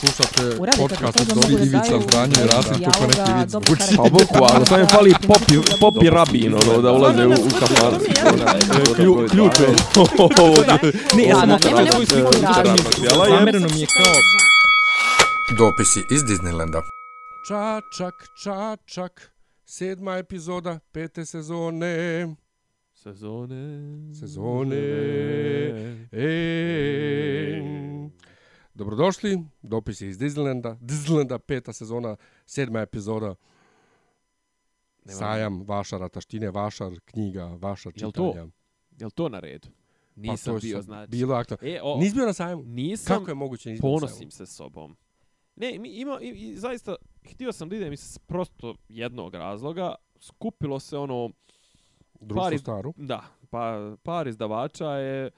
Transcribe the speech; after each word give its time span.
Slušate 0.00 0.60
Uradite 0.60 0.82
podcast 0.82 1.20
od 1.20 1.26
Dobri 1.28 1.54
Ivica 1.54 1.78
daju 1.80 2.02
Zdanje 2.02 2.34
i 2.34 2.46
Rasim 2.46 2.72
neki 2.72 3.32
vic. 3.32 3.50
dobro 3.50 3.72
Uči. 3.72 3.96
Pa 3.96 4.02
boku, 4.02 4.44
ali 4.52 4.66
samo 4.66 4.80
je 4.80 4.86
fali 4.86 5.14
popi, 5.26 5.54
popi 5.80 6.10
rabin, 6.10 6.54
ono, 6.54 6.82
da 6.82 6.92
ulaze 6.92 7.26
u, 7.26 7.30
u 7.30 7.50
kafan. 7.60 7.94
Klju- 8.96 9.28
Ključ 9.30 9.60
je. 9.60 9.66
Ne, 11.16 11.24
ja 11.24 11.36
sam 11.36 11.58
svoju 11.92 12.06
sliku. 12.06 12.32
Zamereno 13.28 13.68
mi 13.74 13.80
je 13.80 13.86
kao 13.86 14.12
Dopisi 15.58 16.00
iz 16.10 16.22
Disneylanda. 16.22 16.80
Čačak, 17.48 18.14
čačak, 18.44 19.32
sedma 19.64 20.16
epizoda 20.16 20.78
pete 20.92 21.24
sezone. 21.24 22.26
Sezone. 22.94 23.80
Sezone. 24.20 24.76
E, 26.12 26.26
dobrodošli, 28.76 29.38
dopisi 29.62 30.06
iz 30.06 30.18
Disneylanda. 30.18 30.76
Disneylanda, 30.78 31.38
peta 31.38 31.72
sezona, 31.72 32.16
sedma 32.46 32.80
epizoda. 32.80 33.34
Nema- 35.04 35.18
Sajam, 35.18 35.62
vaša 35.62 35.98
rataštine, 35.98 36.50
vašar 36.50 37.00
knjiga, 37.04 37.44
vaša 37.44 37.88
Jel 37.90 38.10
čitanja. 38.10 38.32
to? 38.34 38.50
Jel 38.92 39.10
to 39.10 39.28
na 39.28 39.40
redu? 39.40 39.68
Nisam 40.16 40.54
je 40.54 40.60
bio, 40.60 40.82
znači. 40.82 41.10
Bilo 41.10 41.34
aktualno. 41.34 41.68
E, 41.68 41.80
o, 41.82 41.98
Nisi 41.98 42.14
bio 42.14 42.26
na 42.26 42.32
sajmu? 42.32 42.62
nisam, 42.62 43.18
Kako 43.18 43.30
je 43.30 43.34
moguće 43.34 43.62
sajmu? 43.64 43.80
ponosim 43.80 44.30
se 44.30 44.46
sobom. 44.46 44.96
Ne, 45.56 45.78
mi 45.78 45.88
ima, 45.90 46.18
i, 46.22 46.28
i, 46.28 46.56
zaista, 46.56 46.94
htio 47.24 47.52
sam 47.52 47.68
da 47.68 47.76
idem 47.76 47.92
iz 47.92 48.18
prosto 48.18 48.74
jednog 48.88 49.34
razloga. 49.34 49.94
Skupilo 50.20 50.80
se 50.80 50.98
ono, 50.98 51.30
Društvo 52.20 52.42
Pari- 52.42 52.58
staru. 52.58 52.94
Da, 52.96 53.24
pa 53.50 53.96
par 54.02 54.26
izdavača 54.26 54.86
je 54.86 55.26
e, 55.26 55.30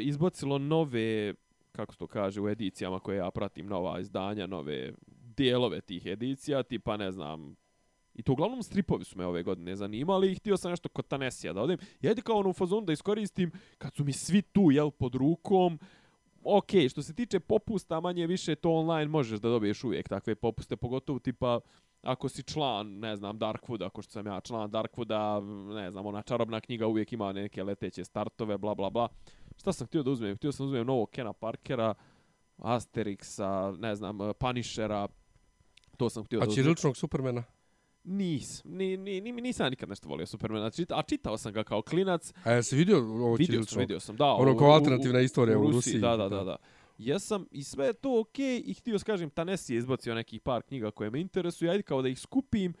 izbacilo 0.00 0.58
nove, 0.58 1.34
kako 1.72 1.92
se 1.92 1.98
to 1.98 2.06
kaže, 2.06 2.40
u 2.40 2.48
edicijama 2.48 3.00
koje 3.00 3.16
ja 3.16 3.30
pratim, 3.30 3.66
nova 3.66 4.00
izdanja, 4.00 4.46
nove 4.46 4.92
dijelove 5.36 5.80
tih 5.80 6.06
edicija, 6.06 6.62
tipa 6.62 6.96
ne 6.96 7.12
znam, 7.12 7.56
i 8.14 8.22
to 8.22 8.32
uglavnom 8.32 8.62
stripovi 8.62 9.04
su 9.04 9.18
me 9.18 9.26
ove 9.26 9.42
godine 9.42 9.76
zanimali 9.76 10.32
i 10.32 10.34
htio 10.34 10.56
sam 10.56 10.70
nešto 10.70 10.88
kod 10.88 11.08
Tanesija 11.08 11.52
da 11.52 11.62
odem. 11.62 11.78
Jedi 12.00 12.22
kao 12.22 12.36
ono 12.36 12.50
u 12.50 12.52
fazonu 12.52 12.86
da 12.86 12.92
iskoristim 12.92 13.50
kad 13.78 13.94
su 13.94 14.04
mi 14.04 14.12
svi 14.12 14.42
tu, 14.42 14.70
jel, 14.70 14.90
pod 14.90 15.14
rukom, 15.14 15.78
ok, 16.44 16.70
što 16.90 17.02
se 17.02 17.14
tiče 17.14 17.40
popusta, 17.40 18.00
manje 18.00 18.26
više 18.26 18.54
to 18.54 18.70
online 18.70 19.08
možeš 19.08 19.40
da 19.40 19.48
dobiješ 19.48 19.84
uvijek 19.84 20.08
takve 20.08 20.34
popuste, 20.34 20.76
pogotovo 20.76 21.18
tipa 21.18 21.60
ako 22.02 22.28
si 22.28 22.42
član, 22.42 22.98
ne 22.98 23.16
znam, 23.16 23.38
Darkwooda, 23.38 23.86
ako 23.86 24.02
što 24.02 24.12
sam 24.12 24.26
ja 24.26 24.40
član 24.40 24.70
Darkwooda, 24.70 25.40
ne 25.74 25.90
znam, 25.90 26.06
ona 26.06 26.22
čarobna 26.22 26.60
knjiga 26.60 26.86
uvijek 26.86 27.12
ima 27.12 27.32
neke 27.32 27.62
leteće 27.62 28.04
startove, 28.04 28.58
bla, 28.58 28.74
bla, 28.74 28.90
bla. 28.90 29.08
Šta 29.56 29.72
sam 29.72 29.86
htio 29.86 30.02
da 30.02 30.10
uzmem? 30.10 30.36
Htio 30.36 30.52
sam 30.52 30.66
da 30.66 30.68
uzmem 30.68 30.86
novog 30.86 31.10
Kena 31.10 31.32
Parkera, 31.32 31.94
Asterixa, 32.58 33.48
ne 33.72 33.94
znam, 33.94 34.18
Punishera, 34.34 35.08
to 35.96 36.10
sam 36.10 36.24
htio 36.24 36.36
A 36.36 36.40
da 36.40 36.42
uzmem. 36.42 36.54
ćiriličnog 36.56 36.96
Supermana? 36.96 37.44
Nis, 38.04 38.64
ni, 38.64 38.96
ni, 38.96 39.20
ni, 39.20 39.32
nisam 39.32 39.70
nikad 39.70 39.88
nešto 39.88 40.08
volio 40.08 40.26
Supermana, 40.26 40.70
čita, 40.70 40.94
a 40.94 41.02
čitao 41.02 41.38
sam 41.38 41.52
ga 41.52 41.64
kao 41.64 41.82
klinac, 41.82 42.32
A 42.44 42.50
jesi 42.52 42.76
vidio 42.76 42.96
ovo 42.98 43.04
vidio 43.04 43.28
sam, 43.28 43.36
ćirilično? 43.46 43.78
vidio 43.78 44.00
sam, 44.00 44.16
da. 44.16 44.26
Ono 44.26 44.52
u- 44.52 44.56
kao 44.56 44.68
u- 44.68 44.72
alternativna 44.72 45.18
u- 45.18 45.22
istorija 45.22 45.58
u 45.58 45.62
Rusiji, 45.62 46.00
Da, 46.00 46.10
da, 46.10 46.28
da. 46.28 46.36
da, 46.36 46.44
da. 46.44 46.56
Jesam 46.98 47.46
i 47.50 47.62
sve 47.64 47.86
je 47.86 47.92
to 47.92 48.20
okej 48.20 48.62
i 48.66 48.74
htio 48.74 48.98
skažem 48.98 49.30
Tanesi 49.30 49.74
je 49.74 49.78
izbacio 49.78 50.14
nekih 50.14 50.40
par 50.40 50.62
knjiga 50.62 50.90
koje 50.90 51.10
me 51.10 51.20
interesuju, 51.20 51.70
ajde 51.70 51.82
kao 51.82 52.02
da 52.02 52.08
ih 52.08 52.18
skupim, 52.18 52.74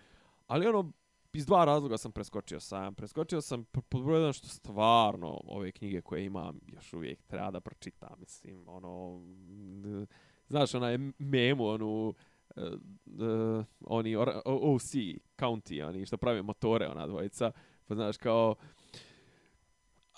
ali 0.46 0.66
ono 0.66 0.92
iz 1.32 1.46
dva 1.46 1.64
razloga 1.64 1.98
sam 1.98 2.12
preskočio 2.12 2.60
sam. 2.60 2.94
Preskočio 2.94 3.40
sam 3.40 3.64
pod 3.64 4.04
broj 4.04 4.18
jedan 4.18 4.32
što 4.32 4.48
stvarno 4.48 5.40
ove 5.44 5.72
knjige 5.72 6.00
koje 6.00 6.24
imam 6.24 6.60
još 6.66 6.92
uvijek 6.92 7.22
treba 7.22 7.50
da 7.50 7.60
pročitam, 7.60 8.20
mislim, 8.20 8.68
ono 8.68 9.20
znaš, 9.80 10.08
znaš 10.48 10.74
onaj 10.74 10.98
memu, 11.18 11.66
onu 11.66 12.14
uh, 12.56 12.62
uh, 13.06 13.64
oni 13.80 14.16
or, 14.16 14.28
OC, 14.44 14.92
County, 15.38 15.88
oni 15.88 16.06
što 16.06 16.16
prave 16.16 16.42
motore, 16.42 16.88
ona 16.88 17.06
dvojica, 17.06 17.52
pa 17.86 17.94
znaš 17.94 18.16
kao 18.16 18.54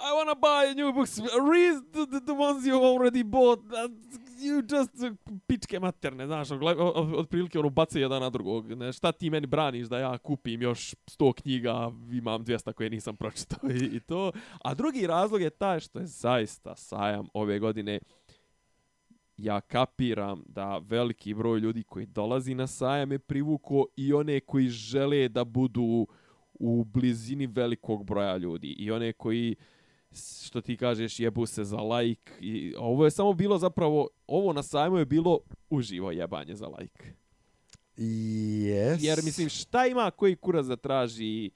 I 0.01 0.11
wanna 0.13 0.35
buy 0.35 0.75
new 0.75 0.93
books. 0.93 1.19
Read 1.19 1.93
the, 1.93 2.07
the, 2.07 2.21
the 2.21 2.35
ones 2.35 2.67
you 2.67 2.75
already 2.75 3.23
bought. 3.23 3.69
That's 3.69 4.19
You 4.39 4.77
just 4.77 4.91
uh, 5.03 5.37
pičke 5.47 5.81
materne, 5.81 6.27
znaš, 6.27 6.51
ono, 6.51 7.17
otprilike 7.17 7.59
ono 7.59 7.71
bace 7.71 8.01
jedan 8.01 8.23
na 8.23 8.31
drugog. 8.31 8.73
Ne, 8.73 8.93
šta 8.93 9.13
ti 9.13 9.31
meni 9.31 9.47
braniš 9.47 9.87
da 9.87 9.99
ja 9.99 10.19
kupim 10.19 10.63
još 10.63 10.95
100 11.07 11.33
knjiga, 11.33 11.93
imam 12.13 12.45
200 12.45 12.73
koje 12.73 12.91
nisam 12.91 13.17
pročitao 13.17 13.71
i, 13.71 13.97
i 13.97 14.01
to. 14.01 14.33
A 14.65 14.75
drugi 14.75 15.07
razlog 15.07 15.43
je 15.43 15.51
taj 15.51 15.81
što 15.81 15.99
je 15.99 16.07
zaista 16.07 16.77
sajam 16.77 17.27
ove 17.35 17.59
godine 17.59 18.01
ja 19.37 19.61
kapiram 19.61 20.43
da 20.47 20.79
veliki 20.79 21.35
broj 21.35 21.61
ljudi 21.61 21.83
koji 21.83 22.07
dolazi 22.07 22.55
na 22.55 22.67
sajam 22.67 23.13
je 23.13 23.19
privuko 23.19 23.87
i 23.97 24.13
one 24.13 24.41
koji 24.41 24.69
žele 24.69 25.29
da 25.29 25.45
budu 25.45 26.07
u 26.55 26.85
blizini 26.85 27.47
velikog 27.47 28.05
broja 28.05 28.37
ljudi 28.37 28.75
i 28.79 28.91
one 28.91 29.13
koji 29.13 29.57
uh, 29.59 29.65
što 30.43 30.61
ti 30.61 30.77
kažeš 30.77 31.21
jebu 31.21 31.47
se 31.47 31.65
za 31.65 31.77
like 31.79 32.33
i 32.41 32.75
ovo 32.79 33.05
je 33.05 33.11
samo 33.11 33.33
bilo 33.33 33.59
zapravo 33.59 34.09
ovo 34.27 34.53
na 34.53 34.63
sajmu 34.63 34.97
je 34.97 35.05
bilo 35.05 35.39
uživo 35.71 36.11
jebanje 36.11 36.55
za 36.55 36.67
like 36.69 37.05
Yes. 37.97 38.97
jer 39.01 39.19
mislim 39.19 39.49
šta 39.49 39.87
ima 39.87 40.11
koji 40.11 40.37
kurac 40.37 40.67
da 40.67 40.77
traži 40.77 41.51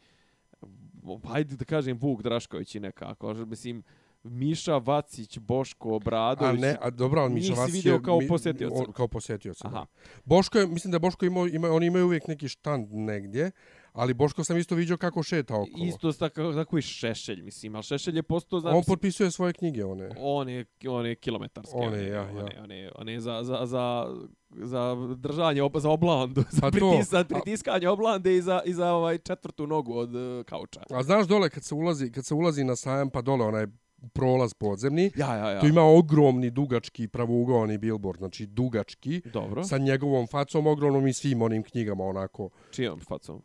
hajde 1.25 1.57
da 1.57 1.65
kažem 1.65 1.99
Vuk 1.99 2.23
Drašković 2.23 2.75
i 2.75 2.81
nekako 2.81 3.35
mislim 3.37 3.83
Miša 4.25 4.77
Vacić, 4.77 5.39
Boško 5.39 5.89
A 5.89 5.95
Obradović. 5.95 6.61
ne, 6.61 6.77
a 6.81 6.91
dobro, 6.91 7.21
ali 7.21 7.35
Miša 7.35 7.65
vidio 7.65 7.95
je... 7.95 8.03
kao 8.03 8.21
posjetioca? 8.29 8.75
on- 8.77 8.93
Kao 8.93 9.09
posjetioca, 9.09 9.69
Aha. 9.69 9.87
Boško 10.25 10.59
je, 10.59 10.67
mislim 10.67 10.93
da 10.93 10.99
Boško 10.99 11.27
imao, 11.27 11.47
ima, 11.47 11.71
oni 11.71 11.87
imaju 11.87 12.05
uvijek 12.07 12.27
neki 12.27 12.49
štand 12.49 12.89
negdje, 12.91 13.51
ali 13.93 14.15
Boško 14.15 14.45
sam 14.45 14.57
isto 14.57 14.75
vidio 14.75 14.97
kako 14.97 15.23
šeta 15.23 15.55
okolo. 15.55 15.85
Isto 15.87 16.13
tako, 16.13 16.53
tako 16.55 16.79
i 16.79 16.83
Šešelj, 16.83 17.43
mislim, 17.43 17.75
ali 17.75 17.83
Šešelj 17.85 18.17
je 18.17 18.23
postao, 18.23 18.61
znači, 18.61 18.77
On 18.77 18.83
potpisuje 18.85 19.31
svoje 19.31 19.53
knjige, 19.53 19.85
one. 19.85 20.09
on 20.19 20.49
je, 20.49 20.65
on 20.89 21.07
je 21.07 21.15
kilometarski. 21.15 21.77
On 21.77 21.87
on 21.87 21.95
je, 21.95 22.01
je, 22.01 22.09
ja, 22.09 22.15
ja. 22.15 22.23
je, 22.23 22.61
on 22.63 22.71
je, 22.71 22.93
on 22.95 23.09
je 23.09 23.21
za, 23.21 23.41
za, 23.43 23.67
za, 23.67 24.07
za 24.53 24.83
držanje, 25.17 25.63
ob, 25.63 25.77
za 25.77 25.91
oblandu, 25.91 26.45
za, 26.51 26.61
Pa 26.61 26.71
to, 26.71 26.91
pritis, 26.91 27.11
za 27.11 27.19
a- 27.19 27.25
pritiskanje 27.25 27.89
oblande 27.89 28.37
i 28.37 28.43
za, 28.43 28.63
i 28.65 28.75
za 28.75 28.93
ovaj 28.93 29.19
četvrtu 29.19 29.67
nogu 29.67 29.95
od 29.95 30.15
uh, 30.15 30.45
kauča. 30.45 30.81
A 30.91 31.03
znaš 31.03 31.27
dole 31.27 31.51
kad 31.51 31.65
se 31.65 31.75
ulazi, 31.75 32.13
kad 32.13 32.27
se 32.27 32.35
ulazi 32.35 32.65
na 32.65 32.77
sajam, 32.77 33.11
pa 33.11 33.23
dole 33.23 33.45
onaj 33.45 33.67
prolaz 34.13 34.55
podzemni, 34.55 35.11
Ja, 35.17 35.37
ja, 35.37 35.51
ja. 35.51 35.61
tu 35.61 35.67
ima 35.67 35.83
ogromni, 35.83 36.51
dugački, 36.51 37.09
pravougaoni 37.09 37.79
billboard, 37.79 38.19
znači 38.19 38.47
dugački, 38.47 39.21
Dobro, 39.25 39.65
sa 39.65 39.79
njegovom 39.79 40.27
facom 40.27 40.67
ogromnom 40.67 41.07
i 41.07 41.13
svim 41.13 41.43
onim 41.43 41.63
knjigama 41.63 42.05
onako. 42.05 42.51
čijom 42.71 43.01
facom? 43.01 43.43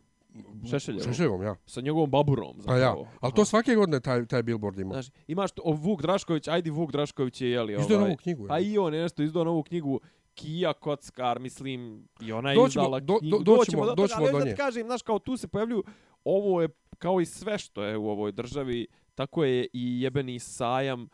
Šešeljevom. 0.64 1.04
Šešeljevom, 1.04 1.42
ja. 1.42 1.54
Sa 1.66 1.80
njegovom 1.80 2.10
baburom, 2.10 2.56
Pa 2.66 2.72
ja. 2.72 2.78
zapravo. 2.78 3.08
Ali 3.20 3.32
to 3.32 3.40
Aha. 3.40 3.44
svake 3.44 3.74
godine 3.74 4.00
taj, 4.00 4.26
taj 4.26 4.42
billboard 4.42 4.78
ima. 4.78 4.92
Znaš, 4.92 5.06
imaš 5.26 5.50
to, 5.50 5.62
o, 5.64 5.72
Vuk 5.72 6.02
Drašković, 6.02 6.48
ajde 6.48 6.70
Vuk 6.70 6.92
Drašković 6.92 7.40
je, 7.40 7.50
jeli, 7.50 7.72
Izdao 7.72 7.88
je 7.88 7.96
ovaj, 7.96 8.08
novu 8.08 8.16
knjigu. 8.16 8.46
Pa 8.48 8.58
ja. 8.58 8.64
i 8.64 8.78
on 8.78 8.94
je 8.94 9.02
nešto 9.02 9.22
izdao 9.22 9.44
novu 9.44 9.62
knjigu 9.62 10.00
Kija 10.34 10.72
Kockar, 10.72 11.40
mislim, 11.40 12.08
i 12.20 12.32
ona 12.32 12.50
je 12.50 12.56
Doćemo- 12.56 12.68
izdala 12.68 13.00
do- 13.00 13.18
knjigu. 13.18 13.38
do- 13.38 13.44
doćemo- 13.46 13.82
toga, 13.82 13.94
doćemo 13.94 14.22
ali 14.22 14.32
do 14.32 14.38
nje. 14.38 14.44
Da 14.44 14.50
ti 14.50 14.56
kažem, 14.56 14.86
znaš, 14.86 15.02
kao 15.02 15.18
tu 15.18 15.36
se 15.36 15.48
pojavljuju, 15.48 15.84
ovo 16.24 16.62
je 16.62 16.68
kao 16.98 17.20
i 17.20 17.26
sve 17.26 17.58
što 17.58 17.82
je 17.82 17.96
u 17.96 18.08
ovoj 18.08 18.32
državi, 18.32 18.86
tako 19.14 19.44
je 19.44 19.66
i 19.72 20.00
jebeni 20.00 20.38
sajam 20.38 21.08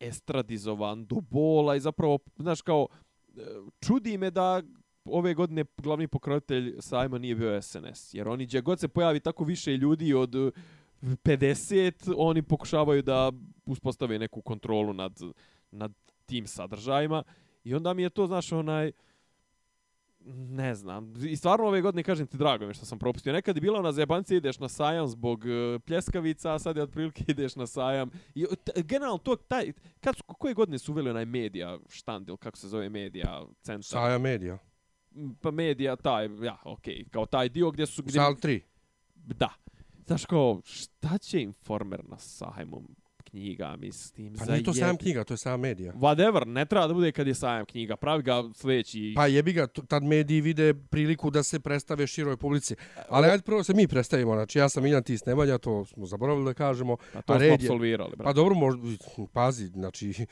estradizovan 0.00 1.06
do 1.06 1.16
bola 1.20 1.76
i 1.76 1.80
zapravo, 1.80 2.18
znaš, 2.36 2.62
kao, 2.62 2.86
e, 3.28 3.40
čudi 3.80 4.18
me 4.18 4.30
da 4.30 4.62
ove 5.04 5.34
godine 5.34 5.64
glavni 5.76 6.08
pokrovitelj 6.08 6.76
sajma 6.80 7.18
nije 7.18 7.34
bio 7.34 7.62
SNS, 7.62 8.14
jer 8.14 8.28
oni 8.28 8.46
gdje 8.46 8.60
god 8.60 8.80
se 8.80 8.88
pojavi 8.88 9.20
tako 9.20 9.44
više 9.44 9.76
ljudi 9.76 10.14
od 10.14 10.34
eh, 10.34 10.50
50, 11.02 12.14
oni 12.16 12.42
pokušavaju 12.42 13.02
da 13.02 13.32
uspostave 13.66 14.18
neku 14.18 14.42
kontrolu 14.42 14.92
nad, 14.92 15.20
nad 15.70 15.92
tim 16.26 16.46
sadržajima 16.46 17.22
i 17.64 17.74
onda 17.74 17.94
mi 17.94 18.02
je 18.02 18.10
to, 18.10 18.26
znaš, 18.26 18.52
onaj, 18.52 18.92
ne 20.34 20.74
znam, 20.74 21.14
i 21.26 21.36
stvarno 21.36 21.66
ove 21.66 21.80
godine 21.80 22.02
kažem 22.02 22.26
ti 22.26 22.36
drago 22.36 22.66
mi 22.66 22.74
što 22.74 22.86
sam 22.86 22.98
propustio. 22.98 23.32
Nekad 23.32 23.56
je 23.56 23.60
bila 23.60 23.78
ona 23.78 23.92
zajebancija 23.92 24.36
ideš 24.36 24.58
na 24.58 24.68
sajam 24.68 25.08
zbog 25.08 25.44
uh, 25.44 25.80
pljeskavica, 25.86 26.54
a 26.54 26.58
sad 26.58 26.76
je 26.76 26.82
otprilike 26.82 27.24
ideš 27.28 27.56
na 27.56 27.66
sajam. 27.66 28.10
I 28.34 28.46
t, 28.64 28.82
generalno 28.82 29.18
to, 29.18 29.36
taj, 29.36 29.72
kad 30.00 30.16
su, 30.16 30.22
koje 30.22 30.54
godine 30.54 30.78
su 30.78 30.92
uveli 30.92 31.10
onaj 31.10 31.24
medija 31.24 31.78
štand 31.88 32.28
ili 32.28 32.38
kako 32.38 32.56
se 32.56 32.68
zove 32.68 32.88
medija 32.88 33.46
centar? 33.62 33.84
Saja 33.84 34.18
medija. 34.18 34.58
Pa 35.40 35.50
medija, 35.50 35.96
taj, 35.96 36.28
ja, 36.42 36.58
okej, 36.64 36.94
okay, 36.94 37.10
kao 37.10 37.26
taj 37.26 37.48
dio 37.48 37.70
gdje 37.70 37.86
su... 37.86 38.02
Gdje, 38.02 38.12
Sal 38.12 38.34
3. 38.34 38.60
Da. 39.14 39.54
Znaš 40.06 40.24
kao, 40.24 40.60
šta 40.64 41.18
će 41.18 41.42
informer 41.42 42.04
na 42.08 42.18
sajmu? 42.18 42.82
Knjiga, 43.20 43.76
mislim. 43.76 44.34
Pa 44.34 44.44
nije 44.44 44.64
to 44.64 44.74
sajam 44.74 44.96
knjiga, 44.96 45.24
to 45.24 45.34
je 45.34 45.38
sajam 45.38 45.60
medija. 45.60 45.92
Whatever, 45.92 46.46
ne 46.46 46.66
treba 46.66 46.86
da 46.86 46.94
bude 46.94 47.12
kad 47.12 47.26
je 47.26 47.34
sajam 47.34 47.66
knjiga. 47.66 47.96
Pravi 47.96 48.22
ga 48.22 48.42
sljedeći... 48.54 49.12
Pa 49.16 49.26
jebi 49.26 49.52
ga, 49.52 49.66
tad 49.66 50.02
mediji 50.02 50.40
vide 50.40 50.74
priliku 50.74 51.30
da 51.30 51.42
se 51.42 51.60
predstave 51.60 52.06
široj 52.06 52.36
publici. 52.36 52.74
Ali 53.08 53.26
ajde 53.26 53.42
prvo 53.42 53.62
se 53.64 53.74
mi 53.74 53.88
predstavimo, 53.88 54.34
znači 54.34 54.58
ja 54.58 54.68
sam 54.68 54.82
Miljan 54.82 55.02
Tis 55.02 55.24
Nemanja, 55.26 55.58
to 55.58 55.84
smo 55.84 56.06
zaboravili 56.06 56.44
da 56.44 56.54
kažemo. 56.54 56.96
Pa 57.12 57.22
to 57.22 57.32
a 57.32 57.36
smo 57.36 57.38
red 57.38 57.48
je- 57.50 57.54
absolvirali, 57.66 58.10
brate. 58.10 58.24
Pa 58.24 58.32
dobro, 58.32 58.54
možda, 58.54 58.82
pazi, 59.32 59.66
znači, 59.66 60.26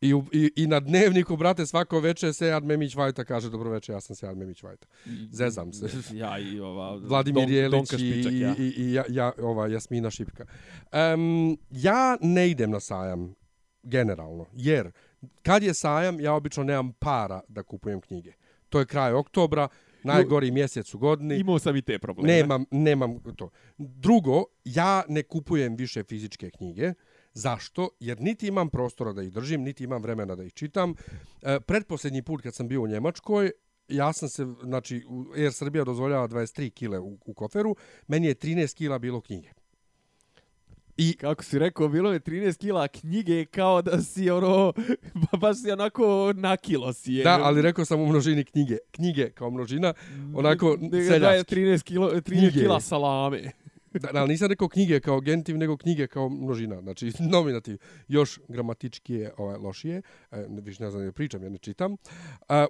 i, 0.00 0.14
i, 0.32 0.50
i 0.56 0.66
na 0.66 0.80
dnevniku, 0.80 1.36
brate, 1.36 1.66
svako 1.66 2.00
veče 2.00 2.32
Sejad 2.32 2.64
Memić 2.64 2.94
Vajta 2.94 3.24
kaže 3.24 3.50
dobro 3.50 3.70
veče, 3.70 3.92
ja 3.92 4.00
sam 4.00 4.16
Sejad 4.16 4.36
Memić 4.36 4.62
Vajta. 4.62 4.86
zezam 5.30 5.72
se. 5.72 5.86
Ja 6.14 6.38
i 6.38 6.60
ova... 6.60 6.96
Vladimir 6.96 7.48
Don- 7.48 7.52
Jelić 7.52 7.70
Donka 7.72 7.96
i, 7.96 8.40
ja. 8.40 8.54
i, 8.58 8.62
i, 8.76 8.92
ja, 8.92 9.04
ja, 9.08 9.32
ova, 9.38 9.68
Jasmina 9.68 10.10
Šipka. 10.10 10.44
Um, 11.14 11.58
ja 11.72 12.18
ne 12.20 12.50
idem 12.50 12.70
na 12.70 12.80
sajam, 12.80 13.34
generalno, 13.82 14.46
jer 14.52 14.90
kad 15.42 15.62
je 15.62 15.74
sajam, 15.74 16.20
ja 16.20 16.34
obično 16.34 16.64
nemam 16.64 16.92
para 16.92 17.40
da 17.48 17.62
kupujem 17.62 18.00
knjige. 18.00 18.32
To 18.68 18.78
je 18.78 18.86
kraj 18.86 19.12
oktobra, 19.12 19.68
najgori 20.04 20.50
mjesec 20.50 20.94
u 20.94 20.98
godini. 20.98 21.36
Imao 21.36 21.58
sam 21.58 21.76
i 21.76 21.82
te 21.82 21.98
probleme. 21.98 22.32
Nemam, 22.32 22.64
nemam 22.70 23.18
to. 23.36 23.50
Drugo, 23.78 24.44
ja 24.64 25.02
ne 25.08 25.22
kupujem 25.22 25.76
više 25.76 26.04
fizičke 26.04 26.50
knjige. 26.50 26.92
Zašto? 27.32 27.88
Jer 28.00 28.20
niti 28.20 28.46
imam 28.46 28.70
prostora 28.70 29.12
da 29.12 29.22
ih 29.22 29.32
držim, 29.32 29.62
niti 29.62 29.84
imam 29.84 30.02
vremena 30.02 30.34
da 30.36 30.44
ih 30.44 30.52
čitam. 30.52 30.94
E, 31.42 31.60
predposljednji 31.60 32.22
put 32.22 32.42
kad 32.42 32.54
sam 32.54 32.68
bio 32.68 32.82
u 32.82 32.86
Njemačkoj, 32.86 33.50
ja 33.88 34.12
sam 34.12 34.28
se, 34.28 34.46
znači, 34.62 35.04
Air 35.36 35.52
Srbija 35.52 35.84
dozvoljava 35.84 36.28
23 36.28 36.70
kile 36.70 36.98
u, 36.98 37.18
u 37.26 37.34
koferu, 37.34 37.76
meni 38.06 38.26
je 38.26 38.34
13 38.34 38.76
kila 38.76 38.98
bilo 38.98 39.20
knjige. 39.20 39.48
I 40.96 41.12
Kako 41.12 41.44
si 41.44 41.58
rekao, 41.58 41.88
bilo 41.88 42.12
je 42.12 42.20
13 42.20 42.58
kila 42.58 42.88
knjige 42.88 43.44
kao 43.44 43.82
da 43.82 44.00
si 44.00 44.30
ono, 44.30 44.72
ba- 45.22 45.38
baš 45.38 45.56
si 45.56 45.70
onako 45.70 46.32
na 46.36 46.56
kilo 46.56 46.92
si 46.92 47.12
je. 47.12 47.24
da, 47.24 47.38
ali 47.42 47.62
rekao 47.62 47.84
sam 47.84 48.00
u 48.00 48.06
množini 48.06 48.44
knjige. 48.44 48.76
Knjige 48.90 49.30
kao 49.30 49.50
množina, 49.50 49.94
onako 50.34 50.66
Nego 50.70 50.88
Da 50.88 50.96
je 50.96 51.04
seljački. 51.04 51.54
13, 51.56 51.82
kilo, 51.82 52.10
13 52.10 52.22
Knjige. 52.22 52.60
kila 52.60 52.80
salame. 52.80 53.50
Da, 54.00 54.08
ali 54.14 54.28
nisam 54.28 54.48
rekao 54.48 54.68
knjige 54.68 55.00
kao 55.00 55.20
genitiv, 55.20 55.56
nego 55.58 55.76
knjige 55.76 56.06
kao 56.06 56.28
množina. 56.28 56.80
Znači, 56.80 57.12
nominativ. 57.32 57.78
Još 58.08 58.40
gramatički 58.48 59.14
je 59.14 59.32
ovaj, 59.36 59.56
lošije. 59.56 60.02
E, 60.30 60.46
više 60.48 60.84
ne 60.84 60.90
znam 60.90 61.04
da 61.04 61.12
pričam, 61.12 61.42
ja 61.42 61.48
ne 61.48 61.58
čitam. 61.58 61.92
E, 61.92 61.96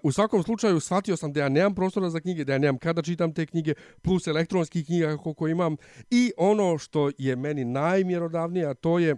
u 0.03 0.13
svakom 0.13 0.43
slučaju, 0.43 0.81
shvatio 0.81 1.17
sam 1.17 1.33
da 1.33 1.41
ja 1.41 1.49
nemam 1.49 1.75
prostora 1.75 2.11
za 2.11 2.21
knjige, 2.21 2.45
da 2.45 2.53
ja 2.53 2.59
nemam 2.59 2.79
kada 2.79 3.03
čitam 3.03 3.35
te 3.35 3.47
knjige, 3.47 3.75
plus 4.03 4.27
elektronskih 4.27 4.87
knjiga 4.87 5.17
koliko 5.17 5.49
imam. 5.49 5.77
I 6.11 6.33
ono 6.37 6.79
što 6.79 7.11
je 7.19 7.37
meni 7.37 7.65
najmjerodavnije, 7.65 8.67
a 8.67 8.75
to 8.75 8.99
je 8.99 9.17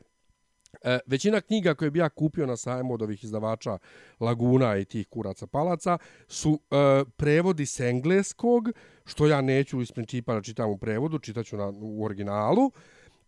E, 0.84 0.98
većina 1.06 1.40
knjiga 1.40 1.75
koje 1.75 1.90
bi 1.90 1.98
ja 1.98 2.08
kupio 2.08 2.46
na 2.46 2.56
sajmu 2.56 2.94
od 2.94 3.02
ovih 3.02 3.25
izdavača 3.25 3.78
Laguna 4.20 4.76
i 4.76 4.84
tih 4.84 5.08
kuraca 5.08 5.46
palaca 5.46 5.98
su 6.28 6.60
e, 6.70 7.04
prevodi 7.16 7.66
s 7.66 7.81
engleskog, 7.81 8.69
što 9.04 9.26
ja 9.26 9.40
neću 9.40 9.81
iz 9.81 9.92
principa 9.92 10.34
da 10.34 10.42
čitam 10.42 10.70
u 10.70 10.78
prevodu, 10.78 11.19
čitaću 11.19 11.56
na, 11.56 11.72
u 11.75 12.04
originalu. 12.04 12.70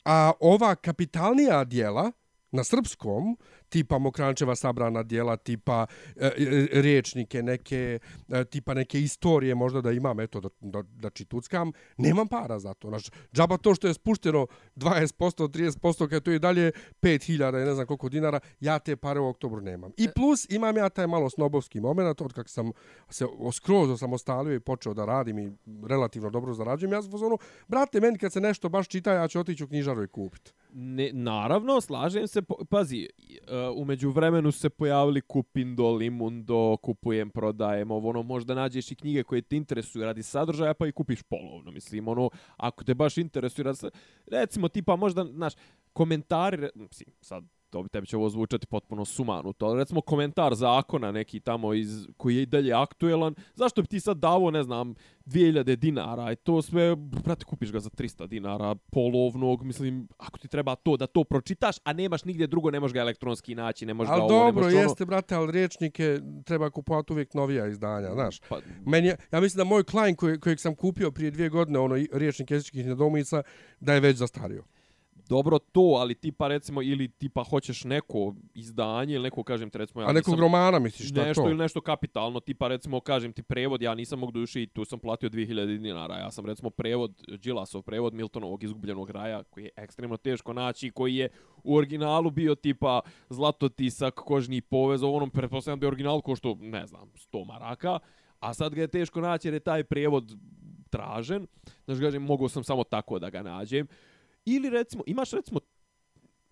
A 0.05 0.33
ova 0.41 0.75
kapitalnija 0.75 1.65
dijela 1.65 2.13
na 2.51 2.65
srpskom, 2.65 3.37
tipa 3.77 3.99
Mokrančeva 3.99 4.55
sabrana 4.57 5.03
dijela, 5.03 5.37
tipa 5.37 5.87
e, 6.17 6.27
e, 6.27 6.33
riječnike, 6.73 7.43
neke, 7.43 7.99
e, 8.29 8.45
tipa 8.45 8.75
neke 8.75 9.01
istorije 9.01 9.55
možda 9.55 9.81
da 9.81 9.93
imam, 9.93 10.21
eto, 10.21 10.41
da, 10.41 10.49
da, 10.61 10.83
da 10.83 11.11
čituckam, 11.11 11.73
nemam 11.97 12.29
para 12.29 12.59
za 12.59 12.75
to. 12.75 12.89
Znači, 12.89 13.11
džaba 13.33 13.57
to 13.57 13.75
što 13.75 13.89
je 13.89 13.95
spušteno 13.95 14.47
20%, 14.77 15.49
30%, 15.49 16.09
kad 16.09 16.23
to 16.23 16.31
je 16.31 16.39
dalje 16.39 16.73
5000 17.03 17.63
i 17.63 17.67
ne 17.67 17.75
znam 17.75 17.87
koliko 17.87 18.09
dinara, 18.09 18.41
ja 18.61 18.79
te 18.79 18.97
pare 18.97 19.21
u 19.21 19.29
oktobru 19.29 19.61
nemam. 19.61 19.93
I 19.97 20.09
plus 20.17 20.47
imam 20.51 20.77
ja 20.77 20.89
taj 20.89 21.07
malo 21.07 21.31
snobovski 21.31 21.81
moment, 21.81 22.21
od 22.21 22.33
kak 22.33 22.49
sam 22.49 22.73
se 23.11 23.27
skroz 23.53 23.91
osamostalio 23.91 24.55
i 24.55 24.61
počeo 24.61 24.95
da 24.95 25.05
radim 25.05 25.39
i 25.39 25.53
relativno 25.89 26.31
dobro 26.31 26.55
zarađujem, 26.55 26.93
ja 26.93 27.03
sam 27.03 27.11
fazonu, 27.11 27.39
brate, 27.69 28.01
meni 28.01 28.19
kad 28.19 28.33
se 28.33 28.41
nešto 28.41 28.69
baš 28.69 28.89
čita, 28.89 29.13
ja 29.13 29.29
ću 29.29 29.41
otići 29.41 29.65
u 29.65 29.69
knjižaru 29.69 30.03
i 30.03 30.09
kupiti. 30.09 30.53
Ne, 30.73 31.11
naravno, 31.13 31.81
slažem 31.81 32.29
se. 32.29 32.43
Pazi, 32.71 33.09
uh, 33.19 33.66
umeđu 33.71 34.11
vremenu 34.11 34.53
se 34.53 34.71
pojavili 34.71 35.21
Kupindo, 35.21 35.91
Limundo, 35.91 36.77
kupujem, 36.77 37.31
prodajem, 37.31 37.91
ovo 37.91 38.11
ono, 38.11 38.23
možda 38.23 38.55
nađeš 38.55 38.91
i 38.91 38.95
knjige 38.95 39.23
koje 39.23 39.43
te 39.43 39.57
interesuju 39.57 40.05
radi 40.05 40.23
sadržaja, 40.23 40.75
pa 40.75 40.87
i 40.87 40.93
kupiš 40.93 41.23
polovno. 41.23 41.71
Mislim, 41.71 42.09
ono, 42.09 42.31
ako 42.57 42.85
te 42.85 42.95
baš 42.95 43.19
interesuje, 43.19 43.65
radi 43.65 43.79
recimo, 44.27 44.69
tipa, 44.69 44.97
možda, 44.97 45.25
znaš, 45.25 45.53
komentari, 45.93 46.69
mislim, 46.75 47.09
sad, 47.21 47.45
to 47.77 47.83
bi 47.83 47.89
tebi 47.89 48.07
će 48.07 48.17
ovo 48.17 48.29
zvučati 48.29 48.67
potpuno 48.67 49.05
sumanuto, 49.05 49.67
ali 49.67 49.79
recimo 49.79 50.01
komentar 50.01 50.55
zakona 50.55 51.13
neki 51.13 51.41
tamo 51.41 51.75
iz, 51.75 52.07
koji 52.17 52.37
je 52.37 52.43
i 52.43 52.47
dalje 52.47 52.73
aktuelan, 52.73 53.35
zašto 53.55 53.83
bi 53.83 53.89
ti 53.89 54.01
sad 54.01 54.17
davo, 54.17 54.51
ne 54.51 54.63
znam, 54.63 54.95
2000 55.27 55.77
dinara 55.77 56.33
i 56.33 56.37
to 56.37 56.63
sve, 56.63 56.97
brate, 56.97 57.45
kupiš 57.45 57.73
ga 57.73 57.81
za 57.81 57.91
300 57.91 58.27
dinara 58.27 58.75
polovnog, 58.75 59.63
mislim, 59.65 60.09
ako 60.19 60.39
ti 60.39 60.49
treba 60.49 60.75
to 60.75 60.97
da 60.97 61.07
to 61.07 61.25
pročitaš, 61.25 61.77
a 61.85 61.93
nemaš 61.93 62.25
nigdje 62.25 62.47
drugo, 62.47 62.71
ne 62.71 62.81
možeš 62.81 62.95
ga 62.95 63.01
elektronski 63.01 63.55
naći, 63.55 63.87
ne 63.87 63.95
možeš 63.95 64.11
Ali 64.11 64.21
ga 64.21 64.25
ovo, 64.25 64.33
ne 64.33 64.39
dobro, 64.39 64.63
možeš 64.63 64.75
ono... 64.75 64.83
jeste, 64.83 65.05
brate, 65.05 65.35
ali 65.35 65.53
riječnike 65.53 66.21
treba 66.45 66.71
kupovati 66.71 67.13
uvijek 67.13 67.35
novija 67.35 67.67
izdanja, 67.67 68.13
znaš. 68.15 68.41
Pa, 68.49 68.59
Meni 68.87 69.09
ja 69.33 69.41
mislim 69.41 69.59
da 69.59 69.65
moj 69.65 69.85
Klein 69.85 70.17
koji, 70.17 70.41
kojeg 70.41 70.61
sam 70.61 70.75
kupio 70.75 71.11
prije 71.11 71.31
dvije 71.31 71.49
godine, 71.49 71.79
ono 71.79 71.97
riječnik 72.13 72.51
jezičkih 72.51 72.87
nedomica, 72.87 73.43
da 73.81 73.95
je 73.95 74.01
već 74.01 74.17
zastario. 74.17 74.65
Dobro 75.29 75.59
to, 75.59 75.81
ali 75.81 76.15
tipa 76.15 76.49
recimo, 76.49 76.83
ili 76.83 77.09
tipa 77.09 77.45
hoćeš 77.45 77.85
neko 77.85 78.35
izdanje, 78.55 79.15
ili 79.15 79.23
neko, 79.23 79.43
kažem 79.43 79.71
ti 79.71 79.79
recimo, 79.79 80.03
ja 80.03 80.09
A 80.09 80.13
nekog 80.13 80.35
nisam- 80.35 80.41
romana 80.41 80.79
misliš, 80.79 81.09
šta 81.09 81.25
nešto 81.25 81.43
to? 81.43 81.49
ili 81.49 81.59
nešto 81.59 81.81
kapitalno, 81.81 82.41
tipa 82.41 82.69
recimo 82.69 83.01
kažem 83.01 83.33
ti 83.33 83.43
prevod, 83.43 83.83
ja 83.83 83.95
nisam 83.95 84.19
mogu 84.19 84.33
duši 84.33 84.63
i 84.63 84.67
tu 84.67 84.85
sam 84.85 84.99
platio 84.99 85.29
2000 85.29 85.79
dinara. 85.79 86.15
Ja 86.15 86.31
sam 86.31 86.47
recimo 86.47 86.71
prevod 86.71 87.23
Đilasov 87.43 87.83
prevod 87.83 88.15
Miltonovog 88.15 88.63
izgubljenog 88.65 89.11
raja 89.11 89.43
koji 89.43 89.65
je 89.65 89.71
ekstremno 89.77 90.17
teško 90.17 90.53
naći, 90.53 90.91
koji 90.91 91.17
je 91.17 91.29
u 91.65 91.77
originalu 91.77 92.31
bio 92.31 92.55
tipa 92.55 93.01
zlatotisak, 93.31 94.15
kožni 94.15 94.61
povez, 94.61 95.03
ovo 95.03 95.17
onom 95.17 95.31
pretpostavljam 95.31 95.81
da 95.81 95.87
je 95.87 95.89
original 95.89 96.21
košto, 96.21 96.57
ne 96.61 96.87
znam, 96.87 97.11
100 97.15 97.45
maraka, 97.47 97.99
a 98.41 98.55
sad 98.55 98.75
ga 98.75 98.81
je 98.81 98.89
teško 98.89 99.21
naći 99.21 99.49
jer 99.49 99.55
je 99.55 99.61
taj 99.61 99.85
prevod 99.85 100.33
tražen. 100.91 101.47
Znači, 101.85 102.01
kažem, 102.01 102.23
mogao 102.23 102.49
sam 102.49 102.65
samo 102.65 102.85
tako 102.85 103.19
da 103.19 103.31
ga 103.31 103.43
nađem. 103.43 103.87
Ili 104.47 104.71
recimo, 104.71 105.03
imaš 105.07 105.31
recimo 105.31 105.61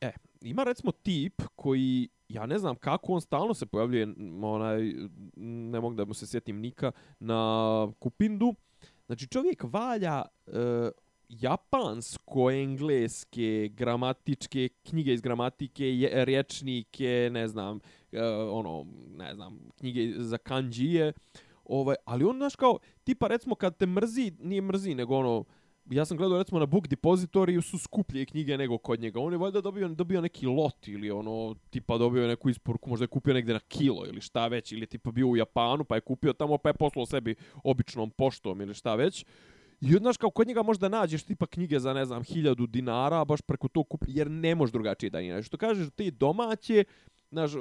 E, 0.05 0.13
ima 0.41 0.65
recimo 0.65 0.93
tip 0.93 1.43
koji, 1.57 2.09
ja 2.29 2.47
ne 2.47 2.59
znam 2.59 2.77
kako 2.77 3.13
on 3.13 3.21
stalno 3.21 3.55
se 3.55 3.67
pojavljuje, 3.67 4.15
onaj, 4.43 4.95
ne 5.37 5.81
mogu 5.81 5.95
da 5.95 6.05
mu 6.05 6.15
se 6.15 6.27
sjetim 6.27 6.61
nika, 6.61 6.93
na 7.21 7.93
Kupindu. 7.99 8.55
Znači 9.07 9.27
čovjek 9.27 9.63
valja 9.63 10.23
e, 10.47 10.51
japansko-engleske 11.29 13.69
gramatičke 13.69 14.69
knjige 14.83 15.15
iz 15.15 15.21
gramatike, 15.21 15.99
je, 15.99 16.25
rječnike, 16.25 17.29
ne 17.33 17.49
znam, 17.49 17.81
e, 18.13 18.23
ono, 18.51 18.87
ne 19.17 19.35
znam, 19.35 19.59
knjige 19.79 20.13
za 20.17 20.39
kanđije, 20.39 21.13
ovaj, 21.65 21.97
ali 22.05 22.25
on, 22.25 22.37
znaš, 22.37 22.57
kao, 22.57 22.79
tipa, 23.05 23.29
recimo, 23.29 23.55
kad 23.55 23.77
te 23.77 23.87
mrzi, 23.87 24.33
nije 24.41 24.61
mrzi, 24.61 24.95
nego 24.95 25.17
ono, 25.17 25.45
ja 25.91 26.05
sam 26.05 26.17
gledao 26.17 26.39
recimo 26.39 26.61
na 26.61 26.67
Book 26.67 26.89
Depositoriju 26.89 27.63
su 27.63 27.79
skuplje 27.79 28.27
knjige 28.27 28.59
nego 28.59 28.79
kod 28.79 29.01
njega. 29.01 29.21
On 29.21 29.33
je 29.33 29.39
valjda 29.39 29.61
dobio, 29.61 29.89
dobio 29.89 30.21
neki 30.21 30.47
lot 30.47 30.89
ili 30.89 31.11
ono, 31.11 31.55
tipa 31.71 31.99
dobio 31.99 32.29
neku 32.29 32.51
isporuku, 32.51 32.91
možda 32.91 33.05
je 33.05 33.09
kupio 33.09 33.35
negde 33.35 33.53
na 33.53 33.61
kilo 33.61 34.07
ili 34.07 34.21
šta 34.21 34.47
već, 34.47 34.73
ili 34.73 34.87
tipa 34.87 35.11
bio 35.11 35.29
u 35.29 35.37
Japanu 35.37 35.85
pa 35.85 35.95
je 35.95 36.01
kupio 36.01 36.33
tamo 36.33 36.59
pa 36.59 36.69
je 36.69 36.73
poslao 36.73 37.07
sebi 37.07 37.35
običnom 37.65 38.11
poštom 38.11 38.61
ili 38.61 38.75
šta 38.75 38.95
već. 38.95 39.25
I 39.81 39.93
znaš 39.93 40.17
kao 40.17 40.31
kod 40.31 40.47
njega 40.47 40.63
možda 40.63 40.89
nađeš 40.89 41.23
tipa 41.23 41.47
knjige 41.47 41.79
za 41.81 41.93
ne 41.93 42.05
znam 42.05 42.23
hiljadu 42.23 42.67
dinara, 42.67 43.21
a 43.21 43.25
baš 43.25 43.41
preko 43.41 43.69
to 43.69 43.85
kupi, 43.85 44.07
jer 44.09 44.31
ne 44.31 44.55
možeš 44.55 44.73
drugačije 44.73 45.11
da 45.11 45.21
ih. 45.21 45.45
Što 45.45 45.57
kažeš, 45.57 45.89
te 45.97 46.11
domaće, 46.11 46.85
znaš, 47.31 47.53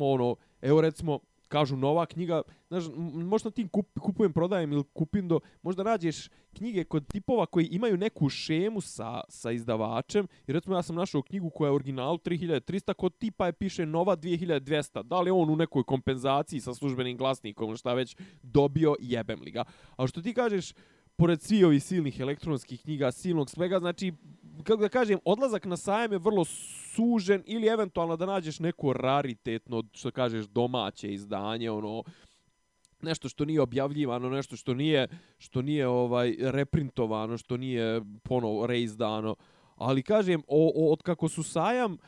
ono, 0.00 0.36
evo 0.62 0.80
recimo, 0.80 1.20
kažu 1.48 1.76
nova 1.76 2.06
knjiga, 2.06 2.42
znaš, 2.68 2.84
možda 3.12 3.50
ti 3.50 3.68
kup, 3.68 3.98
kupujem, 4.00 4.32
prodajem 4.32 4.72
ili 4.72 4.84
kupim 4.92 5.28
do, 5.28 5.40
možda 5.62 5.82
nađeš 5.82 6.28
knjige 6.56 6.84
kod 6.84 7.06
tipova 7.06 7.46
koji 7.46 7.66
imaju 7.66 7.96
neku 7.96 8.28
šemu 8.28 8.80
sa, 8.80 9.20
sa 9.28 9.50
izdavačem, 9.50 10.26
i 10.46 10.52
recimo 10.52 10.76
ja 10.76 10.82
sam 10.82 10.96
našao 10.96 11.22
knjigu 11.22 11.50
koja 11.50 11.68
je 11.68 11.74
original 11.74 12.18
3300, 12.18 12.94
kod 12.94 13.18
tipa 13.18 13.46
je 13.46 13.52
piše 13.52 13.86
nova 13.86 14.16
2200, 14.16 15.02
da 15.02 15.20
li 15.20 15.30
on 15.30 15.50
u 15.50 15.56
nekoj 15.56 15.84
kompenzaciji 15.84 16.60
sa 16.60 16.74
službenim 16.74 17.16
glasnikom 17.16 17.76
šta 17.76 17.94
već 17.94 18.16
dobio, 18.42 18.96
jebem 19.00 19.40
li 19.42 19.50
ga. 19.50 19.64
A 19.96 20.06
što 20.06 20.22
ti 20.22 20.34
kažeš, 20.34 20.72
pored 21.16 21.42
svi 21.42 21.64
ovih 21.64 21.84
silnih 21.84 22.20
elektronskih 22.20 22.80
knjiga, 22.80 23.12
silnog 23.12 23.50
svega, 23.50 23.78
znači, 23.78 24.12
kako 24.64 24.82
da 24.82 24.88
kažem, 24.88 25.18
odlazak 25.24 25.64
na 25.64 25.76
sajam 25.76 26.12
je 26.12 26.18
vrlo 26.18 26.44
sužen 26.94 27.42
ili 27.46 27.66
eventualno 27.66 28.16
da 28.16 28.26
nađeš 28.26 28.60
neko 28.60 28.92
raritetno, 28.92 29.82
što 29.92 30.10
kažeš, 30.10 30.46
domaće 30.46 31.12
izdanje, 31.12 31.70
ono, 31.70 32.02
nešto 33.02 33.28
što 33.28 33.44
nije 33.44 33.60
objavljivano, 33.60 34.30
nešto 34.30 34.56
što 34.56 34.74
nije 34.74 35.08
što 35.38 35.62
nije 35.62 35.86
ovaj 35.86 36.36
reprintovano, 36.40 37.38
što 37.38 37.56
nije 37.56 38.00
ponovo 38.22 38.66
reizdano. 38.66 39.36
Ali 39.76 40.02
kažem, 40.02 40.42
o, 40.48 40.72
o, 40.76 40.92
od 40.92 41.02
kako 41.02 41.28
su 41.28 41.42
sajam, 41.42 41.98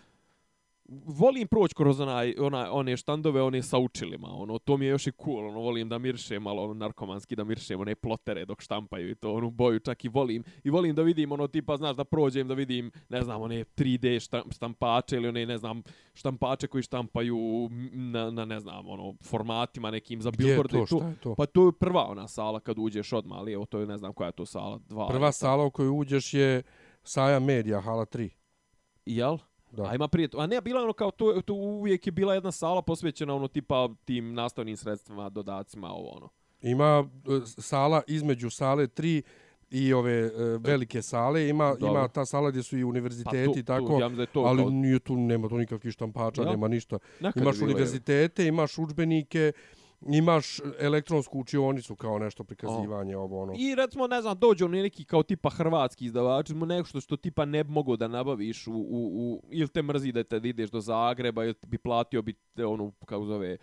volim 0.89 1.49
proći 1.49 1.75
kroz 1.75 2.01
onaj, 2.01 2.35
onaj, 2.39 2.69
one 2.71 2.97
štandove, 2.97 3.43
one 3.43 3.63
sa 3.63 3.79
učilima, 3.79 4.29
ono, 4.31 4.59
to 4.59 4.77
mi 4.77 4.85
je 4.85 4.91
još 4.91 5.07
i 5.07 5.13
cool, 5.25 5.49
ono, 5.49 5.61
volim 5.61 5.89
da 5.89 5.99
miršem, 5.99 6.43
malo 6.43 6.65
ono, 6.65 6.75
narkomanski 6.75 7.37
da 7.37 7.45
miršem, 7.45 7.81
one 7.81 7.95
plotere 7.95 8.45
dok 8.45 8.63
štampaju 8.63 9.11
i 9.11 9.15
to, 9.15 9.35
onu 9.35 9.51
boju 9.51 9.81
čak 9.81 10.05
i 10.05 10.09
volim, 10.09 10.45
i 10.65 10.71
volim 10.71 10.95
da 10.95 11.03
vidim, 11.03 11.33
ono, 11.33 11.47
tipa, 11.47 11.77
znaš, 11.77 11.97
da 11.97 12.05
prođem, 12.05 12.49
da 12.49 12.55
vidim, 12.55 12.91
ne 13.09 13.23
znam, 13.23 13.43
one 13.43 13.65
3D 13.65 14.39
štampače 14.55 15.17
ili 15.17 15.29
one, 15.29 15.47
ne 15.47 15.59
znam, 15.59 15.83
štampače 16.15 16.67
koji 16.67 16.83
štampaju 16.83 17.69
na, 17.93 18.31
na 18.31 18.45
ne 18.45 18.61
znam, 18.61 18.89
ono, 18.89 19.15
formatima 19.25 19.91
nekim 19.91 20.23
za 20.23 20.31
billboard. 20.31 20.69
Gdje 20.69 20.79
je 20.79 20.87
to, 20.87 20.97
šta 20.97 21.09
je 21.09 21.17
to? 21.17 21.35
Pa 21.35 21.47
to 21.47 21.67
je 21.67 21.73
prva 21.73 22.07
ona 22.07 22.29
sala 22.29 22.61
kad 22.61 22.79
uđeš 22.79 23.13
odmah, 23.13 23.39
ali 23.39 23.53
evo, 23.53 23.67
to 23.67 23.81
je, 23.81 23.87
ne 23.87 23.99
znam 23.99 24.13
koja 24.13 24.27
je 24.27 24.33
to 24.33 24.47
sala, 24.47 24.79
dva. 24.89 25.09
Prva 25.09 25.33
sala 25.33 25.65
u 25.65 25.71
kojoj 25.71 26.01
uđeš 26.01 26.35
je 26.35 26.63
Saja 27.03 27.39
Media, 27.41 27.81
hala 27.81 28.07
3. 28.07 28.31
Jel? 29.07 29.39
Da. 29.71 29.83
A 29.85 29.95
ima 29.95 30.09
prije, 30.09 30.29
a 30.37 30.47
ne, 30.47 30.61
bila 30.61 30.83
ono 30.83 30.93
kao, 30.93 31.11
to, 31.11 31.43
to 31.45 31.55
uvijek 31.55 32.07
je 32.07 32.13
bila 32.13 32.35
jedna 32.35 32.53
sala 32.53 32.83
posvećena 32.83 33.35
ono 33.35 33.49
tipa 33.49 33.89
tim 34.05 34.35
nastavnim 34.35 34.77
sredstvima, 34.77 35.29
dodacima, 35.29 35.93
ovo 35.93 36.09
ono. 36.09 36.29
Ima 36.61 37.09
e, 37.25 37.41
sala 37.45 38.03
između 38.07 38.51
sale 38.51 38.87
3 38.87 39.23
i 39.71 39.93
ove 39.93 40.27
uh, 40.27 40.63
velike 40.63 41.03
sale, 41.03 41.49
ima 41.49 41.75
Dobro. 41.81 41.89
ima 41.89 42.09
ta 42.09 42.25
sala 42.25 42.51
gdje 42.51 42.63
su 42.63 42.79
i 42.79 42.85
univerziteti 42.85 43.47
pa 43.47 43.55
tu, 43.55 43.63
tako, 43.63 43.87
tu, 43.87 44.21
ja 44.21 44.27
to 44.27 44.41
ali 44.41 44.63
kao... 44.63 44.71
nije 44.71 44.99
tu, 44.99 45.17
nema 45.17 45.49
tu 45.49 45.59
nikakvih 45.59 45.93
štampača, 45.93 46.43
ja? 46.43 46.51
nema 46.51 46.69
ništa. 46.69 46.99
Nekad 47.21 47.43
imaš 47.43 47.61
univerzitete, 47.61 48.47
imaš 48.47 48.79
udžbenike, 48.79 49.53
imaš 50.07 50.61
elektronsku 50.79 51.39
učionicu 51.39 51.97
kao 51.97 52.19
nešto 52.19 52.45
prikazivanje 52.45 53.17
oh. 53.17 53.23
ovo 53.23 53.43
ono. 53.43 53.55
I 53.59 53.75
recimo 53.75 54.07
ne 54.07 54.23
znam 54.23 54.39
dođe 54.39 54.65
on 54.65 54.71
neki 54.71 55.05
kao 55.05 55.23
tipa 55.23 55.51
hrvatski 55.51 56.05
izdavač, 56.05 56.51
mu 56.51 56.67
nešto 56.67 57.01
što 57.01 57.17
tipa 57.17 57.45
ne 57.45 57.65
bi 57.65 57.71
da 57.99 58.09
nabaviš 58.09 58.67
u, 58.67 58.73
u, 58.73 59.33
u 59.33 59.43
ili 59.51 59.69
te 59.69 59.83
mrzi 59.83 60.13
da 60.13 60.25
te 60.25 60.37
ideš 60.37 60.71
do 60.71 60.81
Zagreba 60.81 61.45
ili 61.45 61.55
bi 61.67 61.79
platio 61.79 62.23
bi 62.23 62.33
te 62.33 62.67
ono 62.67 62.93
kako 63.07 63.25
zove 63.25 63.59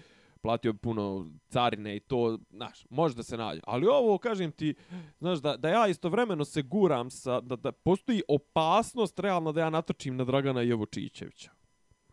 platio 0.46 0.74
bi 0.74 0.80
puno 0.80 1.32
carine 1.50 1.96
i 1.96 2.00
to, 2.00 2.40
znaš, 2.50 2.86
može 2.90 3.16
da 3.16 3.24
se 3.24 3.38
nađe. 3.38 3.62
Ali 3.68 3.88
ovo, 3.88 4.18
kažem 4.18 4.52
ti, 4.52 4.76
znaš, 5.20 5.40
da, 5.40 5.58
da 5.58 5.70
ja 5.70 5.88
istovremeno 5.88 6.46
se 6.46 6.62
guram 6.62 7.10
sa, 7.10 7.42
da, 7.42 7.56
da 7.56 7.72
postoji 7.72 8.22
opasnost 8.28 9.20
realno 9.20 9.52
da 9.52 9.62
ja 9.62 9.70
natočim 9.70 10.16
na 10.16 10.24
Dragana 10.24 10.62
Jovočićevića. 10.62 11.55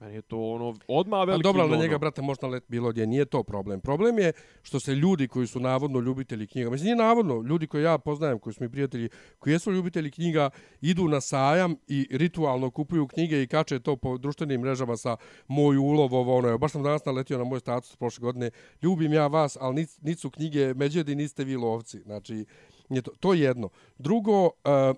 Meni 0.03 0.15
je 0.15 0.23
to 0.23 0.39
ono 0.39 0.75
odma 0.89 1.25
veliki. 1.25 1.49
A 1.49 1.53
dobro, 1.53 1.67
na 1.67 1.77
njega 1.77 1.99
brate 1.99 2.23
možda 2.23 2.47
let 2.47 2.65
bilo 2.69 2.91
gdje 2.91 3.07
nije 3.07 3.25
to 3.25 3.43
problem. 3.43 3.81
Problem 3.81 4.19
je 4.19 4.33
što 4.63 4.81
se 4.81 4.95
ljudi 4.95 5.29
koji 5.29 5.47
su 5.47 5.61
navodno 5.61 6.01
ljubitelji 6.01 6.47
knjiga, 6.47 6.71
mislim 6.71 6.85
nije 6.85 6.97
navodno, 6.97 7.43
ljudi 7.43 7.67
koji 7.67 7.83
ja 7.83 7.99
poznajem, 7.99 8.39
koji 8.39 8.55
su 8.55 8.63
mi 8.63 8.71
prijatelji, 8.71 9.09
koji 9.39 9.53
jesu 9.53 9.73
ljubitelji 9.73 10.11
knjiga, 10.11 10.51
idu 10.81 11.09
na 11.09 11.21
sajam 11.21 11.77
i 11.89 12.09
ritualno 12.11 12.71
kupuju 12.71 13.07
knjige 13.07 13.43
i 13.43 13.47
kače 13.47 13.81
to 13.81 13.97
po 13.97 14.19
društvenim 14.19 14.61
mrežama 14.61 14.97
sa 14.97 15.17
moj 15.49 15.77
ulov 15.77 16.15
ovo 16.15 16.37
ono. 16.37 16.59
Baš 16.59 16.73
sam 16.73 16.83
danas 16.83 17.05
naletio 17.05 17.39
na 17.39 17.45
moj 17.45 17.61
status 17.61 17.97
prošle 17.97 18.21
godine. 18.21 18.51
Ljubim 18.83 19.13
ja 19.13 19.27
vas, 19.27 19.57
ali 19.61 19.75
nic, 19.75 19.99
nic 20.01 20.21
su 20.21 20.31
knjige 20.31 20.75
međedi, 20.75 21.15
niste 21.15 21.45
vi 21.45 21.57
lovci. 21.57 22.01
Znači, 22.01 22.45
je 22.95 23.03
to, 23.03 23.11
to 23.21 23.35
jedno. 23.35 23.69
Drugo, 23.99 24.45
uh, 24.45 24.51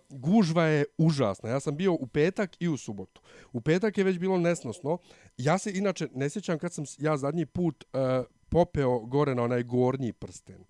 gužva 0.08 0.64
je 0.64 0.84
užasna. 0.98 1.50
Ja 1.50 1.60
sam 1.60 1.76
bio 1.76 1.92
u 1.92 2.06
petak 2.06 2.56
i 2.60 2.68
u 2.68 2.76
subotu. 2.76 3.20
U 3.52 3.60
petak 3.60 3.98
je 3.98 4.04
već 4.04 4.18
bilo 4.18 4.38
nesnosno. 4.38 4.98
Ja 5.36 5.58
se 5.58 5.72
inače 5.74 6.08
ne 6.14 6.30
sjećam 6.30 6.58
kad 6.58 6.72
sam 6.72 6.84
ja 6.98 7.16
zadnji 7.16 7.46
put 7.46 7.84
uh, 7.92 8.00
popeo 8.48 8.98
gore 8.98 9.34
na 9.34 9.42
onaj 9.42 9.62
gornji 9.62 10.12
prsten. 10.12 10.64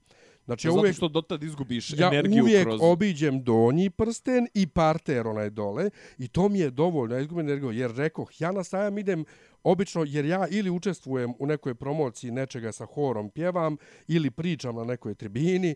Znači, 0.44 0.68
Zato 0.68 0.78
uvijek, 0.78 0.96
što 0.96 1.08
dotad 1.08 1.42
izgubiš 1.42 1.92
ja 1.92 2.06
energiju 2.06 2.44
kroz... 2.44 2.52
Ja 2.52 2.62
uvijek 2.62 2.82
obiđem 2.82 3.44
donji 3.44 3.90
prsten 3.90 4.46
i 4.54 4.66
parter 4.66 5.26
onaj 5.26 5.50
dole 5.50 5.90
i 6.18 6.28
to 6.28 6.48
mi 6.48 6.58
je 6.58 6.70
dovoljno, 6.70 7.14
ja 7.14 7.20
izgubim 7.20 7.46
energiju, 7.46 7.70
jer 7.70 7.94
rekoh, 7.94 8.40
ja 8.40 8.52
na 8.52 8.64
sajam 8.64 8.98
idem 8.98 9.24
obično, 9.62 10.04
jer 10.06 10.24
ja 10.24 10.46
ili 10.50 10.70
učestvujem 10.70 11.34
u 11.38 11.46
nekoj 11.46 11.74
promociji 11.74 12.30
nečega 12.30 12.72
sa 12.72 12.86
horom 12.86 13.30
pjevam, 13.30 13.76
ili 14.08 14.30
pričam 14.30 14.76
na 14.76 14.84
nekoj 14.84 15.14
tribini, 15.14 15.74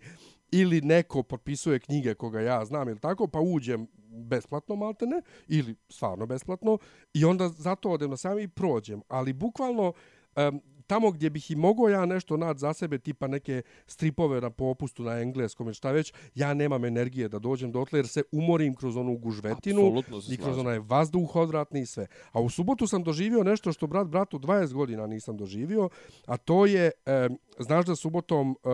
ili 0.51 0.81
neko 0.81 1.23
potpisuje 1.23 1.79
knjige 1.79 2.15
koga 2.15 2.41
ja 2.41 2.65
znam 2.65 2.89
ili 2.89 2.99
tako, 2.99 3.27
pa 3.27 3.41
uđem 3.41 3.87
besplatno 4.11 4.77
maltene, 4.77 5.23
ili 5.49 5.75
stvarno 5.89 6.27
besplatno, 6.27 6.79
i 7.15 7.25
onda 7.25 7.49
zato 7.49 7.91
odem 7.91 8.11
na 8.11 8.17
sami 8.17 8.43
i 8.43 8.49
prođem. 8.49 9.03
Ali 9.09 9.33
bukvalno, 9.33 9.93
um, 10.37 10.61
tamo 10.89 11.11
gdje 11.11 11.31
bih 11.31 11.51
i 11.51 11.57
mogao 11.57 11.89
ja 11.89 12.07
nešto 12.07 12.37
naći 12.37 12.59
za 12.59 12.73
sebe, 12.73 12.99
tipa 12.99 13.27
neke 13.27 13.63
stripove 13.87 14.41
na 14.41 14.51
popustu 14.51 15.03
na 15.03 15.21
engleskom 15.21 15.67
ili 15.67 15.75
šta 15.75 15.91
već, 15.93 16.13
ja 16.35 16.55
nemam 16.55 16.85
energije 16.85 17.29
da 17.29 17.39
dođem 17.39 17.73
dotle 17.73 17.99
jer 17.99 18.09
se 18.09 18.23
umorim 18.33 18.75
kroz 18.75 18.97
onu 18.97 19.17
gužvetinu 19.17 20.03
i 20.31 20.37
kroz 20.37 20.59
onaj 20.59 20.79
vazduh 20.79 21.37
odvratni 21.37 21.81
i 21.81 21.87
sve. 21.87 22.07
A 22.33 22.41
u 22.41 22.51
subotu 22.51 22.87
sam 22.87 23.03
doživio 23.03 23.45
nešto 23.45 23.73
što 23.73 23.87
brat 23.87 24.07
bratu 24.07 24.39
20 24.39 24.73
godina 24.73 25.07
nisam 25.07 25.37
doživio, 25.37 25.89
a 26.27 26.37
to 26.37 26.67
je, 26.67 26.91
e, 27.07 27.29
znaš 27.59 27.87
da 27.87 27.97
subotom, 27.97 28.57
e, 28.65 28.69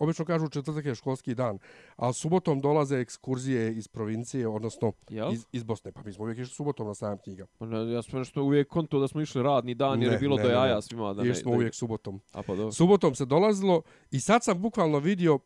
obično 0.00 0.24
kažu 0.24 0.48
četvrtak 0.48 0.84
je 0.84 0.94
školski 0.94 1.34
dan, 1.34 1.58
ali 1.96 2.14
subotom 2.14 2.60
dolaze 2.60 2.98
ekskurzije 2.98 3.76
iz 3.76 3.88
provincije, 3.88 4.48
odnosno 4.48 4.92
iz, 5.32 5.46
iz 5.52 5.62
Bosne. 5.62 5.92
Pa 5.92 6.02
mi 6.04 6.12
smo 6.12 6.24
uvijek 6.24 6.38
išli 6.38 6.54
subotom 6.54 6.86
na 6.86 6.94
sajam 6.94 7.18
knjiga. 7.18 7.46
Pa 7.58 7.66
ja 7.66 8.02
sam 8.02 8.24
što 8.24 8.42
uvijek 8.42 8.68
konto 8.68 9.00
da 9.00 9.08
smo 9.08 9.20
išli 9.20 9.42
radni 9.42 9.74
dan 9.74 10.02
jer 10.02 10.10
ne, 10.10 10.14
je 10.14 10.18
bilo 10.18 10.36
ne, 10.36 10.42
do 10.42 10.48
jaja 10.48 10.74
ne, 10.74 10.82
svima. 10.82 11.14
Da 11.14 11.22
ne, 11.22 11.34
smo 11.34 11.50
da... 11.50 11.56
uvijek 11.56 11.74
subotom. 11.74 12.20
A 12.32 12.42
pa 12.42 12.54
dobro. 12.54 12.72
Subotom 12.72 13.14
se 13.14 13.24
dolazilo 13.24 13.82
i 14.10 14.20
sad 14.20 14.44
sam 14.44 14.62
bukvalno 14.62 14.98
vidio 14.98 15.38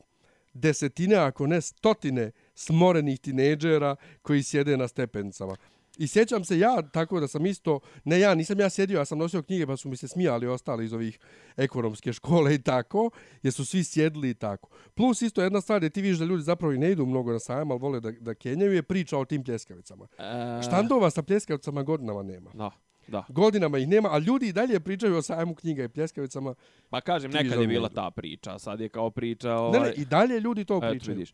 desetine, 0.53 1.17
ako 1.17 1.47
ne 1.47 1.61
stotine, 1.61 2.31
smorenih 2.55 3.21
tineđera 3.21 3.97
koji 4.23 4.43
sjede 4.43 4.77
na 4.77 4.89
stepencama. 4.89 5.57
I 5.99 6.07
sjećam 6.07 6.45
se 6.45 6.59
ja 6.59 6.83
tako 6.83 7.21
da 7.21 7.29
sam 7.29 7.47
isto, 7.47 7.81
ne 8.05 8.21
ja, 8.21 8.35
nisam 8.35 8.61
ja 8.61 8.71
sjedio, 8.71 8.99
ja 8.99 9.05
sam 9.05 9.19
nosio 9.19 9.43
knjige 9.43 9.67
pa 9.67 9.77
su 9.77 9.89
mi 9.89 9.97
se 9.97 10.09
smijali 10.09 10.47
ostali 10.47 10.85
iz 10.85 10.93
ovih 10.93 11.19
ekonomske 11.57 12.13
škole 12.13 12.55
i 12.55 12.63
tako, 12.63 13.11
jer 13.43 13.53
su 13.53 13.67
svi 13.67 13.85
sjedili 13.85 14.31
i 14.31 14.35
tako. 14.35 14.69
Plus 14.95 15.23
isto 15.23 15.43
jedna 15.43 15.61
stvar 15.61 15.83
je 15.83 15.91
ti 15.91 16.03
vidiš 16.03 16.19
da 16.19 16.25
ljudi 16.25 16.43
zapravo 16.43 16.73
i 16.73 16.79
ne 16.79 16.91
idu 16.93 17.07
mnogo 17.07 17.33
na 17.33 17.39
sajam, 17.39 17.71
ali 17.71 17.81
vole 17.81 18.01
da, 18.01 18.11
da 18.11 18.35
kenjaju, 18.35 18.73
je 18.73 18.83
priča 18.83 19.19
o 19.19 19.25
tim 19.25 19.45
pljeskavicama. 19.45 20.07
E... 20.19 20.63
Štandova 20.63 21.11
sa 21.11 21.23
pljeskavicama 21.23 21.83
godinama 21.83 22.23
nema. 22.23 22.51
No. 22.55 22.71
Da. 23.09 23.25
Godinama 23.29 23.79
ih 23.79 23.89
nema, 23.89 24.09
a 24.13 24.19
ljudi 24.19 24.49
i 24.49 24.53
dalje 24.53 24.81
pričaju 24.81 25.17
o 25.17 25.23
sajmu 25.23 25.55
knjiga 25.55 25.85
i 25.85 25.89
pljeskavicama. 25.89 26.55
Pa 26.91 27.01
kažem, 27.01 27.31
nekad 27.31 27.61
je 27.61 27.67
bila 27.67 27.89
ta 27.89 28.11
priča, 28.11 28.59
sad 28.59 28.81
je 28.81 28.89
kao 28.89 29.11
priča... 29.11 29.55
Ovaj... 29.55 29.73
Ne, 29.73 29.79
ne, 29.79 29.93
ovaj- 29.93 29.95
i 29.97 30.05
dalje 30.05 30.41
ljudi 30.41 30.65
to 30.65 30.81
pričaju. 30.81 31.17
vidiš. 31.17 31.33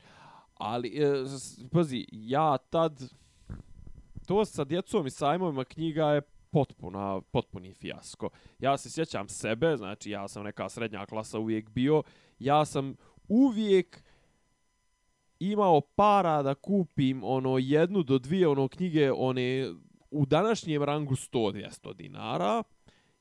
Ali, 0.54 0.88
e, 0.88 1.12
pazi, 1.73 2.06
ja 2.12 2.59
tad, 2.59 3.02
to 4.26 4.45
sa 4.45 4.64
djecom 4.64 5.07
i 5.07 5.11
sajmovima 5.11 5.64
knjiga 5.64 6.07
je 6.07 6.23
potpuna, 6.50 7.21
potpuni 7.21 7.75
fijasko. 7.75 8.31
Ja 8.59 8.76
se 8.76 8.90
sjećam 8.90 9.28
sebe, 9.28 9.76
znači 9.76 10.11
ja 10.11 10.28
sam 10.28 10.45
neka 10.45 10.69
srednja 10.69 11.07
klasa 11.07 11.38
uvijek 11.38 11.71
bio, 11.71 12.02
ja 12.38 12.64
sam 12.64 12.95
uvijek 13.28 14.02
imao 15.38 15.81
para 15.81 16.43
da 16.43 16.54
kupim 16.54 17.25
ono 17.25 17.59
jednu 17.59 18.02
do 18.02 18.19
dvije 18.19 18.49
ono 18.49 18.69
knjige 18.69 19.12
one 19.12 19.73
u 20.11 20.26
današnjem 20.26 20.83
rangu 20.83 21.14
100-200 21.14 21.95
dinara. 21.95 22.62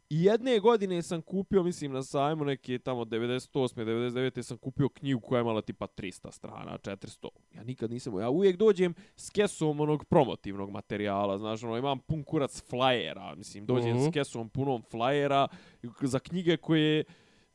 I 0.09 0.23
jedne 0.23 0.59
godine 0.59 1.01
sam 1.01 1.21
kupio, 1.21 1.63
mislim, 1.63 1.91
na 1.91 2.03
sajmu 2.03 2.45
neke 2.45 2.79
tamo 2.79 3.05
98. 3.05 3.75
99. 3.75 4.41
sam 4.41 4.57
kupio 4.57 4.89
knjigu 4.89 5.19
koja 5.19 5.39
je 5.39 5.41
imala 5.41 5.61
tipa 5.61 5.87
300 5.87 6.31
strana, 6.31 6.77
400. 6.77 7.27
Ja 7.55 7.63
nikad 7.63 7.91
nisam, 7.91 8.19
ja 8.19 8.29
uvijek 8.29 8.57
dođem 8.57 8.93
s 9.15 9.29
kesom 9.29 9.79
onog 9.79 10.05
promotivnog 10.05 10.71
materijala, 10.71 11.37
znaš, 11.37 11.63
ono, 11.63 11.77
imam 11.77 11.99
pun 11.99 12.23
kurac 12.23 12.63
flajera, 12.69 13.35
mislim, 13.35 13.65
dođem 13.65 13.91
uh 13.91 13.97
-huh. 13.97 14.03
s 14.03 14.07
mhm. 14.07 14.11
kesom 14.11 14.49
punom 14.49 14.83
flajera 14.91 15.47
za 16.01 16.19
knjige 16.19 16.57
koje 16.57 17.03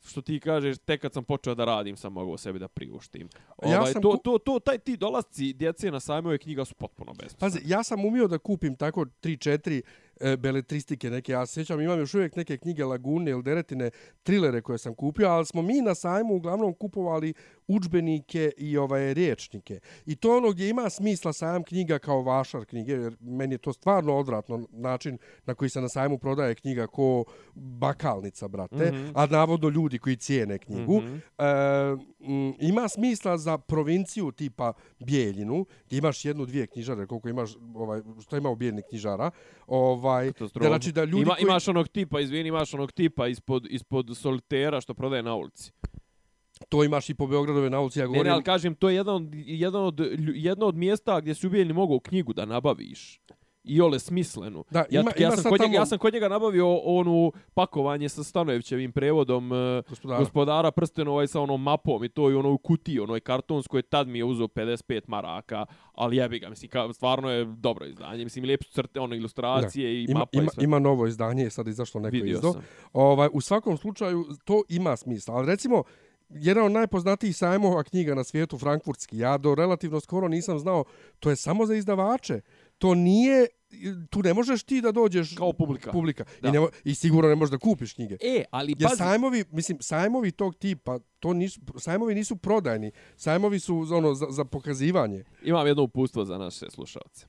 što 0.06 0.20
ti 0.20 0.40
kažeš, 0.40 0.78
tek 0.78 1.00
kad 1.00 1.12
sam 1.12 1.24
počeo 1.24 1.54
da 1.54 1.64
radim, 1.64 1.96
sam 1.96 2.12
mogao 2.12 2.36
sebi 2.36 2.58
da 2.58 2.68
priuštim. 2.68 3.28
Ja 3.66 3.80
ovaj, 3.80 3.92
sam 3.92 4.02
to, 4.02 4.16
to, 4.24 4.38
to, 4.38 4.58
taj 4.58 4.78
ti 4.78 4.96
dolazci 4.96 5.52
djece 5.52 5.90
na 5.90 6.00
sajmove 6.00 6.38
knjiga 6.38 6.64
su 6.64 6.74
potpuno 6.74 7.12
besmislene. 7.12 7.38
Pazi, 7.40 7.58
ja 7.64 7.82
sam 7.82 8.04
umio 8.04 8.28
da 8.28 8.38
kupim 8.38 8.76
tako 8.76 9.04
3-4 9.22 9.82
e, 10.20 10.36
beletristike 10.36 11.10
neke. 11.10 11.32
Ja 11.32 11.46
se 11.46 11.52
sjećam, 11.52 11.80
imam 11.80 11.98
još 11.98 12.14
uvijek 12.14 12.36
neke 12.36 12.56
knjige 12.56 12.84
Lagune 12.84 13.30
ili 13.30 13.42
Deretine, 13.42 13.90
trilere 14.22 14.60
koje 14.60 14.78
sam 14.78 14.94
kupio, 14.94 15.28
ali 15.28 15.46
smo 15.46 15.62
mi 15.62 15.80
na 15.80 15.94
sajmu 15.94 16.34
uglavnom 16.34 16.74
kupovali 16.74 17.34
učbenike 17.68 18.52
i 18.56 18.76
ovaj 18.76 19.14
riječnike. 19.14 19.80
I 20.06 20.16
to 20.16 20.36
ono 20.36 20.50
gdje 20.50 20.68
ima 20.68 20.90
smisla 20.90 21.32
sajam 21.32 21.62
knjiga 21.62 21.98
kao 21.98 22.22
vašar 22.22 22.64
knjige, 22.64 22.92
jer 22.92 23.16
meni 23.20 23.54
je 23.54 23.58
to 23.58 23.72
stvarno 23.72 24.16
odvratno 24.16 24.66
način 24.70 25.18
na 25.46 25.54
koji 25.54 25.68
se 25.68 25.80
na 25.80 25.88
sajmu 25.88 26.18
prodaje 26.18 26.54
knjiga 26.54 26.86
ko 26.86 27.24
bakalnica, 27.54 28.48
brate, 28.48 28.92
mm 28.92 28.94
-hmm. 28.94 29.12
a 29.14 29.26
navodno 29.26 29.68
ljudi 29.68 29.98
koji 29.98 30.16
cijene 30.16 30.58
knjigu. 30.58 31.00
Mm 31.00 31.04
-hmm. 31.04 31.20
e, 31.38 32.06
m, 32.20 32.54
ima 32.60 32.88
smisla 32.88 33.38
za 33.38 33.58
provinciju 33.58 34.32
tipa 34.32 34.72
Bijeljinu, 34.98 35.66
gdje 35.86 35.98
imaš 35.98 36.24
jednu, 36.24 36.46
dvije 36.46 36.66
knjižare, 36.66 37.06
koliko 37.06 37.28
imaš, 37.28 37.56
ovaj, 37.74 38.00
što 38.22 38.36
ima 38.36 38.50
u 38.50 38.56
Bijeljni 38.56 38.82
knjižara, 38.88 39.30
ovaj, 39.66 40.32
da, 40.54 40.66
znači 40.66 40.92
da 40.92 41.04
ljudi 41.04 41.22
ima, 41.22 41.34
koji... 41.34 41.42
Imaš 41.42 41.68
onog 41.68 41.88
tipa, 41.88 42.20
izvini, 42.20 42.48
imaš 42.48 42.74
onog 42.74 42.92
tipa 42.92 43.26
ispod, 43.28 43.66
ispod 43.70 44.16
solitera 44.16 44.80
što 44.80 44.94
prodaje 44.94 45.22
na 45.22 45.34
ulici. 45.34 45.72
To 46.60 46.84
imaš 46.84 47.10
i 47.10 47.14
po 47.14 47.26
Beogradove 47.26 47.70
nauci, 47.70 47.98
ja 47.98 48.02
Ne, 48.02 48.06
govorim... 48.06 48.24
ne, 48.24 48.30
ali 48.30 48.42
kažem, 48.42 48.74
to 48.74 48.88
je 48.88 48.94
jedan 48.94 49.14
od, 49.16 49.28
jedan 49.34 49.82
od, 49.82 50.00
jedno 50.34 50.66
od 50.66 50.74
mjesta 50.76 51.20
gdje 51.20 51.34
si 51.34 51.46
ubijeni 51.46 51.72
mogao 51.72 52.00
knjigu 52.00 52.32
da 52.32 52.44
nabaviš. 52.44 53.20
I 53.64 53.80
ole 53.80 53.98
smislenu. 53.98 54.64
Da, 54.70 54.78
ja, 54.80 55.00
ima- 55.00 55.10
ja, 55.12 55.26
ima 55.26 55.30
sam 55.30 55.42
sad 55.42 55.50
kod 55.50 55.60
njega, 55.60 55.64
tamo- 55.66 55.76
ja 55.76 55.86
sam 55.86 55.98
kod 55.98 56.12
njega 56.14 56.28
nabavio 56.28 56.74
onu 56.74 57.32
pakovanje 57.54 58.08
sa 58.08 58.24
Stanojevićevim 58.24 58.92
prevodom 58.92 59.52
e, 59.52 59.82
Gospodara. 59.88 60.18
gospodara 60.18 60.70
prstenova 60.70 61.24
i 61.24 61.28
sa 61.28 61.40
onom 61.40 61.62
mapom 61.62 62.04
i 62.04 62.08
to 62.08 62.30
i 62.30 62.34
ono 62.34 62.52
u 62.52 62.58
kutiji, 62.58 63.00
onoj 63.00 63.20
kartonskoj, 63.20 63.82
tad 63.82 64.08
mi 64.08 64.18
je 64.18 64.24
uzeo 64.24 64.46
55 64.46 65.00
maraka, 65.06 65.66
ali 65.92 66.16
jebi 66.16 66.38
ga, 66.38 66.48
mislim, 66.48 66.70
ka, 66.70 66.92
stvarno 66.92 67.30
je 67.30 67.44
dobro 67.46 67.86
izdanje, 67.86 68.24
mislim, 68.24 68.44
lijepo 68.44 68.64
su 68.64 68.72
crte, 68.72 69.00
ono, 69.00 69.14
ilustracije 69.14 69.92
i 69.92 70.04
ima, 70.04 70.18
mapa 70.18 70.30
ima, 70.32 70.44
i 70.44 70.48
sve. 70.48 70.64
ima 70.64 70.78
novo 70.78 71.06
izdanje, 71.06 71.42
je 71.42 71.50
sad 71.50 71.68
izašlo 71.68 72.00
neko 72.00 72.12
Vidio 72.12 72.32
izdo. 72.32 72.52
sam. 72.52 72.62
Ovaj, 72.92 73.28
u 73.32 73.40
svakom 73.40 73.76
slučaju, 73.76 74.24
to 74.44 74.62
ima 74.68 74.96
smisla. 74.96 75.34
Ali 75.34 75.46
recimo, 75.46 75.82
jedan 76.28 76.64
od 76.64 76.72
najpoznatijih 76.72 77.36
sajmova 77.36 77.82
knjiga 77.82 78.14
na 78.14 78.24
svijetu, 78.24 78.58
Frankfurtski, 78.58 79.18
ja 79.18 79.38
do 79.38 79.54
relativno 79.54 80.00
skoro 80.00 80.28
nisam 80.28 80.58
znao, 80.58 80.84
to 81.20 81.30
je 81.30 81.36
samo 81.36 81.66
za 81.66 81.74
izdavače. 81.74 82.40
To 82.78 82.94
nije, 82.94 83.46
tu 84.10 84.22
ne 84.22 84.34
možeš 84.34 84.62
ti 84.62 84.80
da 84.80 84.92
dođeš 84.92 85.34
Kao 85.36 85.52
publika. 85.52 85.92
publika. 85.92 86.24
Da. 86.42 86.48
I, 86.48 86.52
ne, 86.52 86.66
I 86.84 86.94
sigurno 86.94 87.28
ne 87.28 87.34
možeš 87.34 87.50
da 87.50 87.58
kupiš 87.58 87.92
knjige. 87.92 88.16
E, 88.20 88.44
ali 88.50 88.74
Jer 88.78 88.88
pazi, 88.88 88.96
sajmovi, 88.98 89.44
mislim, 89.50 89.78
sajmovi 89.80 90.30
tog 90.30 90.54
tipa, 90.54 90.98
to 91.20 91.32
nisu, 91.32 91.60
sajmovi 91.78 92.14
nisu 92.14 92.36
prodajni. 92.36 92.92
Sajmovi 93.16 93.58
su 93.58 93.86
ono, 93.90 94.14
za, 94.14 94.26
za 94.30 94.44
pokazivanje. 94.44 95.24
imam 95.42 95.66
jedno 95.66 95.82
upustvo 95.82 96.24
za 96.24 96.38
naše 96.38 96.70
slušalce. 96.70 97.26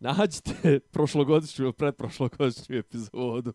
Nađite 0.00 0.80
prošlogodišnju 0.92 1.64
ili 1.64 1.72
predprošlogodišnju 1.72 2.76
epizodu. 2.76 3.52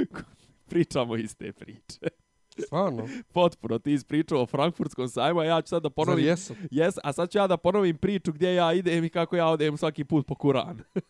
Pričamo 0.68 1.16
iste 1.16 1.52
priče. 1.52 2.19
Stvarno. 2.58 3.08
Potpuno, 3.34 3.78
ti 3.78 3.92
ispričao 3.92 4.42
o 4.42 4.46
Frankfurtskom 4.46 5.08
sajmu, 5.08 5.40
a 5.40 5.44
ja 5.44 5.62
ću 5.62 5.68
sad 5.68 5.82
da 5.82 5.88
Zar 5.88 5.94
ponovim... 5.94 6.24
jesam? 6.24 6.56
Jes, 6.70 6.94
a 7.04 7.12
sad 7.12 7.30
ću 7.30 7.38
ja 7.38 7.46
da 7.46 7.56
ponovim 7.56 7.96
priču 7.96 8.32
gdje 8.32 8.54
ja 8.54 8.72
idem 8.72 9.04
i 9.04 9.08
kako 9.08 9.36
ja 9.36 9.46
odem 9.46 9.76
svaki 9.76 10.04
put 10.04 10.26
po 10.26 10.34
Kuran. 10.34 10.80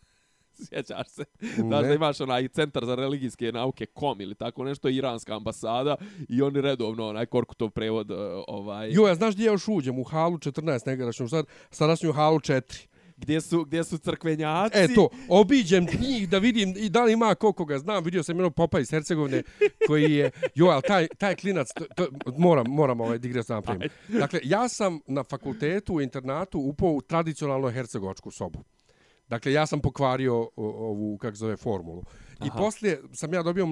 Sjećaš 0.68 1.08
se? 1.08 1.24
Znaš 1.40 1.82
Ne. 1.82 1.88
da 1.88 1.94
imaš 1.94 2.20
onaj 2.20 2.48
centar 2.48 2.84
za 2.84 2.94
religijske 2.94 3.52
nauke 3.52 3.86
KOM 3.86 4.20
ili 4.20 4.34
tako 4.34 4.64
nešto, 4.64 4.88
iranska 4.88 5.36
ambasada 5.36 5.96
i 6.28 6.42
oni 6.42 6.60
redovno 6.60 7.08
onaj 7.08 7.26
Korkutov 7.26 7.70
prevod 7.70 8.10
uh, 8.10 8.18
ovaj, 8.48 8.90
Jo, 8.92 9.06
ja 9.06 9.14
znaš 9.14 9.34
gdje 9.34 9.44
ja 9.44 9.52
još 9.52 9.68
uđem? 9.68 9.98
U 9.98 10.04
halu 10.04 10.38
14 10.38 10.86
negadašnju, 10.86 11.28
sad, 11.28 11.46
sadašnju 11.70 12.12
halu 12.12 12.38
4. 12.38 12.86
Gdje, 13.20 13.40
su, 13.40 13.64
gdje 13.64 13.84
su 13.84 13.98
crkvenjaci. 13.98 14.78
E 14.78 14.94
to, 14.94 15.08
obiđem 15.28 15.86
njih 16.00 16.28
da 16.28 16.38
vidim 16.38 16.74
i 16.76 16.88
da 16.88 17.04
li 17.04 17.12
ima 17.12 17.34
koliko 17.34 17.64
ga 17.64 17.78
znam. 17.78 18.04
Vidio 18.04 18.22
sam 18.22 18.36
jednog 18.36 18.54
popa 18.54 18.80
iz 18.80 18.90
Hercegovine 18.90 19.42
koji 19.86 20.12
je, 20.12 20.30
jo, 20.54 20.66
ali 20.66 20.82
taj, 20.82 21.08
taj 21.18 21.36
klinac, 21.36 21.68
to, 21.74 21.84
to, 21.96 22.08
moram, 22.38 22.66
moram 22.68 23.00
ovaj 23.00 23.18
digres 23.18 23.46
da 23.46 23.54
napravim. 23.54 23.88
Dakle, 24.08 24.40
ja 24.44 24.68
sam 24.68 25.00
na 25.06 25.24
fakultetu 25.24 25.94
u 25.94 26.00
internatu 26.00 26.58
upao 26.58 26.90
u 26.90 27.00
tradicionalnu 27.00 27.70
hercegovačku 27.70 28.30
sobu. 28.30 28.64
Dakle, 29.28 29.52
ja 29.52 29.66
sam 29.66 29.80
pokvario 29.80 30.50
ovu, 30.56 31.18
kako 31.18 31.36
se 31.36 31.40
zove, 31.40 31.56
formulu. 31.56 32.02
I 32.44 32.48
Aha. 32.48 32.58
poslije 32.58 33.02
sam 33.12 33.34
ja 33.34 33.42
dobio 33.42 33.66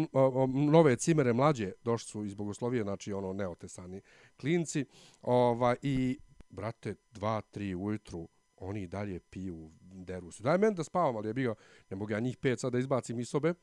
nove 0.70 0.96
cimere 0.96 1.32
mlađe, 1.32 1.72
došli 1.84 2.08
su 2.08 2.24
iz 2.24 2.34
Bogoslovije, 2.34 2.82
znači 2.82 3.12
ono 3.12 3.32
neotesani 3.32 4.00
klinci. 4.40 4.84
Ovaj, 5.22 5.76
I, 5.82 6.18
brate, 6.50 6.94
dva, 7.10 7.40
tri 7.40 7.74
ujutru, 7.74 8.28
oni 8.60 8.86
dalje 8.86 9.20
piju, 9.20 9.70
deru 9.80 10.30
se. 10.32 10.42
Daj 10.42 10.58
meni 10.58 10.74
da 10.74 10.84
spavam, 10.84 11.16
ali 11.16 11.28
je 11.28 11.34
bio, 11.34 11.54
ne 11.90 11.96
mogu 11.96 12.12
ja 12.12 12.20
njih 12.20 12.36
pet 12.36 12.60
sad 12.60 12.72
da 12.72 12.78
izbacim 12.78 13.20
iz 13.20 13.28
sobe. 13.28 13.54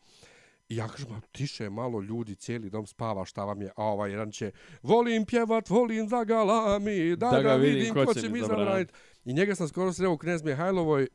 I 0.69 0.75
ja 0.75 0.87
kažem, 0.87 1.09
"Ma, 1.09 1.21
tiše 1.31 1.69
malo 1.69 2.01
ljudi, 2.01 2.35
cijeli 2.35 2.69
dom 2.69 2.87
spava, 2.87 3.25
šta 3.25 3.45
vam 3.45 3.61
je? 3.61 3.71
A 3.75 3.83
ovaj 3.83 4.11
jedan 4.11 4.31
će, 4.31 4.51
volim 4.81 5.25
pjevat, 5.25 5.69
volim 5.69 6.07
da 6.07 6.23
galami, 6.23 7.15
da, 7.15 7.29
da 7.29 7.41
ga 7.41 7.53
vidim, 7.55 7.93
ko 7.93 8.13
će 8.13 8.29
mi 8.29 8.39
zabraniti. 8.39 8.93
I 9.25 9.33
njega 9.33 9.55
sam 9.55 9.67
skoro 9.67 9.93
sreo 9.93 10.11
u 10.11 10.17
Knez 10.17 10.43
Mihajlovoj 10.43 11.03
e, 11.03 11.07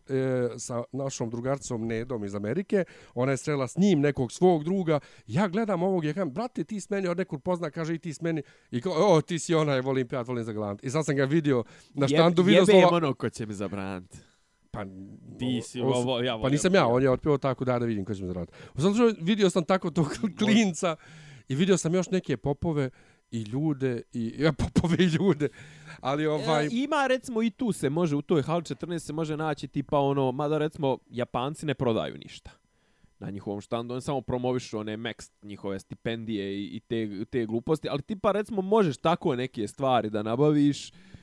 sa 0.59 0.83
našom 0.93 1.31
drugarcom 1.31 1.87
Nedom 1.87 2.25
iz 2.25 2.35
Amerike. 2.35 2.85
Ona 3.14 3.33
je 3.33 3.37
srela 3.37 3.67
s 3.67 3.76
njim 3.76 4.00
nekog 4.00 4.33
svog 4.33 4.64
druga. 4.64 5.00
Ja 5.26 5.49
gledam 5.49 5.83
ovog, 5.83 6.05
ja 6.05 6.12
kažem, 6.12 6.31
brate, 6.31 6.64
ti 6.64 6.81
s 6.81 6.90
meni 6.90 7.09
od 7.09 7.19
nekud 7.19 7.43
pozna, 7.43 7.71
kaže 7.71 7.95
i 7.95 7.99
ti 7.99 8.14
s 8.14 8.21
meni. 8.21 8.43
I 8.71 8.81
kao, 8.81 8.93
o, 9.09 9.21
ti 9.21 9.38
si 9.38 9.55
onaj, 9.55 9.81
volim 9.81 10.09
pjat, 10.09 10.29
volim 10.29 10.45
za 10.45 10.52
galant. 10.52 10.85
I 10.85 10.90
sad 10.90 11.07
sam 11.07 11.17
ga 11.17 11.25
vidio 11.25 11.64
na 11.95 12.09
štandu, 12.09 12.43
Jebem 12.43 12.67
slova. 12.67 12.88
ono 12.88 13.14
ko 13.14 13.31
će 13.31 13.47
mi 13.47 13.55
zabraniti. 13.55 14.19
Pa, 14.71 14.85
Ti 15.38 15.61
si, 15.62 15.81
ovo- 15.81 15.95
ovo, 15.95 16.21
ja 16.21 16.33
Pa 16.33 16.37
volim. 16.37 16.52
nisam 16.52 16.75
ja, 16.75 16.87
on 16.87 17.02
je 17.02 17.11
otpio 17.11 17.38
tako 17.38 17.64
da 17.64 17.79
da 17.79 17.87
vidim 17.87 18.05
ko 18.05 18.14
će 18.14 18.23
mi 18.23 18.29
zaraditi. 18.29 18.52
U 18.75 18.81
slučaju 18.81 19.14
vidio 19.21 19.50
sam 19.50 19.64
tako 19.64 19.90
tog 19.90 20.07
klinca 20.38 20.97
i 21.49 21.55
vidio 21.55 21.76
sam 21.76 21.95
još 21.95 22.11
neke 22.11 22.37
popove 22.37 22.90
i 23.31 23.43
ljude 23.43 24.03
i 24.13 24.35
ja 24.45 24.53
popove 24.53 24.97
i 24.99 25.07
ljude. 25.07 25.49
Ali 26.01 26.27
ovaj 26.27 26.67
E, 26.67 26.69
ima 26.73 27.07
recimo 27.07 27.43
i 27.43 27.51
tu 27.51 27.73
se 27.73 27.90
može 27.90 28.16
u 28.16 28.23
toj 28.23 28.43
hali 28.43 28.62
14 28.62 28.99
se 28.99 29.12
može 29.12 29.37
naći 29.37 29.69
tipa 29.69 29.99
ono 29.99 30.33
mada 30.33 30.59
recimo 30.59 30.99
Japanci 31.11 31.66
ne 31.66 31.75
prodaju 31.75 32.19
ništa 32.19 32.51
na 33.19 33.31
njihovom 33.31 33.61
štandu, 33.61 33.95
oni 33.95 34.03
samo 34.03 34.21
promovišu 34.21 34.79
one 34.79 34.97
Max, 34.97 35.31
njihove 35.43 35.79
stipendije 35.79 36.59
i, 36.61 36.66
i 36.77 36.81
te, 36.81 37.25
te 37.25 37.47
gluposti, 37.47 37.88
ali 37.88 38.03
tipa 38.03 38.33
recimo 38.33 38.62
možeš 38.62 38.97
tako 38.97 39.37
neke 39.37 39.69
stvari 39.69 40.11
da 40.11 40.23
nabaviš, 40.23 40.93
Uh, 40.93 41.19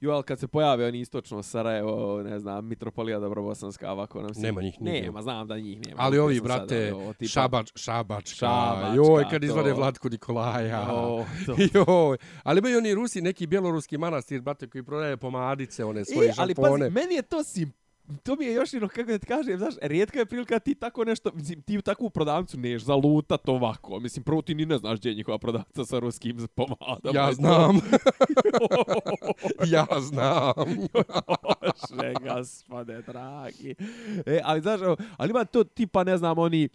jo, 0.00 0.10
ali 0.10 0.22
kad 0.22 0.38
se 0.38 0.48
pojave 0.48 0.86
oni 0.86 1.00
istočno 1.00 1.42
Sarajevo, 1.42 1.90
ne 2.22 2.38
znam, 2.38 2.66
Mitropolija 2.66 3.18
Dobrobosanska, 3.18 3.92
ovako 3.92 4.22
nam 4.22 4.34
se... 4.34 4.40
Nema 4.40 4.62
njih 4.62 4.80
nigdje. 4.80 5.02
Nema, 5.02 5.22
znam 5.22 5.48
da 5.48 5.58
njih 5.58 5.78
nema. 5.80 5.96
Ali 5.98 6.18
ovi, 6.18 6.36
sam 6.36 6.46
sad, 6.48 6.58
brate, 6.58 6.94
ovo, 6.94 7.12
tipa- 7.12 7.28
šabač, 7.28 7.70
šabačka, 7.74 8.36
Šabačka, 8.36 8.94
joj, 8.96 9.24
kad 9.24 9.40
to. 9.40 9.46
izvade 9.46 9.72
Vlatku 9.72 10.08
Nikolaja, 10.08 10.86
O, 10.90 11.24
to. 11.46 11.54
joj. 11.74 12.18
Ali 12.42 12.58
imaju 12.58 12.78
oni 12.78 12.94
Rusi, 12.94 13.20
neki 13.20 13.46
bjeloruski 13.46 13.98
manastir, 13.98 14.40
brate, 14.40 14.66
koji 14.66 14.82
prodaje 14.84 15.16
pomadice, 15.16 15.84
one 15.84 16.04
svoje 16.04 16.28
E, 16.28 16.32
ali 16.36 16.54
šampone. 16.54 16.78
pazi, 16.80 16.90
meni 16.92 17.14
je 17.14 17.22
to 17.22 17.44
sim 17.44 17.72
to 18.22 18.36
mi 18.36 18.44
je 18.44 18.52
još 18.52 18.72
jedno, 18.72 18.88
kako 18.88 19.10
da 19.10 19.18
ti 19.18 19.26
kažem, 19.26 19.58
znaš, 19.58 19.74
rijetka 19.82 20.18
je 20.18 20.26
prilika 20.26 20.58
ti 20.58 20.74
tako 20.74 21.04
nešto, 21.04 21.30
mislim, 21.34 21.62
ti 21.62 21.78
u 21.78 21.82
takvu 21.82 22.10
prodavnicu 22.10 22.58
neš 22.58 22.82
zalutat 22.82 23.48
ovako. 23.48 24.00
Mislim, 24.00 24.24
prvo 24.24 24.42
ti 24.42 24.54
ni 24.54 24.66
ne 24.66 24.78
znaš 24.78 24.98
gdje 24.98 25.08
je 25.10 25.14
njihova 25.14 25.38
prodavnica 25.38 25.84
sa 25.84 25.98
ruskim 25.98 26.48
pomadama. 26.54 27.14
Ja 27.14 27.26
to. 27.26 27.32
znam. 27.40 27.80
ja 29.74 29.86
znam. 30.00 30.52
Bože, 30.92 32.14
gospode, 32.20 33.02
dragi. 33.02 33.74
E, 34.26 34.40
ali 34.44 34.60
znaš, 34.60 34.80
ali 35.16 35.30
ima 35.30 35.44
to 35.44 35.64
tipa, 35.64 36.04
ne 36.04 36.16
znam, 36.16 36.38
oni, 36.38 36.68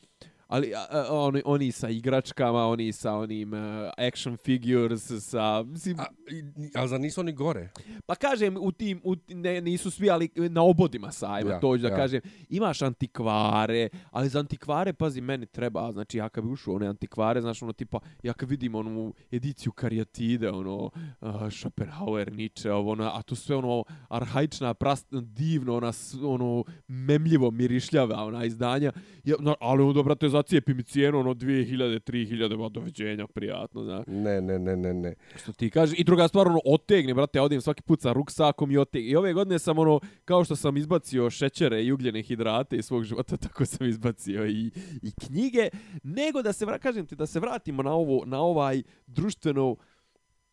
ali 0.48 0.74
a, 0.74 0.86
a, 0.92 1.06
oni, 1.12 1.42
oni 1.46 1.72
sa 1.72 1.90
igračkama, 1.90 2.66
oni 2.66 2.92
sa 2.92 3.14
onim 3.14 3.54
uh, 3.54 3.60
action 4.00 4.38
figures, 4.38 5.12
sa, 5.22 5.64
mislim, 5.64 6.00
A, 6.00 6.06
i- 6.28 6.88
za 6.88 6.98
nisu 6.98 7.22
oni 7.22 7.32
gore? 7.34 7.70
Pa 8.06 8.16
kažem, 8.16 8.58
u 8.58 8.72
tim, 8.72 9.02
u, 9.04 9.16
ne, 9.28 9.62
nisu 9.62 9.92
svi, 9.92 10.10
ali 10.10 10.30
na 10.36 10.62
obodima 10.64 11.12
sajma, 11.12 11.52
Ja, 11.52 11.60
to 11.60 11.78
ću 11.78 11.82
da 11.82 11.90
ja. 11.90 11.96
kažem. 11.96 12.22
Imaš 12.50 12.82
antikvare, 12.82 13.90
ali 14.12 14.30
za 14.30 14.40
antikvare, 14.40 14.94
pazi, 14.94 15.22
meni 15.22 15.46
treba, 15.46 15.92
znači, 15.92 16.18
ja 16.18 16.30
kad 16.30 16.44
bi 16.44 16.52
ušao 16.52 16.76
one 16.76 16.88
antikvare, 16.88 17.42
znaš, 17.42 17.62
ono, 17.62 17.74
tipa, 17.74 18.00
ja 18.24 18.34
kad 18.34 18.50
vidim 18.50 18.76
onu 18.76 19.14
ediciju 19.32 19.72
karijatide, 19.72 20.50
ono, 20.50 20.76
uh, 21.22 21.32
Schopenhauer, 21.52 22.32
Nietzsche, 22.34 22.72
ovo, 22.72 22.92
ono, 22.92 23.04
a 23.06 23.22
to 23.22 23.36
sve, 23.36 23.56
ono, 23.56 23.84
arhaična, 24.10 24.74
prast, 24.74 25.08
divno, 25.12 25.76
ona, 25.76 25.92
ono, 26.24 26.64
memljivo 26.88 27.52
mirišljava, 27.52 28.16
ona 28.18 28.46
izdanja, 28.46 28.92
ja, 29.24 29.36
no, 29.40 29.56
ali 29.60 29.84
onda, 29.84 30.04
brate, 30.04 30.30
zacijepi 30.38 30.74
mi 30.74 30.84
cijenu, 30.84 31.20
ono, 31.20 31.34
2000, 31.34 32.00
3000, 32.00 32.58
ba, 32.58 32.70
doveđenja, 32.70 33.28
prijatno, 33.28 33.84
znaš. 33.84 34.04
Ne, 34.08 34.42
ne, 34.42 34.60
ne, 34.60 34.76
ne, 34.76 34.94
ne. 34.94 35.16
Što 35.36 35.54
ti 35.54 35.70
kaže. 35.70 35.96
I 35.96 36.04
druga 36.04 36.28
stvar, 36.28 36.48
ono, 36.48 36.60
otegne, 36.66 37.14
brate, 37.14 37.40
ja 37.40 37.44
odim 37.44 37.62
svaki 37.62 37.82
put 37.82 38.02
sa 38.02 38.14
ruksakom 38.14 38.72
i 38.72 38.78
otegne. 38.78 39.10
I 39.10 39.16
ove 39.16 39.34
godine 39.34 39.60
sam, 39.60 39.80
ono, 39.80 40.00
kao 40.26 40.44
što 40.44 40.56
sam 40.56 40.78
izbacio 40.78 41.30
šećere 41.30 41.84
i 41.84 41.92
ugljene 41.92 42.22
hidrate 42.22 42.78
iz 42.78 42.86
svog 42.86 43.04
života, 43.04 43.38
tako 43.48 43.66
sam 43.66 43.88
izbacio 43.88 44.46
i, 44.46 44.72
i 45.02 45.12
knjige. 45.28 45.70
Nego 46.04 46.42
da 46.42 46.54
se, 46.54 46.66
vra- 46.66 46.80
kažem 46.80 47.06
ti, 47.06 47.16
da 47.16 47.26
se 47.26 47.40
vratimo 47.40 47.84
na 47.84 47.94
ovo, 47.94 48.26
na 48.26 48.42
ovaj 48.42 48.84
društveno, 49.08 49.76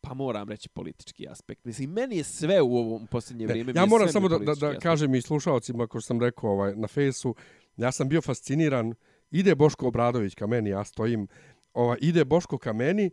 pa 0.01 0.15
moram 0.15 0.49
reći 0.49 0.69
politički 0.69 1.29
aspekt. 1.29 1.65
Mislim, 1.65 1.91
meni 1.91 2.17
je 2.17 2.25
sve 2.25 2.61
u 2.61 2.77
ovom 2.77 3.07
posljednje 3.07 3.47
vrijeme. 3.47 3.73
ja 3.77 3.87
moram 3.87 4.09
samo 4.09 4.29
da, 4.29 4.39
da, 4.39 4.45
da 4.45 4.53
aspekt. 4.53 4.83
kažem 4.83 5.15
i 5.15 5.23
slušalcima, 5.23 5.87
ko 5.87 6.01
što 6.01 6.07
sam 6.07 6.21
rekao 6.21 6.51
ovaj, 6.51 6.77
na 6.77 6.89
fejsu, 6.89 7.35
ja 7.77 7.93
sam 7.93 8.09
bio 8.09 8.21
fasciniran, 8.21 8.95
ide 9.33 9.55
Boško 9.55 9.87
Obradović 9.87 10.35
ka 10.35 10.47
meni, 10.47 10.71
ja 10.71 10.85
stojim, 10.85 11.29
ovaj, 11.75 11.99
ide 12.01 12.25
Boško 12.25 12.59
ka 12.59 12.73
meni 12.73 13.11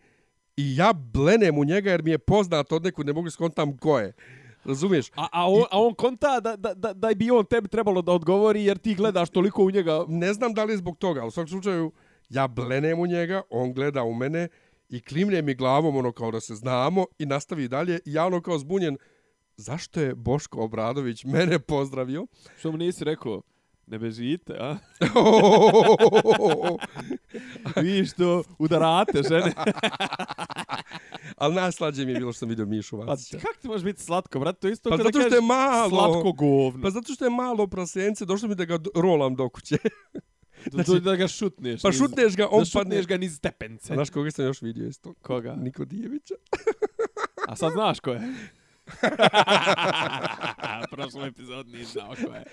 i 0.57 0.75
ja 0.75 0.93
blenem 0.93 1.57
u 1.57 1.65
njega 1.65 1.91
jer 1.91 2.03
mi 2.03 2.11
je 2.11 2.17
poznat 2.17 2.71
od 2.71 2.83
nekud, 2.83 3.05
ne 3.05 3.13
mogu 3.13 3.29
skontam 3.29 3.77
ko 3.77 3.99
je. 3.99 4.13
Razumiješ? 4.63 5.09
A, 5.15 5.27
a, 5.31 5.49
on, 5.49 5.63
a 5.71 5.81
on 5.81 5.93
konta 5.93 6.39
da, 6.39 6.55
da, 6.55 6.73
da, 6.73 6.93
da 6.93 7.13
bi 7.15 7.31
on 7.31 7.45
tebi 7.45 7.67
trebalo 7.67 8.01
da 8.01 8.11
odgovori 8.11 8.65
jer 8.65 8.77
ti 8.77 8.95
gledaš 8.95 9.29
toliko 9.29 9.63
u 9.63 9.71
njega. 9.71 10.05
Ne 10.07 10.33
znam 10.33 10.53
da 10.53 10.63
li 10.63 10.73
je 10.73 10.77
zbog 10.77 10.97
toga, 10.97 11.19
ali 11.21 11.27
u 11.27 11.31
svakom 11.31 11.47
slučaju 11.47 11.91
ja 12.29 12.47
blenem 12.47 12.99
u 12.99 13.07
njega, 13.07 13.41
on 13.49 13.73
gleda 13.73 14.03
u 14.03 14.13
mene 14.13 14.47
i 14.89 15.01
klimlje 15.01 15.41
mi 15.41 15.55
glavom 15.55 15.95
ono 15.95 16.11
kao 16.11 16.31
da 16.31 16.39
se 16.39 16.55
znamo 16.55 17.05
i 17.19 17.25
nastavi 17.25 17.67
dalje 17.67 17.99
i 18.05 18.13
ja 18.13 18.25
ono 18.25 18.41
kao 18.41 18.59
zbunjen, 18.59 18.97
zašto 19.57 20.01
je 20.01 20.15
Boško 20.15 20.61
Obradović 20.61 21.23
mene 21.23 21.59
pozdravio? 21.59 22.27
Što 22.57 22.71
mu 22.71 22.77
nisi 22.77 23.03
rekao? 23.03 23.41
Ne 23.89 23.99
bežite, 23.99 24.53
a? 24.59 24.77
Vi 27.81 28.05
što 28.05 28.43
udarate 28.59 29.21
žene. 29.29 29.53
Ali 31.37 31.55
najslađe 31.55 32.05
mi 32.05 32.11
je 32.11 32.17
bilo 32.19 32.31
što 32.33 32.39
sam 32.39 32.49
vidio 32.49 32.65
Mišu 32.65 32.97
Pa 32.97 33.03
Vacića. 33.03 33.37
kako 33.39 33.61
ti 33.61 33.67
može 33.67 33.83
biti 33.83 34.03
slatko, 34.03 34.39
brate? 34.39 34.59
To 34.59 34.67
je 34.67 34.73
isto 34.73 34.89
Pa 34.89 34.97
kao 34.97 35.03
zato 35.03 35.19
da 35.19 35.25
što 35.25 35.35
je 35.35 35.39
kažeš 35.41 35.47
malo. 35.47 35.89
Slatko 35.89 36.31
govno. 36.31 36.81
Pa 36.81 36.89
zato 36.89 37.13
što 37.13 37.25
je 37.25 37.29
malo 37.29 37.67
prasence, 37.67 38.25
došlo 38.25 38.49
mi 38.49 38.55
da 38.55 38.65
ga 38.65 38.79
rolam 38.95 39.35
do 39.35 39.49
kuće. 39.49 39.77
Pa, 39.83 40.19
znači, 40.83 40.99
da 41.01 41.15
ga 41.15 41.27
šutneš. 41.27 41.81
Pa 41.81 41.91
šutneš 41.91 42.35
ga, 42.35 42.47
on 42.51 42.59
da 42.59 42.65
šutneš 42.65 43.07
ga 43.07 43.17
niz 43.17 43.35
stepence. 43.35 43.93
Znaš 43.93 44.09
koga 44.09 44.31
sam 44.31 44.45
još 44.45 44.61
vidio 44.61 44.87
isto? 44.87 45.13
Koga? 45.21 45.55
Nikodijevića. 45.55 46.33
A 47.47 47.55
sad 47.55 47.71
znaš 47.71 47.99
ko 47.99 48.11
je? 48.11 48.21
Prošlo 50.91 51.25
epizod 51.25 51.67
nije 51.67 51.85
znao 51.85 52.09
ko 52.15 52.33
je. 52.33 52.43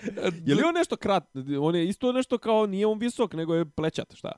Je 0.45 0.55
li 0.55 0.63
on 0.63 0.73
nešto 0.73 0.97
krat? 0.97 1.23
On 1.61 1.75
je 1.75 1.87
isto 1.87 2.11
nešto 2.11 2.37
kao, 2.37 2.65
nije 2.65 2.87
on 2.87 2.99
visok, 2.99 3.33
nego 3.33 3.55
je 3.55 3.65
plećat, 3.65 4.15
šta? 4.15 4.31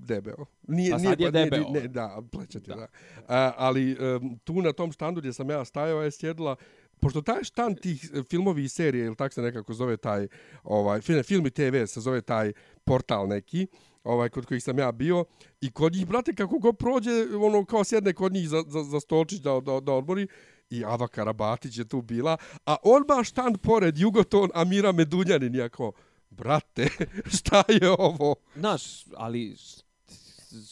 Debeo. 0.00 0.44
Nije, 0.62 0.90
Pa 0.90 0.96
nije, 0.96 1.08
sad 1.08 1.20
je 1.20 1.26
pa 1.26 1.32
nije- 1.32 1.44
debeo. 1.44 1.70
Ne, 1.70 1.80
da, 1.80 2.22
plećat 2.32 2.68
je, 2.68 2.74
Da. 2.74 2.76
da. 2.76 2.86
A, 3.28 3.52
ali 3.56 3.96
um, 4.16 4.38
tu 4.38 4.54
na 4.54 4.72
tom 4.72 4.92
štandu 4.92 5.20
gdje 5.20 5.32
sam 5.32 5.50
ja 5.50 5.64
stajao 5.64 6.02
je 6.02 6.10
sjedila 6.10 6.56
Pošto 7.00 7.22
taj 7.22 7.44
štand 7.44 7.80
tih 7.80 8.10
e, 8.14 8.22
filmovi 8.22 8.64
i 8.64 8.68
serije, 8.68 9.06
ili 9.06 9.16
tak 9.16 9.32
se 9.32 9.42
nekako 9.42 9.72
zove 9.72 9.96
taj, 9.96 10.28
ovaj, 10.64 11.00
film, 11.00 11.22
film 11.22 11.46
i 11.46 11.50
TV 11.50 11.84
se 11.86 12.00
zove 12.00 12.20
taj 12.20 12.52
portal 12.84 13.28
neki, 13.28 13.66
ovaj, 14.04 14.28
kod 14.28 14.46
kojih 14.46 14.62
sam 14.62 14.78
ja 14.78 14.92
bio, 14.92 15.24
i 15.60 15.70
kod 15.70 15.92
njih, 15.92 16.06
brate, 16.06 16.34
kako 16.34 16.58
go 16.58 16.72
prođe, 16.72 17.10
ono, 17.36 17.64
kao 17.64 17.84
sjedne 17.84 18.12
kod 18.12 18.32
njih 18.32 18.48
za, 18.48 18.64
za, 18.66 18.82
za 18.82 19.00
stolčić 19.00 19.38
da, 19.38 19.60
da, 19.60 19.80
da 19.80 19.92
odmori, 19.92 20.26
i 20.70 20.84
Ava 20.84 21.08
Karabatić 21.08 21.78
je 21.78 21.84
tu 21.88 22.02
bila, 22.02 22.36
a 22.66 22.76
on 22.82 23.04
baš 23.08 23.28
štand 23.28 23.58
pored, 23.58 23.98
Jugoton, 23.98 24.50
Amira 24.54 24.92
Medunjanin, 24.92 25.54
jako, 25.54 25.92
brate, 26.30 26.88
šta 27.38 27.62
je 27.68 27.90
ovo? 27.90 28.34
Znaš, 28.56 29.04
ali 29.16 29.56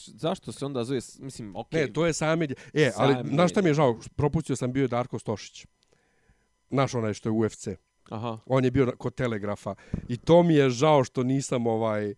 zašto 0.06 0.52
se 0.52 0.66
onda 0.66 0.84
zove, 0.84 1.00
mislim, 1.18 1.56
okej. 1.56 1.80
Ne, 1.80 1.92
to 1.92 2.06
je 2.06 2.12
Sami. 2.12 2.48
E, 2.74 2.90
ali 2.96 3.14
Sami 3.14 3.28
znaš 3.28 3.50
šta 3.50 3.62
mi 3.62 3.68
je 3.68 3.74
žao? 3.74 3.98
Propustio 4.16 4.56
sam 4.56 4.72
bio 4.72 4.82
je 4.82 4.88
Darko 4.88 5.18
Stošić. 5.18 5.66
Naš 6.70 6.94
onaj 6.94 7.14
što 7.14 7.28
je 7.28 7.32
UFC. 7.32 7.68
Aha. 8.10 8.38
On 8.46 8.64
je 8.64 8.70
bio 8.70 8.92
kod 8.98 9.14
Telegrafa. 9.14 9.74
I 10.08 10.16
to 10.16 10.42
mi 10.42 10.54
je 10.54 10.70
žao 10.70 11.04
što 11.04 11.22
nisam 11.22 11.66
ovaj... 11.66 12.10
e, 12.10 12.14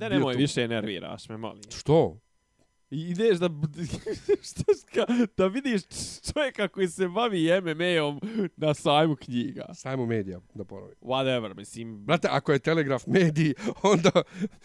Ne, 0.00 0.08
nemoj, 0.10 0.34
tu. 0.34 0.38
više 0.38 0.68
nerviraš 0.68 1.28
me, 1.28 1.36
molim. 1.36 1.62
Što? 1.70 2.18
I 2.90 3.00
ideš 3.00 3.38
da, 3.38 3.48
šta 4.50 4.74
ska, 4.74 5.06
da 5.36 5.46
vidiš 5.46 5.82
čovjeka 6.32 6.68
koji 6.68 6.88
se 6.88 7.08
bavi 7.08 7.48
MMA-om 7.60 8.20
na 8.56 8.74
sajmu 8.74 9.16
knjiga. 9.16 9.66
Sajmo 9.74 10.06
medija, 10.06 10.40
da 10.54 10.64
ponovim. 10.64 10.96
Whatever, 11.00 11.56
mislim. 11.56 12.04
Brate, 12.04 12.28
ako 12.30 12.52
je 12.52 12.58
Telegraf 12.58 13.06
mediji, 13.06 13.54
onda... 13.92 14.10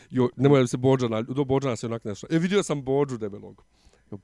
Jo, 0.10 0.30
nemoj 0.36 0.60
da 0.60 0.68
se 0.68 0.78
Bođana, 0.78 1.22
do 1.22 1.44
Bođana 1.44 1.76
se 1.76 1.86
onak 1.86 2.06
nešto. 2.06 2.28
E, 2.30 2.40
vidio 2.40 2.64
sam 2.64 2.84
Bođu 2.84 3.18
debelog. 3.18 3.64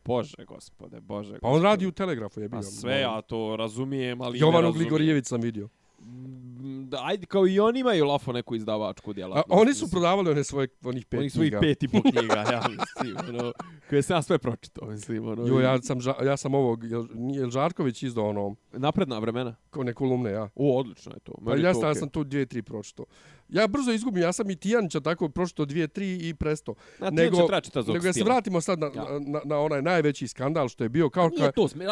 Bože, 0.06 0.46
gospode, 0.48 1.02
bože. 1.02 1.40
Pa 1.40 1.48
on 1.48 1.62
radi 1.62 1.88
u 1.88 1.92
Telegrafu, 1.92 2.42
je 2.42 2.50
bio. 2.50 2.58
Pa 2.58 2.64
sve 2.64 3.00
ja 3.00 3.22
to 3.22 3.56
razumijem, 3.56 4.22
ali 4.22 4.34
ne 4.34 4.40
Jovanu 4.40 4.62
razumijem. 4.62 4.84
Gligorijević 4.84 5.26
sam 5.26 5.42
vidio. 5.42 5.70
Mm, 6.00 6.48
Da, 6.90 7.00
ajde, 7.04 7.26
kao 7.26 7.48
i 7.48 7.60
oni 7.60 7.80
imaju 7.80 8.06
lafo 8.06 8.32
neku 8.32 8.56
izdavačku 8.56 9.10
A, 9.10 9.14
djelatnost. 9.14 9.62
oni 9.62 9.74
su 9.74 9.92
prodavali 9.92 10.30
one 10.32 10.44
svoje, 10.44 10.68
onih 10.84 11.06
pet 11.06 11.18
Onih 11.20 11.32
svojih 11.34 11.54
pet 11.62 11.84
i 11.84 11.88
po 11.88 12.02
knjiga, 12.12 12.34
ja 12.36 12.62
mislim, 12.70 13.16
ono, 13.30 13.54
koje 13.90 14.02
sam 14.02 14.18
ja 14.18 14.22
sve 14.22 14.38
pročitao, 14.38 14.88
mislim, 14.88 15.28
ono. 15.28 15.48
Jo, 15.48 15.60
ja 15.60 15.82
sam, 15.82 15.98
ja 16.26 16.38
sam 16.38 16.54
ovog, 16.56 16.84
jel, 16.84 17.08
Žarković 17.50 18.04
izdao 18.04 18.30
ono, 18.30 18.56
Napredna 18.74 19.20
vremena. 19.20 19.56
kao 19.70 19.84
ne 19.84 19.94
kolumne, 19.94 20.32
ja. 20.32 20.50
O, 20.56 20.80
odlično 20.80 21.12
je 21.14 21.20
to. 21.20 21.32
Pa 21.46 21.52
Meni 21.52 21.64
ja, 21.64 21.74
to 21.74 21.80
sam, 21.80 21.90
ja 21.90 21.96
sam 21.96 22.10
tu 22.10 22.24
dvije, 22.24 22.46
tri 22.46 22.62
pročito. 22.62 23.06
Ja 23.50 23.68
brzo 23.68 23.92
izgubim, 23.92 24.24
ja 24.24 24.34
sam 24.34 24.50
i 24.50 24.56
Tijanića 24.56 25.00
tako 25.00 25.30
pročito 25.30 25.66
dvije, 25.66 25.88
tri 25.88 26.18
i 26.20 26.34
presto. 26.34 26.76
Na, 27.00 27.10
nego- 27.10 27.38
nego, 27.86 28.00
da 28.00 28.14
se 28.14 28.24
vratimo 28.24 28.62
sad 28.62 28.80
na, 28.80 28.86
Ja. 28.88 29.06
na, 29.20 29.42
na, 29.46 29.60
onaj 29.60 29.82
najveći 29.82 30.28
skandal 30.28 30.70
što 30.70 30.84
je 30.84 30.90
bio. 30.90 31.10
Kao 31.10 31.30
Nije 31.30 31.40
ka, 31.40 31.52
to, 31.52 31.68
sme, 31.68 31.86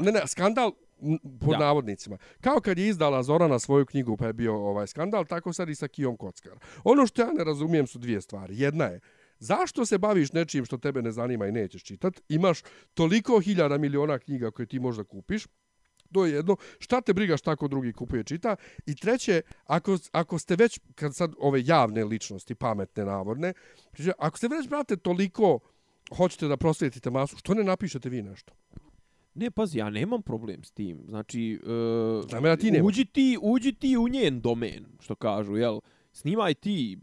ne, 0.00 0.12
ne, 0.12 0.20
skandal 0.26 0.72
pod 1.40 1.50
Da. 1.50 1.58
navodnicima. 1.58 2.18
Kao 2.40 2.60
kad 2.60 2.78
je 2.78 2.88
izdala 2.88 3.22
Zorana 3.22 3.58
svoju 3.58 3.86
knjigu 3.86 4.16
pa 4.16 4.26
je 4.26 4.32
bio 4.32 4.54
ovaj 4.56 4.86
skandal, 4.86 5.24
tako 5.24 5.52
sad 5.52 5.68
i 5.68 5.74
sa 5.74 5.88
Kijom 5.88 6.16
Kockar. 6.16 6.52
Ono 6.84 7.06
što 7.06 7.22
ja 7.22 7.32
ne 7.32 7.44
razumijem 7.44 7.86
su 7.86 7.98
dvije 7.98 8.20
stvari. 8.20 8.58
Jedna 8.58 8.84
je, 8.84 9.00
Zašto 9.38 9.86
se 9.86 9.98
baviš 9.98 10.32
nečim 10.32 10.64
što 10.64 10.78
tebe 10.78 11.02
ne 11.02 11.12
zanima 11.12 11.46
i 11.46 11.52
nećeš 11.52 11.82
čitat? 11.84 12.20
Imaš 12.28 12.58
toliko 12.94 13.40
hiljada 13.40 13.78
miliona 13.78 14.18
knjiga 14.18 14.50
koje 14.50 14.66
ti 14.66 14.80
možda 14.80 15.04
kupiš. 15.04 15.46
To 16.12 16.26
je 16.26 16.32
jedno. 16.32 16.56
Šta 16.78 17.00
te 17.00 17.12
briga 17.12 17.36
šta 17.36 17.56
ko 17.56 17.68
drugi 17.68 17.92
kupuje 17.92 18.24
čita? 18.24 18.56
I 18.86 18.94
treće, 18.94 19.42
ako, 19.64 19.98
ako 20.12 20.38
ste 20.38 20.56
već, 20.56 20.80
kad 20.94 21.14
sad 21.14 21.34
ove 21.38 21.62
javne 21.64 22.04
ličnosti, 22.04 22.54
pametne, 22.54 23.04
navodne, 23.04 23.52
ako 24.18 24.38
ste 24.38 24.48
već, 24.48 24.68
brate, 24.68 24.96
toliko 24.96 25.58
hoćete 26.16 26.48
da 26.48 26.56
prosvetite 26.56 27.10
masu, 27.10 27.36
što 27.36 27.54
ne 27.54 27.64
napišete 27.64 28.08
vi 28.08 28.22
nešto? 28.22 28.52
Ne, 29.34 29.50
pazi, 29.50 29.78
ja 29.78 29.90
nemam 29.90 30.22
problem 30.22 30.64
s 30.64 30.70
tim. 30.70 31.04
Znači, 31.08 31.60
uh, 31.62 32.28
Znam 32.28 32.46
ja, 32.46 32.56
ti 32.56 32.80
uđi, 32.82 33.04
ti, 33.04 33.38
uđi 33.42 33.72
ti 33.72 33.96
u 33.96 34.08
njen 34.08 34.40
domen, 34.40 34.84
što 35.00 35.14
kažu, 35.14 35.56
jel? 35.56 35.80
Snimaj 36.12 36.54
ti 36.54 36.98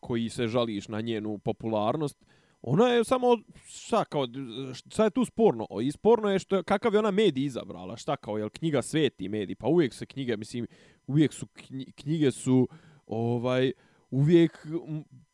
koji 0.00 0.28
se 0.28 0.46
žališ 0.46 0.88
na 0.88 1.00
njenu 1.00 1.38
popularnost. 1.38 2.24
Ona 2.62 2.88
je 2.88 3.04
samo, 3.04 3.26
šta 3.66 4.04
kao, 4.04 4.26
šta 4.72 5.04
je 5.04 5.10
tu 5.10 5.24
sporno? 5.24 5.66
I 5.82 5.92
sporno 5.92 6.30
je 6.30 6.38
što, 6.38 6.62
kakav 6.62 6.92
je 6.92 6.98
ona 6.98 7.10
medij 7.10 7.44
izabrala, 7.44 7.96
šta 7.96 8.16
kao, 8.16 8.38
jel 8.38 8.48
knjiga 8.48 8.82
sveti 8.82 9.28
medij, 9.28 9.54
pa 9.54 9.66
uvijek 9.66 9.94
se 9.94 10.06
knjige, 10.06 10.36
mislim, 10.36 10.66
uvijek 11.06 11.32
su, 11.32 11.46
knjige 11.94 12.30
su, 12.30 12.68
ovaj, 13.06 13.72
uvijek 14.10 14.66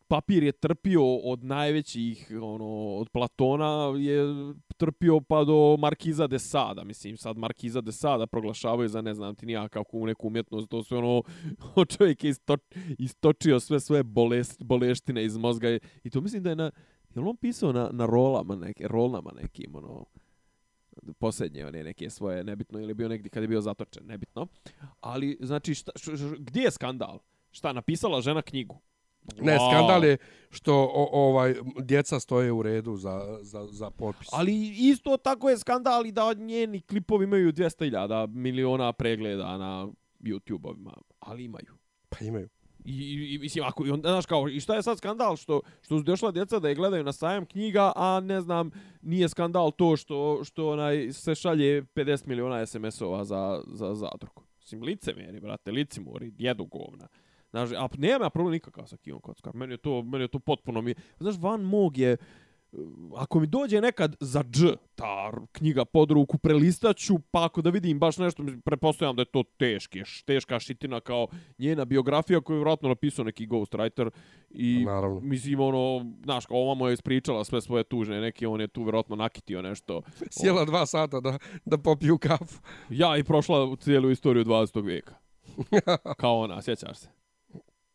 papir 0.08 0.42
je 0.42 0.52
trpio 0.52 1.16
od 1.16 1.44
najvećih, 1.44 2.30
ono, 2.42 2.94
od 2.96 3.08
Platona 3.08 3.94
je 3.98 4.24
trpio 4.76 5.20
pa 5.20 5.44
do 5.44 5.76
Markiza 5.78 6.26
de 6.26 6.38
Sada, 6.38 6.84
mislim, 6.84 7.16
sad 7.16 7.36
Markiza 7.36 7.80
de 7.80 7.92
Sada 7.92 8.26
proglašavaju 8.26 8.88
za, 8.88 9.02
ne 9.02 9.14
znam 9.14 9.34
ti 9.34 9.46
nija 9.46 9.68
kakvu 9.68 10.06
neku 10.06 10.26
umjetnost, 10.26 10.68
to 10.68 10.82
su 10.82 10.96
ono, 10.96 11.22
čovjek 11.96 12.24
je 12.24 12.30
isto, 12.30 12.56
istočio 12.98 13.60
sve 13.60 13.80
svoje 13.80 14.02
bolest, 14.02 14.62
boleštine 14.62 15.24
iz 15.24 15.36
mozga 15.36 15.78
i 16.04 16.10
to 16.10 16.20
mislim 16.20 16.42
da 16.42 16.50
je 16.50 16.56
na, 16.56 16.70
je 17.14 17.22
li 17.22 17.28
on 17.28 17.36
pisao 17.36 17.72
na, 17.72 17.88
na 17.92 18.06
rolama, 18.06 18.56
neke, 18.56 18.88
rolnama 18.88 19.32
nekim, 19.42 19.74
ono, 19.74 20.04
posljednje 21.18 21.66
one 21.66 21.84
neke 21.84 22.10
svoje, 22.10 22.44
nebitno, 22.44 22.80
ili 22.80 22.94
bio 22.94 23.08
negdje 23.08 23.30
kad 23.30 23.42
je 23.42 23.48
bio 23.48 23.60
zatočen, 23.60 24.06
nebitno. 24.06 24.46
Ali, 25.00 25.38
znači, 25.40 25.74
šta, 25.74 25.92
š, 25.96 26.16
š, 26.16 26.24
gdje 26.38 26.62
je 26.62 26.70
skandal? 26.70 27.18
Šta, 27.50 27.72
napisala 27.72 28.20
žena 28.20 28.42
knjigu? 28.42 28.80
Ne, 29.40 29.52
Wow. 29.58 29.70
skandal 29.70 30.04
je 30.04 30.16
što 30.50 30.74
o, 30.74 31.08
ovaj 31.12 31.54
djeca 31.82 32.20
stoje 32.20 32.52
u 32.52 32.62
redu 32.62 32.96
za, 32.96 33.38
za, 33.42 33.66
za 33.70 33.90
potpis. 33.90 34.28
Ali 34.32 34.74
isto 34.78 35.16
tako 35.16 35.50
je 35.50 35.58
skandal 35.58 36.06
i 36.06 36.12
da 36.12 36.34
njeni 36.34 36.80
klipovi 36.80 37.24
imaju 37.24 37.52
200.000 37.52 38.28
miliona 38.34 38.92
pregleda 38.92 39.58
na 39.58 39.88
YouTube-ovima. 40.20 40.92
Ali 41.20 41.44
imaju. 41.44 41.74
Pa 42.08 42.24
imaju. 42.24 42.48
I, 42.84 42.92
i, 42.92 43.34
i 43.34 43.38
mislim, 43.38 43.64
ako, 43.64 43.86
i 43.86 43.90
onda, 43.90 44.08
znaš, 44.08 44.26
kao, 44.26 44.48
i 44.48 44.60
šta 44.60 44.74
je 44.74 44.82
sad 44.82 44.98
skandal 44.98 45.36
što, 45.36 45.60
što 45.82 45.98
su 45.98 46.02
došla 46.02 46.30
djeca 46.30 46.58
da 46.58 46.68
je 46.68 46.74
gledaju 46.74 47.04
na 47.04 47.12
sajam 47.12 47.46
knjiga, 47.46 47.92
a 47.96 48.20
ne 48.20 48.40
znam, 48.40 48.70
nije 49.02 49.28
skandal 49.28 49.70
to 49.70 49.96
što, 49.96 50.44
što 50.44 50.70
onaj, 50.70 51.12
se 51.12 51.34
šalje 51.34 51.82
50 51.82 52.26
miliona 52.26 52.66
SMS-ova 52.66 53.24
za, 53.24 53.62
za 53.66 53.94
zadruku. 53.94 54.42
Mislim, 54.58 54.82
licemjeri, 54.82 55.40
brate, 55.40 55.70
licimori, 55.70 56.32
jedu 56.38 56.64
govna. 56.64 57.08
Znaš, 57.50 57.70
a 57.72 57.88
nema 57.98 58.30
problem 58.30 58.52
nikakav 58.52 58.86
sa 58.86 58.96
Kijom 58.96 59.20
Kockar. 59.20 59.54
Meni 59.54 59.72
je 59.72 59.76
to, 59.76 60.02
meni 60.02 60.24
je 60.24 60.28
to 60.28 60.38
potpuno 60.38 60.82
mi... 60.82 60.94
Znaš, 61.20 61.34
van 61.38 61.60
mog 61.60 61.98
je... 61.98 62.16
Ako 63.16 63.40
mi 63.40 63.46
dođe 63.46 63.80
nekad 63.80 64.16
za 64.20 64.42
dž, 64.42 64.66
ta 64.94 65.32
knjiga 65.52 65.84
pod 65.84 66.10
ruku, 66.10 66.38
prelistaću, 66.38 67.14
pa 67.30 67.44
ako 67.44 67.62
da 67.62 67.70
vidim 67.70 67.98
baš 67.98 68.18
nešto, 68.18 68.44
prepostavljam 68.64 69.16
da 69.16 69.22
je 69.22 69.26
to 69.26 69.42
teški, 69.56 70.02
teška 70.24 70.60
šitina 70.60 71.00
kao 71.00 71.26
njena 71.58 71.84
biografija 71.84 72.40
koju 72.40 72.54
je 72.54 72.58
vjerojatno 72.58 72.88
napisao 72.88 73.24
neki 73.24 73.46
ghostwriter 73.46 74.10
i 74.50 74.84
Naravno. 74.84 75.20
mislim 75.20 75.60
ono, 75.60 76.12
znaš, 76.24 76.46
kao 76.46 76.56
ovamo 76.56 76.88
je 76.88 76.94
ispričala 76.94 77.44
sve 77.44 77.60
svoje 77.60 77.84
tužne, 77.84 78.20
neki 78.20 78.46
on 78.46 78.60
je 78.60 78.68
tu 78.68 78.82
vjerojatno 78.82 79.16
nakitio 79.16 79.62
nešto. 79.62 80.02
Sjela 80.38 80.64
dva 80.64 80.86
sata 80.86 81.20
da, 81.20 81.38
da 81.64 81.78
popiju 81.78 82.18
kafu. 82.18 82.60
Ja 82.90 83.16
i 83.16 83.24
prošla 83.24 83.76
cijelu 83.76 84.10
istoriju 84.10 84.44
20. 84.44 84.84
vijeka. 84.84 85.14
Kao 86.20 86.38
ona, 86.38 86.62
sjećaš 86.62 86.98
se? 86.98 87.23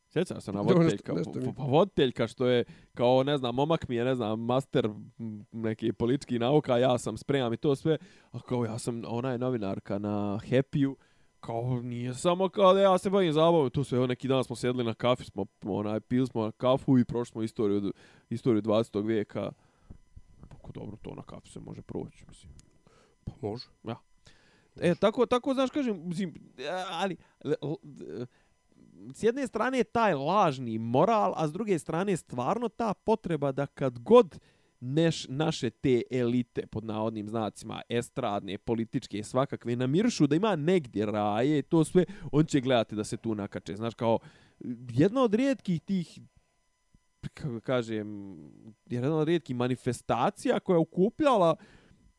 Sjećaš 0.09 0.43
se 0.43 0.51
na 0.51 0.61
voditeljka? 0.63 1.13
nešto- 1.13 1.31
nešto 1.31 1.39
mi- 1.41 1.55
Pa 1.55 1.63
voditeljka 1.63 2.27
što 2.27 2.47
je 2.47 2.63
kao, 2.93 3.23
ne 3.23 3.37
znam, 3.37 3.55
momak 3.55 3.87
mi 3.87 3.95
je, 3.95 4.05
ne 4.05 4.15
znam, 4.15 4.39
master 4.41 4.85
m, 5.19 5.45
neki 5.51 5.93
politički 5.93 6.39
nauka, 6.39 6.77
ja 6.77 6.97
sam 6.97 7.17
spremam 7.17 7.53
i 7.53 7.57
to 7.57 7.75
sve, 7.75 7.97
a 8.31 8.39
kao 8.39 8.65
ja 8.65 8.77
sam, 8.79 9.01
ona 9.07 9.31
je 9.31 9.37
novinarka 9.37 9.99
na 9.99 10.09
Happy-u, 10.41 10.95
kao 11.39 11.81
nije 11.81 12.13
samo 12.13 12.49
kao 12.49 12.73
da 12.73 12.81
ja 12.81 12.97
se 12.97 13.09
bavim 13.09 13.33
zabavom, 13.33 13.69
to 13.69 13.83
sve, 13.83 13.97
evo 13.97 14.07
neki 14.07 14.27
dan 14.27 14.43
smo 14.43 14.55
sjedli 14.55 14.83
na 14.83 14.93
kafi, 14.93 15.23
smo, 15.23 15.45
onaj, 15.63 15.99
pili 15.99 16.27
smo 16.27 16.43
na 16.43 16.51
kafu 16.51 16.97
i 16.97 17.05
prošli 17.05 17.31
smo 17.31 17.43
istoriju, 17.43 17.93
istoriju 18.29 18.61
20. 18.61 19.05
vijeka. 19.05 19.51
Kako 20.49 20.71
dobro 20.71 20.97
to 20.97 21.15
na 21.15 21.21
kafi 21.23 21.49
se 21.49 21.59
može 21.59 21.81
proći, 21.81 22.25
mislim. 22.27 22.53
Pa 23.23 23.31
može. 23.41 23.65
E, 24.77 24.95
tako, 24.95 25.25
tako, 25.25 25.53
znaš, 25.53 25.69
kažem, 25.69 26.01
mislim, 26.05 26.33
ali, 26.91 27.17
s 29.13 29.23
jedne 29.23 29.47
strane 29.47 29.77
je 29.77 29.83
taj 29.83 30.13
lažni 30.13 30.77
moral, 30.77 31.33
a 31.35 31.47
s 31.47 31.51
druge 31.51 31.79
strane 31.79 32.17
stvarno 32.17 32.69
ta 32.69 32.93
potreba 32.93 33.51
da 33.51 33.65
kad 33.65 33.99
god 33.99 34.39
neš, 34.79 35.27
naše 35.27 35.69
te 35.69 36.01
elite, 36.11 36.67
pod 36.67 36.85
navodnim 36.85 37.29
znacima, 37.29 37.81
estradne, 37.89 38.57
političke, 38.57 39.23
svakakve, 39.23 39.75
namiršu 39.75 40.27
da 40.27 40.35
ima 40.35 40.55
negdje 40.55 41.05
raje, 41.05 41.61
to 41.61 41.83
sve, 41.83 42.05
on 42.31 42.45
će 42.45 42.61
gledati 42.61 42.95
da 42.95 43.03
se 43.03 43.17
tu 43.17 43.35
nakače. 43.35 43.75
Znaš, 43.75 43.93
kao, 43.93 44.19
jedna 44.89 45.23
od 45.23 45.33
rijetkih 45.33 45.81
tih 45.81 46.19
kako 47.33 47.59
kažem, 47.59 48.37
jedna 48.85 49.15
od 49.15 49.27
rijetkih 49.27 49.55
manifestacija 49.55 50.59
koja 50.59 50.75
je 50.75 50.79
ukupljala 50.79 51.55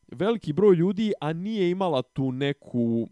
veliki 0.08 0.52
broj 0.52 0.74
ljudi, 0.74 1.12
a 1.20 1.32
nije 1.32 1.70
imala 1.70 2.02
tu 2.02 2.32
neku 2.32 3.08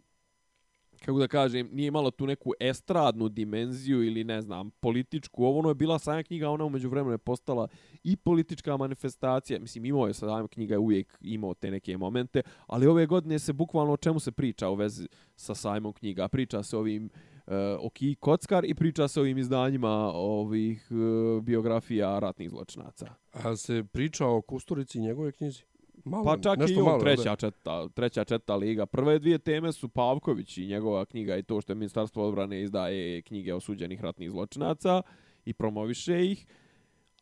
kako 1.04 1.18
da 1.18 1.28
kažem, 1.28 1.68
nije 1.72 1.86
imala 1.86 2.10
tu 2.10 2.26
neku 2.26 2.52
estradnu 2.60 3.28
dimenziju 3.28 4.04
ili 4.04 4.24
ne 4.24 4.42
znam, 4.42 4.70
političku. 4.70 5.44
Ovo 5.44 5.58
ono 5.58 5.68
je 5.68 5.74
bila 5.74 5.98
sajma 5.98 6.22
knjiga, 6.22 6.50
ona 6.50 6.64
umeđu 6.64 6.88
vremena 6.88 7.14
je 7.14 7.18
postala 7.18 7.68
i 8.04 8.16
politička 8.16 8.76
manifestacija. 8.76 9.60
Mislim, 9.60 9.84
imao 9.84 10.06
je 10.06 10.14
sajma 10.14 10.48
knjiga, 10.48 10.74
je 10.74 10.78
uvijek 10.78 11.18
imao 11.20 11.54
te 11.54 11.70
neke 11.70 11.96
momente, 11.96 12.42
ali 12.66 12.86
ove 12.86 13.06
godine 13.06 13.38
se 13.38 13.52
bukvalno 13.52 13.92
o 13.92 13.96
čemu 13.96 14.20
se 14.20 14.32
priča 14.32 14.68
u 14.68 14.74
vezi 14.74 15.08
sa 15.36 15.54
sajmom 15.54 15.92
knjiga. 15.92 16.28
Priča 16.28 16.62
se 16.62 16.76
ovim 16.76 17.04
uh, 17.04 17.52
o 17.80 17.90
Kiji 17.90 18.14
Kockar 18.14 18.64
i 18.64 18.74
priča 18.74 19.08
se 19.08 19.20
o 19.20 19.22
ovim 19.22 19.38
izdanjima 19.38 20.12
ovih 20.14 20.88
uh, 20.90 21.42
biografija 21.42 22.18
ratnih 22.18 22.50
zločinaca. 22.50 23.14
A 23.32 23.56
se 23.56 23.84
priča 23.92 24.26
o 24.26 24.42
Kusturici 24.42 24.98
i 24.98 25.02
njegove 25.02 25.32
knjizi? 25.32 25.62
Malo, 26.08 26.24
pa 26.24 26.38
čak 26.38 26.58
i 26.70 26.80
on, 26.80 27.00
treća, 27.00 27.36
četa, 27.36 27.88
treća 27.88 28.24
četa 28.24 28.56
liga. 28.56 28.86
Prve 28.86 29.18
dvije 29.18 29.38
teme 29.38 29.72
su 29.72 29.88
Pavković 29.88 30.58
i 30.58 30.66
njegova 30.66 31.04
knjiga 31.04 31.36
i 31.36 31.42
to 31.42 31.60
što 31.60 31.72
je 31.72 31.74
Ministarstvo 31.74 32.28
odbrane 32.28 32.62
izdaje 32.62 33.22
knjige 33.22 33.54
osuđenih 33.54 34.00
ratnih 34.00 34.30
zločinaca 34.30 35.02
i 35.44 35.52
promoviše 35.52 36.26
ih. 36.26 36.46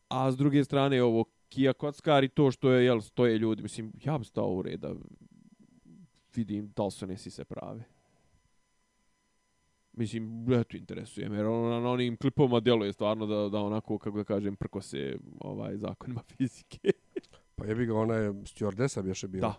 A 0.08 0.32
s 0.32 0.36
druge 0.36 0.64
strane 0.64 1.02
ovo 1.02 1.24
Kija 1.48 1.72
Kockar 1.72 2.24
i 2.24 2.28
to 2.28 2.50
što 2.50 2.70
je, 2.70 2.84
jel, 2.84 3.00
stoje 3.00 3.38
ljudi. 3.38 3.62
Mislim, 3.62 3.92
ja 4.04 4.18
bi 4.18 4.24
stao 4.24 4.48
u 4.48 4.62
red 4.62 4.80
da 4.80 4.94
vidim 6.34 6.72
da 6.76 6.84
li 6.84 6.90
su 6.90 7.06
nesi 7.06 7.30
se 7.30 7.44
prave. 7.44 7.84
Mislim, 9.92 10.52
eto, 10.52 10.76
interesuje 10.76 11.28
me, 11.28 11.36
jer 11.36 11.46
on 11.46 11.82
na 11.82 11.90
onim 11.90 12.16
klipovima 12.16 12.60
djeluje 12.60 12.92
stvarno 12.92 13.26
da, 13.26 13.48
da 13.48 13.60
onako, 13.60 13.98
kako 13.98 14.18
da 14.18 14.24
kažem, 14.24 14.56
prko 14.56 14.80
se 14.80 15.18
ovaj, 15.40 15.76
zakonima 15.76 16.22
fizike. 16.36 16.92
Jebi 17.68 17.86
ga, 17.86 17.94
ona 17.94 18.14
je 18.14 18.32
stewardesa 18.32 19.02
bješe 19.02 19.28
bila. 19.28 19.48
Da. 19.48 19.54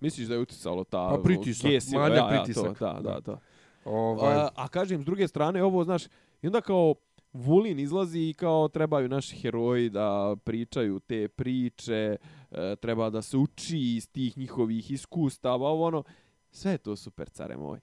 Misliš 0.00 0.28
da 0.28 0.34
je 0.34 0.40
uticalo 0.40 0.84
ta... 0.84 1.08
Pa 1.08 1.22
pritisak, 1.22 1.70
gesi, 1.70 1.96
manja 1.96 2.14
ja, 2.14 2.28
pritisak. 2.28 2.80
Ja, 2.80 2.94
to, 2.94 3.02
da, 3.02 3.10
da, 3.10 3.20
da. 3.20 3.38
Ovaj, 3.84 4.34
A, 4.34 4.48
a 4.54 4.68
kažem, 4.68 5.02
s 5.02 5.04
druge 5.04 5.28
strane, 5.28 5.62
ovo, 5.62 5.84
znaš, 5.84 6.04
i 6.42 6.46
onda 6.46 6.60
kao 6.60 6.94
Vulin 7.32 7.78
izlazi 7.78 8.20
i 8.20 8.34
kao 8.34 8.68
trebaju 8.68 9.08
naši 9.08 9.36
heroji 9.36 9.90
da 9.90 10.36
pričaju 10.44 11.00
te 11.00 11.28
priče, 11.28 12.16
e, 12.50 12.76
treba 12.76 13.10
da 13.10 13.22
se 13.22 13.36
uči 13.36 13.78
iz 13.78 14.10
tih 14.10 14.38
njihovih 14.38 14.90
iskustava, 14.90 15.68
ovo 15.68 15.86
ono, 15.86 16.02
sve 16.50 16.72
je 16.72 16.78
to 16.78 16.96
super, 16.96 17.28
care 17.28 17.56
moj. 17.56 17.80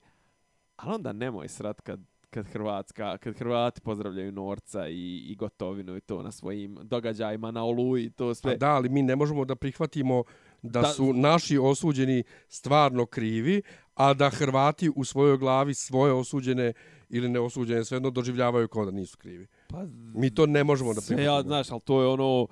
Ali 0.76 0.94
onda 0.94 1.12
nemoj 1.12 1.48
srat 1.48 1.80
kad 1.80 2.00
kad 2.34 2.46
Hrvatska, 2.46 3.18
kad 3.18 3.38
Hrvati 3.38 3.80
pozdravljaju 3.80 4.32
Norca 4.32 4.88
i, 4.88 5.16
i 5.28 5.36
Gotovinu 5.36 5.96
i 5.96 6.00
to 6.00 6.22
na 6.22 6.32
svojim 6.32 6.78
događajima 6.82 7.50
na 7.50 7.64
Oluji 7.64 8.10
to 8.10 8.34
sve. 8.34 8.52
Pa 8.52 8.56
da, 8.56 8.70
ali 8.70 8.88
mi 8.88 9.02
ne 9.02 9.16
možemo 9.16 9.44
da 9.44 9.54
prihvatimo 9.54 10.24
da, 10.62 10.80
da 10.80 10.88
su 10.88 11.12
naši 11.12 11.58
osuđeni 11.58 12.24
stvarno 12.48 13.06
krivi, 13.06 13.62
a 13.94 14.14
da 14.14 14.30
Hrvati 14.30 14.90
u 14.96 15.04
svojoj 15.04 15.38
glavi 15.38 15.74
svoje 15.74 16.12
osuđene 16.12 16.72
ili 17.08 17.28
neosuđene 17.28 17.84
svejedno 17.84 18.10
doživljavaju 18.10 18.68
kao 18.68 18.84
da 18.84 18.90
nisu 18.90 19.18
krivi. 19.18 19.46
Pa, 19.68 19.84
mi 20.14 20.34
to 20.34 20.46
ne 20.46 20.64
možemo 20.64 20.94
da 20.94 21.00
prihvatimo. 21.00 21.36
Ja, 21.36 21.42
znaš, 21.42 21.70
ali 21.70 21.80
to 21.80 22.02
je 22.02 22.08
ono 22.08 22.46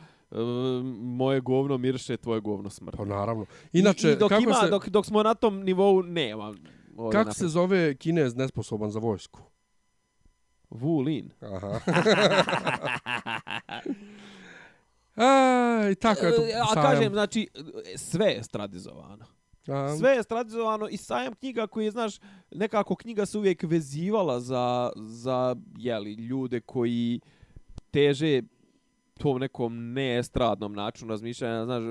moje 0.94 1.40
govno 1.40 1.78
mirše, 1.78 2.16
tvoje 2.16 2.40
govno 2.40 2.70
smrt. 2.70 2.96
Pa 2.96 3.04
naravno. 3.04 3.46
Inače, 3.72 4.08
I, 4.08 4.12
i 4.12 4.16
dok, 4.16 4.28
kako 4.28 4.42
ima, 4.42 4.54
se, 4.54 4.68
dok, 4.70 4.88
dok 4.88 5.06
smo 5.06 5.22
na 5.22 5.34
tom 5.34 5.62
nivou, 5.62 6.02
nema. 6.02 6.54
Kako 7.12 7.34
se 7.34 7.48
zove 7.48 7.94
Kinez 7.94 8.36
nesposoban 8.36 8.90
za 8.90 8.98
vojsku? 8.98 9.51
Wu 10.72 11.04
Lin. 11.04 11.30
Aha. 11.40 11.80
A, 15.16 15.88
i 15.92 15.94
tako 15.94 16.26
je 16.26 16.36
to. 16.36 16.42
E, 16.42 16.52
a 16.70 16.82
kažem, 16.82 17.12
znači, 17.12 17.48
sve 17.96 18.26
je 18.26 18.42
stradizovano. 18.42 19.24
A, 19.68 19.96
Sve 19.98 20.10
je 20.10 20.22
stradizovano 20.22 20.88
i 20.88 20.96
sajam 20.96 21.34
knjiga 21.34 21.66
koji 21.66 21.84
je, 21.84 21.90
znaš, 21.90 22.14
nekako 22.50 22.96
knjiga 22.96 23.26
se 23.26 23.38
uvijek 23.38 23.62
vezivala 23.62 24.40
za, 24.40 24.92
za 24.96 25.56
jeli, 25.78 26.12
ljude 26.12 26.60
koji 26.60 27.20
teže 27.90 28.42
tom 29.18 29.38
nekom 29.38 29.92
neestradnom 29.92 30.72
načinu 30.72 31.10
razmišljanja. 31.10 31.64
Znaš, 31.64 31.82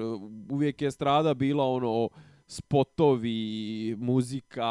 uvijek 0.49 0.81
je 0.81 0.91
strada 0.91 1.33
bila 1.33 1.65
ono 1.65 2.09
spotovi, 2.47 3.95
muzika, 3.99 4.67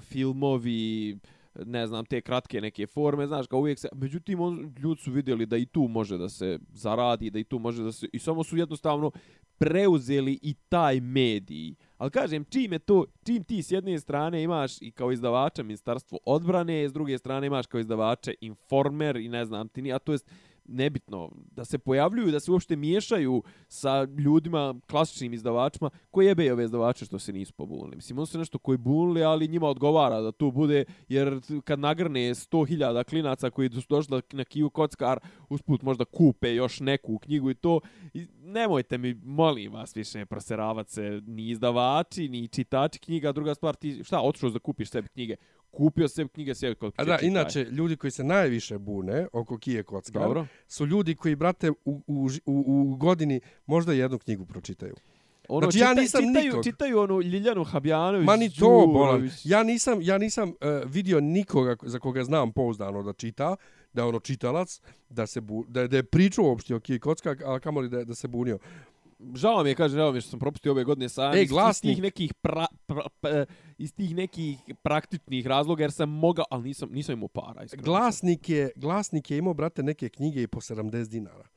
filmovi, 0.00 1.18
ne 1.54 1.86
znam, 1.86 2.04
te 2.04 2.20
kratke 2.20 2.60
neke 2.60 2.86
forme, 2.86 3.26
znaš, 3.26 3.46
kao 3.46 3.58
uvijek 3.58 3.78
se, 3.78 3.88
međutim, 3.94 4.40
on, 4.40 4.74
ljudi 4.78 5.00
su 5.00 5.12
vidjeli 5.12 5.46
da 5.46 5.56
i 5.56 5.66
tu 5.66 5.88
može 5.88 6.18
da 6.18 6.28
se 6.28 6.58
zaradi, 6.72 7.30
da 7.30 7.38
i 7.38 7.44
tu 7.44 7.58
može 7.58 7.82
da 7.82 7.92
se, 7.92 8.08
i 8.12 8.18
samo 8.18 8.44
su 8.44 8.56
jednostavno 8.56 9.10
preuzeli 9.58 10.38
i 10.42 10.54
taj 10.68 11.00
mediji. 11.00 11.76
Ali 11.96 12.10
kažem, 12.10 12.44
čim 12.44 12.72
je 12.72 12.78
to, 12.78 13.04
čim 13.24 13.44
ti 13.44 13.62
s 13.62 13.70
jedne 13.70 14.00
strane 14.00 14.42
imaš 14.42 14.82
i 14.82 14.90
kao 14.90 15.12
izdavača 15.12 15.62
ministarstvo 15.62 16.18
odbrane, 16.24 16.88
s 16.88 16.92
druge 16.92 17.18
strane 17.18 17.46
imaš 17.46 17.66
kao 17.66 17.80
izdavače 17.80 18.34
informer 18.40 19.16
i 19.16 19.28
ne 19.28 19.44
znam 19.44 19.68
ti 19.68 19.82
ni, 19.82 19.92
a 19.92 19.98
to 19.98 20.12
jest, 20.12 20.30
nebitno, 20.70 21.30
da 21.50 21.64
se 21.64 21.78
pojavljuju, 21.78 22.30
da 22.30 22.40
se 22.40 22.50
uopšte 22.50 22.76
miješaju 22.76 23.42
sa 23.68 24.06
ljudima, 24.18 24.74
klasičnim 24.90 25.34
izdavačima, 25.34 25.90
koji 26.10 26.26
jebe 26.26 26.52
ove 26.52 26.64
izdavače 26.64 27.04
što 27.04 27.18
se 27.18 27.32
nisu 27.32 27.52
pobunili. 27.52 27.96
Mislim, 27.96 28.18
on 28.18 28.26
su 28.26 28.38
nešto 28.38 28.58
koji 28.58 28.78
bunili, 28.78 29.22
ali 29.22 29.48
njima 29.48 29.68
odgovara 29.68 30.20
da 30.20 30.32
tu 30.32 30.50
bude, 30.50 30.84
jer 31.08 31.40
kad 31.64 31.78
nagrne 31.78 32.20
100.000 32.20 33.04
klinaca 33.04 33.50
koji 33.50 33.70
su 33.70 33.82
došli 33.88 34.22
na 34.32 34.44
Kiju 34.44 34.70
Kockar, 34.70 35.18
usput 35.48 35.82
možda 35.82 36.04
kupe 36.04 36.54
još 36.54 36.80
neku 36.80 37.18
knjigu 37.18 37.50
i 37.50 37.54
to, 37.54 37.80
i 38.14 38.26
nemojte 38.42 38.98
mi, 38.98 39.14
molim 39.14 39.72
vas, 39.72 39.96
više 39.96 40.26
proseravati 40.26 40.92
se 40.92 41.22
ni 41.26 41.48
izdavači, 41.48 42.28
ni 42.28 42.48
čitači 42.48 42.98
knjiga, 42.98 43.32
druga 43.32 43.54
stvar, 43.54 43.74
ti 43.74 44.04
šta, 44.04 44.20
otišao 44.20 44.50
da 44.50 44.58
kupiš 44.58 44.90
sebi 44.90 45.08
knjige, 45.08 45.36
kupio 45.70 46.08
se 46.08 46.28
knjige 46.28 46.54
sve 46.54 46.74
kod 46.74 46.92
A 46.96 47.04
da, 47.04 47.18
inače, 47.18 47.60
ljudi 47.62 47.96
koji 47.96 48.10
se 48.10 48.24
najviše 48.24 48.78
bune 48.78 49.26
oko 49.32 49.58
Kije 49.58 49.82
Kockar 49.82 50.22
Dobro. 50.22 50.46
su 50.68 50.86
ljudi 50.86 51.14
koji, 51.14 51.36
brate, 51.36 51.70
u, 51.70 51.74
u, 51.84 52.02
u, 52.46 52.64
u 52.66 52.96
godini 52.96 53.40
možda 53.66 53.92
jednu 53.92 54.18
knjigu 54.18 54.46
pročitaju. 54.46 54.94
Ono, 55.48 55.60
Znači, 55.60 55.72
čita, 55.74 55.86
ja 55.86 55.94
nisam 55.94 56.20
čitaju, 56.22 56.44
nikog. 56.44 56.64
čitaju 56.64 56.98
onu 56.98 57.20
Ljiljanu 57.20 57.64
Habjanović. 57.64 58.26
Ma 58.26 58.36
ni 58.36 58.50
to, 58.50 58.68
bolan. 58.86 59.30
Ja 59.44 59.62
nisam, 59.62 59.98
ja 60.02 60.18
nisam 60.18 60.48
uh, 60.48 60.54
vidio 60.86 61.20
nikoga 61.20 61.76
za 61.82 61.98
koga 61.98 62.24
znam 62.24 62.52
pouzdano 62.52 63.02
da 63.02 63.12
čita, 63.12 63.56
da 63.92 64.02
je 64.02 64.08
ono 64.08 64.20
čitalac, 64.20 64.80
da, 65.08 65.26
se 65.26 65.40
bu, 65.40 65.64
da, 65.68 65.80
je- 65.80 65.88
da 65.88 65.96
je 65.96 66.02
pričao 66.02 66.44
uopšte 66.44 66.74
o 66.74 66.80
Kije 66.80 66.98
Kockar, 66.98 67.36
a 67.44 67.58
kamoli 67.58 67.88
da, 67.88 67.98
je- 67.98 68.04
da 68.04 68.14
se 68.14 68.28
bunio. 68.28 68.58
Žao 69.34 69.62
mi 69.62 69.68
je, 69.70 69.74
kaže, 69.74 69.94
žao 69.96 70.10
mi 70.12 70.16
je 70.16 70.20
što 70.20 70.30
sam 70.30 70.38
propustio 70.38 70.72
ove 70.72 70.84
godine 70.84 71.08
sam. 71.08 71.32
Ej, 71.32 71.36
iz, 71.36 71.42
iz 71.42 71.50
glasnik. 71.50 71.94
tih 71.94 72.02
nekih 72.02 72.34
pra, 72.34 72.66
pra, 72.86 73.02
pra, 73.20 73.44
iz 73.78 73.92
tih 73.92 74.14
nekih 74.16 74.58
praktičnih 74.82 75.46
razloga, 75.46 75.84
jer 75.84 75.92
sam 75.92 76.08
mogao, 76.08 76.44
ali 76.50 76.62
nisam, 76.62 76.88
nisam 76.92 77.12
imao 77.12 77.28
para. 77.28 77.64
Iskreno. 77.64 77.84
Glasnik 77.84 78.48
je, 78.48 78.70
glasnik 78.76 79.30
je 79.30 79.38
imao, 79.38 79.54
brate, 79.54 79.82
neke 79.82 80.08
knjige 80.08 80.42
i 80.42 80.46
po 80.46 80.60
70 80.60 81.08
dinara. 81.08 81.48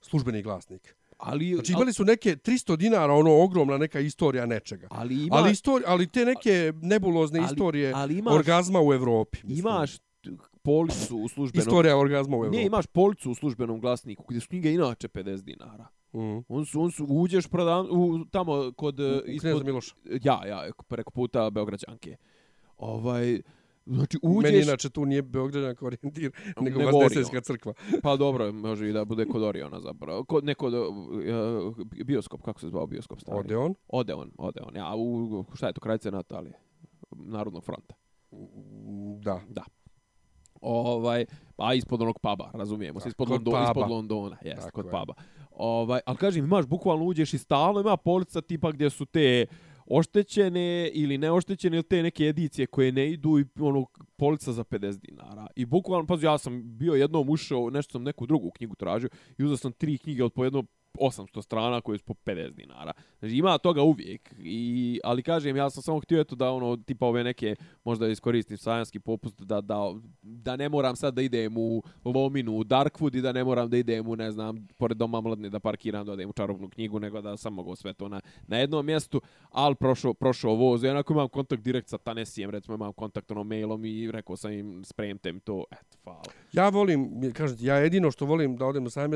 Službeni 0.00 0.42
glasnik. 0.42 0.94
Ali, 1.18 1.54
Znači 1.54 1.72
imali 1.72 1.92
su 1.92 2.04
neke 2.04 2.36
300 2.36 2.76
dinara, 2.76 3.12
ono 3.12 3.42
ogromna 3.42 3.78
neka 3.78 4.00
istorija 4.00 4.46
nečega. 4.46 4.86
ali, 4.90 5.26
ima, 5.26 5.36
ali, 5.36 5.50
istori, 5.52 5.84
ali 5.86 6.06
te 6.06 6.24
neke 6.24 6.72
nebulozne 6.76 7.38
ali- 7.38 7.46
istorije 7.46 7.92
ali 7.94 8.18
imaš, 8.18 8.34
orgazma 8.34 8.80
u 8.80 8.92
Evropi. 8.92 9.38
mislim. 9.42 9.58
imaš 9.58 9.98
policu 10.62 11.16
u 11.16 11.28
službenom... 11.28 11.66
Istorija 11.68 11.96
orgazma 11.98 12.36
u 12.36 12.40
Evropi. 12.40 12.56
Ne, 12.56 12.66
imaš 12.66 12.86
policu 12.86 13.30
u 13.30 13.34
službenom 13.34 13.80
glasniku, 13.80 14.24
gdje 14.28 14.40
su 14.40 14.48
knjige 14.48 14.72
inače 14.72 15.08
50 15.08 15.42
dinara. 15.42 15.86
Mm. 16.14 16.44
On 16.48 16.66
su, 16.66 16.82
on 16.82 16.90
su, 16.90 17.06
uđeš 17.08 17.48
prodan, 17.48 17.86
u, 17.90 18.24
tamo 18.30 18.72
kod... 18.76 19.00
U, 19.00 19.02
e, 19.02 19.18
u 19.36 19.40
Knjeza 19.40 19.64
Miloša. 19.64 19.94
Ja, 20.22 20.46
ja, 20.46 20.70
preko 20.88 21.10
puta 21.10 21.50
Beograđanke. 21.50 22.16
Ovaj, 22.78 23.40
znači 23.86 24.18
Uđeš... 24.22 24.50
Meni 24.50 24.62
inače 24.62 24.90
tu 24.90 25.04
nije 25.04 25.22
Beograđan 25.22 25.76
kao 25.76 25.86
orijentir, 25.86 26.32
nego, 26.60 26.78
Nego 26.78 26.98
Vazdesejska 26.98 27.40
crkva. 27.40 27.72
Pa 28.02 28.16
dobro, 28.16 28.52
može 28.52 28.88
i 28.88 28.92
da 28.92 29.04
bude 29.04 29.24
kod 29.24 29.42
Oriona 29.42 29.80
zapravo. 29.80 30.24
Kod 30.24 30.44
neko 30.44 30.66
uh, 30.66 32.04
bioskop, 32.04 32.42
kako 32.42 32.60
se 32.60 32.68
zvao 32.68 32.86
bioskop 32.86 33.20
stari? 33.20 33.38
Odeon. 33.38 33.74
Odeon, 33.88 34.30
Odeon. 34.38 34.76
Ja, 34.76 34.94
u, 34.96 35.44
šta 35.54 35.66
je 35.66 35.72
to, 35.72 35.80
kraj 35.80 35.98
Senata, 35.98 36.36
ali 36.36 36.52
Narodnog 37.10 37.64
fronta. 37.64 37.94
Da. 39.20 39.40
Da. 39.48 39.64
Ovaj, 40.60 41.24
a 41.56 41.74
ispod 41.74 42.02
onog 42.02 42.18
puba, 42.20 42.50
razumijemo 42.54 43.00
se, 43.00 43.08
ispod, 43.08 43.30
Londo, 43.30 43.50
ispod 43.68 43.90
Londona, 43.90 44.36
jest, 44.42 44.70
kod 44.70 44.84
je. 44.84 44.90
puba. 44.90 45.14
Ovaj, 45.56 46.00
ali 46.06 46.16
kažem, 46.16 46.44
imaš, 46.44 46.66
bukvalno 46.66 47.04
uđeš 47.04 47.34
i 47.34 47.38
stalno 47.38 47.80
ima 47.80 47.96
polica 47.96 48.40
tipa 48.40 48.72
gdje 48.72 48.90
su 48.90 49.06
te 49.06 49.46
oštećene 49.86 50.90
ili 50.94 51.18
neoštećene 51.18 51.76
ili 51.76 51.82
te 51.82 52.02
neke 52.02 52.24
edicije 52.24 52.66
koje 52.66 52.92
ne 52.92 53.10
idu 53.10 53.38
i 53.38 53.44
ono 53.60 53.86
polica 54.16 54.52
za 54.52 54.64
50 54.64 55.00
dinara. 55.00 55.46
I 55.56 55.64
bukvalno, 55.64 56.06
pazi, 56.06 56.26
ja 56.26 56.38
sam 56.38 56.78
bio 56.78 56.94
jednom 56.94 57.30
ušao, 57.30 57.70
nešto 57.70 57.92
sam 57.92 58.02
neku 58.02 58.26
drugu 58.26 58.50
knjigu 58.50 58.74
tražio 58.74 59.08
i 59.38 59.44
uzeo 59.44 59.56
sam 59.56 59.72
tri 59.72 59.98
knjige 59.98 60.24
od 60.24 60.32
po 60.32 60.44
jedno 60.44 60.64
800 60.98 61.42
strana 61.42 61.80
koje 61.80 61.98
su 61.98 62.04
po 62.04 62.14
50 62.24 62.54
dinara. 62.54 62.92
Znači 63.18 63.36
ima 63.36 63.58
toga 63.58 63.82
uvijek. 63.82 64.34
I, 64.38 65.00
ali 65.04 65.22
kažem, 65.22 65.56
ja 65.56 65.70
sam 65.70 65.82
samo 65.82 66.00
htio 66.00 66.20
eto 66.20 66.36
da 66.36 66.50
ono, 66.50 66.76
tipa 66.76 67.06
ove 67.06 67.24
neke, 67.24 67.56
možda 67.84 68.08
iskoristim 68.08 68.56
sajanski 68.56 68.98
popust, 68.98 69.40
da, 69.40 69.60
da, 69.60 69.94
da 70.22 70.56
ne 70.56 70.68
moram 70.68 70.96
sad 70.96 71.14
da 71.14 71.22
idem 71.22 71.56
u 71.56 71.82
Lominu, 72.04 72.56
u 72.56 72.64
Darkwood 72.64 73.16
i 73.16 73.20
da 73.20 73.32
ne 73.32 73.44
moram 73.44 73.70
da 73.70 73.76
idem 73.76 74.08
u, 74.08 74.16
ne 74.16 74.30
znam, 74.30 74.68
pored 74.78 74.96
doma 74.96 75.20
mladne 75.20 75.50
da 75.50 75.60
parkiram, 75.60 76.06
da 76.06 76.12
odem 76.12 76.30
u 76.30 76.32
čarobnu 76.32 76.68
knjigu, 76.68 76.98
nego 76.98 77.20
da 77.20 77.36
sam 77.36 77.54
mogu 77.54 77.76
sve 77.76 77.92
to 77.92 78.08
na, 78.08 78.20
na 78.46 78.56
jednom 78.56 78.86
mjestu, 78.86 79.20
ali 79.50 79.74
prošao, 79.74 80.14
prošao 80.14 80.54
voz. 80.54 80.84
I 80.84 80.88
onako 80.88 81.12
imam 81.12 81.28
kontakt 81.28 81.62
direkt 81.62 81.88
sa 81.88 81.98
Tanesijem, 81.98 82.50
recimo 82.50 82.74
imam 82.74 82.92
kontakt 82.92 83.30
ono 83.30 83.44
mailom 83.44 83.84
i 83.84 84.10
rekao 84.10 84.36
sam 84.36 84.52
im, 84.52 84.84
spremtem 84.84 85.34
mi 85.34 85.40
to, 85.40 85.64
eto, 85.72 85.98
hvala. 86.04 86.22
Ja 86.52 86.68
volim, 86.68 87.32
kažete, 87.32 87.64
ja 87.64 87.76
jedino 87.76 88.10
što 88.10 88.26
volim 88.26 88.56
da 88.56 88.66
odem 88.66 88.86
u 88.86 88.90
sajam 88.90 89.10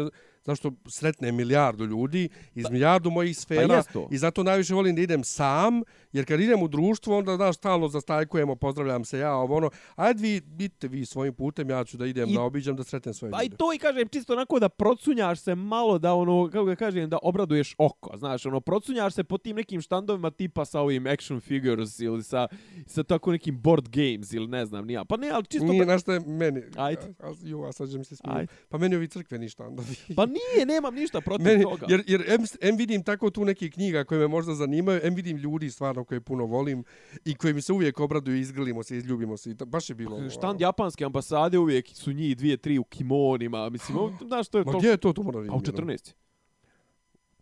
zašto 0.47 0.73
sretne 0.89 1.33
milijardu 1.33 1.85
ljudi 1.85 2.29
iz 2.55 2.65
da. 2.65 2.71
milijardu 2.71 3.11
mojih 3.11 3.39
sfera 3.39 3.83
pa 3.95 4.01
i 4.11 4.19
zato 4.19 4.43
najviše 4.43 4.75
volim 4.75 4.97
da 4.97 5.03
idem 5.03 5.25
sam, 5.25 5.83
jer 6.13 6.27
kad 6.27 6.41
idem 6.41 6.63
u 6.63 6.69
društvo, 6.69 7.19
onda 7.19 7.37
da 7.37 7.53
stalno 7.53 7.89
zastajkujemo, 7.89 8.57
pozdravljam 8.57 9.05
se 9.05 9.19
ja, 9.19 9.35
ovo 9.35 9.57
ono, 9.57 9.71
ajde 9.97 10.23
vi, 10.23 10.41
bite 10.41 10.89
vi 10.89 11.07
svojim 11.07 11.35
putem, 11.35 11.71
ja 11.71 11.85
ću 11.85 11.97
da 11.97 12.07
idem, 12.07 12.29
I, 12.29 12.35
da 12.35 12.43
obiđam, 12.43 12.77
da 12.77 12.85
sretnem 12.85 13.15
svoje 13.15 13.31
pa 13.31 13.43
ljude. 13.43 13.51
Pa 13.51 13.55
i 13.55 13.59
to 13.59 13.73
i 13.73 13.79
kažem, 13.79 14.09
čisto 14.09 14.33
onako 14.33 14.59
da 14.59 14.69
procunjaš 14.69 15.41
se 15.41 15.55
malo, 15.55 15.99
da 15.99 16.15
ono, 16.15 16.49
kako 16.53 16.65
ga 16.65 16.75
kažem, 16.77 17.11
da 17.11 17.19
obraduješ 17.23 17.75
oko, 17.79 18.17
znaš, 18.17 18.47
ono, 18.47 18.61
procunjaš 18.61 19.15
se 19.15 19.25
po 19.25 19.39
tim 19.39 19.57
nekim 19.57 19.81
štandovima 19.81 20.31
tipa 20.31 20.65
sa 20.65 20.81
ovim 20.81 21.07
action 21.07 21.41
figures 21.41 22.01
ili 22.01 22.23
sa, 22.23 22.49
sa 22.87 23.03
tako 23.03 23.33
nekim 23.33 23.61
board 23.61 23.89
games 23.89 24.33
ili 24.33 24.49
ne 24.49 24.67
znam, 24.67 24.87
nija. 24.87 25.05
Pa 25.05 25.17
ne, 25.17 25.31
ali 25.31 25.45
čisto... 25.45 25.67
Nije, 25.67 25.85
znaš 25.85 26.01
što 26.03 26.13
je 26.13 26.21
meni, 26.21 26.63
ajde. 26.77 27.15
A, 27.19 27.29
a, 27.69 27.73
sad 27.73 27.89
se 27.91 28.17
smijeti. 28.17 28.53
Pa 28.69 28.79
meni 28.79 28.97
ovi 28.97 29.09
crkveni 29.09 29.49
štandovi. 29.49 29.97
Pa 30.17 30.27
nije, 30.37 30.67
nemam 30.67 30.95
ništa 30.95 31.21
protiv 31.21 31.47
Meni, 31.47 31.63
toga. 31.63 31.87
Jer, 31.89 32.05
jer 32.07 32.25
em, 32.29 32.45
em 32.61 32.77
vidim 32.77 33.03
tako 33.03 33.31
tu 33.31 33.45
neke 33.45 33.71
knjiga 33.71 34.05
koje 34.05 34.21
me 34.21 34.29
možda 34.29 34.55
zanimaju, 34.55 35.01
em 35.03 35.15
vidim 35.15 35.37
ljudi 35.37 35.71
stvarno 35.71 36.05
koje 36.05 36.21
puno 36.21 36.45
volim 36.45 36.85
i 37.25 37.35
koji 37.35 37.55
mi 37.55 37.63
se 37.63 37.73
uvijek 37.73 38.01
obraduju, 38.01 38.37
izgrlimo 38.37 38.83
se, 38.83 38.97
izljubimo 38.97 39.37
se. 39.37 39.51
I 39.51 39.57
to, 39.57 39.67
baš 39.67 39.91
je 39.91 39.95
bilo... 39.95 40.31
Štand 40.31 40.61
japanske 40.61 41.05
ambasade 41.05 41.59
uvijek 41.59 41.89
su 41.89 42.13
njih 42.13 42.37
dvije, 42.37 42.57
tri 42.57 42.79
u 42.79 42.85
kimonima. 42.85 43.71
Mislim, 43.71 43.99
znaš, 44.29 44.49
to 44.49 44.59
je 44.59 44.65
Ma 44.65 44.73
to... 44.73 44.79
gdje 44.79 44.89
je 44.89 44.97
to, 44.97 45.13
to 45.13 45.23
mora 45.23 45.41
vidjeti? 45.41 45.71
A 45.71 45.73
u 45.73 45.77
14 45.77 46.13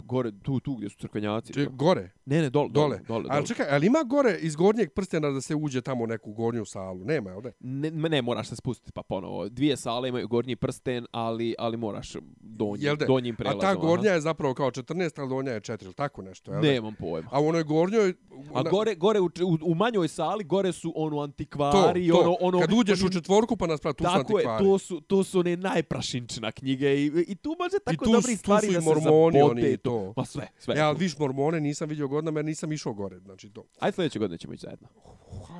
gore 0.05 0.31
tu 0.43 0.61
tu 0.61 0.75
gdje 0.75 0.89
su 0.89 0.97
crkvenjaci. 0.97 1.53
Če, 1.53 1.67
gore. 1.73 2.11
Ne, 2.25 2.43
ne, 2.43 2.51
dole, 2.51 2.69
dole. 2.73 3.01
dole, 3.09 3.25
Ali 3.31 3.47
čekaj, 3.47 3.67
ali 3.71 3.87
ima 3.87 4.03
gore 4.03 4.39
iz 4.41 4.57
gornjeg 4.57 4.93
prstena 4.93 5.31
da 5.31 5.41
se 5.41 5.55
uđe 5.55 5.81
tamo 5.81 6.05
u 6.05 6.07
neku 6.07 6.33
gornju 6.33 6.65
salu? 6.65 7.05
Nema, 7.05 7.31
je 7.31 7.53
Ne, 7.61 7.91
ne, 7.91 8.23
moraš 8.23 8.49
se 8.49 8.57
spustiti 8.57 8.93
pa 8.93 9.03
ponovo. 9.03 9.49
Dvije 9.49 9.77
sale 9.77 10.09
imaju 10.09 10.29
gornji 10.29 10.57
prsten, 10.57 11.07
ali 11.11 11.55
ali 11.59 11.77
moraš 11.77 12.13
donji, 12.41 12.89
donjim 13.07 13.37
prelazom. 13.37 13.61
A 13.61 13.63
ta 13.63 13.75
gornja 13.75 14.09
aha. 14.09 14.15
je 14.15 14.21
zapravo 14.21 14.55
kao 14.55 14.71
14, 14.71 15.21
ali 15.21 15.29
donja 15.29 15.53
je 15.53 15.61
4, 15.61 15.85
ili 15.85 15.95
tako 15.95 16.23
nešto, 16.23 16.53
je 16.53 16.61
Nemam 16.61 16.95
pojma. 16.95 17.29
A 17.33 17.41
u 17.41 17.47
onoj 17.47 17.63
gornjoj... 17.63 18.15
A 18.55 18.63
gore, 18.63 18.95
gore 18.95 19.21
u, 19.21 19.25
u, 19.25 19.59
u, 19.63 19.75
manjoj 19.75 20.09
sali, 20.09 20.45
gore 20.45 20.73
su 20.73 20.93
ono 20.97 21.21
antikvari, 21.21 22.09
to, 22.09 22.15
to. 22.15 22.21
ono... 22.21 22.37
ono 22.41 22.61
Kad 22.61 22.73
uđeš 22.73 23.03
u 23.03 23.11
četvorku, 23.11 23.57
pa 23.57 23.67
nas 23.67 23.81
pravi, 23.81 23.97
tu 23.97 24.05
su 24.05 24.11
antikvari. 24.11 24.45
Tako 24.45 24.65
je, 24.65 24.71
to 24.71 24.79
su, 24.79 25.01
to 25.01 25.25
su 25.25 25.41
one 25.41 25.57
najprašinčina 25.57 26.53
knjige 26.53 26.95
i, 26.95 27.07
i 27.29 27.35
tu 27.35 27.57
može 27.59 27.77
tako 27.85 28.05
dobri 28.05 28.37
stvari 28.37 28.67
da 28.73 28.81
se 28.81 29.01
zabote. 29.01 29.77
To. 29.77 29.94
Ma 30.17 30.25
sve, 30.25 30.49
sve. 30.59 30.75
Ja, 30.77 30.93
viš 30.93 31.19
mormone 31.19 31.61
nisam 31.61 31.89
vidio 31.89 32.09
godinama 32.09 32.39
jer 32.39 32.45
nisam 32.45 32.73
išao 32.73 32.93
gore, 32.93 33.19
znači 33.19 33.51
to. 33.51 33.65
Ajde 33.79 33.95
sljedeće 33.95 34.19
godine 34.19 34.39
ćemo 34.39 34.55
ići 34.55 34.61
zajedno. 34.61 34.89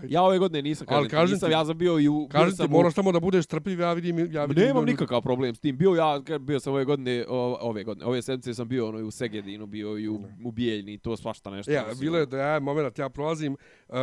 Ja 0.09 0.23
ove 0.23 0.39
godine 0.39 0.63
nisam, 0.63 0.87
kažem, 0.87 0.99
ali 0.99 1.09
kažem 1.09 1.35
nisam, 1.35 1.49
ti, 1.49 1.53
ja 1.53 1.65
sam 1.65 1.79
bio 1.79 1.99
i 2.01 2.09
u... 2.09 2.29
Kažem 2.29 2.57
ti, 2.57 2.73
moraš 2.73 2.95
tamo 2.95 3.13
da 3.13 3.21
budeš 3.21 3.45
strpljiv, 3.45 3.81
ja 3.81 3.93
vidim... 3.93 4.19
Ja 4.33 4.45
vidim 4.45 4.65
Nemam 4.65 4.85
nikakav 4.85 5.23
problem 5.23 5.55
s 5.55 5.61
tim. 5.61 5.79
Bio 5.79 5.95
ja, 5.95 6.39
bio 6.39 6.61
sam 6.61 6.73
ove 6.73 6.85
godine, 6.85 7.25
ove 7.61 7.85
godine, 7.85 8.07
ove 8.07 8.23
sedmice 8.23 8.55
sam 8.55 8.69
bio 8.69 8.89
ono, 8.89 8.99
i 8.99 9.03
u 9.03 9.11
Segedinu, 9.11 9.67
bio 9.67 9.99
i 9.99 10.09
u, 10.09 10.21
u 10.45 10.53
Bijeljni, 10.53 10.99
to 10.99 11.17
svašta 11.17 11.51
nešto. 11.51 11.73
Ja, 11.73 11.85
bilo 12.01 12.19
je 12.19 12.27
da 12.27 12.39
ja, 12.39 12.61
moment, 12.61 12.99
ja 12.99 13.09
prolazim, 13.09 13.57
uh, 13.89 13.97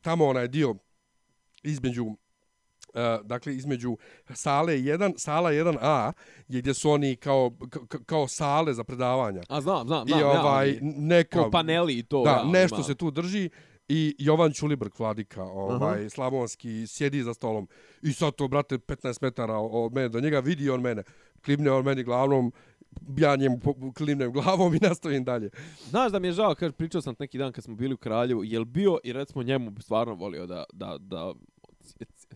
tamo 0.00 0.26
onaj 0.26 0.48
dio 0.48 0.74
između 1.62 2.16
dakle 3.22 3.56
između 3.56 3.96
sale 4.34 4.72
1, 4.72 5.14
sala 5.18 5.50
1A, 5.50 6.12
gdje 6.48 6.74
su 6.74 6.90
oni 6.90 7.16
kao 7.16 7.50
kao 8.06 8.28
sale 8.28 8.74
za 8.74 8.84
predavanja. 8.84 9.42
A 9.48 9.60
znam, 9.60 9.86
znam, 9.86 10.08
znam. 10.08 10.20
I 10.20 10.22
ovaj 10.22 10.70
ja, 10.70 10.78
neka 10.82 11.50
paneli 11.50 11.98
i 11.98 12.02
to. 12.02 12.22
Da, 12.24 12.30
ja, 12.30 12.44
nešto 12.44 12.76
ima. 12.76 12.84
se 12.84 12.94
tu 12.94 13.10
drži 13.10 13.50
i 13.88 14.14
Jovan 14.18 14.52
Čulibrk 14.52 14.98
vladika, 14.98 15.42
ovaj 15.42 16.00
uh 16.00 16.06
-huh. 16.06 16.14
slavonski 16.14 16.86
sjedi 16.86 17.22
za 17.22 17.34
stolom 17.34 17.68
i 18.02 18.12
sad 18.12 18.34
to 18.34 18.48
brate 18.48 18.78
15 18.78 19.18
metara 19.22 19.56
od 19.56 19.92
mene 19.92 20.08
do 20.08 20.20
njega 20.20 20.38
vidi 20.38 20.70
on 20.70 20.80
mene. 20.80 21.02
Klibne 21.44 21.70
on 21.70 21.84
meni 21.84 22.02
glavnom 22.02 22.52
ja 23.16 23.36
njemu 23.36 23.60
klimnem 23.96 24.32
glavom 24.32 24.74
i 24.74 24.78
nastavim 24.88 25.24
dalje. 25.24 25.50
Znaš 25.88 26.12
da 26.12 26.18
mi 26.18 26.28
je 26.28 26.32
žao, 26.32 26.54
kaže, 26.54 26.72
pričao 26.72 27.00
sam 27.00 27.14
neki 27.18 27.38
dan 27.38 27.52
kad 27.52 27.64
smo 27.64 27.74
bili 27.74 27.94
u 27.94 27.96
Kraljevu, 27.96 28.44
jel 28.44 28.64
bio 28.64 28.98
i 29.04 29.12
recimo 29.12 29.42
njemu 29.42 29.72
stvarno 29.80 30.14
volio 30.14 30.46
da, 30.46 30.64
da, 30.72 30.96
da 31.00 31.32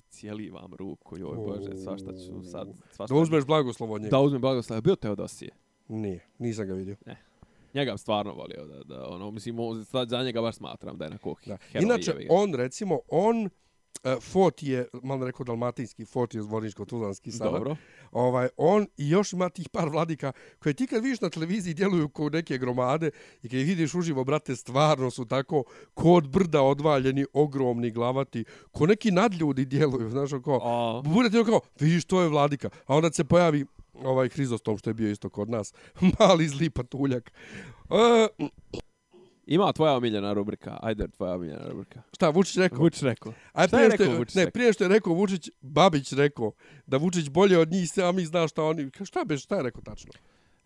cijeli 0.08 0.50
vam 0.50 0.74
ruku, 0.74 1.18
joj 1.18 1.36
bože, 1.36 1.76
svašta 1.76 2.12
ću 2.12 2.50
sad... 2.50 2.68
Svašta 2.90 3.14
da 3.14 3.20
uzmeš 3.20 3.44
blagoslov 3.44 3.92
od 3.92 4.00
njega. 4.00 4.10
Da 4.10 4.20
uzmem 4.20 4.40
blagoslov. 4.40 4.80
Bio 4.80 4.96
Teodosije? 4.96 5.50
Nije, 5.88 6.26
nisam 6.38 6.66
ga 6.66 6.74
vidio. 6.74 6.96
Ne. 7.06 7.22
Njega 7.74 7.96
stvarno 7.96 8.32
volio 8.32 8.66
da, 8.66 8.84
da 8.84 9.08
ono, 9.08 9.30
mislim, 9.30 9.56
sad 9.84 10.08
za 10.08 10.22
njega 10.22 10.40
baš 10.40 10.56
smatram 10.56 10.98
da 10.98 11.04
je 11.04 11.10
na 11.10 11.18
kohi. 11.18 11.50
Inače, 11.74 12.26
on, 12.30 12.54
recimo, 12.54 12.98
on, 13.08 13.48
Fort 14.20 14.62
je, 14.62 14.88
malo 15.02 15.26
rekao 15.26 15.44
dalmatinski, 15.44 16.04
Fort 16.04 16.34
je 16.34 16.42
zvorničko-tuzlanski 16.42 17.30
sada. 17.30 17.50
Dobro. 17.50 17.76
Ovaj, 18.12 18.48
on 18.56 18.86
i 18.96 19.08
još 19.10 19.32
ima 19.32 19.48
tih 19.48 19.68
par 19.68 19.88
vladika 19.88 20.32
koje 20.58 20.74
ti 20.74 20.86
kad 20.86 21.02
vidiš 21.02 21.20
na 21.20 21.30
televiziji 21.30 21.74
djeluju 21.74 22.08
kao 22.08 22.28
neke 22.28 22.58
gromade 22.58 23.10
i 23.42 23.48
kad 23.48 23.60
ih 23.60 23.66
vidiš 23.66 23.94
uživo, 23.94 24.24
brate, 24.24 24.56
stvarno 24.56 25.10
su 25.10 25.24
tako 25.24 25.64
kod 25.94 26.28
brda 26.28 26.62
odvaljeni, 26.62 27.26
ogromni 27.32 27.90
glavati, 27.90 28.44
ko 28.72 28.86
neki 28.86 29.10
nadljudi 29.10 29.64
djeluju, 29.64 30.10
znaš, 30.10 30.30
kao, 30.44 31.02
bude 31.04 31.30
ti 31.30 31.44
kao, 31.44 31.60
vidiš, 31.80 32.04
to 32.04 32.22
je 32.22 32.28
vladika, 32.28 32.70
a 32.86 32.96
onda 32.96 33.12
se 33.12 33.24
pojavi 33.24 33.66
ovaj 34.04 34.28
Hrizostom 34.28 34.78
što 34.78 34.90
je 34.90 34.94
bio 34.94 35.10
isto 35.10 35.28
kod 35.28 35.50
nas, 35.50 35.74
mali 36.18 36.48
zli 36.48 36.70
patuljak. 36.70 37.32
Uh, 37.88 38.48
Ima 39.46 39.72
tvoja 39.72 39.96
omiljena 39.96 40.32
rubrika. 40.32 40.78
Ajde, 40.82 41.08
tvoja 41.08 41.34
omiljena 41.34 41.68
rubrika. 41.68 42.02
Šta, 42.12 42.28
Vučić 42.28 42.56
rekao? 42.56 42.78
Vučić 42.78 43.02
rekao. 43.02 43.32
Aj, 43.52 43.68
šta 43.68 43.80
je 43.80 43.88
rekao 43.88 44.16
Vučić? 44.18 44.34
Ne, 44.34 44.50
prije 44.50 44.72
što 44.72 44.84
je 44.84 44.88
rekao 44.88 45.12
Vučić, 45.12 45.50
Babić 45.60 46.12
rekao 46.12 46.52
da 46.86 46.96
Vučić 46.96 47.28
bolje 47.28 47.58
od 47.58 47.70
njih, 47.70 47.90
a 48.08 48.12
mi 48.12 48.24
zna 48.24 48.48
šta 48.48 48.62
oni... 48.62 48.90
Šta 49.04 49.24
be, 49.24 49.38
šta 49.38 49.56
je 49.56 49.62
rekao 49.62 49.82
tačno? 49.82 50.12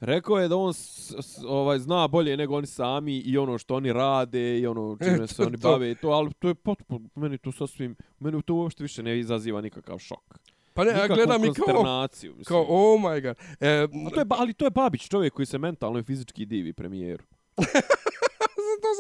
Rekao 0.01 0.39
je 0.39 0.49
da 0.49 0.57
on 0.57 0.75
s, 0.75 1.13
s, 1.21 1.39
ovaj 1.47 1.79
zna 1.79 2.09
bolje 2.09 2.37
nego 2.37 2.57
oni 2.57 2.67
sami 2.67 3.17
i 3.17 3.39
ono 3.39 3.59
što 3.59 3.75
oni 3.75 3.93
rade 3.93 4.59
i 4.59 4.67
ono 4.67 4.97
čime 5.05 5.27
se 5.27 5.43
oni 5.43 5.57
bave 5.57 5.91
i 5.91 5.95
to, 5.95 6.09
ali 6.09 6.33
to 6.39 6.49
je 6.49 6.55
potpuno, 6.55 7.09
meni 7.15 7.39
to 7.39 7.53
sasvim, 7.53 7.97
meni 8.19 8.43
to 8.43 8.55
uopšte 8.55 8.83
više 8.83 9.03
ne 9.03 9.19
izaziva 9.19 9.61
nikakav 9.61 9.99
šok. 9.99 10.39
Pa 10.75 10.85
ne, 10.85 10.91
ja 10.91 11.09
gledam 11.09 11.45
i 11.45 11.53
kao, 11.55 12.09
kao, 12.45 12.67
oh 12.69 13.01
my 13.01 13.23
god. 13.23 13.37
E, 13.61 13.89
A 14.07 14.11
to 14.11 14.21
je, 14.21 14.27
ali 14.29 14.55
to 14.55 14.65
je 14.65 14.71
Babić, 14.71 15.09
čovjek 15.09 15.33
koji 15.33 15.47
se 15.47 15.59
mentalno 15.59 15.99
i 15.99 16.03
fizički 16.03 16.47
divi 16.47 16.73
premijeru. 16.73 17.25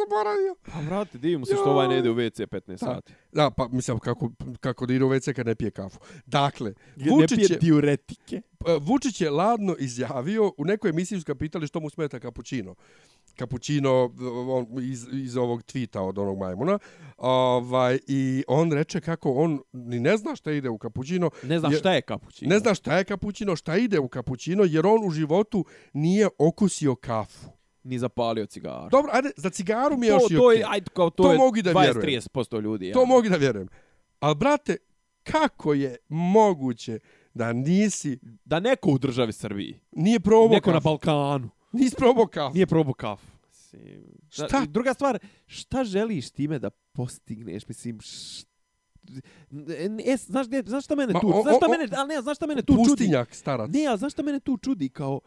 zaboravio. 0.03 0.55
Pa 0.72 0.81
vrati, 0.81 1.18
divimo 1.18 1.46
se 1.46 1.55
što 1.55 1.70
ovaj 1.70 1.88
ne 1.88 1.98
ide 1.98 2.11
u 2.11 2.14
WC 2.14 2.46
15 2.46 2.76
sati. 2.76 3.12
Da, 3.33 3.50
pa 3.50 3.68
mislim 3.68 3.98
kako, 3.98 4.31
kako 4.61 4.87
da 4.87 4.94
ide 4.94 5.05
u 5.05 5.09
WC 5.09 5.33
kad 5.33 5.46
ne 5.46 5.55
pije 5.55 5.70
kafu. 5.70 5.98
Dakle, 6.26 6.74
Vučić 6.96 7.38
ne 7.38 7.46
pije 7.46 7.59
diuretike. 7.59 8.42
Vučić 8.81 9.20
je 9.20 9.31
ladno 9.31 9.76
izjavio, 9.79 10.53
u 10.59 10.64
nekoj 10.64 10.90
emisiji 10.90 11.18
su 11.18 11.24
ga 11.24 11.35
pitali 11.35 11.66
što 11.66 11.81
mu 11.81 11.90
smeta 11.90 12.20
kapućino. 12.20 12.74
Kapućino 13.37 14.11
on, 14.48 14.66
iz, 14.83 15.07
iz 15.12 15.37
ovog 15.37 15.62
tvita 15.62 16.03
od 16.03 16.18
onog 16.18 16.38
majmuna. 16.38 16.79
Ovaj, 17.16 17.98
I 18.07 18.44
on 18.48 18.72
reče 18.72 19.00
kako 19.00 19.33
on 19.33 19.61
ni 19.72 20.00
ne 20.00 20.16
zna 20.16 20.37
šta 20.37 20.53
ide 20.53 20.68
u 20.68 20.79
kapućino. 20.79 21.31
Ne 21.42 21.59
zna 21.59 21.70
šta 21.70 21.92
je 21.92 22.03
kapućino. 22.03 22.48
Ne 22.48 22.59
zna 22.59 22.74
šta 22.74 22.98
je 22.98 23.05
kapućino, 23.05 23.57
šta 23.57 23.76
ide 23.76 23.98
u 23.98 24.09
kapućino, 24.09 24.64
jer 24.64 24.87
on 24.87 25.07
u 25.07 25.11
životu 25.11 25.64
nije 25.92 26.29
okusio 26.38 26.94
kafu 26.94 27.60
ni 27.82 27.98
zapalio 27.98 28.46
cigaru. 28.46 28.88
Dobro, 28.90 29.10
ajde, 29.14 29.30
za 29.36 29.50
cigaru 29.50 29.96
mi 29.96 30.06
je 30.06 30.10
još 30.10 30.22
to, 30.22 30.28
to 30.28 30.52
je, 30.52 30.64
ajde, 30.68 30.90
kao, 30.94 31.10
to, 31.10 31.22
to 31.22 31.32
je 31.32 31.38
mogu 31.38 31.62
da 31.62 31.72
20-30% 31.72 32.62
ljudi. 32.62 32.86
Ja. 32.86 32.92
To 32.92 33.06
mogu 33.06 33.28
da 33.28 33.36
vjerujem. 33.36 33.68
Ali, 34.20 34.34
brate, 34.34 34.76
kako 35.22 35.74
je 35.74 35.96
moguće 36.08 36.98
da 37.34 37.52
nisi... 37.52 38.18
Da 38.44 38.60
neko 38.60 38.90
u 38.90 38.98
državi 38.98 39.32
Srbiji. 39.32 39.80
Nije 39.92 40.20
probao 40.20 40.48
Neko 40.48 40.72
na 40.72 40.80
Balkanu. 40.80 41.50
Nisi 41.72 41.96
probao 41.96 42.26
kafu. 42.26 42.54
Nije 42.54 42.66
probao 42.66 42.94
kafu. 42.94 43.26
Šta? 44.30 44.64
Druga 44.68 44.94
stvar, 44.94 45.18
šta 45.46 45.84
želiš 45.84 46.30
time 46.30 46.58
da 46.58 46.70
postigneš? 46.70 47.68
Mislim, 47.68 47.98
E, 50.06 50.16
znaš, 50.16 50.46
ne, 50.48 50.62
znaš 50.66 50.84
šta 50.84 50.94
mene 50.94 51.12
tu, 51.20 51.28
Ma, 51.28 51.36
o, 51.36 51.42
znaš 51.42 51.56
šta 51.56 51.68
mene, 51.68 51.88
ali 51.96 52.08
ne, 52.08 52.22
znaš 52.22 52.36
šta 52.36 52.46
mene 52.46 52.62
tu 52.62 52.74
pustinjak, 52.74 53.28
čudi? 53.28 53.38
starac. 53.38 53.70
Ne, 53.72 53.87
ali 53.87 53.98
znaš 53.98 54.12
šta 54.12 54.22
mene 54.22 54.40
tu 54.40 54.56
čudi, 54.56 54.88
kao, 54.88 55.20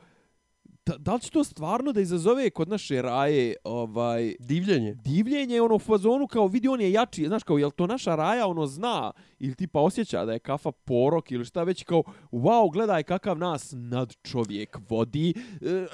da, 0.86 0.98
da 0.98 1.14
li 1.14 1.22
će 1.22 1.30
to 1.32 1.44
stvarno 1.44 1.92
da 1.92 2.02
izazove 2.02 2.50
kod 2.50 2.70
naše 2.70 3.02
raje 3.02 3.56
ovaj 3.64 4.36
Divljenje. 4.40 4.94
divljenje 4.94 5.62
ono 5.62 5.76
u 5.76 5.80
fazonu 5.80 6.28
kao 6.28 6.48
vidi 6.48 6.68
on 6.68 6.82
je 6.82 6.92
jači, 6.92 7.26
znaš 7.28 7.44
kao 7.44 7.58
jel 7.58 7.72
to 7.72 7.88
naša 7.88 8.16
raja 8.16 8.48
ono 8.48 8.66
zna 8.66 9.12
ili 9.40 9.56
tipa 9.56 9.80
osjeća 9.80 10.26
da 10.26 10.34
je 10.34 10.40
kafa 10.40 10.72
porok 10.72 11.32
ili 11.32 11.46
šta 11.46 11.64
već 11.64 11.84
kao 11.84 12.04
wow 12.32 12.72
gledaj 12.74 13.04
kakav 13.04 13.38
nas 13.38 13.74
nad 13.76 14.14
čovjek 14.24 14.78
vodi 14.90 15.34
e, 15.62 15.86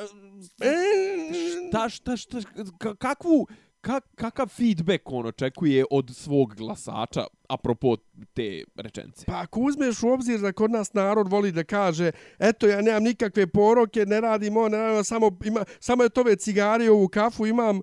šta, 1.69 1.89
šta, 1.89 2.17
šta, 2.17 2.37
ka- 2.37 2.95
kakvu, 2.95 3.47
ka, 3.81 4.01
kakav 4.15 4.47
feedback 4.47 5.01
on 5.05 5.25
očekuje 5.25 5.85
od 5.91 6.09
svog 6.15 6.55
glasača 6.55 7.25
apropo 7.49 7.95
te 8.33 8.63
rečence? 8.75 9.25
Pa 9.27 9.41
ako 9.41 9.59
uzmeš 9.59 10.03
u 10.03 10.09
obzir 10.09 10.39
da 10.39 10.51
kod 10.51 10.71
nas 10.71 10.93
narod 10.93 11.27
voli 11.27 11.51
da 11.51 11.63
kaže 11.63 12.11
eto 12.39 12.67
ja 12.67 12.81
nemam 12.81 13.03
nikakve 13.03 13.47
poroke, 13.47 14.05
ne 14.05 14.21
radim 14.21 14.57
ovo, 14.57 14.69
ne 14.69 14.77
radim, 14.77 15.03
samo, 15.03 15.37
ima, 15.45 15.65
samo 15.79 16.03
je 16.03 16.09
to 16.09 16.21
ove 16.21 16.35
cigare 16.35 16.85
i 16.85 16.89
ovu 16.89 17.07
kafu 17.07 17.47
imam, 17.47 17.81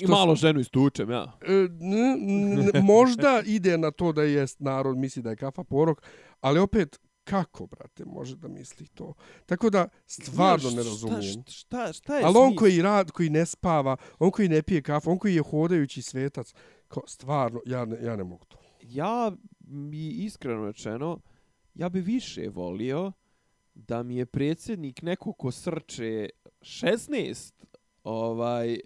I 0.00 0.06
malo 0.06 0.34
ženu 0.34 0.60
istučem, 0.60 1.10
ja. 1.10 1.32
E, 1.42 1.68
možda 2.82 3.42
ide 3.46 3.78
na 3.78 3.90
to 3.90 4.12
da 4.12 4.22
jest 4.22 4.60
narod 4.60 4.98
misli 4.98 5.22
da 5.22 5.30
je 5.30 5.36
kafa 5.36 5.64
porok, 5.64 6.02
ali 6.40 6.58
opet 6.58 7.00
kako, 7.24 7.66
brate, 7.66 8.04
može 8.04 8.36
da 8.36 8.48
misli 8.48 8.86
to. 8.86 9.14
Tako 9.46 9.70
da, 9.70 9.88
stvarno 10.06 10.70
ne 10.70 10.82
razumijem. 10.82 11.22
Šta, 11.22 11.52
šta, 11.52 11.92
šta 11.92 12.16
je 12.16 12.24
Ali 12.24 12.38
on 12.38 12.56
koji 12.56 12.82
rad, 12.82 13.10
koji 13.10 13.30
ne 13.30 13.46
spava, 13.46 13.96
on 14.18 14.30
koji 14.30 14.48
ne 14.48 14.62
pije 14.62 14.82
kafu, 14.82 15.10
on 15.10 15.18
koji 15.18 15.34
je 15.34 15.42
hodajući 15.42 16.02
svetac, 16.02 16.54
ko, 16.88 17.02
stvarno, 17.06 17.60
ja 17.66 17.84
ne, 17.84 17.96
ja 18.02 18.16
ne 18.16 18.24
mogu 18.24 18.44
to. 18.44 18.58
ja 18.82 19.32
mi 19.60 20.08
iskreno 20.08 20.66
rečeno, 20.66 21.18
ja 21.74 21.88
bi 21.88 22.00
više 22.00 22.48
volio 22.48 23.12
da 23.74 24.02
mi 24.02 24.16
je 24.16 24.26
predsjednik 24.26 25.02
neko 25.02 25.32
ko 25.32 25.50
srče 25.50 26.28
16 26.60 27.52
ovaj 28.04 28.78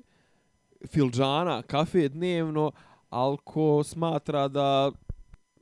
filđana 0.87 1.63
kafe 1.63 2.09
dnevno, 2.09 2.73
ali 3.09 3.37
ko 3.45 3.85
smatra 3.85 4.49
da 4.49 4.93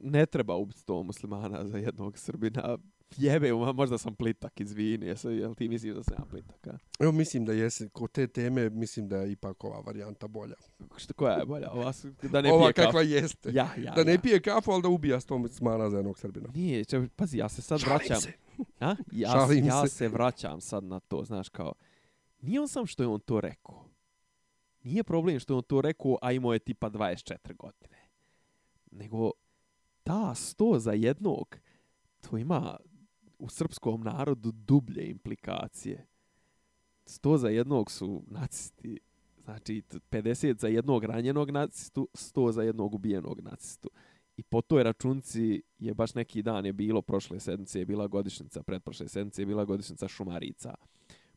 ne 0.04 0.26
treba 0.26 0.54
ubiti 0.54 0.78
sto 0.78 1.02
muslimana 1.02 1.66
za 1.66 1.78
jednog 1.78 2.18
Srbina, 2.18 2.78
jebe, 3.16 3.52
možda 3.52 3.98
sam 3.98 4.14
plitak, 4.14 4.60
izvini, 4.60 5.06
jesu, 5.06 5.30
jel 5.30 5.54
ti 5.54 5.68
misliš 5.68 5.94
da 5.94 6.02
sam 6.02 6.14
ja 6.18 6.24
plitak, 6.24 6.66
a? 6.66 6.78
Evo, 6.98 7.12
mislim 7.12 7.44
da 7.44 7.52
jesi, 7.52 7.88
kod 7.88 8.12
te 8.12 8.26
teme, 8.26 8.70
mislim 8.70 9.08
da 9.08 9.16
je 9.16 9.32
ipak 9.32 9.64
ova 9.64 9.80
varijanta 9.80 10.28
bolja. 10.28 10.54
Šta, 10.96 11.12
koja 11.12 11.34
je 11.34 11.46
bolja? 11.46 11.70
Ova, 11.72 11.92
da 12.22 12.40
ne 12.40 12.52
ova 12.52 12.64
pije 12.64 12.72
kafu. 12.72 12.86
kakva 12.86 13.02
jeste. 13.02 13.50
Ja, 13.52 13.70
ja, 13.78 13.92
da 13.92 14.04
ne 14.04 14.12
ja. 14.12 14.20
pije 14.20 14.42
kafu, 14.42 14.70
ali 14.70 14.82
da 14.82 14.88
ubija 14.88 15.20
sto 15.20 15.38
muslimana 15.38 15.90
za 15.90 15.96
jednog 15.96 16.18
Srbina. 16.18 16.48
Nije, 16.54 16.84
če, 16.84 17.08
pazi, 17.16 17.38
ja 17.38 17.48
se 17.48 17.62
sad 17.62 17.80
Šalim 17.80 17.96
vraćam. 17.96 18.20
se. 18.20 18.32
A? 18.80 18.96
Ja, 19.12 19.30
Šalim 19.30 19.66
ja 19.66 19.86
se. 19.86 19.94
se. 19.94 20.08
vraćam 20.08 20.60
sad 20.60 20.84
na 20.84 21.00
to, 21.00 21.24
znaš, 21.24 21.48
kao, 21.48 21.72
nije 22.40 22.60
on 22.60 22.68
sam 22.68 22.86
što 22.86 23.02
je 23.02 23.06
on 23.06 23.20
to 23.20 23.40
rekao. 23.40 23.84
Nije 24.82 25.04
problem 25.04 25.40
što 25.40 25.52
je 25.52 25.56
on 25.56 25.62
to 25.62 25.80
rekao, 25.80 26.18
a 26.22 26.32
imao 26.32 26.52
je 26.52 26.58
tipa 26.58 26.90
24 26.90 27.56
godine. 27.56 27.98
Nego, 28.90 29.30
ta 30.04 30.34
sto 30.34 30.78
za 30.78 30.92
jednog, 30.92 31.56
to 32.20 32.38
ima 32.38 32.76
u 33.38 33.48
srpskom 33.48 34.00
narodu 34.00 34.52
dublje 34.52 35.10
implikacije. 35.10 36.06
Sto 37.06 37.38
za 37.38 37.48
jednog 37.48 37.90
su 37.90 38.22
nacisti, 38.26 39.00
znači 39.44 39.82
50 40.10 40.60
za 40.60 40.68
jednog 40.68 41.04
ranjenog 41.04 41.50
nacistu, 41.50 42.08
100 42.14 42.52
za 42.52 42.62
jednog 42.62 42.94
ubijenog 42.94 43.40
nacistu. 43.40 43.90
I 44.36 44.42
po 44.42 44.62
toj 44.62 44.82
računci 44.82 45.62
je 45.78 45.94
baš 45.94 46.14
neki 46.14 46.42
dan 46.42 46.66
je 46.66 46.72
bilo, 46.72 47.02
prošle 47.02 47.40
sedmice 47.40 47.78
je 47.78 47.86
bila 47.86 48.06
godišnjica, 48.06 48.62
pretprošle 48.62 49.08
sedmice 49.08 49.42
je 49.42 49.46
bila 49.46 49.64
godišnjica 49.64 50.08
Šumarica. 50.08 50.74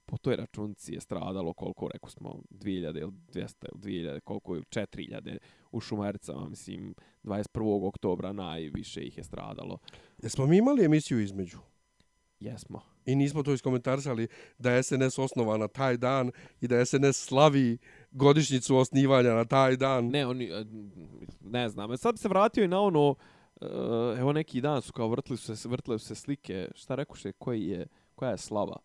Po 0.09 0.17
toj 0.17 0.35
računci 0.35 0.93
je 0.93 1.01
stradalo 1.01 1.53
koliko, 1.53 1.87
rekao 1.93 2.09
smo, 2.09 2.35
2000 2.49 3.01
ili 3.01 3.11
200 3.33 3.65
ili 3.83 4.03
2000, 4.03 4.19
koliko 4.19 4.55
ili 4.55 4.63
4000 4.63 5.37
u 5.71 5.79
Šumaricama, 5.79 6.49
mislim, 6.49 6.95
21. 7.23 7.87
oktobra 7.87 8.33
najviše 8.33 9.01
ih 9.01 9.17
je 9.17 9.23
stradalo. 9.23 9.77
Jesmo 10.23 10.47
mi 10.47 10.57
imali 10.57 10.85
emisiju 10.85 11.19
između? 11.19 11.57
Jesmo. 12.39 12.81
I 13.05 13.15
nismo 13.15 13.43
to 13.43 13.53
iskomentarisali 13.53 14.27
da 14.57 14.71
je 14.71 14.83
SNS 14.83 15.19
osnova 15.19 15.57
na 15.57 15.67
taj 15.67 15.97
dan 15.97 16.31
i 16.61 16.67
da 16.67 16.85
SNS 16.85 17.25
slavi 17.25 17.77
godišnjicu 18.11 18.77
osnivanja 18.77 19.33
na 19.33 19.45
taj 19.45 19.77
dan. 19.77 20.07
Ne, 20.07 20.27
oni, 20.27 20.45
e, 20.45 20.65
ne 21.41 21.69
znam. 21.69 21.97
Sad 21.97 22.15
bi 22.15 22.19
se 22.19 22.29
vratio 22.29 22.63
i 22.63 22.67
na 22.67 22.81
ono, 22.81 23.15
e, 23.61 23.65
evo 24.19 24.33
neki 24.33 24.61
dan 24.61 24.81
su 24.81 24.93
kao 24.93 25.07
vrtili 25.07 25.37
su 25.37 25.55
se, 25.55 25.69
vrtile 25.69 25.99
su 25.99 26.05
se 26.05 26.15
slike, 26.15 26.67
šta 26.75 26.95
rekuše, 26.95 27.31
koji 27.31 27.67
je, 27.67 27.87
koja 28.15 28.31
je 28.31 28.37
slava? 28.37 28.77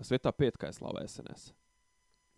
Sveta 0.00 0.32
petka 0.32 0.66
je 0.66 0.72
slava 0.72 1.08
SNS. 1.08 1.52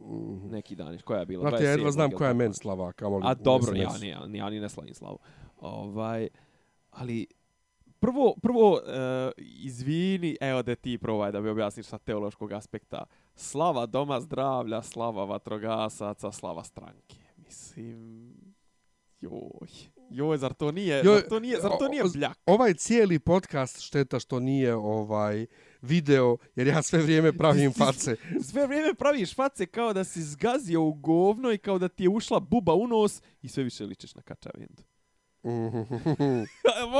Mhm. 0.00 0.50
Neki 0.50 0.76
dan, 0.76 0.98
koja 1.05 1.20
je 1.20 1.26
bila? 1.26 1.48
Znate, 1.48 1.64
ja 1.64 1.70
jedva 1.70 1.90
27. 1.90 1.92
znam 1.92 2.11
koja 2.11 2.28
je 2.28 2.34
meni 2.34 2.48
nešto. 2.48 2.62
slava, 2.62 2.92
kamoli 2.92 3.22
A 3.26 3.34
dobro, 3.34 3.76
ja, 3.76 3.90
ni 4.26 4.38
ja 4.38 4.50
ni 4.50 4.61
ne 4.61 4.68
slavim 4.68 4.94
slavu. 4.94 5.18
Ovaj, 5.57 6.28
ali, 6.90 7.26
prvo, 8.00 8.34
prvo 8.42 8.72
uh, 8.72 8.80
izvini, 9.38 10.36
evo 10.40 10.62
da 10.62 10.74
ti 10.74 10.98
probaj 10.98 11.32
da 11.32 11.40
mi 11.40 11.48
objasniš 11.48 11.86
sa 11.86 11.98
teološkog 11.98 12.52
aspekta. 12.52 13.05
Slava 13.34 13.86
doma 13.86 14.20
zdravlja, 14.20 14.82
slava 14.82 15.24
vatrogasaca, 15.24 16.32
slava 16.32 16.64
stranke. 16.64 17.16
Mislim, 17.36 18.34
joj, 19.20 19.68
joj, 20.11 20.38
zar 20.38 20.52
to 20.52 20.72
nije, 20.72 21.02
Joj, 21.05 21.14
zar 21.14 21.28
to 21.28 21.40
nije, 21.40 21.61
zar 21.61 21.72
to 21.78 21.88
nije 21.88 22.05
bljak? 22.12 22.38
Ovaj 22.46 22.74
cijeli 22.74 23.18
podcast 23.18 23.80
šteta 23.80 24.18
što 24.18 24.40
nije 24.40 24.74
ovaj 24.74 25.46
video, 25.85 26.37
jer 26.57 26.66
ja 26.66 26.82
sve 26.82 26.99
vrijeme 26.99 27.32
pravim 27.32 27.72
face. 27.72 28.16
Sve 28.51 28.66
vrijeme 28.66 28.95
praviš 28.95 29.35
face 29.35 29.66
kao 29.66 29.93
da 29.93 30.05
si 30.05 30.22
zgazio 30.22 30.82
u 30.82 30.93
govno 30.93 31.53
i 31.53 31.59
kao 31.59 31.78
da 31.78 31.89
ti 31.89 32.03
je 32.03 32.09
ušla 32.09 32.41
buba 32.41 32.74
u 32.74 32.87
nos 32.87 33.22
i 33.43 33.49
sve 33.49 33.64
više 33.64 33.85
ličiš 33.85 34.14
na 34.14 34.22
kačavindu. 34.22 34.82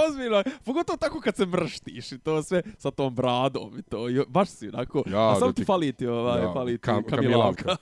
Ozbiljno, 0.01 0.43
pogotovo 0.64 0.97
tako 0.97 1.20
kad 1.20 1.37
se 1.37 1.47
mrštiš 1.47 2.12
i 2.12 2.18
to 2.18 2.43
sve 2.43 2.62
sa 2.78 2.91
tom 2.91 3.14
bradom 3.14 3.78
i 3.78 3.82
to, 3.82 3.99
baš 4.28 4.49
si 4.49 4.68
onako, 4.68 5.03
Ja, 5.07 5.30
a 5.30 5.37
samo 5.37 5.53
ti 5.53 5.57
ti- 5.57 5.64
fali 5.64 5.93
ti 5.93 6.07
ovaj, 6.07 6.43
Ja, 6.43 6.53
fali 6.53 6.72
ti 6.72 6.78
Kam- 6.80 7.03
kamilavka. 7.05 7.76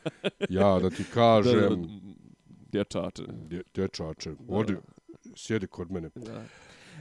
ja, 0.48 0.78
da 0.78 0.90
ti 0.90 1.02
Da, 1.04 1.08
da, 1.08 1.12
kažem, 1.14 1.86
Dječače. 2.72 3.22
dje- 3.22 3.62
dječače, 3.74 4.30
odi, 4.48 4.76
sjedi 5.36 5.66
kod 5.66 5.90
mene. 5.90 6.10
Da. 6.14 6.42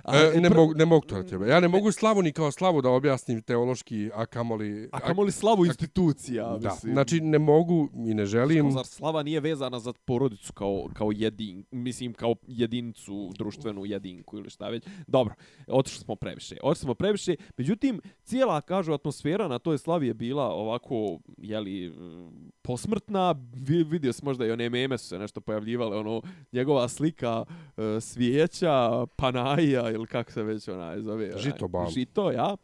E, 0.07 0.39
ne, 0.41 0.49
mogu, 0.49 0.73
ne 0.73 0.85
mogu 0.85 1.05
to 1.05 1.15
da 1.15 1.23
tebe. 1.29 1.47
Ja 1.47 1.59
ne 1.59 1.67
mogu 1.67 1.91
slavu 1.91 2.21
ni 2.21 2.31
kao 2.31 2.51
slavu 2.51 2.81
da 2.81 2.89
objasnim 2.89 3.41
teološki, 3.41 4.09
a 4.13 4.25
kamoli... 4.25 4.89
A 4.91 4.99
kamoli 4.99 5.31
slavu 5.31 5.65
institucija, 5.65 6.57
Da, 6.57 6.69
mislim. 6.69 6.93
znači 6.93 7.21
ne 7.21 7.39
mogu 7.39 7.89
i 8.07 8.13
ne 8.13 8.25
želim. 8.25 8.71
Zar 8.71 8.85
slava 8.85 9.23
nije 9.23 9.39
vezana 9.39 9.79
za 9.79 9.93
porodicu 10.05 10.53
kao, 10.53 10.87
kao 10.93 11.11
jedin, 11.15 11.65
mislim 11.71 12.13
kao 12.13 12.35
jedincu, 12.47 13.31
društvenu 13.37 13.85
jedinku 13.85 14.37
ili 14.37 14.49
šta 14.49 14.69
već. 14.69 14.83
Dobro, 15.07 15.33
otišli 15.67 15.99
smo 16.03 16.15
previše. 16.15 16.57
Otišli 16.63 16.83
smo 16.85 16.93
previše. 16.93 17.35
Međutim, 17.57 18.01
cijela, 18.23 18.61
kažu, 18.61 18.93
atmosfera 18.93 19.47
na 19.47 19.59
toj 19.59 19.77
slavi 19.77 20.07
je 20.07 20.13
bila 20.13 20.49
ovako, 20.53 21.19
jeli, 21.37 21.93
posmrtna. 22.61 23.35
Vi, 23.53 23.83
vidio 23.83 24.13
se 24.13 24.21
možda 24.25 24.45
i 24.45 24.51
one 24.51 24.69
meme 24.69 24.97
su 24.97 25.07
se 25.07 25.19
nešto 25.19 25.41
pojavljivale, 25.41 25.97
ono, 25.97 26.21
njegova 26.51 26.87
slika 26.87 27.45
e, 27.77 28.01
svijeća, 28.01 29.05
panaja 29.15 29.90
ili 29.91 30.07
kako 30.07 30.31
se 30.31 30.43
već 30.43 30.67
onaj 30.67 31.01
zove. 31.01 31.25
Onaj, 31.25 31.41
Žito 31.41 31.67
bal. 31.67 31.89
Žito, 31.89 32.31
ja. 32.31 32.55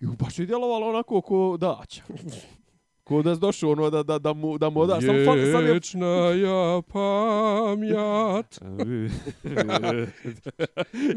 I 0.00 0.06
baš 0.06 0.38
je 0.38 0.46
djelovalo 0.46 0.88
onako 0.88 1.20
ko 1.20 1.56
daća. 1.56 2.02
Ko 3.04 3.22
da 3.22 3.30
je 3.30 3.36
došao 3.36 3.70
ono 3.70 3.90
da, 3.90 4.02
da, 4.02 4.18
da 4.18 4.32
mu, 4.32 4.58
da 4.58 4.70
mu 4.70 4.80
oda. 4.80 4.98
Fali, 5.26 5.52
sad 5.52 5.64
je... 5.64 5.72
Vječna 5.72 6.06
ja 6.30 6.82
pamjat. 6.92 8.58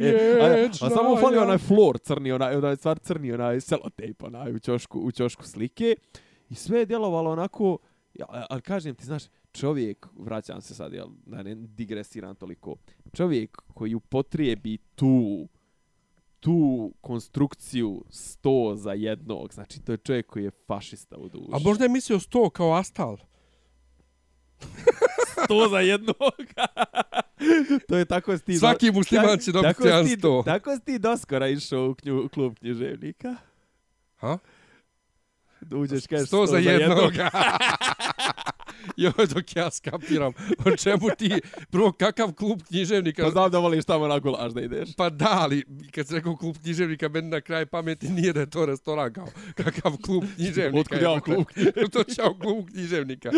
e, 0.02 0.38
a, 0.42 0.46
a 0.46 0.56
Vječna 0.56 0.90
samo 0.90 1.18
fali 1.18 1.38
onaj 1.38 1.58
flor 1.58 1.98
crni, 1.98 2.32
onaj, 2.32 2.56
onaj 2.56 2.76
stvar 2.76 3.00
crni, 3.00 3.34
onaj 3.34 3.62
selotejp, 3.62 4.24
onaj 4.24 4.54
u 4.54 4.60
ćošku, 4.60 5.00
u 5.00 5.12
ćošku 5.12 5.44
slike. 5.44 5.96
I 6.50 6.56
sve 6.56 6.80
je 6.80 6.86
djelovalo 6.86 7.32
onako, 7.32 7.78
ja, 8.14 8.26
ali 8.50 8.62
kažem 8.62 8.96
ti, 8.96 9.06
znaš, 9.06 9.24
čovjek, 9.52 10.08
vraćam 10.18 10.62
se 10.62 10.76
sad, 10.76 10.94
jel, 10.94 11.08
da 11.26 11.44
ne 11.44 11.56
digresiram 11.56 12.36
toliko, 12.36 12.76
čovjek 13.14 13.58
koji 13.74 13.96
upotrijebi 13.96 14.78
tu 14.96 15.48
tu 16.42 16.94
konstrukciju 17.02 18.04
sto 18.10 18.74
za 18.76 18.92
jednog, 18.94 19.54
znači 19.54 19.82
to 19.82 19.92
je 19.92 19.98
čovjek 19.98 20.26
koji 20.26 20.44
je 20.44 20.52
fašista 20.68 21.18
u 21.18 21.30
duši. 21.30 21.50
A 21.54 21.60
možda 21.60 21.86
je 21.86 21.90
mislio 21.90 22.20
sto 22.20 22.50
kao 22.50 22.74
Astal. 22.74 23.18
sto 25.44 25.68
za 25.70 25.80
jednog. 25.80 26.16
to 27.88 27.98
je 27.98 28.06
tako 28.06 28.38
si 28.38 28.46
ti... 28.46 28.58
Svaki 28.58 28.92
musliman 28.92 29.28
tak- 29.28 29.44
će 29.44 29.52
dobiti 29.52 29.74
tako 29.74 29.88
jedan 29.88 30.06
ti- 30.06 30.18
sto. 30.18 30.44
Tako 30.46 30.76
si 30.76 30.86
ti 30.86 31.00
doskora 31.00 31.48
išao 31.48 31.90
u, 31.90 31.96
knju, 31.96 32.26
u 32.26 32.30
klub 32.30 32.56
književnika. 32.60 33.36
Ha? 34.16 34.38
Uđeš, 35.76 36.08
kažeš 36.08 36.28
Sto 36.28 36.46
za 36.46 36.58
jednog. 36.58 37.12
I 38.98 39.08
ovo 39.08 39.26
dok 39.26 39.56
ja 39.56 39.72
skapiram 39.72 40.34
o 40.66 40.78
čemu 40.78 41.10
ti, 41.18 41.42
prvo 41.70 41.92
kakav 41.92 42.34
klub 42.34 42.62
književnika... 42.68 43.24
Pa 43.24 43.30
znam 43.30 43.52
da 43.52 43.60
voliš 43.60 43.86
tamo 43.86 44.08
na 44.08 44.20
gulaš 44.20 44.54
da 44.54 44.62
ideš. 44.62 44.96
Pa 44.96 45.10
da, 45.10 45.30
ali 45.32 45.66
kad 45.92 46.08
se 46.08 46.16
rekao 46.16 46.36
klub 46.36 46.56
književnika, 46.62 47.10
meni 47.10 47.30
na 47.30 47.42
kraj 47.42 47.66
pameti 47.66 48.10
nije 48.10 48.34
da 48.34 48.40
je 48.40 48.50
to 48.50 48.66
restoran 48.66 49.14
kao 49.14 49.28
kakav 49.56 49.98
klub 50.06 50.24
književnika. 50.36 50.80
Otkud 50.80 51.02
ja 51.02 51.12
u 51.12 51.22
klub 51.22 51.46
književnika? 51.48 51.88
to 51.92 52.04
će 52.04 52.22
u 52.24 52.40
klub 52.40 52.70
književnika. 52.70 53.32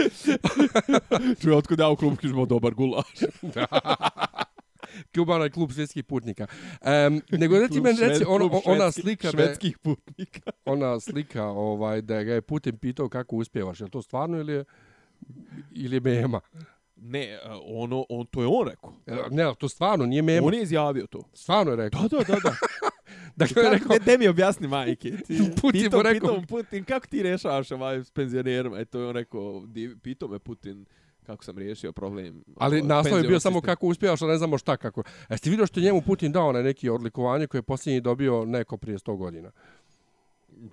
Čuj, 1.42 1.54
otkud 1.54 1.80
ja 1.80 1.90
u 1.90 1.96
klub 1.96 2.18
književnika 2.18 2.50
dobar 2.50 2.74
gulaš. 2.74 3.20
da. 3.56 3.66
Kubana 5.16 5.50
klub 5.50 5.72
svjetskih 5.72 6.04
putnika. 6.04 6.48
Um, 7.08 7.22
nego 7.32 7.60
da 7.60 7.68
ti 7.68 7.82
meni 7.82 8.00
reci, 8.00 8.24
on, 8.28 8.50
ona 8.66 8.92
slika... 8.92 9.32
Švedskih 9.32 9.78
putnika. 9.78 10.52
ona 10.66 11.00
slika 11.00 11.46
ovaj, 11.46 12.02
da 12.02 12.24
ga 12.24 12.34
je 12.34 12.42
Putin 12.42 12.78
pitao 12.78 13.10
kako 13.10 13.36
uspjevaš. 13.36 13.82
Je 13.82 13.90
to 13.90 14.02
stvarno 14.02 14.38
ili 14.38 14.54
je, 14.54 14.66
ili 15.72 15.96
je 15.96 16.00
mema? 16.00 16.40
Ne, 16.96 17.24
e, 17.24 17.40
ono, 17.66 18.06
on, 18.10 18.26
to 18.26 18.42
je 18.42 18.48
on 18.48 18.68
rekao. 18.68 18.94
E, 19.06 19.16
ne, 19.32 19.54
to 19.58 19.70
stvarno 19.70 20.06
nije 20.06 20.22
mema. 20.22 20.48
On 20.48 20.54
je 20.54 20.62
izjavio 20.62 21.08
to. 21.08 21.24
Stvarno 21.34 21.72
je 21.72 21.76
rekao. 21.76 22.02
Da, 22.02 22.18
da, 22.18 22.24
da. 22.24 22.40
da. 22.44 22.56
dakle, 23.46 23.64
je 23.64 23.70
rekao... 23.70 23.98
Ne, 24.06 24.18
mi 24.18 24.28
objasni, 24.28 24.68
majke. 24.68 25.12
Ti, 25.28 25.38
Putin 25.62 25.82
pitao, 25.82 26.00
mu 26.00 26.04
rekao... 26.04 26.30
Pitao 26.30 26.46
Putin, 26.48 26.84
kako 26.84 27.08
ti 27.08 27.24
rešavaš 27.24 27.72
ovaj 27.72 28.04
s 28.04 28.12
penzionerima? 28.12 28.80
Eto 28.80 29.00
je 29.00 29.08
on 29.08 29.16
rekao, 29.16 29.64
pitao 30.04 30.30
me 30.30 30.40
Putin 30.40 30.86
kako 31.26 31.44
sam 31.44 31.58
riješio 31.58 31.92
problem. 31.92 32.44
Ali 32.58 32.82
naslov 32.82 33.22
je 33.22 33.28
bio 33.28 33.40
samo 33.40 33.62
kako 33.62 33.88
uspjevaš, 33.88 34.22
a 34.22 34.28
ne 34.28 34.38
znamo 34.38 34.58
šta 34.58 34.78
kako. 34.78 35.04
Jeste 35.30 35.50
vidio 35.50 35.66
što 35.66 35.80
njemu 35.80 36.02
Putin 36.02 36.32
dao 36.32 36.52
na 36.52 36.62
neki 36.62 36.90
odlikovanje 36.90 37.48
koje 37.48 37.60
je 37.60 37.64
posljednji 37.64 38.02
dobio 38.02 38.46
neko 38.46 38.78
prije 38.78 38.98
100 38.98 39.18
godina? 39.18 39.52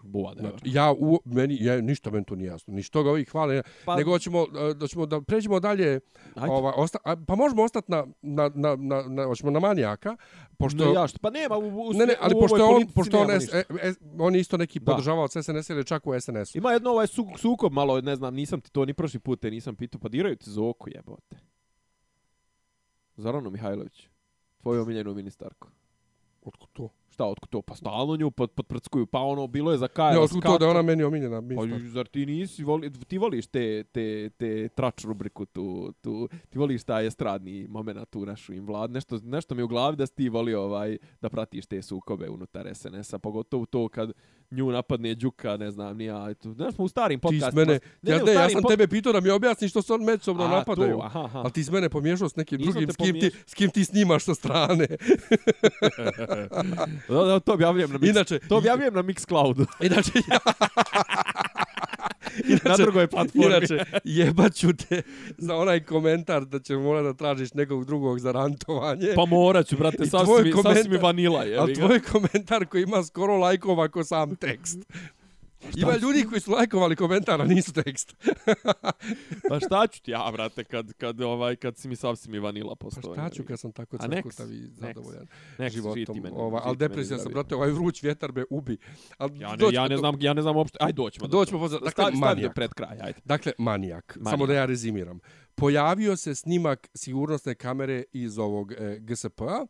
Bova, 0.02 0.34
znači, 0.38 0.56
ja, 0.64 0.92
u, 0.92 1.18
meni, 1.24 1.56
ja, 1.60 1.80
ništa 1.80 2.10
meni 2.10 2.24
to 2.24 2.34
nije 2.34 2.48
jasno. 2.48 2.74
Ništa 2.74 3.02
ga 3.02 3.10
ovih 3.10 3.28
hvale. 3.28 3.62
Pa, 3.84 3.96
nego 3.96 4.18
ćemo, 4.18 4.46
da 4.74 4.86
ćemo 4.86 5.06
da 5.06 5.20
pređemo 5.20 5.60
dalje. 5.60 6.00
Ova, 6.36 6.72
osta, 6.76 6.98
a, 7.04 7.16
pa 7.26 7.34
možemo 7.34 7.62
ostati 7.62 7.90
na, 7.90 8.06
na, 8.22 8.50
na, 8.54 8.76
na, 8.76 9.02
na, 9.08 9.24
hoćemo 9.24 9.50
na 9.50 9.60
manijaka. 9.60 10.16
Pošto, 10.58 10.84
ne, 10.84 10.92
ja, 10.92 11.06
što, 11.06 11.18
pa 11.18 11.30
nema 11.30 11.56
u, 11.56 11.88
u, 11.88 11.92
ne, 11.92 12.06
ne, 12.06 12.14
ali 12.20 12.34
u 12.34 12.40
pošto 12.40 12.68
on, 12.68 12.86
pošto 12.94 13.20
on, 13.20 13.30
es, 13.30 13.54
e, 13.54 13.64
es, 13.82 13.96
on 14.18 14.36
isto 14.36 14.56
neki 14.56 14.80
podržavao 14.80 15.24
od 15.24 15.30
SNS 15.30 15.70
ili 15.70 15.84
čak 15.84 16.06
u 16.06 16.20
SNS-u. 16.20 16.58
Ima 16.58 16.72
jedno 16.72 16.90
ovaj 16.90 17.06
su, 17.06 17.26
sukob 17.36 17.72
malo, 17.72 18.00
ne 18.00 18.16
znam, 18.16 18.34
nisam 18.34 18.60
ti 18.60 18.72
to 18.72 18.84
ni 18.84 18.94
prošli 18.94 19.20
put, 19.20 19.42
nisam 19.42 19.76
pitao, 19.76 20.00
pa 20.00 20.08
diraju 20.08 20.36
ti 20.36 20.50
za 20.50 20.62
oko 20.62 20.90
jebote. 20.90 21.36
Zorano 23.16 23.50
Mihajlović, 23.50 24.08
tvoju 24.62 24.82
omiljenu 24.82 25.14
ministarku. 25.14 25.68
Otko 26.42 26.66
to? 26.72 26.88
Šta, 27.20 27.26
otkud 27.26 27.50
to? 27.50 27.62
Pa 27.62 27.74
stalno 27.74 28.16
nju 28.16 28.30
pod, 28.30 28.50
podprckuju, 28.50 29.06
pa 29.06 29.18
ono, 29.18 29.46
bilo 29.46 29.72
je 29.72 29.78
za 29.78 29.88
kaj. 29.88 30.14
Ne, 30.14 30.18
otkud 30.20 30.42
to 30.42 30.58
da 30.58 30.68
ona 30.68 30.82
meni 30.82 31.02
omiljena? 31.02 31.42
Pa, 31.56 31.66
zar 31.92 32.06
ti 32.06 32.26
nisi, 32.26 32.64
voli, 32.64 32.92
ti 32.92 33.18
voliš 33.18 33.46
te, 33.46 33.84
te, 33.84 34.30
te 34.30 34.68
trač 34.68 35.04
rubriku, 35.04 35.46
tu, 35.46 35.92
tu, 36.00 36.28
ti 36.48 36.58
voliš 36.58 36.84
taj 36.84 37.06
estradni 37.06 37.66
moment 37.68 38.10
tu 38.10 38.24
našu 38.26 38.54
im 38.54 38.66
vlad, 38.66 38.90
nešto, 38.90 39.18
nešto 39.22 39.54
mi 39.54 39.62
u 39.62 39.68
glavi 39.68 39.96
da 39.96 40.06
ti 40.06 40.28
voli 40.28 40.54
ovaj, 40.54 40.98
da 41.20 41.28
pratiš 41.28 41.66
te 41.66 41.82
sukobe 41.82 42.28
unutar 42.28 42.74
SNS-a, 42.74 43.18
pogotovo 43.18 43.66
to 43.66 43.88
kad 43.88 44.12
nju 44.50 44.70
napadne 44.70 45.14
Đuka, 45.14 45.56
ne 45.56 45.70
znam, 45.70 45.96
nija, 45.96 46.26
eto, 46.30 46.52
znaš, 46.52 46.74
smo 46.74 46.84
u 46.84 46.88
starim 46.88 47.20
podcastima. 47.20 47.50
Ti 47.50 47.56
mene, 47.56 47.80
ne, 48.02 48.12
ja, 48.12 48.24
ne, 48.24 48.32
ja 48.32 48.50
sam 48.50 48.62
tebe 48.68 48.88
pitao 48.88 49.12
da 49.12 49.20
mi 49.20 49.30
objasniš 49.30 49.70
što 49.70 49.82
se 49.82 49.92
on 49.92 50.04
međusobno 50.04 50.48
napadaju. 50.48 50.96
To, 50.96 51.02
aha, 51.04 51.24
aha. 51.24 51.38
Ali 51.38 51.52
ti 51.52 51.64
s 51.64 51.70
mene 51.70 51.88
pomiješao 51.88 52.28
s 52.28 52.36
nekim 52.36 52.58
Nisam 52.58 52.72
drugim, 52.72 52.90
s 52.92 52.96
kim, 52.96 53.20
ti, 53.20 53.30
s 53.46 53.54
kim 53.54 53.70
ti 53.70 53.84
snimaš 53.84 54.24
sa 54.24 54.34
strane. 54.34 54.86
da, 57.08 57.24
da, 57.24 57.40
to 57.40 57.52
objavljujem 57.52 57.90
na 57.90 57.98
Mix, 57.98 58.10
inače, 58.10 58.38
to 58.38 58.56
objavljujem 58.56 58.94
na 58.94 59.02
Mixcloudu. 59.02 59.66
Inače, 59.86 60.12
ja... 60.28 60.38
Inače, 62.48 62.68
na 62.68 62.76
drugoj 62.76 63.06
platformi. 63.06 63.46
Inače, 63.46 63.84
jebaću 64.04 64.72
te 64.72 65.02
za 65.38 65.56
onaj 65.56 65.84
komentar 65.84 66.44
da 66.44 66.58
će 66.58 66.76
mora 66.76 67.02
da 67.02 67.14
tražiš 67.14 67.54
nekog 67.54 67.84
drugog 67.84 68.20
za 68.20 68.32
rantovanje. 68.32 69.12
Pa 69.16 69.24
morat 69.24 69.66
ću, 69.66 69.76
brate, 69.76 70.06
sasvim, 70.06 70.54
sasvim 70.62 71.00
vanila. 71.02 71.42
Je, 71.42 71.56
ali 71.56 71.74
tvoj 71.74 72.00
komentar 72.00 72.66
koji 72.66 72.82
ima 72.82 73.02
skoro 73.02 73.36
lajkova 73.36 73.88
ko 73.88 74.04
sam 74.04 74.36
tekst. 74.36 74.78
Ima 75.76 75.96
ljudi 75.96 76.26
koji 76.28 76.40
su 76.40 76.50
lajkovali 76.50 76.96
komentara, 76.96 77.44
nisu 77.44 77.72
tekst. 77.72 78.16
pa 79.48 79.60
šta 79.66 79.86
ću 79.86 80.02
ti 80.02 80.10
ja, 80.10 80.30
brate, 80.32 80.64
kad, 80.64 80.92
kad, 80.92 81.20
ovaj, 81.20 81.56
kad 81.56 81.76
si 81.76 81.88
mi 81.88 81.96
sasvim 81.96 82.34
i 82.34 82.38
vanila 82.38 82.74
postoje. 82.74 83.16
Pa 83.16 83.22
šta 83.22 83.34
ću 83.34 83.44
kad 83.44 83.60
sam 83.60 83.72
tako 83.72 83.98
cvrkutav 83.98 84.52
i 84.52 84.68
zadovoljan 84.74 85.26
next, 85.58 85.72
životom. 85.72 86.20
Meni, 86.22 86.36
ova, 86.38 86.60
ali 86.64 86.76
depresija 86.76 87.18
sam, 87.18 87.32
brate, 87.32 87.54
ovaj 87.54 87.70
vruć 87.70 88.02
vjetar 88.02 88.32
me 88.32 88.44
ubi. 88.50 88.78
Al, 89.18 89.30
ja, 89.34 89.56
ne, 89.56 89.64
ja, 89.72 89.88
ne 89.88 89.96
znam, 89.96 90.16
ja 90.20 90.32
ne 90.32 90.42
znam 90.42 90.56
uopšte. 90.56 90.78
Ajde, 90.80 90.92
doćemo. 90.92 91.26
Doćemo, 91.26 91.68
do, 91.68 91.78
dakle, 91.78 91.90
stavi, 91.90 92.16
manijak. 92.16 92.54
pred 92.54 92.74
kraj, 92.74 92.98
ajde. 93.00 93.20
Dakle, 93.24 93.52
manijak. 93.58 94.16
manijak. 94.16 94.30
Samo 94.30 94.46
da 94.46 94.54
ja 94.54 94.64
rezimiram. 94.66 95.18
Pojavio 95.54 96.16
se 96.16 96.34
snimak 96.34 96.88
sigurnosne 96.94 97.54
kamere 97.54 98.04
iz 98.12 98.38
ovog 98.38 98.72
e, 98.72 98.98
GSP-a 99.00 99.66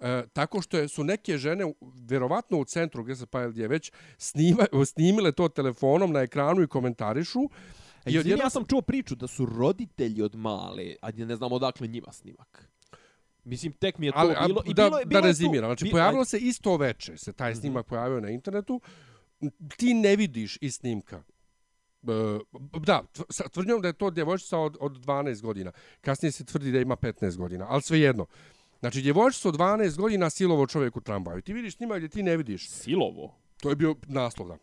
e, 0.00 0.22
tako 0.32 0.62
što 0.62 0.78
je, 0.78 0.88
su 0.88 1.04
neke 1.04 1.38
žene, 1.38 1.72
vjerovatno 2.08 2.58
u 2.58 2.64
centru 2.64 3.04
gdje 3.50 3.68
već 3.68 3.92
snima, 4.18 4.66
snimile 4.86 5.32
to 5.32 5.48
telefonom 5.48 6.12
na 6.12 6.20
ekranu 6.20 6.62
i 6.62 6.66
komentarišu. 6.66 7.40
E, 8.04 8.10
I 8.10 8.18
odjedno... 8.18 8.44
Ja 8.44 8.50
sam 8.50 8.64
čuo 8.64 8.82
priču 8.82 9.14
da 9.14 9.26
su 9.26 9.46
roditelji 9.46 10.22
od 10.22 10.34
male, 10.34 10.94
a 11.02 11.10
ne 11.10 11.36
znam 11.36 11.52
odakle 11.52 11.86
njima 11.86 12.12
snimak. 12.12 12.68
Mislim, 13.44 13.72
tek 13.72 13.98
mi 13.98 14.06
je 14.06 14.12
to 14.12 14.18
Ali, 14.18 14.34
bilo... 14.46 14.62
I 14.66 14.74
da, 14.74 14.82
bilo, 14.82 14.98
bilo 15.06 15.20
da 15.20 15.26
rezimiram, 15.26 15.68
znači 15.68 15.90
pojavilo 15.90 16.24
se 16.24 16.38
isto 16.38 16.76
veče, 16.76 17.16
se 17.16 17.32
taj 17.32 17.50
mhm. 17.50 17.60
snimak 17.60 17.84
mm 17.84 17.86
-hmm. 17.86 17.88
pojavio 17.88 18.20
na 18.20 18.30
internetu, 18.30 18.80
ti 19.76 19.94
ne 19.94 20.16
vidiš 20.16 20.58
iz 20.60 20.74
snimka. 20.74 21.22
E, 22.02 22.38
da, 22.80 23.02
tvrdnjom 23.52 23.80
da 23.80 23.88
je 23.88 23.92
to 23.92 24.10
djevojčica 24.10 24.58
od, 24.58 24.76
od 24.80 24.92
12 24.92 25.42
godina. 25.42 25.72
Kasnije 26.00 26.32
se 26.32 26.44
tvrdi 26.44 26.72
da 26.72 26.80
ima 26.80 26.96
15 26.96 27.36
godina, 27.36 27.66
ali 27.68 27.82
svejedno. 27.82 28.26
Znači, 28.80 29.02
djevojčica 29.02 29.48
od 29.48 29.54
12 29.54 29.96
godina 29.96 30.30
silovo 30.30 30.66
čovjek 30.66 30.96
u 30.96 31.00
tramvaju. 31.00 31.42
Ti 31.42 31.52
vidiš 31.52 31.76
snima 31.76 31.96
gdje 31.96 32.08
ti 32.08 32.22
ne 32.22 32.36
vidiš. 32.36 32.70
Silovo? 32.70 33.34
To 33.60 33.70
je 33.70 33.76
bio 33.76 33.94
naslov, 34.06 34.48
da. 34.48 34.58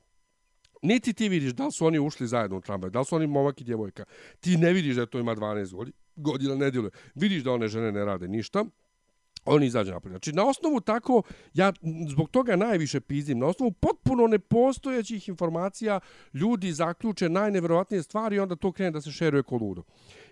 Niti 0.81 1.13
ti 1.13 1.29
vidiš 1.29 1.53
da 1.53 1.65
li 1.65 1.71
su 1.71 1.85
oni 1.85 1.99
ušli 1.99 2.27
zajedno 2.27 2.57
u 2.57 2.61
tramvaju, 2.61 2.91
da 2.91 2.99
li 2.99 3.05
su 3.05 3.15
oni 3.15 3.27
momak 3.27 3.61
i 3.61 3.63
djevojka. 3.63 4.05
Ti 4.39 4.57
ne 4.57 4.73
vidiš 4.73 4.95
da 4.95 5.05
to 5.05 5.19
ima 5.19 5.35
12 5.35 5.91
godina, 6.15 6.55
ne 6.55 6.71
djeluje. 6.71 6.91
Vidiš 7.15 7.43
da 7.43 7.51
one 7.51 7.67
žene 7.67 7.91
ne 7.91 8.05
rade 8.05 8.27
ništa. 8.27 8.65
Oni 9.45 9.65
izađe 9.65 9.91
napolje. 9.91 10.11
Znači, 10.11 10.33
na 10.33 10.45
osnovu 10.45 10.79
tako, 10.81 11.21
ja 11.53 11.73
zbog 12.09 12.29
toga 12.29 12.55
najviše 12.55 12.99
pizim, 12.99 13.39
na 13.39 13.45
osnovu 13.45 13.71
potpuno 13.71 14.27
nepostojećih 14.27 15.29
informacija, 15.29 15.99
ljudi 16.33 16.71
zaključe 16.71 17.29
najneverovatnije 17.29 18.03
stvari 18.03 18.35
i 18.35 18.39
onda 18.39 18.55
to 18.55 18.71
krene 18.71 18.91
da 18.91 19.01
se 19.01 19.11
šeruje 19.11 19.43
kod 19.43 19.61
ludo. 19.61 19.83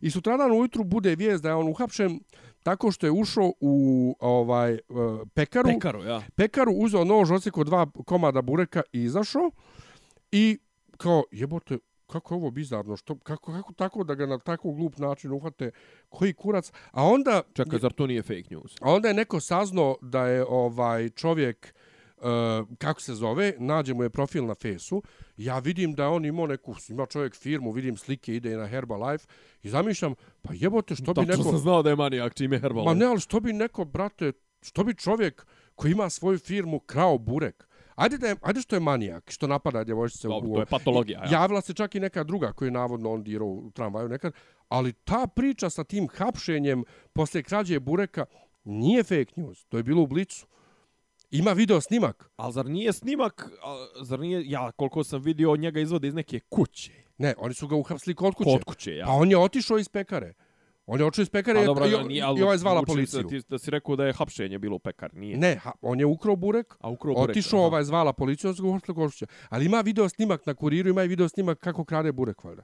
I 0.01 0.11
sutradan 0.11 0.51
ujutru 0.51 0.83
bude 0.83 1.15
vijest 1.15 1.43
da 1.43 1.49
je 1.49 1.55
on 1.55 1.67
uhapšen 1.67 2.19
tako 2.63 2.91
što 2.91 3.07
je 3.07 3.11
ušao 3.11 3.53
u 3.59 4.15
ovaj 4.19 4.73
uh, 4.73 5.27
pekaru. 5.33 5.69
Pekaru, 5.69 6.03
ja. 6.03 6.21
Pekaru 6.35 6.71
uzeo 6.71 7.03
nož, 7.03 7.31
osjeko 7.31 7.63
dva 7.63 7.87
komada 8.05 8.41
bureka 8.41 8.81
i 8.93 9.03
izašao. 9.03 9.51
I 10.31 10.59
kao, 10.97 11.23
jebote, 11.31 11.77
kako 12.07 12.33
je 12.33 12.37
ovo 12.37 12.51
bizarno, 12.51 12.97
što, 12.97 13.17
kako, 13.19 13.51
kako 13.51 13.73
tako 13.73 14.03
da 14.03 14.15
ga 14.15 14.25
na 14.25 14.39
tako 14.39 14.71
glup 14.71 14.97
način 14.97 15.31
uhvate, 15.31 15.71
koji 16.09 16.33
kurac, 16.33 16.71
a 16.91 17.03
onda... 17.03 17.41
Čekaj, 17.53 17.79
zar 17.79 17.93
to 17.93 18.07
nije 18.07 18.21
fake 18.21 18.47
news? 18.49 18.75
A 18.81 18.93
onda 18.93 19.07
je 19.07 19.13
neko 19.13 19.39
saznao 19.39 19.95
da 20.01 20.27
je 20.27 20.45
ovaj 20.45 21.09
čovjek, 21.09 21.73
uh, 21.75 21.82
kako 22.77 23.01
se 23.01 23.13
zove, 23.13 23.53
nađe 23.59 23.93
mu 23.93 24.03
je 24.03 24.09
profil 24.09 24.45
na 24.45 24.55
fesu, 24.55 25.03
ja 25.37 25.59
vidim 25.59 25.93
da 25.93 26.09
on 26.09 26.25
imao 26.25 26.47
neku, 26.47 26.75
ima 26.89 27.05
čovjek 27.05 27.35
firmu, 27.35 27.71
vidim 27.71 27.97
slike, 27.97 28.35
ide 28.35 28.57
na 28.57 28.67
Herbalife 28.67 29.27
i 29.63 29.69
zamišljam, 29.69 30.15
pa 30.41 30.53
jebote, 30.53 30.95
što 30.95 31.13
bi 31.13 31.21
neko... 31.21 31.31
Tačno 31.31 31.51
sam 31.51 31.57
znao 31.57 31.83
da 31.83 31.89
je 31.89 31.95
manijak 31.95 32.33
čime 32.33 32.59
Herbalife. 32.59 32.89
Ma 32.89 32.93
ne, 32.93 33.05
ali 33.05 33.19
što 33.19 33.39
bi 33.39 33.53
neko, 33.53 33.85
brate, 33.85 34.31
što 34.61 34.83
bi 34.83 34.95
čovjek 34.95 35.45
koji 35.75 35.91
ima 35.91 36.09
svoju 36.09 36.39
firmu 36.39 36.79
krao 36.79 37.17
burek, 37.17 37.67
Ajde, 37.95 38.17
da 38.17 38.27
je, 38.27 38.35
ajde 38.41 38.61
što 38.61 38.75
je 38.75 38.79
manijak, 38.79 39.31
što 39.31 39.47
napada 39.47 39.83
djevojčice 39.83 40.27
u... 40.27 40.53
To 40.53 40.59
je 40.59 40.65
patologija, 40.65 41.23
ja. 41.23 41.31
Javila 41.31 41.61
se 41.61 41.73
čak 41.73 41.95
i 41.95 41.99
neka 41.99 42.23
druga 42.23 42.51
koju 42.51 42.67
je 42.67 42.71
navodno 42.71 43.11
on 43.11 43.23
dirao 43.23 43.47
u 43.47 43.71
tramvaju 43.71 44.09
nekad. 44.09 44.33
Ali 44.69 44.93
ta 44.93 45.27
priča 45.35 45.69
sa 45.69 45.83
tim 45.83 46.07
hapšenjem 46.07 46.83
posle 47.13 47.43
krađe 47.43 47.79
bureka 47.79 48.25
nije 48.63 49.03
fake 49.03 49.33
news. 49.35 49.65
To 49.65 49.77
je 49.77 49.83
bilo 49.83 50.01
u 50.01 50.07
blicu. 50.07 50.47
Ima 51.33 51.51
video 51.53 51.81
snimak. 51.81 52.29
Ali 52.35 52.53
zar 52.53 52.65
nije 52.65 52.93
snimak, 52.93 53.49
zar 54.01 54.19
nije, 54.19 54.49
ja 54.49 54.71
koliko 54.71 55.03
sam 55.03 55.21
vidio 55.21 55.55
njega 55.55 55.79
izvode 55.79 56.07
iz 56.07 56.13
neke 56.13 56.39
kuće. 56.39 56.91
Ne, 57.17 57.33
oni 57.37 57.53
su 57.53 57.67
ga 57.67 57.75
uhapsili 57.75 58.15
kod 58.15 58.35
kuće. 58.35 58.49
Kod 58.49 58.63
kuće, 58.63 58.95
ja. 58.95 59.05
Pa 59.05 59.11
on 59.11 59.31
je 59.31 59.37
otišao 59.37 59.77
iz 59.77 59.89
pekare. 59.89 60.33
On 60.85 60.99
je 60.99 61.05
očeo 61.05 61.23
iz 61.23 61.29
pekare 61.29 61.61
i, 61.61 61.65
dobro, 61.65 61.85
i, 61.85 62.07
nije, 62.07 62.23
i 62.37 62.43
ovaj 62.43 62.57
zvala 62.57 62.83
policiju. 62.83 63.23
Da, 63.23 63.29
ti, 63.29 63.41
da 63.49 63.57
si 63.57 63.71
rekao 63.71 63.95
da 63.95 64.05
je 64.05 64.13
hapšenje 64.13 64.59
bilo 64.59 64.75
u 64.75 64.79
pekar, 64.79 65.13
nije? 65.13 65.37
Ne, 65.37 65.55
ha, 65.55 65.71
on 65.81 65.99
je 65.99 66.05
ukrao 66.05 66.35
burek, 66.35 66.75
A, 66.79 66.89
ukrao 66.89 67.13
burek 67.13 67.29
otišao 67.29 67.59
aha. 67.59 67.67
ovaj 67.67 67.83
zvala 67.83 68.13
policiju, 68.13 68.49
on 68.49 68.55
se 68.55 68.61
govorio 68.61 69.11
Ali 69.49 69.65
ima 69.65 69.81
video 69.81 70.09
snimak 70.09 70.45
na 70.45 70.53
kuriru, 70.53 70.89
ima 70.89 71.03
i 71.03 71.07
video 71.07 71.29
snimak 71.29 71.59
kako 71.59 71.85
krade 71.85 72.11
burek, 72.11 72.43
valjda. 72.43 72.63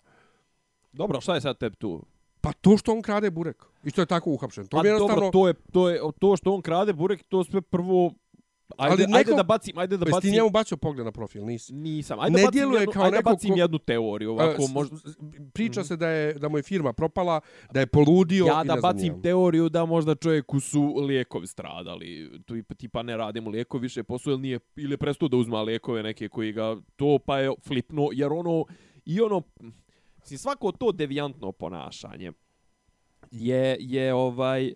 Dobro, 0.92 1.22
šta 1.22 1.36
je 1.36 1.42
sad 1.42 1.58
tebi 1.58 1.76
tu? 1.76 2.06
Pa 2.42 2.54
to 2.54 2.78
što 2.78 2.92
on 2.92 3.02
krade 3.02 3.32
burek. 3.32 3.66
I 3.84 3.90
što 3.90 4.02
je 4.02 4.06
tako 4.06 4.30
uhapšen. 4.30 4.68
To 4.68 4.78
pa, 4.78 4.88
je 4.88 4.90
jednostavno... 4.90 5.16
dobro, 5.16 5.32
to 5.32 5.48
je, 5.48 5.54
to 5.72 5.90
je 5.90 6.02
to 6.20 6.38
što 6.38 6.54
on 6.54 6.62
krade 6.62 6.94
burek, 6.94 7.24
to 7.24 7.44
sve 7.44 7.62
prvo 7.62 8.14
Ajde, 8.78 8.94
Ali 8.94 9.04
ajde 9.04 9.16
neko- 9.26 9.36
da 9.36 9.44
bacim, 9.44 9.78
ajde 9.78 9.98
da 9.98 10.06
Pa 10.06 10.10
jesi 10.10 10.14
ti 10.14 10.18
bacim. 10.20 10.32
njemu 10.34 10.50
bacio 10.50 10.78
pogled 10.78 11.06
na 11.06 11.12
profil, 11.12 11.46
nisi. 11.46 11.74
Nisam. 11.74 12.20
Ajde 12.20 12.32
Ne 12.32 12.40
da 12.40 12.46
bacim 12.46 12.62
jednu, 12.74 12.92
kao 12.94 13.04
ajde 13.04 13.18
neko 13.18 13.30
bacim 13.30 13.50
ko- 13.50 13.58
jednu 13.58 13.78
teoriju. 13.80 14.32
Ovako, 14.32 14.62
A, 14.62 14.68
s- 14.68 14.72
možda, 14.72 14.96
Priča 15.54 15.84
se 15.84 15.96
da 15.96 16.08
je 16.08 16.34
da 16.34 16.50
mu 16.50 16.58
je 16.58 16.64
firma 16.64 16.94
propala, 16.94 17.42
da 17.72 17.80
je 17.80 17.86
poludio 17.88 18.46
ja 18.46 18.52
i 18.54 18.68
da 18.68 18.74
ne 18.76 18.80
znam 18.80 18.82
bacim 18.84 19.14
ja. 19.14 19.22
teoriju 19.22 19.70
da 19.70 19.86
možda 19.86 20.16
čovjeku 20.16 20.60
su 20.60 20.96
lijekovi 20.98 21.48
stradali. 21.48 22.10
Tu 22.42 22.56
i 22.56 22.64
tipa 22.70 23.04
ne 23.04 23.18
rade 23.18 23.42
mu 23.42 23.50
lijekovi 23.50 23.82
više 23.82 24.04
posao 24.04 24.32
ili 24.32 24.42
nije 24.42 24.60
ili 24.76 24.94
je 24.94 24.98
prestao 24.98 25.28
da 25.28 25.38
uzma 25.38 25.62
lijekove 25.62 26.04
neke 26.04 26.30
koji 26.30 26.52
ga 26.52 26.76
to 26.96 27.20
pa 27.20 27.40
je 27.40 27.52
flipno 27.62 28.10
jer 28.14 28.28
ono 28.30 28.66
i 29.06 29.22
ono 29.22 29.42
mislim 30.16 30.38
svako 30.38 30.72
to 30.72 30.92
devijantno 30.92 31.52
ponašanje 31.52 32.32
je 33.32 33.78
je 33.80 34.14
ovaj 34.14 34.74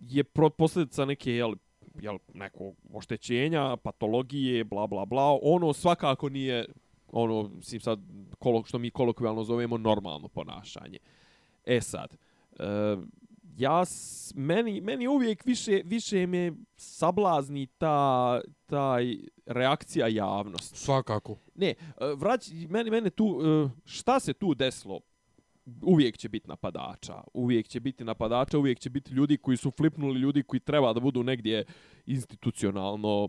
je 0.00 0.24
pro, 0.24 0.50
posljedica 0.50 1.04
neke 1.04 1.32
jel, 1.32 1.54
jel, 2.00 2.18
nekog 2.34 2.74
oštećenja, 2.92 3.76
patologije, 3.76 4.64
bla 4.64 4.86
bla 4.86 5.04
bla. 5.04 5.38
Ono 5.42 5.72
svakako 5.72 6.28
nije 6.28 6.66
ono 7.12 7.50
mislim 7.56 7.80
sad 7.80 8.00
kolo, 8.38 8.64
što 8.64 8.78
mi 8.78 8.90
kolokvijalno 8.90 9.44
zovemo 9.44 9.78
normalno 9.78 10.28
ponašanje. 10.28 10.98
E 11.66 11.80
sad, 11.80 12.16
e, 12.58 12.96
ja 13.56 13.82
meni 14.34 14.80
meni 14.80 15.08
uvijek 15.08 15.44
više 15.44 15.82
više 15.84 16.26
me 16.26 16.52
sablazni 16.76 17.66
ta 17.66 18.40
taj 18.66 19.16
reakcija 19.46 20.08
javnosti. 20.08 20.78
Svakako. 20.78 21.36
Ne, 21.54 21.68
e, 21.68 21.74
vrać 22.16 22.50
meni 22.68 22.90
mene 22.90 23.10
tu 23.10 23.40
e, 23.44 23.70
šta 23.84 24.20
se 24.20 24.32
tu 24.32 24.54
desilo? 24.54 25.00
Uvijek 25.82 26.16
će 26.18 26.28
biti 26.28 26.48
napadača, 26.48 27.14
uvijek 27.34 27.68
će 27.68 27.80
biti 27.80 28.04
napadača, 28.04 28.58
uvijek 28.58 28.78
će 28.78 28.90
biti 28.90 29.14
ljudi 29.14 29.36
koji 29.36 29.56
su 29.56 29.70
flipnuli, 29.70 30.20
ljudi 30.20 30.42
koji 30.42 30.60
treba 30.60 30.92
da 30.92 31.00
budu 31.00 31.22
negdje 31.22 31.64
institucionalno 32.06 33.28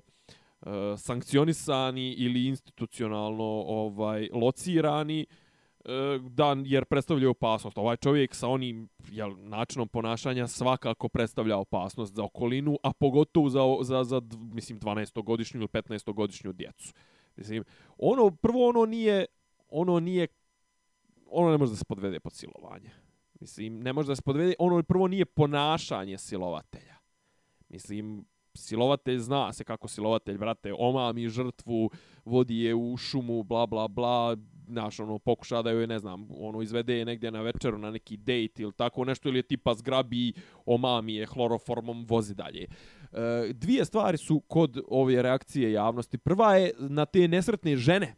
e, 0.62 0.70
sankcionisani 0.98 2.14
ili 2.14 2.46
institucionalno 2.46 3.64
ovaj 3.68 4.30
locirani 4.34 5.22
e, 5.22 5.90
da 6.30 6.56
jer 6.66 6.86
predstavljaju 6.86 7.30
opasnost. 7.30 7.78
Ovaj 7.78 7.98
čovjek 7.98 8.36
sa 8.36 8.48
onim 8.48 8.90
jel, 9.12 9.36
načinom 9.38 9.88
ponašanja 9.88 10.48
svakako 10.48 11.10
predstavlja 11.10 11.58
opasnost 11.58 12.16
za 12.16 12.24
okolinu, 12.24 12.78
a 12.84 12.94
pogotovo 12.94 13.50
za, 13.50 13.62
za, 13.82 14.04
za 14.04 14.22
mislim 14.54 14.80
12-godišnju 14.80 15.60
ili 15.60 15.68
15-godišnju 15.68 16.54
djecu. 16.54 16.94
Mislim, 17.36 17.64
ono, 17.98 18.32
prvo 18.32 18.70
ono 18.70 18.86
nije, 18.86 19.26
ono 19.70 20.00
nije, 20.00 20.28
ono 21.36 21.52
ne 21.52 21.58
može 21.58 21.72
da 21.72 21.78
se 21.78 21.86
podvede 21.86 22.20
pod 22.20 22.34
silovanje. 22.34 22.90
Mislim, 23.40 23.80
ne 23.80 23.94
može 23.94 24.08
da 24.08 24.16
se 24.16 24.22
podvede, 24.22 24.54
ono 24.60 24.84
prvo 24.84 25.08
nije 25.08 25.26
ponašanje 25.26 26.18
silovatelja. 26.18 26.96
Mislim, 27.70 28.26
silovatelj 28.56 29.18
zna 29.18 29.54
se 29.54 29.64
kako 29.64 29.88
silovatelj, 29.88 30.38
brate, 30.38 30.74
omami 30.78 31.30
žrtvu, 31.30 31.90
vodi 32.26 32.60
je 32.60 32.76
u 32.76 32.98
šumu, 32.98 33.44
bla, 33.44 33.66
bla, 33.66 33.88
bla, 33.88 34.38
znaš, 34.68 35.00
ono, 35.00 35.20
pokuša 35.20 35.62
da 35.62 35.72
joj, 35.72 35.88
ne 35.88 36.00
znam, 36.00 36.28
ono, 36.32 36.62
izvede 36.62 36.98
je 36.98 37.06
negdje 37.06 37.32
na 37.32 37.42
večeru 37.42 37.78
na 37.78 37.92
neki 37.92 38.18
dejt 38.18 38.60
ili 38.60 38.74
tako 38.74 39.06
nešto, 39.06 39.30
ili 39.30 39.40
je 39.40 39.44
tipa 39.44 39.74
zgrabi, 39.74 40.34
omami 40.66 41.16
je 41.16 41.26
hloroformom, 41.26 42.06
vozi 42.10 42.36
dalje. 42.36 42.64
E, 42.64 43.54
dvije 43.54 43.86
stvari 43.86 44.18
su 44.18 44.40
kod 44.40 44.82
ove 44.88 45.22
reakcije 45.22 45.72
javnosti. 45.72 46.18
Prva 46.18 46.56
je 46.56 46.72
na 46.80 47.06
te 47.06 47.28
nesretne 47.28 47.78
žene 47.78 48.16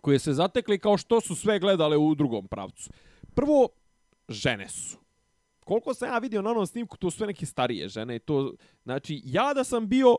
koje 0.00 0.18
se 0.18 0.32
zatekli 0.32 0.78
kao 0.78 0.96
što 0.96 1.20
su 1.20 1.34
sve 1.34 1.58
gledale 1.58 1.96
u 1.96 2.14
drugom 2.14 2.48
pravcu. 2.48 2.90
Prvo, 3.34 3.68
žene 4.28 4.68
su. 4.68 4.98
Koliko 5.64 5.94
sam 5.94 6.08
ja 6.08 6.18
vidio 6.18 6.42
na 6.42 6.50
onom 6.50 6.66
snimku, 6.66 6.96
to 6.96 7.10
su 7.10 7.16
sve 7.16 7.26
neke 7.26 7.46
starije 7.46 7.88
žene. 7.88 8.16
i 8.16 8.18
To, 8.18 8.54
znači, 8.82 9.22
ja 9.24 9.54
da 9.54 9.64
sam 9.64 9.88
bio, 9.88 10.16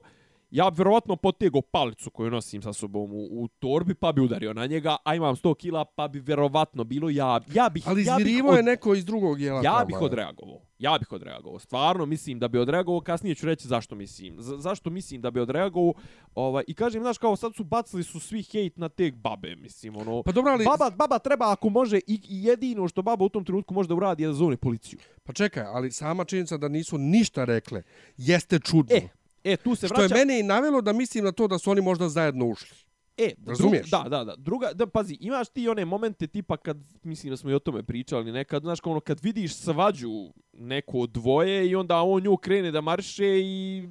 ja 0.51 0.69
bi 0.69 0.75
vjerovatno 0.75 1.15
potego 1.15 1.61
palicu 1.61 2.09
koju 2.09 2.31
nosim 2.31 2.61
sa 2.61 2.73
sobom 2.73 3.11
u, 3.11 3.27
u 3.31 3.47
torbi, 3.47 3.95
pa 3.95 4.11
bi 4.11 4.21
udario 4.21 4.53
na 4.53 4.65
njega, 4.65 4.97
a 5.03 5.15
imam 5.15 5.35
100 5.35 5.55
kila, 5.55 5.85
pa 5.85 6.07
bi 6.07 6.19
vjerovatno 6.19 6.83
bilo 6.83 7.09
ja, 7.09 7.39
ja 7.53 7.69
bih... 7.69 7.83
Ali 7.87 8.05
ja 8.05 8.15
bih 8.17 8.25
izvirivo 8.25 8.49
od- 8.49 8.57
je 8.57 8.63
neko 8.63 8.95
iz 8.95 9.05
drugog 9.05 9.41
jela 9.41 9.61
Ja 9.63 9.85
bih 9.87 10.01
odreagovao. 10.01 10.61
Ja 10.79 10.97
bih 10.99 11.11
odreagovao. 11.11 11.59
Stvarno 11.59 12.05
mislim 12.05 12.39
da 12.39 12.47
bi 12.47 12.57
odreagovao. 12.57 13.01
Kasnije 13.01 13.35
ću 13.35 13.45
reći 13.45 13.67
zašto 13.67 13.95
mislim. 13.95 14.35
Z 14.39 14.55
zašto 14.57 14.89
mislim 14.89 15.21
da 15.21 15.31
bi 15.31 15.39
odreagovao. 15.39 15.93
Ovaj, 16.35 16.63
I 16.67 16.73
kažem, 16.73 17.01
znaš, 17.01 17.17
kao 17.17 17.35
sad 17.35 17.55
su 17.55 17.63
bacili 17.63 18.03
su 18.03 18.19
svi 18.19 18.43
hejt 18.43 18.77
na 18.77 18.89
te 18.89 19.11
babe. 19.11 19.55
Mislim, 19.55 19.95
ono... 19.95 20.23
Pa 20.23 20.31
dobro, 20.31 20.51
ali... 20.51 20.65
Baba, 20.65 20.89
baba 20.89 21.19
treba 21.19 21.51
ako 21.51 21.69
može 21.69 21.97
i, 21.97 22.21
i 22.29 22.43
jedino 22.43 22.87
što 22.87 23.01
baba 23.01 23.25
u 23.25 23.29
tom 23.29 23.45
trenutku 23.45 23.73
može 23.73 23.89
da 23.89 23.95
uradi 23.95 24.23
je 24.23 24.27
da 24.27 24.33
zove 24.33 24.57
policiju. 24.57 24.99
Pa 25.23 25.33
čekaj, 25.33 25.63
ali 25.63 25.91
sama 25.91 26.25
činjenica 26.25 26.57
da 26.57 26.67
nisu 26.67 26.97
ništa 26.97 27.45
rekle 27.45 27.83
jeste 28.17 28.59
čudno. 28.59 28.95
E, 28.95 29.07
e 29.43 29.57
tu 29.57 29.75
se 29.75 29.87
Što 29.87 29.95
vraća... 29.95 30.15
je 30.15 30.25
mene 30.25 30.39
i 30.39 30.43
navelo 30.43 30.81
da 30.81 30.93
mislim 30.93 31.23
na 31.23 31.31
to 31.31 31.47
da 31.47 31.57
su 31.57 31.71
oni 31.71 31.81
možda 31.81 32.09
zajedno 32.09 32.45
ušli. 32.45 32.77
E, 33.17 33.31
Razumiješ? 33.45 33.89
Dru, 33.89 33.99
da, 34.03 34.09
da, 34.09 34.23
da. 34.23 34.35
Druga, 34.35 34.73
da, 34.73 34.87
pazi, 34.87 35.17
imaš 35.19 35.49
ti 35.49 35.69
one 35.69 35.85
momente 35.85 36.27
tipa 36.27 36.57
kad, 36.57 36.77
mislim 37.03 37.31
da 37.31 37.37
smo 37.37 37.49
i 37.49 37.53
o 37.53 37.59
tome 37.59 37.83
pričali 37.83 38.31
nekad, 38.31 38.61
znaš, 38.61 38.79
kao 38.79 38.91
ono, 38.91 38.99
kad 38.99 39.19
vidiš 39.23 39.55
svađu 39.55 40.33
neko 40.53 41.07
dvoje 41.07 41.69
i 41.69 41.75
onda 41.75 42.01
on 42.01 42.23
nju 42.23 42.37
krene 42.37 42.71
da 42.71 42.81
marše 42.81 43.39
i 43.39 43.83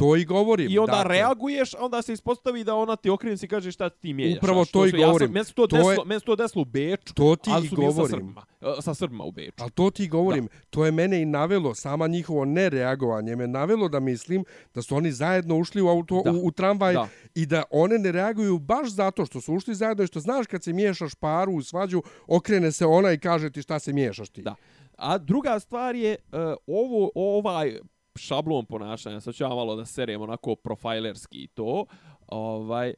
To 0.00 0.16
i 0.16 0.24
govorim. 0.26 0.70
I 0.70 0.78
onda 0.78 0.92
dakle. 0.92 1.08
reaguješ, 1.10 1.74
a 1.74 1.78
onda 1.80 2.02
se 2.02 2.12
ispostavi 2.12 2.64
da 2.64 2.74
ona 2.74 2.96
ti 2.96 3.10
okrene 3.10 3.36
i 3.42 3.48
kaže 3.48 3.72
šta 3.72 3.88
ti 3.90 4.12
mijenjaš. 4.12 4.38
Upravo 4.38 4.64
to 4.64 4.86
i 4.86 4.90
su- 4.90 4.96
ja 4.96 5.00
sam- 5.00 5.06
govorim. 5.06 5.30
Meni 5.30 5.44
se 5.44 5.54
to, 5.54 5.66
To 5.66 5.76
desilo, 5.76 5.92
je- 5.92 5.98
meni 6.06 6.20
se 6.20 6.26
to 6.26 6.36
desilo 6.36 6.62
u 6.62 6.66
Beču, 6.66 7.14
To 7.14 7.36
ti 7.36 7.50
ali 7.52 7.68
su 7.68 7.76
bili 7.76 7.86
sa 7.86 7.92
govorim. 7.92 8.10
Srbima, 8.10 8.44
e, 8.60 8.82
sa 8.82 8.94
Srbima 8.94 9.24
u 9.24 9.32
Beču. 9.32 9.54
Ali 9.58 9.70
to 9.70 9.90
ti 9.90 10.08
govorim, 10.08 10.44
da. 10.44 10.50
to 10.70 10.84
je 10.84 10.92
mene 10.92 11.22
i 11.22 11.26
navelo, 11.26 11.74
sama 11.74 12.06
njihovo 12.06 12.44
nereagovanje 12.44 13.36
me 13.36 13.46
navelo 13.48 13.88
da 13.88 14.00
mislim 14.00 14.44
da 14.74 14.82
su 14.82 14.96
oni 14.96 15.12
zajedno 15.12 15.56
ušli 15.56 15.82
u, 15.82 15.88
auto, 15.88 16.22
Da. 16.24 16.32
u, 16.32 16.46
u 16.46 16.50
tramvaj 16.50 16.94
Da. 16.94 17.08
i 17.34 17.46
da 17.46 17.62
one 17.70 17.98
ne 17.98 18.12
reaguju 18.12 18.58
baš 18.58 18.88
zato 18.88 19.26
što 19.26 19.40
su 19.40 19.54
ušli 19.54 19.74
zajedno 19.74 20.04
i 20.04 20.08
što 20.08 20.20
znaš 20.20 20.46
kad 20.46 20.64
se 20.64 20.72
miješaš 20.72 21.14
paru 21.14 21.52
u 21.52 21.62
svađu, 21.62 22.02
okrene 22.28 22.72
se 22.72 22.86
ona 22.86 23.12
i 23.12 23.18
kaže 23.18 23.50
ti 23.50 23.62
šta 23.62 23.78
se 23.78 23.92
miješaš 23.92 24.28
ti. 24.28 24.42
Da. 24.42 24.54
A 24.96 25.18
druga 25.18 25.60
stvar 25.60 25.94
je 25.94 26.16
uh, 26.22 26.38
ovo 26.68 27.10
ovaj 27.14 27.78
šablon 28.16 28.66
ponašanja, 28.66 29.20
sad 29.20 29.34
ću 29.34 29.44
ja 29.44 29.48
malo 29.48 29.76
da 29.76 29.84
serem 29.84 30.22
onako 30.22 30.54
profilerski 30.54 31.38
i 31.38 31.46
to, 31.46 31.86
ovaj, 32.26 32.88
e, 32.88 32.94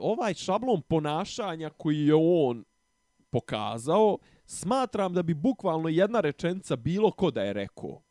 ovaj 0.00 0.34
šablon 0.34 0.82
ponašanja 0.82 1.70
koji 1.70 2.06
je 2.06 2.14
on 2.14 2.64
pokazao, 3.30 4.18
smatram 4.46 5.14
da 5.14 5.22
bi 5.22 5.34
bukvalno 5.34 5.88
jedna 5.88 6.20
rečenica 6.20 6.76
bilo 6.76 7.10
ko 7.10 7.30
da 7.30 7.42
je 7.42 7.52
rekao. 7.52 8.02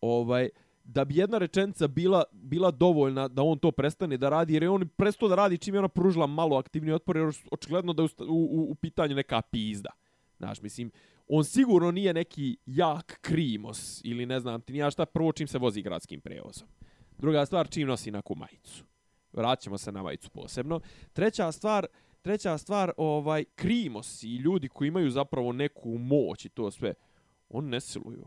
Ovaj, 0.00 0.48
da 0.84 1.04
bi 1.04 1.16
jedna 1.16 1.38
rečenica 1.38 1.88
bila, 1.88 2.24
bila 2.32 2.70
dovoljna 2.70 3.28
da 3.28 3.42
on 3.42 3.58
to 3.58 3.70
prestane 3.70 4.16
da 4.16 4.28
radi, 4.28 4.54
jer 4.54 4.62
je 4.62 4.70
on 4.70 4.88
prestao 4.88 5.28
da 5.28 5.34
radi 5.34 5.58
čim 5.58 5.74
je 5.74 5.78
ona 5.78 5.88
pružila 5.88 6.26
malo 6.26 6.56
aktivni 6.56 6.92
otpor, 6.92 7.16
jer 7.16 7.32
očigledno 7.50 7.92
da 7.92 8.02
je 8.02 8.08
u, 8.18 8.24
u, 8.28 8.34
u, 8.34 8.70
u 8.70 8.74
pitanju 8.74 9.14
neka 9.14 9.42
pizda. 9.42 9.90
Znaš, 10.38 10.62
mislim, 10.62 10.90
on 11.32 11.44
sigurno 11.44 11.90
nije 11.90 12.14
neki 12.14 12.56
jak 12.66 13.18
krimos 13.20 14.00
ili 14.04 14.26
ne 14.26 14.40
znam 14.40 14.60
ti 14.60 14.72
nija 14.72 14.90
šta 14.90 15.06
prvo 15.06 15.32
čim 15.32 15.46
se 15.46 15.58
vozi 15.58 15.82
gradskim 15.82 16.20
prevozom. 16.20 16.68
Druga 17.18 17.46
stvar, 17.46 17.68
čim 17.68 17.88
nosi 17.88 18.10
neku 18.10 18.34
majicu. 18.34 18.84
Vraćamo 19.32 19.78
se 19.78 19.92
na 19.92 20.02
majicu 20.02 20.30
posebno. 20.30 20.80
Treća 21.12 21.52
stvar, 21.52 21.86
treća 22.22 22.58
stvar, 22.58 22.92
ovaj, 22.96 23.44
krimosi 23.54 24.28
i 24.28 24.36
ljudi 24.36 24.68
koji 24.68 24.88
imaju 24.88 25.10
zapravo 25.10 25.52
neku 25.52 25.98
moć 25.98 26.44
i 26.44 26.48
to 26.48 26.70
sve, 26.70 26.94
on 27.48 27.68
ne 27.68 27.80
siluju. 27.80 28.26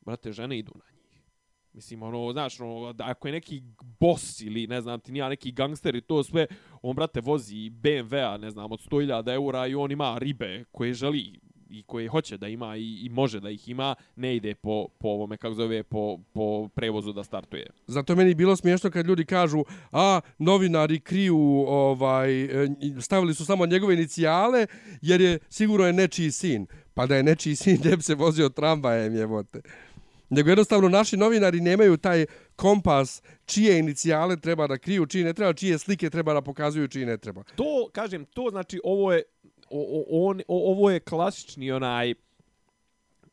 Brate, 0.00 0.32
žene 0.32 0.58
idu 0.58 0.72
na 0.74 0.84
njih. 0.96 1.22
Mislim, 1.72 2.02
ono, 2.02 2.32
znaš, 2.32 2.60
ono, 2.60 2.92
da 2.92 3.04
ako 3.06 3.28
je 3.28 3.32
neki 3.32 3.62
boss 4.00 4.40
ili, 4.40 4.66
ne 4.66 4.80
znam 4.80 5.00
ti, 5.00 5.12
nija 5.12 5.28
neki 5.28 5.52
gangster 5.52 5.94
i 5.94 6.00
to 6.00 6.22
sve, 6.22 6.46
on, 6.82 6.96
brate, 6.96 7.20
vozi 7.20 7.70
BMW-a, 7.70 8.36
ne 8.36 8.50
znam, 8.50 8.72
od 8.72 8.80
100.000 8.80 9.34
eura 9.34 9.66
i 9.66 9.74
on 9.74 9.92
ima 9.92 10.18
ribe 10.18 10.64
koje 10.70 10.94
želi 10.94 11.40
i 11.70 11.82
koje 11.82 12.08
hoće 12.08 12.36
da 12.36 12.48
ima 12.48 12.76
i, 12.76 12.98
i 13.04 13.08
može 13.08 13.40
da 13.40 13.50
ih 13.50 13.68
ima, 13.68 13.94
ne 14.16 14.36
ide 14.36 14.54
po, 14.54 14.88
po 14.98 15.08
ovome, 15.08 15.36
kako 15.36 15.54
zove, 15.54 15.82
po, 15.82 16.18
po 16.32 16.68
prevozu 16.68 17.12
da 17.12 17.24
startuje. 17.24 17.66
Zato 17.86 18.16
meni 18.16 18.34
bilo 18.34 18.56
smiješno 18.56 18.90
kad 18.90 19.06
ljudi 19.06 19.24
kažu 19.24 19.64
a 19.92 20.20
novinari 20.38 21.00
kriju 21.00 21.38
ovaj 21.68 22.44
e, 22.44 22.68
stavili 23.00 23.34
su 23.34 23.44
samo 23.44 23.66
njegove 23.66 23.94
inicijale 23.94 24.66
jer 25.02 25.20
je 25.20 25.38
sigurno 25.48 25.86
je 25.86 25.92
nečiji 25.92 26.30
sin. 26.30 26.66
Pa 26.94 27.06
da 27.06 27.16
je 27.16 27.22
nečiji 27.22 27.56
sin 27.56 27.78
ne 27.84 27.96
bi 27.96 28.02
se 28.02 28.14
vozio 28.14 28.48
tramvajem 28.48 29.16
jebote. 29.16 29.60
Nego 30.30 30.50
jednostavno 30.50 30.88
naši 30.88 31.16
novinari 31.16 31.60
nemaju 31.60 31.96
taj 31.96 32.26
kompas 32.56 33.22
čije 33.46 33.78
inicijale 33.78 34.36
treba 34.36 34.66
da 34.66 34.78
kriju, 34.78 35.06
čije 35.06 35.24
ne 35.24 35.32
treba, 35.32 35.52
čije 35.52 35.78
slike 35.78 36.10
treba 36.10 36.34
da 36.34 36.40
pokazuju, 36.40 36.88
čije 36.88 37.06
ne 37.06 37.18
treba. 37.18 37.42
To, 37.54 37.88
kažem, 37.92 38.24
to 38.24 38.48
znači 38.50 38.80
ovo 38.84 39.12
je 39.12 39.22
o, 39.70 40.04
o, 40.10 40.28
on, 40.28 40.40
o, 40.48 40.70
ovo 40.72 40.90
je 40.90 41.00
klasični 41.00 41.72
onaj 41.72 42.14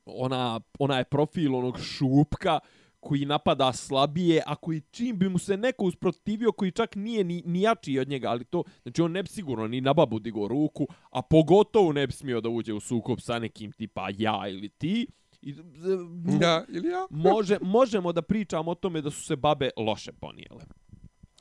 ona, 0.06 0.60
onaj 0.80 1.04
profil 1.04 1.56
onog 1.56 1.80
šupka 1.80 2.60
koji 3.00 3.26
napada 3.26 3.74
slabije, 3.74 4.42
a 4.46 4.56
koji 4.56 4.82
čim 4.82 5.18
bi 5.18 5.30
mu 5.30 5.38
se 5.40 5.58
neko 5.58 5.86
usprotivio 5.86 6.52
koji 6.52 6.72
čak 6.72 6.96
nije 6.96 7.24
ni, 7.24 7.44
ni 7.46 7.62
jači 7.62 8.00
od 8.00 8.08
njega, 8.08 8.30
ali 8.30 8.46
to, 8.46 8.64
znači 8.84 9.02
on 9.02 9.12
ne 9.12 9.24
bi 9.24 9.30
sigurno 9.30 9.68
ni 9.68 9.82
na 9.82 9.94
babu 9.94 10.20
digo 10.20 10.48
ruku, 10.48 10.88
a 11.10 11.22
pogotovo 11.22 11.94
ne 11.94 12.08
bi 12.08 12.14
smio 12.14 12.42
da 12.42 12.50
uđe 12.50 12.74
u 12.74 12.80
sukob 12.80 13.20
sa 13.20 13.40
nekim 13.40 13.72
tipa 13.72 14.08
ja 14.18 14.48
ili 14.48 14.70
ti. 14.70 15.08
I, 15.42 15.54
z- 15.54 16.42
Ja, 16.42 16.66
ili 16.70 16.88
ja? 16.88 17.08
može, 17.32 17.58
možemo 17.62 18.12
da 18.14 18.22
pričamo 18.22 18.72
o 18.72 18.76
tome 18.76 19.02
da 19.02 19.12
su 19.12 19.24
se 19.24 19.36
babe 19.36 19.70
loše 19.78 20.12
ponijele. 20.12 20.64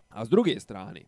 A 0.08 0.24
s 0.24 0.28
druge 0.28 0.60
strane, 0.60 1.02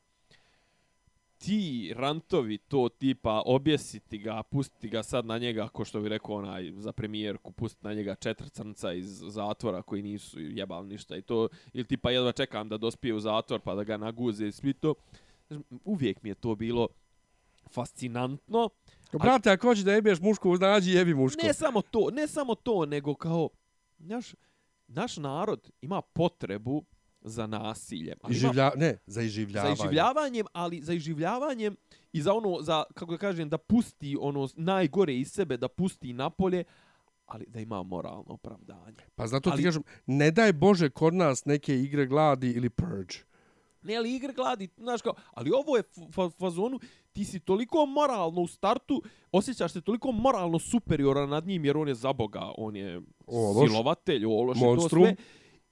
ti 1.39 1.93
rantovi 1.97 2.59
to 2.59 2.89
tipa 2.89 3.43
objesiti 3.47 4.19
ga, 4.19 4.43
pustiti 4.43 4.89
ga 4.89 5.03
sad 5.03 5.27
na 5.27 5.39
njega, 5.39 5.65
ako 5.65 5.85
što 5.85 6.01
bi 6.01 6.09
rekao 6.09 6.35
onaj 6.35 6.73
za 6.77 6.93
premijerku, 6.93 7.53
pustiti 7.53 7.87
na 7.87 7.95
njega 7.95 8.15
četiri 8.15 8.49
crnca 8.51 8.93
iz 8.93 9.23
zatvora 9.27 9.83
koji 9.83 10.03
nisu 10.03 10.41
jebali 10.41 10.89
ništa 10.89 11.17
i 11.17 11.23
to, 11.23 11.49
ili 11.73 11.85
tipa 11.85 12.11
jedva 12.11 12.33
čekam 12.33 12.69
da 12.69 12.77
dospije 12.77 13.15
u 13.15 13.21
zatvor 13.21 13.61
pa 13.61 13.75
da 13.75 13.85
ga 13.85 13.97
naguze 13.97 14.47
i 14.47 14.53
svi 14.53 14.73
to. 14.73 14.95
Uvijek 15.85 16.23
mi 16.23 16.29
je 16.29 16.35
to 16.35 16.55
bilo 16.55 16.89
fascinantno. 17.71 18.69
Ko, 19.11 19.19
brate, 19.19 19.51
ako 19.51 19.67
hoćeš 19.67 19.85
da 19.85 19.93
jebeš 19.93 20.21
muško, 20.21 20.51
uznađi 20.51 20.91
jebi 20.91 21.15
muško. 21.15 21.47
Ne 21.47 21.55
samo 21.55 21.83
to, 21.83 22.11
ne 22.11 22.27
samo 22.27 22.55
to, 22.55 22.87
nego 22.87 23.15
kao, 23.15 23.49
naš, 23.99 24.35
naš 24.89 25.17
narod 25.17 25.71
ima 25.81 26.03
potrebu 26.03 26.85
za 27.27 27.47
nasiljem. 27.47 28.19
Iživlja, 28.29 28.71
ne, 28.77 28.99
za 29.07 29.23
iživljavanjem. 29.23 29.77
Za 29.77 29.85
iživljavanjem, 29.85 30.47
ali 30.53 30.81
za 30.83 30.93
iživljavanjem 30.93 31.77
i 32.13 32.23
za 32.23 32.35
ono, 32.35 32.63
za, 32.63 32.85
kako 32.95 33.13
da 33.13 33.19
kažem, 33.19 33.49
da 33.49 33.59
pusti 33.59 34.17
ono 34.21 34.49
najgore 34.57 35.17
iz 35.17 35.33
sebe, 35.33 35.57
da 35.57 35.69
pusti 35.69 36.13
napolje, 36.13 36.65
ali 37.27 37.45
da 37.49 37.61
ima 37.61 37.83
moralno 37.83 38.25
opravdanje. 38.29 38.97
Pa 39.15 39.27
zato 39.27 39.51
ali, 39.51 39.57
ti 39.57 39.65
kažem, 39.65 39.83
ne 40.07 40.31
daj 40.31 40.53
Bože 40.53 40.91
kod 40.91 41.15
nas 41.15 41.45
neke 41.45 41.81
igre 41.81 42.07
gladi 42.07 42.51
ili 42.51 42.71
purge. 42.71 43.17
Ne, 43.83 43.97
ali 43.97 44.15
igre 44.15 44.33
gladi, 44.33 44.69
znaš 44.77 45.03
kao, 45.03 45.15
ali 45.31 45.51
ovo 45.51 45.77
je 45.77 45.83
fazonu, 46.39 46.81
ti 47.13 47.25
si 47.25 47.41
toliko 47.41 47.87
moralno 47.87 48.41
u 48.41 48.47
startu, 48.47 49.03
osjećaš 49.33 49.73
se 49.73 49.81
toliko 49.81 50.13
moralno 50.13 50.59
superioran 50.59 51.29
nad 51.29 51.47
njim, 51.47 51.65
jer 51.65 51.77
on 51.77 51.89
je 51.89 51.95
za 51.95 52.13
Boga, 52.13 52.53
on 52.59 52.77
je 52.77 53.01
ološ, 53.27 53.71
silovatelj, 53.71 54.25
ološ 54.25 54.59
monstrum. 54.61 55.03
to 55.03 55.09
sve. 55.09 55.17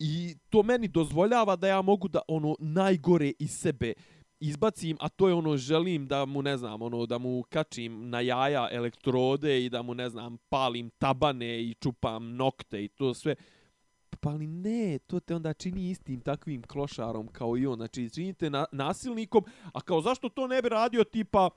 I 0.07 0.34
to 0.50 0.62
meni 0.62 0.88
dozvoljava 0.88 1.57
da 1.57 1.68
ja 1.68 1.82
mogu 1.82 2.09
da 2.09 2.20
ono 2.28 2.57
najgore 2.59 3.32
iz 3.38 3.50
sebe 3.50 3.92
izbacim, 4.40 4.96
a 5.00 5.09
to 5.09 5.28
je 5.28 5.34
ono 5.34 5.57
želim 5.57 6.07
da 6.07 6.24
mu 6.24 6.42
ne 6.42 6.57
znam, 6.57 6.82
ono 6.82 7.07
da 7.07 7.18
mu 7.18 7.42
kačim 7.42 8.11
na 8.11 8.20
jaja 8.20 8.68
elektrode 8.72 9.64
i 9.64 9.70
da 9.70 9.82
mu 9.82 9.94
ne 9.94 10.09
znam 10.09 10.36
palim 10.48 10.90
tabane 10.90 11.62
i 11.62 11.74
čupam 11.74 12.36
nokte 12.36 12.84
i 12.84 12.88
to 12.88 13.14
sve. 13.14 13.34
Pa 14.20 14.30
ali 14.30 14.46
ne, 14.46 14.98
to 15.07 15.20
te 15.20 15.34
onda 15.34 15.52
čini 15.52 15.90
istim 15.90 16.20
takvim 16.20 16.62
klošarom 16.62 17.28
kao 17.28 17.59
i 17.59 17.66
on. 17.66 17.76
Znači, 17.76 18.11
činite 18.11 18.50
na, 18.50 18.64
nasilnikom, 18.72 19.44
a 19.72 19.80
kao 19.80 20.00
zašto 20.00 20.28
to 20.28 20.46
ne 20.46 20.62
bi 20.62 20.68
radio 20.68 21.05
tipa 21.05 21.50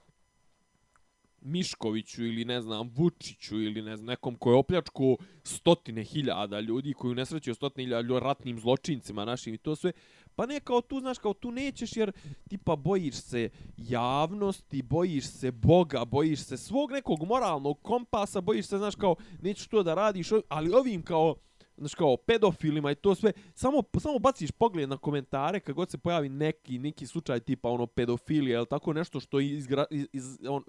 Miškoviću 1.47 2.25
ili 2.25 2.45
ne 2.45 2.61
znam 2.61 2.89
Vučiću 2.95 3.61
ili 3.61 3.81
ne 3.81 3.97
znam 3.97 4.05
nekom 4.05 4.35
koji 4.35 4.53
je 4.53 4.57
opljačko 4.59 5.15
stotine 5.43 6.03
hiljada 6.03 6.59
ljudi 6.59 6.93
koji 6.93 7.15
nesrećio 7.15 7.53
stotine 7.53 7.83
hiljada 7.83 8.07
ljudi 8.07 8.23
ratnim 8.23 8.59
zločincima 8.59 9.25
našim 9.25 9.53
i 9.53 9.57
to 9.57 9.75
sve 9.75 9.91
pa 10.35 10.45
ne 10.45 10.59
kao 10.59 10.81
tu 10.81 10.99
znaš 10.99 11.17
kao 11.17 11.33
tu 11.33 11.51
nećeš 11.51 11.95
jer 11.95 12.11
tipa 12.49 12.75
bojiš 12.75 13.15
se 13.15 13.49
javnosti 13.77 14.81
bojiš 14.81 15.25
se 15.25 15.51
Boga 15.51 16.05
bojiš 16.05 16.39
se 16.39 16.57
svog 16.57 16.91
nekog 16.91 17.23
moralnog 17.23 17.81
kompasa 17.81 18.41
bojiš 18.41 18.65
se 18.65 18.77
znaš 18.77 18.95
kao 18.95 19.15
nećeš 19.41 19.67
to 19.67 19.83
da 19.83 19.93
radiš 19.93 20.29
ali 20.49 20.73
ovim 20.73 21.03
kao 21.03 21.35
znaš 21.77 21.95
kao 21.95 22.17
pedofilima 22.17 22.91
i 22.91 22.95
to 22.95 23.15
sve, 23.15 23.31
samo, 23.53 23.83
samo 23.99 24.19
baciš 24.19 24.51
pogled 24.51 24.89
na 24.89 24.97
komentare 24.97 25.59
kad 25.59 25.75
god 25.75 25.91
se 25.91 25.97
pojavi 25.97 26.29
neki, 26.29 26.79
neki 26.79 27.07
slučaj 27.07 27.39
tipa 27.39 27.69
ono 27.69 27.85
pedofilija 27.85 28.57
ili 28.57 28.67
tako 28.67 28.93
nešto 28.93 29.19
što 29.19 29.39
izgra, 29.39 29.85
iz, 29.91 30.07
iz, 30.13 30.39
on, 30.49 30.63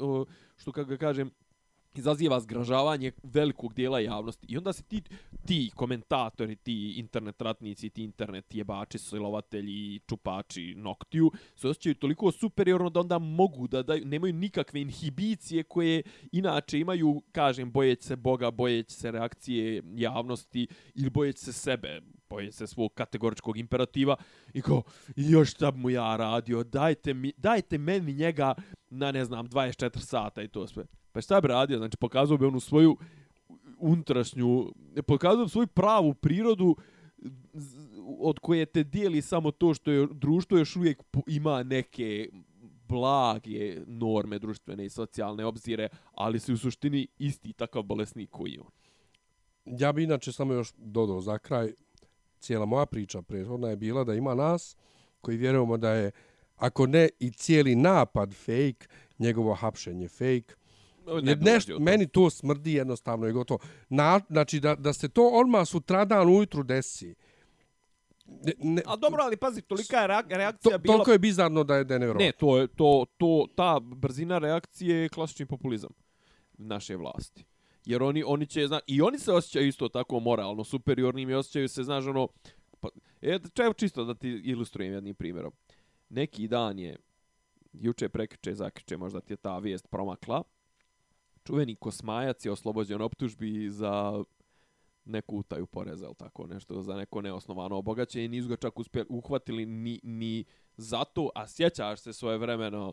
što 0.57 0.73
kako 0.73 0.97
kažem, 0.97 1.31
izaziva 1.99 2.41
zgražavanje 2.41 3.13
velikog 3.23 3.75
dijela 3.75 4.01
javnosti. 4.01 4.47
I 4.51 4.57
onda 4.57 4.73
se 4.73 4.83
ti, 4.83 5.03
ti 5.47 5.71
komentatori, 5.75 6.57
ti 6.57 6.95
internet 6.97 7.43
ratnici, 7.43 7.91
ti 7.91 8.05
internet 8.05 8.55
jebači, 8.55 8.99
silovatelji, 8.99 10.01
čupači, 10.09 10.75
noktiju, 10.77 11.31
se 11.57 11.69
osjećaju 11.69 11.95
toliko 11.95 12.33
superiorno 12.33 12.91
da 12.91 13.01
onda 13.01 13.19
mogu 13.19 13.69
da 13.69 13.83
daju, 13.83 14.05
nemaju 14.05 14.33
nikakve 14.33 14.81
inhibicije 14.81 15.63
koje 15.63 16.03
inače 16.33 16.79
imaju, 16.79 17.23
kažem, 17.33 17.73
bojeći 17.73 18.05
se 18.05 18.17
Boga, 18.17 18.51
bojeći 18.51 18.95
se 18.95 19.11
reakcije 19.11 19.83
javnosti 19.95 20.69
ili 20.95 21.11
bojeći 21.11 21.45
se 21.45 21.53
sebe, 21.53 22.01
bojeći 22.31 22.57
se 22.57 22.67
svog 22.67 22.95
kategoričkog 22.95 23.57
imperativa 23.57 24.17
i 24.55 24.63
kao, 24.63 24.83
još 25.17 25.51
šta 25.51 25.71
mu 25.71 25.91
ja 25.91 26.17
radio, 26.17 26.65
dajte, 26.65 27.15
mi, 27.15 27.33
dajte 27.37 27.79
meni 27.79 28.13
njega 28.13 28.55
na, 28.91 29.13
ne 29.13 29.25
znam, 29.25 29.49
24 29.49 29.99
sata 29.99 30.43
i 30.43 30.49
to 30.49 30.67
sve. 30.67 30.85
Pa 31.13 31.21
šta 31.21 31.41
bi 31.41 31.49
radio? 31.49 31.79
Znači, 31.79 31.97
pokazao 31.97 32.39
bi 32.39 32.47
onu 32.47 32.61
svoju 32.61 32.97
unutrašnju, 33.79 34.73
pokazao 35.07 35.45
bi 35.45 35.51
svoju 35.51 35.67
pravu 35.67 36.15
prirodu 36.15 36.77
od 38.19 38.39
koje 38.39 38.67
te 38.67 38.85
dijeli 38.85 39.23
samo 39.23 39.51
to 39.51 39.75
što 39.75 39.91
je 39.91 40.09
društvo 40.13 40.59
još 40.59 40.77
uvijek 40.77 41.03
ima 41.27 41.63
neke 41.63 42.29
blage 42.89 43.77
norme 43.87 44.39
društvene 44.39 44.85
i 44.85 44.91
socijalne 44.91 45.45
obzire, 45.45 45.89
ali 46.15 46.41
se 46.41 46.53
u 46.53 46.57
suštini 46.57 47.07
isti 47.19 47.53
takav 47.53 47.83
bolesnik 47.83 48.31
koji 48.31 48.59
on. 48.59 48.71
Ja 49.65 49.93
bi 49.93 50.05
inače 50.05 50.33
samo 50.33 50.53
još 50.53 50.73
dodao 50.77 51.21
za 51.21 51.39
kraj, 51.39 51.73
cijela 52.41 52.67
moja 52.67 52.87
priča 52.87 53.23
prethodna 53.23 53.69
je 53.69 53.77
bila 53.77 54.05
da 54.05 54.15
ima 54.15 54.35
nas 54.35 54.77
koji 55.21 55.37
vjerujemo 55.37 55.77
da 55.77 55.93
je, 55.93 56.11
ako 56.57 56.87
ne 56.87 57.09
i 57.21 57.31
cijeli 57.31 57.75
napad 57.75 58.35
fake, 58.35 58.87
njegovo 59.19 59.55
hapšenje 59.55 60.09
fake, 60.09 60.55
ne, 61.23 61.37
nešto, 61.37 61.79
meni 61.79 62.07
to 62.07 62.31
smrdi 62.31 62.73
jednostavno 62.73 63.29
i 63.29 63.33
gotovo. 63.33 63.61
Na, 63.89 64.21
znači, 64.29 64.61
da, 64.61 64.75
da 64.75 64.93
se 64.93 65.09
to 65.09 65.29
odmah 65.29 65.69
sutradan 65.69 66.29
ujutru 66.29 66.63
desi. 66.63 67.15
Ne, 68.27 68.53
ne, 68.59 68.83
A 68.87 68.97
dobro, 68.97 69.23
ali 69.23 69.37
pazi, 69.37 69.63
tolika 69.63 69.97
je 70.01 70.07
reakcija 70.29 70.73
to, 70.73 70.79
bila... 70.79 70.95
Toliko 70.95 71.13
je 71.13 71.19
bizarno 71.19 71.65
da 71.65 71.77
je, 71.77 71.85
da 71.85 71.95
je 71.95 72.15
Ne, 72.15 72.33
to 72.33 72.59
je, 72.59 72.67
to, 72.67 73.07
to, 73.17 73.47
ta 73.57 73.81
brzina 73.81 74.39
reakcije 74.39 74.97
je 74.97 75.09
klasični 75.09 75.47
populizam 75.47 75.91
naše 76.59 76.97
vlasti. 76.97 77.45
Jer 77.85 78.03
oni, 78.03 78.23
oni 78.27 78.47
će, 78.47 78.67
zna, 78.67 78.81
i 78.87 79.03
oni 79.03 79.19
se 79.19 79.33
osjećaju 79.33 79.69
isto 79.69 79.89
tako 79.89 80.21
moralno, 80.21 80.65
superiornim 80.65 81.31
i 81.31 81.35
osjećaju 81.35 81.69
se, 81.69 81.83
znaš, 81.83 82.07
ono... 82.07 82.29
Pa, 82.81 82.89
e, 83.23 83.39
čevo 83.55 83.73
čisto 83.73 84.05
da 84.05 84.15
ti 84.15 84.29
ilustrujem 84.29 84.93
jednim 84.93 85.15
primjerom. 85.15 85.53
Neki 86.09 86.49
dan 86.49 86.79
je, 86.79 86.97
juče, 87.73 88.09
prekriče, 88.09 88.55
zakriče, 88.55 88.97
možda 88.97 89.21
ti 89.21 89.33
je 89.33 89.37
ta 89.37 89.59
vijest 89.59 89.91
promakla, 89.91 90.43
čuveni 91.49 91.75
Kosmajac 91.75 92.45
je 92.45 92.53
oslobođen 92.53 93.03
optužbi 93.03 93.71
za 93.71 94.25
neku 95.05 95.37
utaju 95.37 95.67
poreza 95.67 96.07
ili 96.07 96.15
tako 96.15 96.47
nešto, 96.47 96.83
za 96.83 96.97
neko 96.97 97.21
neosnovano 97.21 97.77
obogaćenje. 97.77 98.29
Nisu 98.29 98.49
ga 98.49 98.57
čak 98.57 98.79
uspjeli, 98.79 99.07
uhvatili 99.09 99.67
ni, 99.67 100.01
ni 100.03 100.45
zato, 100.77 101.31
a 101.35 101.47
sjećaš 101.47 102.01
se 102.01 102.13
svoje 102.13 102.39
vremeno 102.39 102.93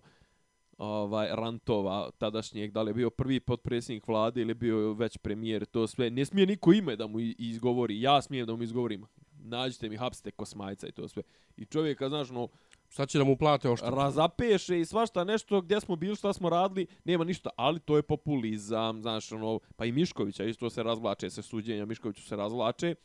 ovaj, 0.77 1.27
rantova 1.31 2.09
tadašnjeg, 2.17 2.71
da 2.71 2.81
li 2.81 2.89
je 2.89 2.93
bio 2.93 3.09
prvi 3.09 3.39
potpredsjednik 3.39 4.07
vlade 4.07 4.41
ili 4.41 4.53
bio 4.53 4.93
već 4.93 5.17
premijer, 5.17 5.65
to 5.65 5.87
sve. 5.87 6.09
Ne 6.09 6.25
smije 6.25 6.47
niko 6.47 6.73
ime 6.73 6.95
da 6.95 7.07
mu 7.07 7.19
izgovori, 7.19 8.01
ja 8.01 8.21
smijem 8.21 8.47
da 8.47 8.55
mu 8.55 8.63
izgovorim. 8.63 9.05
Nađite 9.31 9.89
mi, 9.89 9.97
hapsite 9.97 10.31
Kosmajca 10.31 10.87
i 10.87 10.91
to 10.91 11.07
sve. 11.07 11.23
I 11.57 11.65
čovjeka, 11.65 12.09
znaš, 12.09 12.29
no, 12.29 12.47
Šta 12.89 13.05
će 13.05 13.17
da 13.17 13.23
mu 13.23 13.37
plate 13.37 13.69
ošto. 13.69 13.89
Razapeše 13.89 14.79
i 14.79 14.85
svašta 14.85 15.23
nešto 15.23 15.61
gdje 15.61 15.81
smo 15.81 15.95
bili, 15.95 16.15
šta 16.15 16.33
smo 16.33 16.49
radili, 16.49 16.87
nema 17.03 17.23
ništa, 17.23 17.49
ali 17.55 17.79
to 17.79 17.95
je 17.95 18.01
populizam, 18.01 19.01
znaš, 19.01 19.31
ono, 19.31 19.59
pa 19.75 19.85
i 19.85 19.91
Miškovića 19.91 20.43
isto 20.43 20.69
se 20.69 20.83
razvlače, 20.83 21.29
se 21.29 21.41
suđenja 21.41 21.85
Miškoviću 21.85 22.21
se 22.21 22.35
razvlače. 22.35 22.95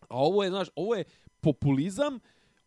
A 0.00 0.18
ovo 0.18 0.44
je, 0.44 0.50
znaš, 0.50 0.68
ovo 0.76 0.94
je 0.94 1.04
populizam 1.40 2.18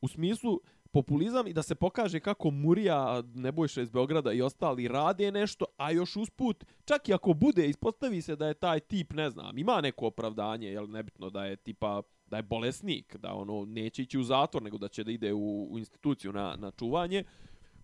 u 0.01 0.07
smislu 0.07 0.61
populizam 0.91 1.47
i 1.47 1.53
da 1.53 1.63
se 1.63 1.75
pokaže 1.75 2.19
kako 2.19 2.51
Murija, 2.51 3.23
Nebojša 3.33 3.81
iz 3.81 3.89
Beograda 3.89 4.33
i 4.33 4.41
ostali 4.41 4.87
rade 4.87 5.31
nešto, 5.31 5.65
a 5.77 5.91
još 5.91 6.15
usput, 6.15 6.63
čak 6.85 7.09
i 7.09 7.13
ako 7.13 7.33
bude, 7.33 7.67
ispostavi 7.69 8.21
se 8.21 8.35
da 8.35 8.47
je 8.47 8.53
taj 8.53 8.79
tip, 8.79 9.13
ne 9.13 9.29
znam, 9.29 9.57
ima 9.57 9.81
neko 9.81 10.07
opravdanje, 10.07 10.67
jel 10.67 10.89
nebitno 10.89 11.29
da 11.29 11.45
je 11.45 11.55
tipa 11.55 12.01
da 12.29 12.37
je 12.37 12.43
bolesnik, 12.43 13.15
da 13.15 13.33
ono 13.33 13.65
neće 13.65 14.01
ići 14.01 14.19
u 14.19 14.23
zatvor, 14.23 14.63
nego 14.63 14.77
da 14.77 14.87
će 14.87 15.03
da 15.03 15.11
ide 15.11 15.33
u, 15.33 15.67
u 15.71 15.79
instituciju 15.79 16.33
na, 16.33 16.55
na 16.59 16.71
čuvanje, 16.71 17.23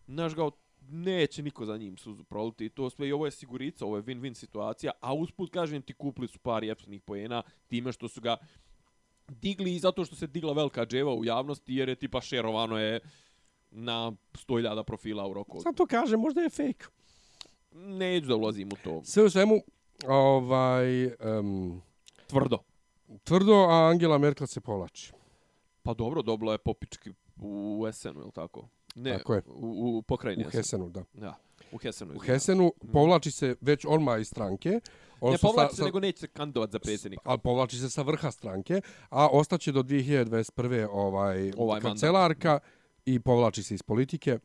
znaš 0.08 0.36
ga, 0.36 0.50
neće 0.90 1.44
niko 1.44 1.66
za 1.66 1.78
njim 1.78 1.98
suzu 1.98 2.24
proliti. 2.24 2.70
To 2.70 2.90
sve 2.90 3.08
i 3.08 3.12
ovo 3.12 3.26
je 3.26 3.32
sigurica, 3.32 3.86
ovo 3.86 3.98
je 3.98 4.04
win-win 4.04 4.34
situacija, 4.34 4.92
a 5.02 5.14
usput, 5.14 5.50
kažem 5.50 5.82
ti, 5.82 5.94
kupili 5.94 6.28
su 6.28 6.40
par 6.40 6.64
jeftinih 6.64 7.02
pojena 7.02 7.44
time 7.68 7.92
što 7.92 8.08
su 8.08 8.22
ga 8.22 8.38
digli 9.28 9.76
i 9.76 9.80
zato 9.80 10.06
što 10.06 10.16
se 10.16 10.28
digla 10.28 10.54
velika 10.54 10.86
dževa 10.86 11.14
u 11.14 11.26
javnosti, 11.26 11.76
jer 11.76 11.90
je 11.90 11.96
tipa 11.96 12.22
šerovano 12.22 12.78
je 12.78 13.00
na 13.72 14.12
100.000 14.34 14.84
profila 14.84 15.28
u 15.28 15.34
roku. 15.34 15.62
Sad 15.62 15.76
to 15.76 15.86
kaže, 15.86 16.18
možda 16.18 16.42
je 16.42 16.50
fake. 16.50 16.86
Neću 17.72 18.28
da 18.28 18.36
ulazim 18.36 18.68
u 18.68 18.76
to. 18.84 19.02
Sve 19.04 19.24
u 19.24 19.30
svemu, 19.30 19.62
ovaj... 20.08 21.06
Um, 21.06 21.82
Tvrdo 22.28 22.73
tvrdo, 23.24 23.54
a 23.54 23.90
Angela 23.90 24.18
Merkel 24.18 24.48
se 24.48 24.62
povlači. 24.62 25.14
Pa 25.84 25.94
dobro, 25.94 26.22
dobila 26.22 26.52
je 26.52 26.58
popički 26.58 27.12
u 27.42 27.86
Esenu, 27.90 28.20
je 28.20 28.26
li 28.26 28.32
tako? 28.32 28.68
Ne, 28.96 29.18
tako 29.18 29.34
je. 29.34 29.42
U, 29.48 29.98
u 29.98 30.02
pokrajini. 30.02 30.46
U 30.46 30.50
Hesenu, 30.50 30.90
da. 30.90 31.04
Ja. 31.22 31.36
U 31.72 31.78
Hesenu. 31.78 32.14
U 32.16 32.20
Hesenu 32.20 32.74
povlači 32.94 33.32
se 33.32 33.56
već 33.62 33.86
odmah 33.90 34.22
iz 34.22 34.28
stranke. 34.28 34.80
On 35.22 35.32
ne 35.32 35.38
povlači 35.38 35.76
se, 35.76 35.84
nego 35.84 36.00
neće 36.00 36.20
se 36.20 36.28
kandidovat 36.28 36.72
za 36.72 36.80
predsjednika. 36.80 37.22
Ali 37.26 37.40
povlači 37.40 37.78
se 37.78 37.90
sa 37.90 38.02
vrha 38.02 38.32
stranke, 38.32 38.82
a 39.10 39.28
ostaće 39.28 39.72
do 39.72 39.84
2021. 39.84 40.88
ovaj, 40.92 41.52
ovaj 41.58 41.82
kancelarka. 41.82 42.60
i 43.06 43.20
povlači 43.20 43.64
se 43.64 43.74
iz 43.76 43.84
politike. 43.84 44.40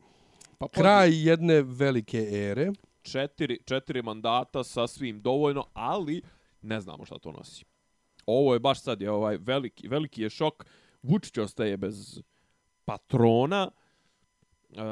Pa, 0.58 0.68
Kraj 0.68 1.28
jedne 1.28 1.62
velike 1.62 2.28
ere. 2.30 2.72
četiri, 3.02 3.58
četiri 3.64 4.02
mandata 4.02 4.64
sasvim 4.64 5.20
dovoljno, 5.22 5.64
ali 5.72 6.22
ne 6.62 6.80
znamo 6.80 7.04
šta 7.04 7.18
to 7.18 7.32
nosi. 7.32 7.64
Ovo 8.28 8.54
je 8.54 8.60
baš 8.60 8.80
sad 8.80 9.00
je 9.00 9.10
ovaj 9.10 9.38
veliki, 9.40 9.88
veliki 9.88 10.22
je 10.22 10.30
šok. 10.30 10.66
Vučić 11.02 11.38
ostaje 11.38 11.76
bez 11.76 12.20
patrona. 12.84 13.70
E, 13.70 14.82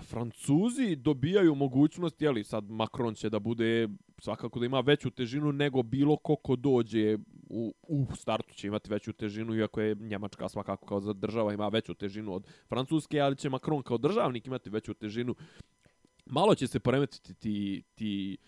Francuzi 0.00 0.96
dobijaju 0.96 1.54
mogućnost, 1.54 2.22
jeli 2.22 2.44
sad 2.44 2.70
Macron 2.70 3.14
će 3.14 3.30
da 3.30 3.38
bude 3.38 3.88
svakako 4.18 4.60
da 4.60 4.66
ima 4.66 4.80
veću 4.80 5.10
težinu 5.10 5.52
nego 5.52 5.82
bilo 5.82 6.16
ko 6.16 6.36
ko 6.36 6.56
dođe 6.56 7.18
u, 7.50 7.74
u 7.88 8.06
startu 8.16 8.54
će 8.54 8.66
imati 8.66 8.90
veću 8.90 9.12
težinu, 9.12 9.54
iako 9.54 9.80
je 9.80 9.94
Njemačka 9.94 10.48
svakako 10.48 10.86
kao 10.86 11.00
za 11.00 11.12
država 11.12 11.52
ima 11.52 11.68
veću 11.68 11.94
težinu 11.94 12.34
od 12.34 12.46
Francuske, 12.68 13.20
ali 13.20 13.36
će 13.36 13.48
Macron 13.48 13.82
kao 13.82 13.98
državnik 13.98 14.46
imati 14.46 14.70
veću 14.70 14.94
težinu. 14.94 15.34
Malo 16.26 16.54
će 16.54 16.66
se 16.66 16.80
poremetiti 16.80 17.34
ti, 17.34 17.82
ti, 17.94 18.38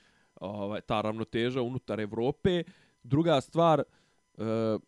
ovaj, 0.40 0.80
ta 0.80 1.00
ravnoteža 1.00 1.62
unutar 1.62 2.00
Evrope. 2.00 2.62
Druga 3.02 3.40
stvar, 3.40 3.82
e, 4.38 4.78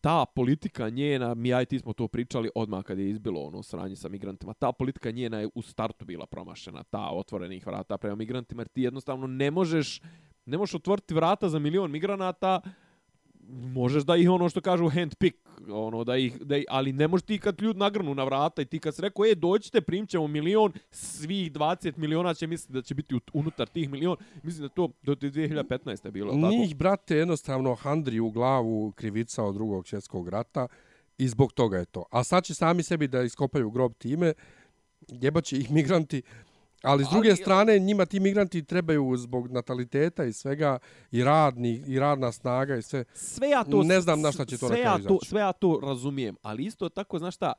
ta 0.00 0.24
politika 0.34 0.88
njena, 0.88 1.34
mi 1.34 1.54
aj 1.54 1.66
ti 1.66 1.78
smo 1.78 1.92
to 1.92 2.08
pričali 2.08 2.50
odmah 2.54 2.84
kad 2.84 2.98
je 2.98 3.10
izbilo 3.10 3.40
ono 3.40 3.62
sranje 3.62 3.96
sa 3.96 4.08
migrantima, 4.08 4.54
ta 4.54 4.72
politika 4.72 5.10
njena 5.10 5.40
je 5.40 5.48
u 5.54 5.62
startu 5.62 6.04
bila 6.04 6.26
promašena, 6.26 6.82
ta 6.82 7.10
otvorenih 7.10 7.66
vrata 7.66 7.98
prema 7.98 8.16
migrantima, 8.16 8.60
jer 8.62 8.68
ti 8.68 8.82
jednostavno 8.82 9.26
ne 9.26 9.50
možeš, 9.50 10.00
ne 10.46 10.58
možeš 10.58 10.74
otvoriti 10.74 11.14
vrata 11.14 11.48
za 11.48 11.58
milion 11.58 11.90
migranata, 11.90 12.60
možeš 13.48 14.04
da 14.04 14.16
ih 14.16 14.30
ono 14.30 14.48
što 14.48 14.60
kažu 14.60 14.88
handpick, 14.88 15.38
ono 15.70 16.04
da 16.04 16.16
ih, 16.16 16.38
da 16.40 16.56
ih, 16.56 16.64
ali 16.68 16.92
ne 16.92 17.08
možeš 17.08 17.26
ti 17.26 17.38
kad 17.38 17.62
ljud 17.62 17.76
nagrnu 17.76 18.14
na 18.14 18.24
vrata 18.24 18.62
i 18.62 18.64
ti 18.64 18.78
kad 18.78 18.94
se 18.94 19.02
rekao, 19.02 19.26
e, 19.26 19.34
dođite, 19.34 19.80
primit 19.80 20.10
ćemo 20.10 20.26
milion, 20.26 20.72
svih 20.90 21.52
20 21.52 21.92
miliona 21.96 22.34
će 22.34 22.46
misliti 22.46 22.72
da 22.72 22.82
će 22.82 22.94
biti 22.94 23.18
unutar 23.32 23.68
tih 23.68 23.90
milion. 23.90 24.16
Mislim 24.42 24.62
da 24.62 24.68
to 24.68 24.88
do 25.02 25.14
2015. 25.14 26.04
je 26.04 26.10
bilo. 26.10 26.32
Tako? 26.32 26.48
Njih, 26.48 26.76
brate, 26.76 27.16
jednostavno 27.16 27.74
handri 27.74 28.20
u 28.20 28.30
glavu 28.30 28.92
krivica 28.92 29.44
od 29.44 29.54
drugog 29.54 29.88
svjetskog 29.88 30.28
rata 30.28 30.68
i 31.18 31.28
zbog 31.28 31.52
toga 31.52 31.78
je 31.78 31.84
to. 31.84 32.04
A 32.10 32.24
sad 32.24 32.44
će 32.44 32.54
sami 32.54 32.82
sebi 32.82 33.08
da 33.08 33.22
iskopaju 33.22 33.70
grob 33.70 33.92
time, 33.98 34.32
jebaće 35.08 35.58
ih 35.58 35.70
migranti, 35.70 36.22
Ali 36.86 37.04
s 37.04 37.08
druge 37.08 37.28
ali, 37.28 37.36
strane 37.36 37.78
njima 37.78 38.06
ti 38.06 38.20
migranti 38.20 38.64
trebaju 38.64 39.16
zbog 39.16 39.50
nataliteta 39.50 40.24
i 40.24 40.32
svega 40.32 40.78
i 41.10 41.24
radni 41.24 41.84
i 41.86 41.98
radna 41.98 42.32
snaga 42.32 42.76
i 42.76 42.82
sve. 42.82 43.04
Sve 43.14 43.48
ja 43.48 43.64
to 43.64 43.82
ne 43.82 44.00
znam 44.00 44.20
na 44.20 44.32
šta 44.32 44.44
će 44.44 44.58
to 44.58 44.68
sve 44.68 44.80
ja 44.80 44.98
to, 44.98 45.18
sve 45.24 45.40
ja 45.40 45.52
to 45.52 45.80
razumijem, 45.82 46.36
ali 46.42 46.64
isto 46.64 46.88
tako 46.88 47.18
znaš 47.18 47.34
šta 47.34 47.52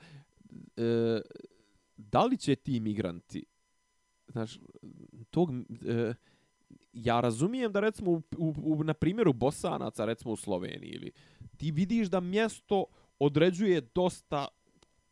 e, 0.78 1.22
da 1.98 2.26
li 2.26 2.38
će 2.38 2.56
ti 2.56 2.80
migranti 2.80 3.46
znaš 4.28 4.60
tog 5.30 5.50
e, 5.52 6.14
ja 6.94 7.20
razumijem 7.20 7.72
da 7.72 7.80
recimo 7.80 8.12
u, 8.12 8.22
u, 8.38 8.54
u, 8.58 8.84
na 8.84 8.94
primjeru 8.94 9.34
Bosanaca 9.34 10.06
recimo 10.06 10.34
u 10.34 10.36
Sloveniji 10.36 10.90
ili 10.90 11.12
ti 11.58 11.72
vidiš 11.72 12.08
da 12.08 12.20
mjesto 12.20 12.86
određuje 13.20 13.82
dosta 13.96 14.48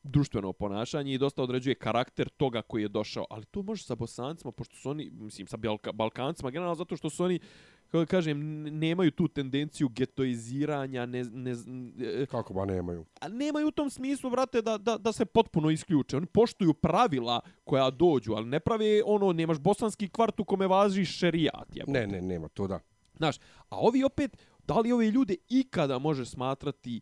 društveno 0.05 0.53
ponašanje 0.53 1.13
i 1.13 1.17
dosta 1.17 1.43
određuje 1.43 1.75
karakter 1.75 2.29
toga 2.29 2.61
koji 2.61 2.81
je 2.81 2.87
došao. 2.87 3.25
Ali 3.29 3.45
to 3.45 3.61
može 3.61 3.83
sa 3.83 3.95
bosancima, 3.95 4.51
pošto 4.51 4.75
su 4.75 4.89
oni, 4.89 5.09
mislim, 5.13 5.47
sa 5.47 5.57
Balka, 5.57 5.91
balkancima, 5.91 6.49
generalno 6.49 6.75
zato 6.75 6.97
što 6.97 7.09
su 7.09 7.23
oni, 7.23 7.39
kako 7.85 7.97
da 7.97 8.05
kažem, 8.05 8.63
nemaju 8.79 9.11
tu 9.11 9.27
tendenciju 9.27 9.89
getoiziranja, 9.89 11.05
ne, 11.05 11.23
ne, 11.23 11.55
ne, 11.65 12.25
Kako 12.25 12.53
ba 12.53 12.65
nemaju? 12.65 13.05
A 13.21 13.27
nemaju 13.27 13.67
u 13.67 13.71
tom 13.71 13.89
smislu, 13.89 14.29
vrate, 14.29 14.61
da, 14.61 14.77
da, 14.77 14.97
da 14.97 15.11
se 15.11 15.25
potpuno 15.25 15.69
isključe. 15.69 16.17
Oni 16.17 16.25
poštuju 16.25 16.73
pravila 16.73 17.39
koja 17.63 17.89
dođu, 17.89 18.33
ali 18.33 18.45
ne 18.45 18.59
pravi 18.59 19.01
ono, 19.05 19.33
nemaš 19.33 19.59
bosanski 19.59 20.09
kvart 20.09 20.39
u 20.39 20.45
kome 20.45 20.67
važi 20.67 21.05
šerijat. 21.05 21.75
Jebote. 21.75 21.91
Ne, 21.91 22.07
ne, 22.07 22.21
nema, 22.21 22.47
to 22.47 22.67
da. 22.67 22.79
Znaš, 23.17 23.37
a 23.69 23.77
ovi 23.79 24.03
opet, 24.03 24.37
da 24.67 24.79
li 24.79 24.91
ove 24.91 25.11
ljude 25.11 25.35
ikada 25.49 25.99
može 25.99 26.25
smatrati 26.25 27.01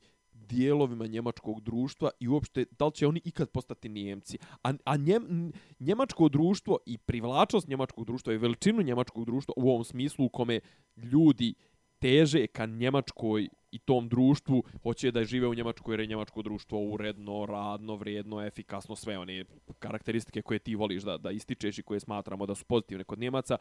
dijelovima 0.50 1.08
njemačkog 1.08 1.62
društva 1.62 2.10
i 2.20 2.28
uopšte 2.28 2.66
da 2.80 2.86
li 2.86 2.92
će 2.92 3.08
oni 3.08 3.22
ikad 3.24 3.50
postati 3.50 3.90
njemci. 3.90 4.38
A, 4.64 4.74
a 4.86 4.98
njem, 4.98 5.52
njemačko 5.80 6.30
društvo 6.30 6.78
i 6.86 6.98
privlačnost 6.98 7.68
njemačkog 7.68 8.06
društva 8.06 8.34
i 8.34 8.38
veličinu 8.38 8.82
njemačkog 8.82 9.26
društva 9.26 9.54
u 9.58 9.70
ovom 9.70 9.84
smislu 9.84 10.26
u 10.26 10.30
kome 10.30 10.60
ljudi 10.96 11.54
teže 12.00 12.48
ka 12.48 12.66
njemačkoj 12.66 13.50
i 13.72 13.80
tom 13.80 14.10
društvu 14.10 14.64
hoće 14.84 15.12
da 15.12 15.24
žive 15.24 15.48
u 15.48 15.54
njemačkoj 15.54 15.94
jer 15.94 16.00
je 16.00 16.08
njemačko 16.08 16.42
društvo 16.42 16.80
uredno, 16.80 17.46
radno, 17.46 17.96
vrijedno, 17.96 18.42
efikasno, 18.46 18.96
sve 18.96 19.18
one 19.18 19.46
karakteristike 19.80 20.42
koje 20.42 20.60
ti 20.60 20.76
voliš 20.76 21.04
da, 21.04 21.18
da 21.18 21.32
ističeš 21.32 21.80
i 21.80 21.84
koje 21.84 22.00
smatramo 22.00 22.46
da 22.46 22.56
su 22.56 22.66
pozitivne 22.66 23.04
kod 23.04 23.20
Njemaca 23.20 23.58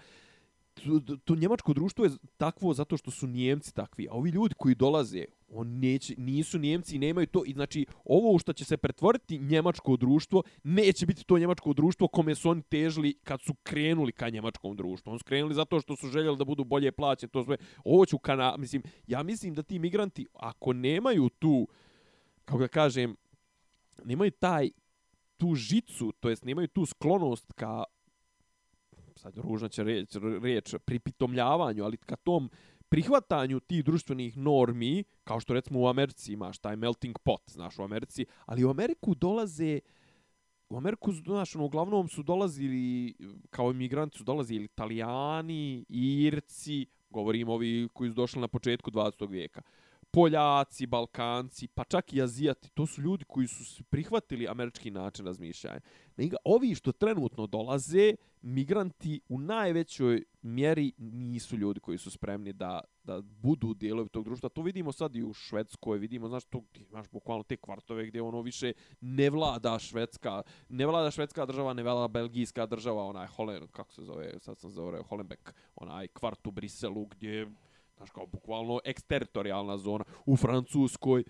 to, 0.74 1.16
to 1.24 1.34
njemačko 1.34 1.72
društvo 1.72 2.04
je 2.04 2.10
takvo 2.36 2.74
zato 2.74 2.96
što 2.96 3.10
su 3.10 3.26
Njemci 3.26 3.74
takvi, 3.74 4.08
a 4.10 4.14
ovi 4.14 4.30
ljudi 4.30 4.54
koji 4.54 4.74
dolaze, 4.74 5.24
on 5.48 5.78
neće, 5.78 6.14
nisu 6.16 6.58
Njemci 6.58 6.96
i 6.96 6.98
nemaju 6.98 7.26
to, 7.26 7.42
i 7.46 7.52
znači 7.52 7.86
ovo 8.04 8.32
u 8.32 8.38
što 8.38 8.52
će 8.52 8.64
se 8.64 8.76
pretvoriti 8.76 9.38
njemačko 9.38 9.96
društvo, 9.96 10.42
neće 10.64 11.06
biti 11.06 11.24
to 11.24 11.38
njemačko 11.38 11.72
društvo 11.72 12.08
kome 12.08 12.34
su 12.34 12.50
oni 12.50 12.62
težili 12.62 13.14
kad 13.24 13.42
su 13.42 13.54
krenuli 13.62 14.12
ka 14.12 14.28
njemačkom 14.28 14.76
društvu. 14.76 15.12
On 15.12 15.18
su 15.18 15.24
krenuli 15.24 15.54
zato 15.54 15.80
što 15.80 15.96
su 15.96 16.08
željeli 16.08 16.36
da 16.36 16.44
budu 16.44 16.64
bolje 16.64 16.92
plaće, 16.92 17.28
to 17.28 17.44
sve. 17.44 17.56
Ovo 17.84 18.06
ću 18.06 18.18
kana, 18.18 18.56
mislim, 18.56 18.82
ja 19.06 19.22
mislim 19.22 19.54
da 19.54 19.62
ti 19.62 19.78
migranti, 19.78 20.26
ako 20.34 20.72
nemaju 20.72 21.28
tu, 21.28 21.68
kako 22.44 22.58
da 22.58 22.68
kažem, 22.68 23.16
nemaju 24.04 24.30
taj, 24.30 24.70
tu 25.36 25.54
žicu, 25.54 26.12
to 26.20 26.28
jest 26.28 26.44
nemaju 26.44 26.68
tu 26.68 26.86
sklonost 26.86 27.52
ka 27.52 27.84
sad 29.22 29.38
ružna 29.38 29.68
će 29.68 29.84
reč, 29.84 30.16
reč 30.42 30.74
pripitomljavanju, 30.84 31.84
ali 31.84 31.96
ka 31.96 32.16
tom 32.16 32.50
prihvatanju 32.88 33.60
tih 33.60 33.84
društvenih 33.84 34.36
normi, 34.36 35.04
kao 35.24 35.40
što 35.40 35.54
recimo 35.54 35.80
u 35.80 35.88
Americi 35.88 36.32
imaš 36.32 36.58
taj 36.58 36.76
melting 36.76 37.18
pot, 37.18 37.42
znaš, 37.50 37.78
u 37.78 37.82
Americi, 37.82 38.26
ali 38.46 38.64
u 38.64 38.70
Ameriku 38.70 39.14
dolaze, 39.14 39.80
u 40.68 40.76
Ameriku, 40.76 41.12
znaš, 41.12 41.56
ono, 41.56 41.64
uglavnom 41.64 42.08
su 42.08 42.22
dolazili, 42.22 43.14
kao 43.50 43.70
imigranti 43.70 44.18
su 44.18 44.24
dolazili 44.24 44.64
italijani, 44.64 45.84
irci, 45.88 46.86
govorim 47.10 47.48
ovi 47.48 47.88
koji 47.92 48.10
su 48.10 48.14
došli 48.14 48.40
na 48.40 48.48
početku 48.48 48.90
20. 48.90 49.28
vijeka, 49.30 49.62
Poljaci, 50.14 50.86
Balkanci, 50.86 51.68
pa 51.68 51.84
čak 51.84 52.12
i 52.12 52.22
Azijati, 52.22 52.70
to 52.70 52.86
su 52.86 53.02
ljudi 53.02 53.24
koji 53.24 53.46
su 53.46 53.84
prihvatili 53.84 54.48
američki 54.48 54.90
način 54.90 55.26
razmišljanja. 55.26 55.80
Nego, 56.16 56.36
ovi 56.44 56.74
što 56.74 56.92
trenutno 56.92 57.46
dolaze, 57.46 58.14
migranti 58.42 59.20
u 59.28 59.38
najvećoj 59.38 60.24
mjeri 60.42 60.92
nisu 60.98 61.56
ljudi 61.56 61.80
koji 61.80 61.98
su 61.98 62.10
spremni 62.10 62.52
da, 62.52 62.80
da 63.04 63.20
budu 63.20 63.74
dijelovi 63.74 64.08
tog 64.08 64.24
društva. 64.24 64.48
To 64.48 64.62
vidimo 64.62 64.92
sad 64.92 65.16
i 65.16 65.22
u 65.22 65.32
Švedskoj, 65.32 65.98
vidimo, 65.98 66.28
znaš, 66.28 66.44
to, 66.44 66.62
imaš 66.90 67.06
bukvalno 67.08 67.42
te 67.42 67.56
kvartove 67.56 68.06
gdje 68.06 68.22
ono 68.22 68.42
više 68.42 68.72
ne 69.00 69.30
vlada 69.30 69.78
Švedska, 69.78 70.42
ne 70.68 70.86
vlada 70.86 71.10
Švedska 71.10 71.46
država, 71.46 71.72
ne 71.72 71.82
vlada 71.82 72.08
Belgijska 72.08 72.66
država, 72.66 73.04
onaj 73.04 73.26
Holen, 73.26 73.66
kako 73.66 73.92
se 73.92 74.02
zove, 74.02 74.34
sad 74.40 74.58
sam 74.58 74.70
zove, 74.70 75.02
Holenbeck, 75.02 75.54
onaj 75.76 76.08
kvart 76.08 76.46
u 76.46 76.50
Briselu 76.50 77.06
gdje 77.06 77.52
znaš, 77.97 78.11
kao 78.11 78.26
bukvalno 78.26 78.80
eksteritorijalna 78.84 79.78
zona 79.78 80.05
u 80.26 80.36
Francuskoj. 80.36 81.24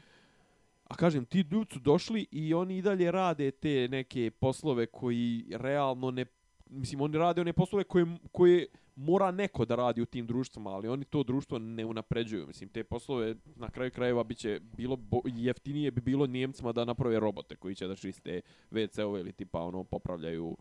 A 0.85 0.97
kažem, 0.97 1.25
ti 1.25 1.45
ljudi 1.51 1.71
su 1.73 1.79
došli 1.81 2.27
i 2.31 2.55
oni 2.55 2.77
i 2.77 2.83
dalje 2.83 3.11
rade 3.11 3.51
te 3.51 3.89
neke 3.91 4.31
poslove 4.31 4.87
koji 4.87 5.45
realno 5.51 6.11
ne... 6.11 6.27
Mislim, 6.71 7.01
oni 7.01 7.19
rade 7.19 7.41
one 7.41 7.53
poslove 7.53 7.85
koje, 7.85 8.07
koje 8.33 8.67
mora 8.97 9.31
neko 9.31 9.65
da 9.65 9.75
radi 9.75 10.03
u 10.03 10.07
tim 10.07 10.27
društvima, 10.27 10.71
ali 10.71 10.89
oni 10.89 11.05
to 11.05 11.23
društvo 11.23 11.59
ne 11.59 11.85
unapređuju. 11.85 12.47
Mislim, 12.47 12.69
te 12.69 12.85
poslove 12.85 13.35
na 13.57 13.71
kraju 13.71 13.91
krajeva 13.91 14.25
biće 14.25 14.61
bilo 14.77 14.97
bo, 14.97 15.21
jeftinije 15.25 15.91
bi 15.91 16.01
bilo 16.01 16.27
Njemcima 16.27 16.73
da 16.73 16.85
naprave 16.85 17.21
robote 17.21 17.57
koji 17.57 17.75
će 17.75 17.87
da 17.87 17.97
čiste 17.97 18.41
WC-ove 18.71 19.21
ili 19.21 19.33
tipa 19.33 19.61
ono 19.61 19.85
popravljaju 19.85 20.57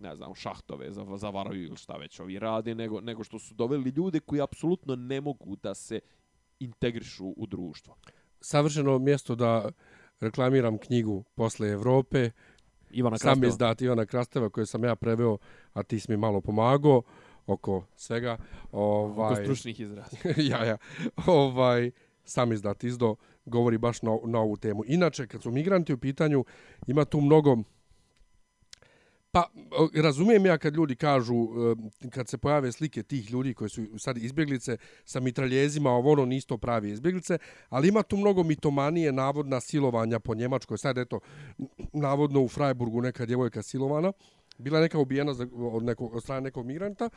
ne 0.00 0.16
znam, 0.16 0.34
šahtove 0.34 0.92
za, 0.92 1.06
zavaraju 1.16 1.62
ili 1.62 1.76
šta 1.76 1.96
već 1.96 2.20
ovi 2.20 2.38
rade, 2.38 2.74
nego, 2.74 3.00
nego 3.00 3.24
što 3.24 3.38
su 3.38 3.54
doveli 3.54 3.90
ljude 3.90 4.20
koji 4.20 4.40
apsolutno 4.40 4.96
ne 4.96 5.20
mogu 5.20 5.56
da 5.56 5.74
se 5.74 6.00
integrišu 6.60 7.26
u 7.36 7.46
društvo. 7.46 7.96
Savršeno 8.40 8.98
mjesto 8.98 9.34
da 9.34 9.70
reklamiram 10.20 10.78
knjigu 10.78 11.24
Posle 11.34 11.68
Evrope. 11.68 12.30
Ivana 12.90 13.16
Krasteva. 13.16 13.34
Sam 13.34 13.44
izdat 13.44 13.82
Ivana 13.82 14.06
Krasteva 14.06 14.50
koju 14.50 14.66
sam 14.66 14.84
ja 14.84 14.96
preveo, 14.96 15.38
a 15.72 15.82
ti 15.82 16.00
si 16.00 16.10
mi 16.10 16.16
malo 16.16 16.40
pomagao 16.40 17.02
oko 17.46 17.84
svega. 17.96 18.36
Ovaj, 18.72 19.32
oko 19.32 19.42
stručnih 19.42 19.80
izraza. 19.80 20.16
ja, 20.50 20.64
ja. 20.64 20.76
Ovaj, 21.26 21.90
sam 22.24 22.52
izdat 22.52 22.84
izdo 22.84 23.16
govori 23.44 23.78
baš 23.78 24.02
na, 24.02 24.18
na 24.24 24.38
ovu 24.38 24.56
temu. 24.56 24.82
Inače, 24.86 25.26
kad 25.26 25.42
su 25.42 25.50
migranti 25.50 25.92
u 25.92 25.98
pitanju, 25.98 26.44
ima 26.86 27.04
tu 27.04 27.20
mnogo 27.20 27.56
Pa, 29.32 29.50
razumijem 29.94 30.46
ja 30.46 30.58
kad 30.58 30.74
ljudi 30.74 30.96
kažu, 30.96 31.34
e, 31.34 32.10
kad 32.10 32.28
se 32.28 32.38
pojave 32.38 32.72
slike 32.72 33.02
tih 33.02 33.30
ljudi 33.30 33.54
koji 33.54 33.70
su 33.70 33.98
sad 33.98 34.18
izbjeglice 34.18 34.76
sa 35.04 35.20
mitraljezima, 35.20 35.90
ovo 35.90 36.12
ono 36.12 36.24
nisto 36.24 36.58
pravi 36.58 36.90
izbjeglice, 36.90 37.38
ali 37.68 37.88
ima 37.88 38.02
tu 38.02 38.16
mnogo 38.16 38.42
mitomanije, 38.42 39.12
navodna 39.12 39.60
silovanja 39.60 40.18
po 40.18 40.34
Njemačkoj. 40.34 40.78
Sad, 40.78 40.98
eto, 40.98 41.20
navodno 41.92 42.40
u 42.40 42.48
Freiburgu 42.48 43.00
neka 43.00 43.26
djevojka 43.26 43.62
silovana, 43.62 44.12
bila 44.58 44.80
neka 44.80 44.98
ubijena 44.98 45.34
od, 45.72 45.82
nekog, 45.82 46.14
od 46.14 46.22
strane 46.22 46.40
nekog 46.40 46.66
migranta. 46.66 47.10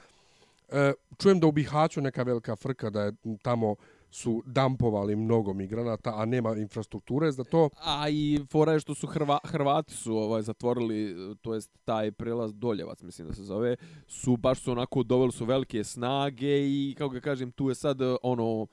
E, 0.70 0.93
čujem 1.18 1.39
da 1.39 1.47
u 1.47 1.51
Bihaću 1.51 2.01
neka 2.01 2.24
velika 2.24 2.55
frka 2.55 2.89
da 2.89 3.01
je 3.01 3.11
tamo 3.41 3.76
su 4.14 4.43
dampovali 4.45 5.16
mnogo 5.16 5.53
migranata, 5.53 6.14
a 6.16 6.26
nema 6.26 6.55
infrastrukture 6.55 7.32
za 7.32 7.43
to. 7.43 7.70
A 7.84 8.09
i 8.09 8.39
fora 8.51 8.72
je 8.74 8.80
što 8.80 8.95
su 8.95 9.07
Hrva, 9.07 9.39
Hrvati 9.43 9.93
su 9.93 10.18
ovaj 10.18 10.41
zatvorili, 10.41 11.16
to 11.41 11.53
jest 11.53 11.72
taj 11.86 12.11
prelaz 12.11 12.53
Doljevac, 12.53 13.01
mislim 13.01 13.28
da 13.28 13.34
se 13.34 13.43
zove, 13.43 13.76
su 14.07 14.38
baš 14.38 14.59
su 14.59 14.72
onako 14.72 15.03
doveli 15.03 15.32
su 15.32 15.45
velike 15.45 15.84
snage 15.84 16.68
i 16.68 16.95
kako 16.97 17.14
ga 17.14 17.20
kažem, 17.20 17.51
tu 17.51 17.70
je 17.70 17.76
sad 17.76 17.97
ono 18.22 18.68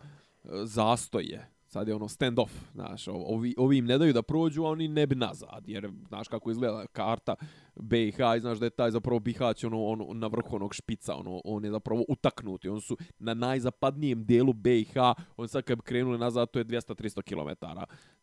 e, 0.45 0.49
zastoje 0.65 1.60
sad 1.71 1.89
je 1.89 1.95
ono 1.95 2.09
stand 2.09 2.39
off, 2.39 2.53
znaš, 2.75 3.09
ovi, 3.09 3.55
ovi 3.59 3.79
im 3.79 3.85
ne 3.85 3.99
daju 3.99 4.13
da 4.13 4.23
prođu, 4.23 4.65
a 4.65 4.69
oni 4.69 4.89
ne 4.89 5.07
bi 5.07 5.15
nazad, 5.15 5.69
jer 5.69 5.91
znaš 6.09 6.29
kako 6.29 6.51
izgleda 6.51 6.87
karta 6.87 7.35
BiH, 7.77 8.19
i 8.37 8.41
znaš 8.41 8.59
da 8.59 8.67
je 8.67 8.71
taj 8.71 8.91
zapravo 8.91 9.19
Bihać 9.21 9.65
ono, 9.65 9.85
ono, 9.85 10.15
na 10.15 10.27
vrhu 10.27 10.57
onog 10.57 10.75
špica, 10.75 11.15
ono, 11.15 11.41
on 11.45 11.65
je 11.65 11.71
zapravo 11.71 12.05
utaknuti, 12.09 12.69
on 12.69 12.81
su 12.81 12.97
na 13.19 13.35
najzapadnijem 13.35 14.25
dijelu 14.25 14.53
BiH, 14.53 14.95
on 15.37 15.49
sad 15.49 15.65
kad 15.65 15.79
bi 15.79 15.83
krenuli 15.83 16.19
nazad, 16.19 16.51
to 16.51 16.59
je 16.59 16.65
200-300 16.65 17.23
km, 17.23 17.67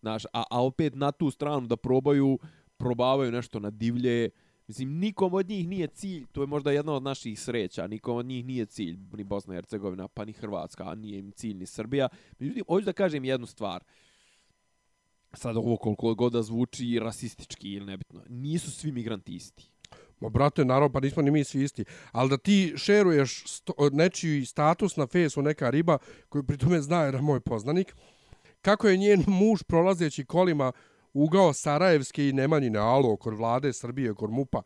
znaš, 0.02 0.26
a, 0.26 0.44
a 0.50 0.66
opet 0.66 0.96
na 0.96 1.12
tu 1.12 1.32
stranu 1.32 1.68
da 1.68 1.76
probaju, 1.76 2.40
probavaju 2.78 3.32
nešto 3.32 3.60
na 3.60 3.70
divlje, 3.70 4.30
Mislim, 4.68 5.00
nikom 5.00 5.34
od 5.34 5.50
njih 5.50 5.68
nije 5.68 5.88
cilj, 5.88 6.26
to 6.32 6.42
je 6.42 6.48
možda 6.48 6.72
jedna 6.72 6.94
od 6.94 7.04
naših 7.04 7.40
sreća, 7.40 7.88
nikom 7.88 8.18
od 8.18 8.26
njih 8.26 8.46
nije 8.46 8.66
cilj, 8.66 8.98
ni 9.14 9.24
Bosna 9.24 9.54
i 9.54 9.58
Hercegovina, 9.58 10.08
pa 10.08 10.26
ni 10.26 10.34
Hrvatska, 10.34 10.90
a 10.90 10.96
nije 10.96 11.20
im 11.20 11.32
cilj 11.32 11.54
ni 11.58 11.66
Srbija. 11.66 12.10
Međutim, 12.40 12.64
hoću 12.68 12.86
da 12.86 12.94
kažem 12.94 13.26
jednu 13.26 13.48
stvar. 13.48 13.84
Sad 15.34 15.58
ovo 15.58 15.78
koliko 15.78 16.16
god 16.16 16.34
da 16.34 16.42
zvuči 16.44 17.00
rasistički 17.00 17.70
ili 17.70 17.86
nebitno. 17.86 18.22
Nisu 18.30 18.72
svi 18.72 18.92
migranti 18.92 19.36
isti. 19.36 19.72
Ma 20.20 20.30
brate, 20.30 20.66
naravno, 20.66 20.92
pa 20.92 21.00
nismo 21.00 21.22
ni 21.22 21.32
mi 21.32 21.44
svi 21.44 21.64
isti. 21.64 21.86
Ali 22.12 22.30
da 22.30 22.38
ti 22.38 22.74
šeruješ 22.78 23.44
sto, 23.46 23.74
nečiji 23.92 24.46
status 24.46 24.96
na 24.96 25.08
fesu 25.08 25.42
neka 25.42 25.70
riba, 25.70 25.98
koju 26.30 26.44
pri 26.44 26.58
tome 26.58 26.82
zna 26.82 27.04
jedan 27.04 27.24
moj 27.24 27.40
poznanik, 27.40 27.96
kako 28.62 28.88
je 28.88 28.98
njen 28.98 29.24
muž 29.28 29.62
prolazeći 29.68 30.26
kolima 30.26 30.72
ugao 31.24 31.54
Sarajevske 31.54 32.30
i 32.30 32.34
Nemanjine, 32.34 32.80
alo, 32.80 33.16
kod 33.16 33.34
vlade 33.34 33.74
Srbije, 33.74 34.14
kod 34.14 34.32
MUPA, 34.32 34.62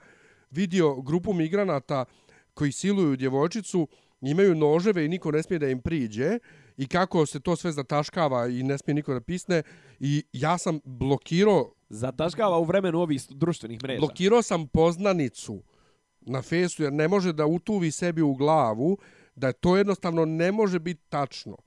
vidio 0.51 1.01
grupu 1.01 1.33
migranata 1.33 2.05
koji 2.53 2.71
siluju 2.71 3.15
djevojčicu, 3.15 3.87
imaju 4.21 4.55
noževe 4.55 5.05
i 5.05 5.07
niko 5.07 5.31
ne 5.31 5.43
smije 5.43 5.59
da 5.59 5.69
im 5.69 5.81
priđe. 5.81 6.39
I 6.77 6.87
kako 6.87 7.25
se 7.25 7.39
to 7.39 7.55
sve 7.55 7.71
zataškava 7.71 8.47
i 8.47 8.63
ne 8.63 8.77
smije 8.77 8.95
niko 8.95 9.13
da 9.13 9.21
pisne. 9.21 9.63
I 9.99 10.23
ja 10.33 10.57
sam 10.57 10.79
blokirao 10.83 11.73
zataškava 11.89 12.57
u 12.57 12.63
vremenu 12.63 12.99
ovih 12.99 13.21
društvenih 13.29 13.83
mreža. 13.83 13.99
Blokirao 13.99 14.41
sam 14.41 14.67
poznanicu 14.67 15.63
na 16.21 16.41
fesu 16.41 16.83
jer 16.83 16.93
ne 16.93 17.07
može 17.07 17.33
da 17.33 17.45
utuvi 17.45 17.91
sebi 17.91 18.21
u 18.21 18.33
glavu 18.33 18.97
da 19.35 19.51
to 19.51 19.77
jednostavno 19.77 20.25
ne 20.25 20.51
može 20.51 20.79
biti 20.79 21.01
tačno. 21.09 21.57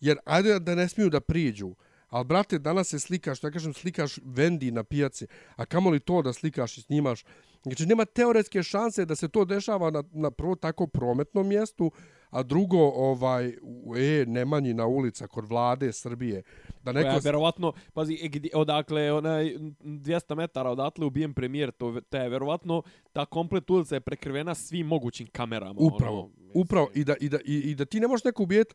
Jer 0.00 0.18
ajde 0.24 0.58
da 0.58 0.74
ne 0.74 0.88
smiju 0.88 1.10
da 1.10 1.20
priđu 1.20 1.74
Ali, 2.16 2.24
brate, 2.24 2.58
danas 2.58 2.88
se 2.88 2.98
slikaš, 2.98 3.42
ja 3.42 3.50
kažem, 3.50 3.74
slikaš 3.74 4.18
vendi 4.24 4.70
na 4.70 4.84
pijaci, 4.84 5.26
a 5.56 5.66
kamo 5.66 5.90
li 5.90 6.00
to 6.00 6.22
da 6.22 6.32
slikaš 6.32 6.78
i 6.78 6.82
snimaš? 6.82 7.24
Znači, 7.62 7.86
nema 7.86 8.04
teoretske 8.04 8.62
šanse 8.62 9.04
da 9.04 9.16
se 9.16 9.28
to 9.28 9.44
dešava 9.44 9.90
na, 9.90 10.02
na 10.12 10.30
prvo 10.30 10.54
tako 10.54 10.86
prometnom 10.86 11.48
mjestu, 11.48 11.90
a 12.30 12.42
drugo, 12.42 12.78
ovaj, 12.78 13.48
e, 13.48 14.24
Nemanji 14.26 14.74
na 14.74 14.86
ulica 14.86 15.26
kod 15.26 15.48
vlade 15.48 15.92
Srbije. 15.92 16.42
Da 16.82 16.92
neko... 16.92 17.08
Koja, 17.08 17.20
verovatno, 17.24 17.72
pazi, 17.94 18.14
e, 18.14 18.48
odakle, 18.54 19.12
onaj, 19.12 19.44
200 19.54 20.36
metara 20.36 20.70
odatle 20.70 21.06
ubijem 21.06 21.34
premijer, 21.34 21.72
to, 21.72 22.00
te 22.08 22.18
je 22.18 22.28
verovatno, 22.28 22.82
ta 23.12 23.26
komplet 23.26 23.70
ulica 23.70 23.94
je 23.94 24.00
prekrivena 24.00 24.54
svim 24.54 24.86
mogućim 24.86 25.26
kamerama. 25.32 25.74
Upravo, 25.76 26.20
ono, 26.20 26.30
upravo. 26.54 26.90
I 26.94 27.04
da, 27.04 27.14
i, 27.20 27.28
da, 27.28 27.38
i, 27.44 27.54
I 27.54 27.74
da 27.74 27.84
ti 27.84 28.00
ne 28.00 28.08
možeš 28.08 28.24
neko 28.24 28.42
ubijeti, 28.42 28.74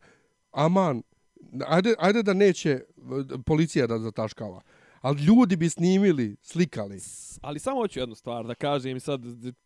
aman, 0.51 1.01
ajde, 1.67 1.95
ajde 1.99 2.23
da 2.23 2.33
neće 2.33 2.69
e, 2.69 2.83
policija 3.45 3.87
da 3.87 3.99
zataškava. 3.99 4.61
Ali 5.01 5.23
ljudi 5.23 5.55
bi 5.55 5.69
snimili, 5.69 6.35
slikali. 6.41 6.99
Ali 7.41 7.59
samo 7.59 7.81
hoću 7.81 7.99
jednu 7.99 8.15
stvar 8.15 8.45
da 8.47 8.55
kažem 8.55 8.99
sad 8.99 9.21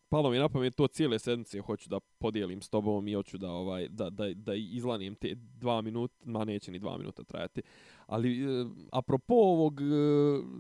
palo 0.10 0.30
mi 0.30 0.38
na 0.38 0.50
pamet 0.50 0.76
to 0.76 0.88
cijele 0.88 1.20
sedmice 1.20 1.60
hoću 1.60 1.90
da 1.90 2.00
podijelim 2.00 2.62
s 2.62 2.70
tobom 2.70 3.08
i 3.08 3.14
hoću 3.14 3.38
da 3.38 3.52
ovaj 3.52 3.88
da 3.90 4.10
da 4.10 4.34
da 4.34 4.54
izlanim 4.56 5.16
te 5.16 5.36
dva 5.36 5.82
minuta, 5.82 6.16
ma 6.26 6.46
neće 6.46 6.72
ni 6.72 6.80
dva 6.80 6.98
minuta 6.98 7.24
trajati. 7.24 7.62
Ali 8.06 8.44
eh, 8.44 8.66
apropo 8.92 9.34
ovog 9.34 9.82
e, 9.82 9.86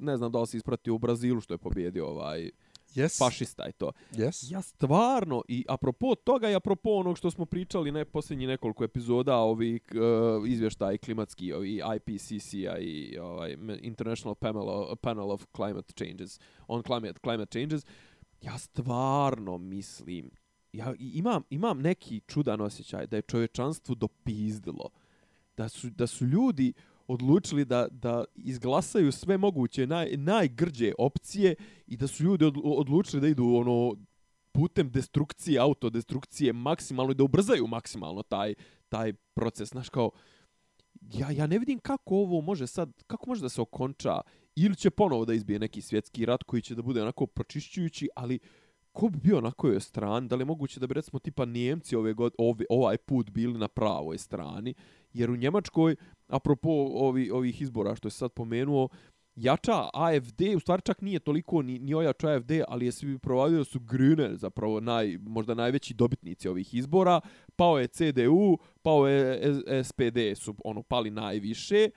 ne 0.02 0.18
znam 0.18 0.32
da 0.32 0.40
li 0.42 0.48
si 0.48 0.58
ispratio 0.58 0.96
u 0.96 0.98
Brazilu 0.98 1.42
što 1.42 1.54
je 1.54 1.58
pobjedio 1.58 2.08
ovaj 2.08 2.50
yes. 2.96 3.18
fašista 3.20 3.70
i 3.70 3.72
to. 3.72 3.92
Yes. 4.12 4.52
Ja 4.52 4.62
stvarno, 4.62 5.44
i 5.48 5.66
apropo 5.70 6.16
toga 6.16 6.50
i 6.50 6.56
apropo 6.56 6.90
onog 6.90 7.18
što 7.18 7.32
smo 7.32 7.46
pričali 7.46 7.92
ne 7.92 8.06
posljednji 8.06 8.48
nekoliko 8.48 8.84
epizoda, 8.84 9.38
ovi 9.38 9.80
uh, 9.94 10.50
izvještaj 10.50 10.98
klimatski, 10.98 11.54
ovi 11.54 11.82
IPCC-a 11.96 12.78
i 12.78 13.18
ovaj, 13.18 13.58
International 13.82 14.36
Panel, 14.36 14.96
Panel 15.02 15.32
of 15.32 15.46
Climate 15.56 15.94
Changes, 15.94 16.40
on 16.68 16.84
climate, 16.84 17.20
climate 17.24 17.60
changes, 17.60 17.86
ja 18.42 18.58
stvarno 18.58 19.58
mislim, 19.58 20.32
ja 20.74 20.94
imam, 21.00 21.44
imam 21.50 21.82
neki 21.82 22.22
čudan 22.28 22.62
osjećaj 22.62 23.08
da 23.08 23.16
je 23.16 23.22
čovječanstvo 23.22 23.96
dopizdilo, 23.96 24.90
da 25.58 25.70
su, 25.70 25.90
da 25.90 26.08
su 26.08 26.26
ljudi 26.26 26.74
odlučili 27.08 27.66
da, 27.66 27.88
da 27.92 28.24
izglasaju 28.36 29.12
sve 29.12 29.38
moguće 29.38 29.88
naj, 29.88 30.18
najgrđe 30.18 30.92
opcije 30.98 31.56
i 31.88 31.98
da 31.98 32.08
su 32.08 32.24
ljudi 32.24 32.52
odlučili 32.64 33.22
da 33.22 33.28
idu 33.28 33.46
ono 33.46 33.96
putem 34.52 34.90
destrukcije, 34.92 35.60
autodestrukcije 35.60 36.54
maksimalno 36.54 37.12
i 37.12 37.16
da 37.16 37.24
ubrzaju 37.24 37.68
maksimalno 37.68 38.24
taj, 38.24 38.54
taj 38.90 39.14
proces. 39.14 39.70
Znaš, 39.70 39.90
kao, 39.90 40.12
ja, 41.14 41.32
ja 41.32 41.48
ne 41.48 41.60
vidim 41.60 41.80
kako 41.80 42.16
ovo 42.16 42.42
može 42.42 42.68
sad, 42.68 43.04
kako 43.08 43.30
može 43.30 43.42
da 43.42 43.50
se 43.50 43.62
okonča 43.62 44.22
ili 44.56 44.76
će 44.76 44.90
ponovo 44.90 45.26
da 45.26 45.34
izbije 45.34 45.60
neki 45.60 45.82
svjetski 45.82 46.26
rat 46.26 46.44
koji 46.44 46.62
će 46.62 46.76
da 46.76 46.82
bude 46.82 47.02
onako 47.02 47.26
pročišćujući, 47.26 48.10
ali 48.16 48.40
ko 48.92 49.10
bi 49.10 49.20
bio 49.20 49.42
na 49.42 49.52
kojoj 49.52 49.80
strani? 49.80 50.28
Da 50.28 50.36
li 50.36 50.42
je 50.42 50.46
moguće 50.46 50.80
da 50.80 50.88
bi 50.88 50.94
recimo 50.94 51.20
tipa 51.20 51.46
Nijemci 51.46 51.96
ove 51.96 52.14
god, 52.14 52.34
ove, 52.38 52.66
ovaj 52.70 52.98
put 52.98 53.30
bili 53.30 53.60
na 53.60 53.68
pravoj 53.68 54.18
strani? 54.18 54.74
Jer 55.16 55.32
u 55.32 55.36
Njemačkoj, 55.36 55.96
apropo 56.28 56.70
ovi, 56.94 57.32
ovih 57.32 57.62
izbora 57.62 57.96
što 57.96 58.08
je 58.08 58.12
sad 58.12 58.32
pomenuo, 58.32 58.90
jača 59.36 59.90
AFD, 59.94 60.42
u 60.56 60.60
stvari 60.60 60.82
čak 60.82 61.02
nije 61.02 61.20
toliko 61.20 61.62
ni, 61.62 61.80
ni 61.80 61.94
ojača 61.94 62.30
AFD, 62.30 62.52
ali 62.68 62.86
je 62.86 62.92
svi 62.92 63.18
provadio 63.20 63.58
da 63.58 63.64
su 63.64 63.80
Grüne 63.80 64.36
zapravo 64.36 64.80
naj, 64.80 65.18
možda 65.18 65.54
najveći 65.54 65.94
dobitnici 65.94 66.50
ovih 66.50 66.74
izbora, 66.74 67.22
pao 67.56 67.80
je 67.80 67.88
CDU, 67.88 68.58
pao 68.82 69.08
je 69.08 69.42
SPD, 69.84 70.20
su 70.36 70.56
ono 70.64 70.84
pali 70.84 71.10
najviše, 71.10 71.90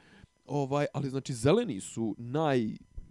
ovaj, 0.44 0.86
ali 0.94 1.10
znači 1.10 1.32
zeleni 1.34 1.80
su 1.80 2.14
naj, 2.18 2.60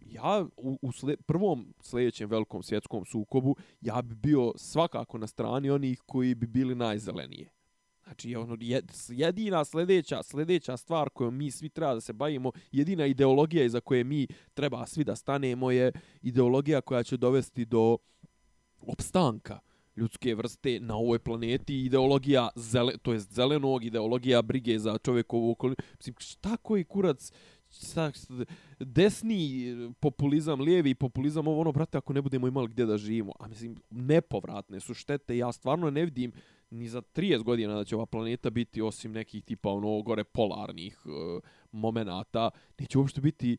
ja 0.06 0.46
u, 0.58 0.80
u 0.82 0.92
sle, 0.92 1.18
prvom 1.18 1.74
sljedećem 1.82 2.30
velikom 2.30 2.64
svjetskom 2.64 3.06
sukobu, 3.06 3.56
ja 3.82 4.02
bi 4.02 4.16
bio 4.16 4.54
svakako 4.56 5.18
na 5.18 5.28
strani 5.28 5.70
onih 5.70 6.02
koji 6.06 6.36
bi 6.36 6.48
bili 6.48 6.76
najzelenije. 6.76 7.57
Znači, 8.08 8.36
ono, 8.36 8.58
jedina 9.10 9.66
sljedeća, 9.66 10.24
sljedeća 10.24 10.78
stvar 10.78 11.10
kojom 11.10 11.36
mi 11.36 11.52
svi 11.52 11.70
treba 11.70 11.94
da 11.94 12.02
se 12.02 12.14
bavimo, 12.14 12.52
jedina 12.72 13.06
ideologija 13.06 13.64
iza 13.64 13.80
koje 13.80 14.04
mi 14.04 14.28
treba 14.54 14.86
svi 14.86 15.04
da 15.04 15.16
stanemo 15.16 15.72
je 15.72 15.92
ideologija 16.22 16.82
koja 16.82 17.04
će 17.04 17.18
dovesti 17.18 17.66
do 17.66 17.98
opstanka 18.82 19.60
ljudske 19.96 20.36
vrste 20.36 20.80
na 20.80 20.96
ovoj 20.96 21.20
planeti, 21.20 21.86
ideologija 21.86 22.50
zele, 22.56 22.98
to 22.98 23.14
jest 23.14 23.34
zelenog, 23.34 23.86
ideologija 23.86 24.42
brige 24.42 24.80
za 24.80 24.98
čovjekovu 24.98 25.52
okolinu. 25.52 25.76
Mislim, 25.98 26.16
šta 26.20 26.58
koji 26.58 26.84
kurac, 26.84 27.32
šta, 27.70 28.12
desni 28.80 29.76
populizam, 30.00 30.62
lijevi 30.62 30.96
populizam, 30.96 31.48
ovo 31.48 31.62
ono, 31.62 31.72
brate, 31.72 31.98
ako 31.98 32.14
ne 32.14 32.22
budemo 32.22 32.48
imali 32.48 32.68
gdje 32.68 32.86
da 32.86 32.98
živimo, 32.98 33.34
a 33.40 33.48
mislim, 33.48 33.76
nepovratne 33.90 34.80
su 34.80 34.94
štete, 34.94 35.38
ja 35.38 35.52
stvarno 35.52 35.90
ne 35.90 36.06
vidim 36.06 36.32
ni 36.70 36.88
za 36.88 37.02
30 37.02 37.44
godina 37.44 37.76
da 37.76 37.84
će 37.84 37.96
ova 37.96 38.06
planeta 38.06 38.50
biti 38.50 38.82
osim 38.82 39.12
nekih 39.12 39.44
tipa 39.44 39.70
ono 39.70 40.02
gore 40.02 40.24
polarnih 40.24 40.98
e, 41.06 41.40
momenata 41.72 42.50
neće 42.80 42.98
uopšte 42.98 43.22
biti 43.22 43.58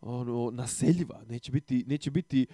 ono 0.00 0.50
naseljiva 0.50 1.22
neće 1.28 1.52
biti 1.52 1.84
neće 1.86 2.10
biti 2.10 2.46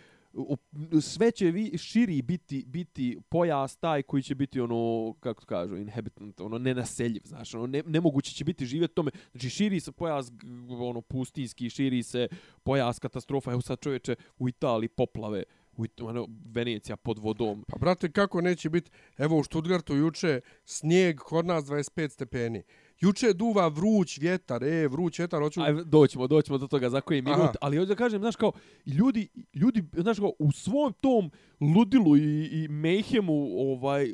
sve 1.01 1.31
će 1.31 1.51
vi, 1.51 1.79
širi 1.79 2.23
biti 2.23 2.65
biti 2.67 3.19
pojas 3.29 3.77
taj 3.77 4.03
koji 4.03 4.23
će 4.23 4.35
biti 4.35 4.61
ono 4.61 5.15
kako 5.21 5.41
to 5.41 5.47
kažu 5.47 5.77
inhabitant 5.77 6.41
ono 6.41 6.59
nenaseljiv 6.59 7.23
znaš 7.25 7.55
ono 7.55 7.67
ne, 7.67 7.83
nemoguće 7.87 8.33
će 8.33 8.45
biti 8.45 8.67
živjeti 8.67 8.95
tome. 8.95 9.11
Znači 9.33 9.51
širi 9.51 9.81
se 9.81 9.93
pojas 9.93 10.33
ono 10.71 11.01
pustinski 11.01 11.71
širi 11.71 12.03
se 12.03 12.29
pojas 12.63 12.99
katastrofa. 12.99 13.53
Evo 13.53 13.61
sad 13.61 13.81
čovječe 13.81 14.15
u 14.39 14.49
Italiji 14.49 14.89
poplave 14.89 15.43
u 15.77 15.87
ono, 16.01 16.29
Venecija 16.45 16.97
pod 16.97 17.19
vodom. 17.19 17.65
Pa 17.69 17.79
brate, 17.79 18.13
kako 18.13 18.41
neće 18.41 18.71
biti, 18.71 18.91
evo 19.19 19.39
u 19.39 19.45
Stuttgartu 19.45 19.97
juče 19.97 20.41
snijeg 20.65 21.19
kod 21.19 21.47
nas 21.47 21.65
25 21.65 22.09
stepeni. 22.09 22.63
Juče 23.01 23.33
duva 23.33 23.69
vruć 23.69 24.19
vjetar, 24.19 24.65
e, 24.65 24.89
vruć 24.89 25.19
vjetar, 25.19 25.43
hoću... 25.43 25.63
Aj, 25.63 25.73
doćemo, 25.85 26.27
doćemo 26.27 26.59
do 26.59 26.67
toga 26.67 26.91
za 26.91 27.01
koji 27.01 27.23
minut, 27.23 27.39
Aha. 27.39 27.55
ali 27.61 27.77
hoću 27.77 27.89
da 27.89 27.95
kažem, 27.95 28.21
znaš 28.21 28.37
kao, 28.37 28.53
ljudi, 28.87 29.29
ljudi, 29.55 29.85
znaš 29.93 30.19
kao, 30.19 30.33
u 30.39 30.53
svom 30.53 30.93
tom 31.01 31.31
ludilu 31.61 32.17
i, 32.17 32.49
i 32.53 32.69
mejhemu, 32.69 33.49
ovaj, 33.57 34.07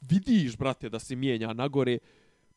vidiš, 0.00 0.56
brate, 0.56 0.88
da 0.88 0.98
se 0.98 1.16
mijenja 1.16 1.52
nagore, 1.52 1.98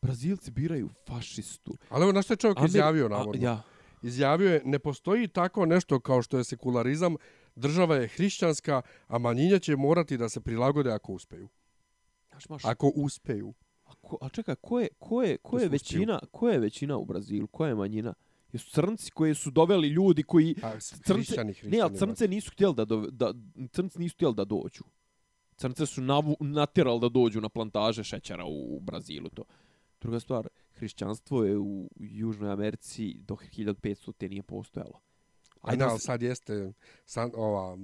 Brazilci 0.01 0.51
biraju 0.51 0.89
fašistu. 1.07 1.73
Ali 1.89 2.03
evo, 2.03 2.11
znaš 2.11 2.25
što 2.25 2.33
je 2.33 2.37
čovjek 2.37 2.57
Amer... 2.57 2.69
izjavio, 2.69 3.09
navodno? 3.09 3.41
A, 3.41 3.43
ja. 3.43 3.61
Izjavio 4.01 4.53
je, 4.53 4.61
ne 4.65 4.79
postoji 4.79 5.27
tako 5.27 5.65
nešto 5.65 5.99
kao 5.99 6.21
što 6.21 6.37
je 6.37 6.43
sekularizam, 6.43 7.15
država 7.59 7.95
je 7.95 8.07
hrišćanska, 8.07 8.81
a 9.07 9.17
manjinja 9.17 9.59
će 9.59 9.75
morati 9.75 10.17
da 10.17 10.29
se 10.29 10.41
prilagode 10.41 10.91
ako 10.91 11.13
uspeju. 11.13 11.49
Znaš, 12.29 12.49
maš... 12.49 12.65
Ako 12.65 12.91
uspeju. 12.95 13.53
A, 13.85 13.93
ko, 14.01 14.17
a 14.21 14.29
čekaj, 14.29 14.55
ko 14.55 14.79
je, 14.79 14.87
ko 14.99 15.21
je, 15.23 15.37
ko 15.37 15.59
je 15.59 15.69
većina, 15.69 16.19
ko 16.31 16.49
je 16.49 16.59
većina 16.59 16.97
u 16.97 17.05
Brazilu? 17.05 17.47
Ko 17.47 17.65
je 17.65 17.75
manjina? 17.75 18.13
Jesu 18.53 18.71
crnci 18.71 19.11
koji 19.11 19.35
su 19.35 19.51
doveli 19.51 19.87
ljudi 19.87 20.23
koji... 20.23 20.55
A, 20.63 20.79
crnce, 20.79 21.13
hrišćani, 21.13 21.53
hrišćani, 21.53 21.77
ne, 21.77 21.81
ali 21.81 21.97
crnce 21.97 22.27
nisu 22.27 22.51
htjeli 22.51 22.75
da, 22.75 22.85
do, 22.85 23.07
da, 23.11 23.33
crnci 23.71 23.99
nisu 23.99 24.15
htjeli 24.15 24.35
da 24.35 24.45
dođu. 24.45 24.83
Crnce 25.55 25.85
su 25.85 26.01
navu, 26.01 26.37
natjerali 26.39 26.99
da 26.99 27.09
dođu 27.09 27.41
na 27.41 27.49
plantaže 27.49 28.03
šećera 28.03 28.45
u 28.45 28.79
Brazilu. 28.79 29.29
To. 29.29 29.43
Druga 30.01 30.19
stvar, 30.19 30.47
hrišćanstvo 30.71 31.43
je 31.43 31.57
u 31.57 31.89
Južnoj 31.95 32.51
Americi 32.51 33.17
do 33.19 33.35
1500 33.35 34.13
te 34.17 34.29
nije 34.29 34.43
postojalo. 34.43 35.01
Ajde, 35.61 35.83
ali 35.83 35.99
sad 35.99 36.21
jeste 36.21 36.73
san, 37.05 37.31
ova, 37.35 37.77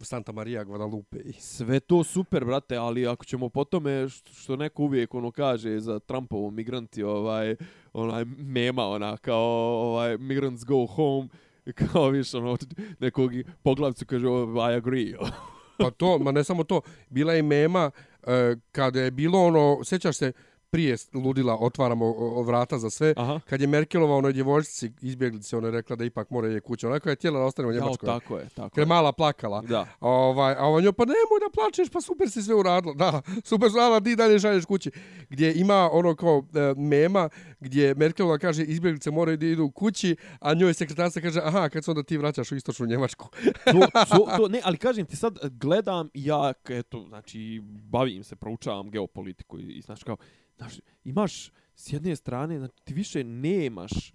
Santa 0.00 0.32
Maria 0.32 0.64
Guadalupe. 0.64 1.18
Sve 1.38 1.80
to 1.80 2.04
super, 2.04 2.44
brate, 2.44 2.76
ali 2.76 3.06
ako 3.06 3.24
ćemo 3.24 3.48
po 3.48 3.64
tome 3.64 4.08
što 4.08 4.56
neko 4.56 4.82
uvijek 4.82 5.14
ono 5.14 5.30
kaže 5.30 5.80
za 5.80 5.98
Trumpovo 5.98 6.50
migranti, 6.50 7.02
ovaj, 7.02 7.56
onaj 7.92 8.24
mema, 8.24 8.86
ona, 8.86 9.16
kao 9.16 9.42
ovaj, 9.90 10.18
migrants 10.18 10.64
go 10.64 10.86
home, 10.86 11.28
kao 11.92 12.08
više 12.08 12.36
ono, 12.36 12.56
nekog 12.98 13.30
poglavcu 13.62 14.06
kaže, 14.06 14.28
oh, 14.28 14.72
I 14.72 14.74
agree. 14.74 15.14
pa 15.78 15.90
to, 15.90 16.18
ma 16.18 16.32
ne 16.32 16.44
samo 16.44 16.64
to, 16.64 16.80
bila 17.08 17.32
je 17.32 17.42
mema, 17.42 17.90
eh, 18.22 18.56
kada 18.72 19.00
je 19.00 19.10
bilo 19.10 19.44
ono, 19.44 19.84
sećaš 19.84 20.16
se, 20.16 20.32
prije 20.72 20.96
ludila 21.14 21.56
otvaramo 21.60 22.14
vrata 22.42 22.78
za 22.78 22.90
sve. 22.90 23.14
Aha. 23.16 23.40
Kad 23.44 23.60
je 23.60 23.66
Merkelova 23.66 24.16
onoj 24.16 24.32
djevojčici 24.32 24.92
izbjeglice, 25.00 25.56
ona 25.56 25.68
je 25.68 25.72
rekla 25.72 25.96
da 25.96 26.04
ipak 26.04 26.30
mora 26.30 26.48
je 26.48 26.60
kuća. 26.60 26.86
Ona 26.86 27.00
je 27.04 27.14
htjela 27.14 27.38
da 27.38 27.44
ostane 27.44 27.68
u 27.68 27.72
Njemačkoj. 27.72 28.06
Ja, 28.06 28.20
tako 28.20 28.38
je, 28.38 28.48
tako 28.48 28.80
je 28.80 28.86
mala 28.86 29.12
plakala. 29.12 29.62
Da. 29.62 29.86
Ovaj, 30.00 30.54
a 30.58 30.68
on 30.68 30.84
je 30.84 30.92
pa 30.92 31.04
nemoj 31.04 31.40
da 31.40 31.50
plačeš, 31.54 31.90
pa 31.90 32.00
super 32.00 32.30
si 32.30 32.42
sve 32.42 32.54
uradila. 32.54 32.94
Da, 33.02 33.22
super 33.44 33.70
su 33.70 33.76
radila, 33.76 34.00
ti 34.00 34.16
dalje 34.16 34.38
šalješ 34.38 34.64
kući. 34.64 34.90
Gdje 35.28 35.54
ima 35.54 35.90
ono 35.92 36.14
kao 36.14 36.42
e, 36.54 36.80
mema, 36.80 37.28
gdje 37.60 37.94
Merkelova 37.94 38.38
kaže 38.38 38.64
izbjeglice 38.64 39.10
moraju 39.10 39.36
da 39.36 39.46
idu 39.46 39.70
kući, 39.70 40.16
a 40.40 40.54
njoj 40.54 40.74
sekretarca 40.74 41.20
kaže, 41.20 41.40
aha, 41.44 41.68
kad 41.68 41.84
se 41.84 41.90
onda 41.90 42.02
ti 42.02 42.16
vraćaš 42.16 42.52
u 42.52 42.56
istočnu 42.56 42.86
Njemačku. 42.86 43.28
to, 43.64 44.00
to, 44.10 44.36
to, 44.36 44.48
ne, 44.48 44.60
ali 44.64 44.76
kažem 44.76 45.06
ti 45.06 45.16
sad, 45.16 45.38
gledam 45.50 46.08
ja, 46.14 46.52
eto, 46.68 47.04
znači, 47.08 47.60
bavim 47.64 48.24
se, 48.24 48.36
proučavam 48.36 48.90
geopolitiku 48.90 49.58
i, 49.58 49.62
i 49.62 49.80
znači 49.80 50.04
kao, 50.04 50.16
Znaš, 50.62 50.80
imaš 51.04 51.50
s 51.74 51.92
jedne 51.92 52.16
strane, 52.16 52.58
znači 52.58 52.74
ti 52.84 52.94
više 52.94 53.24
nemaš 53.24 54.12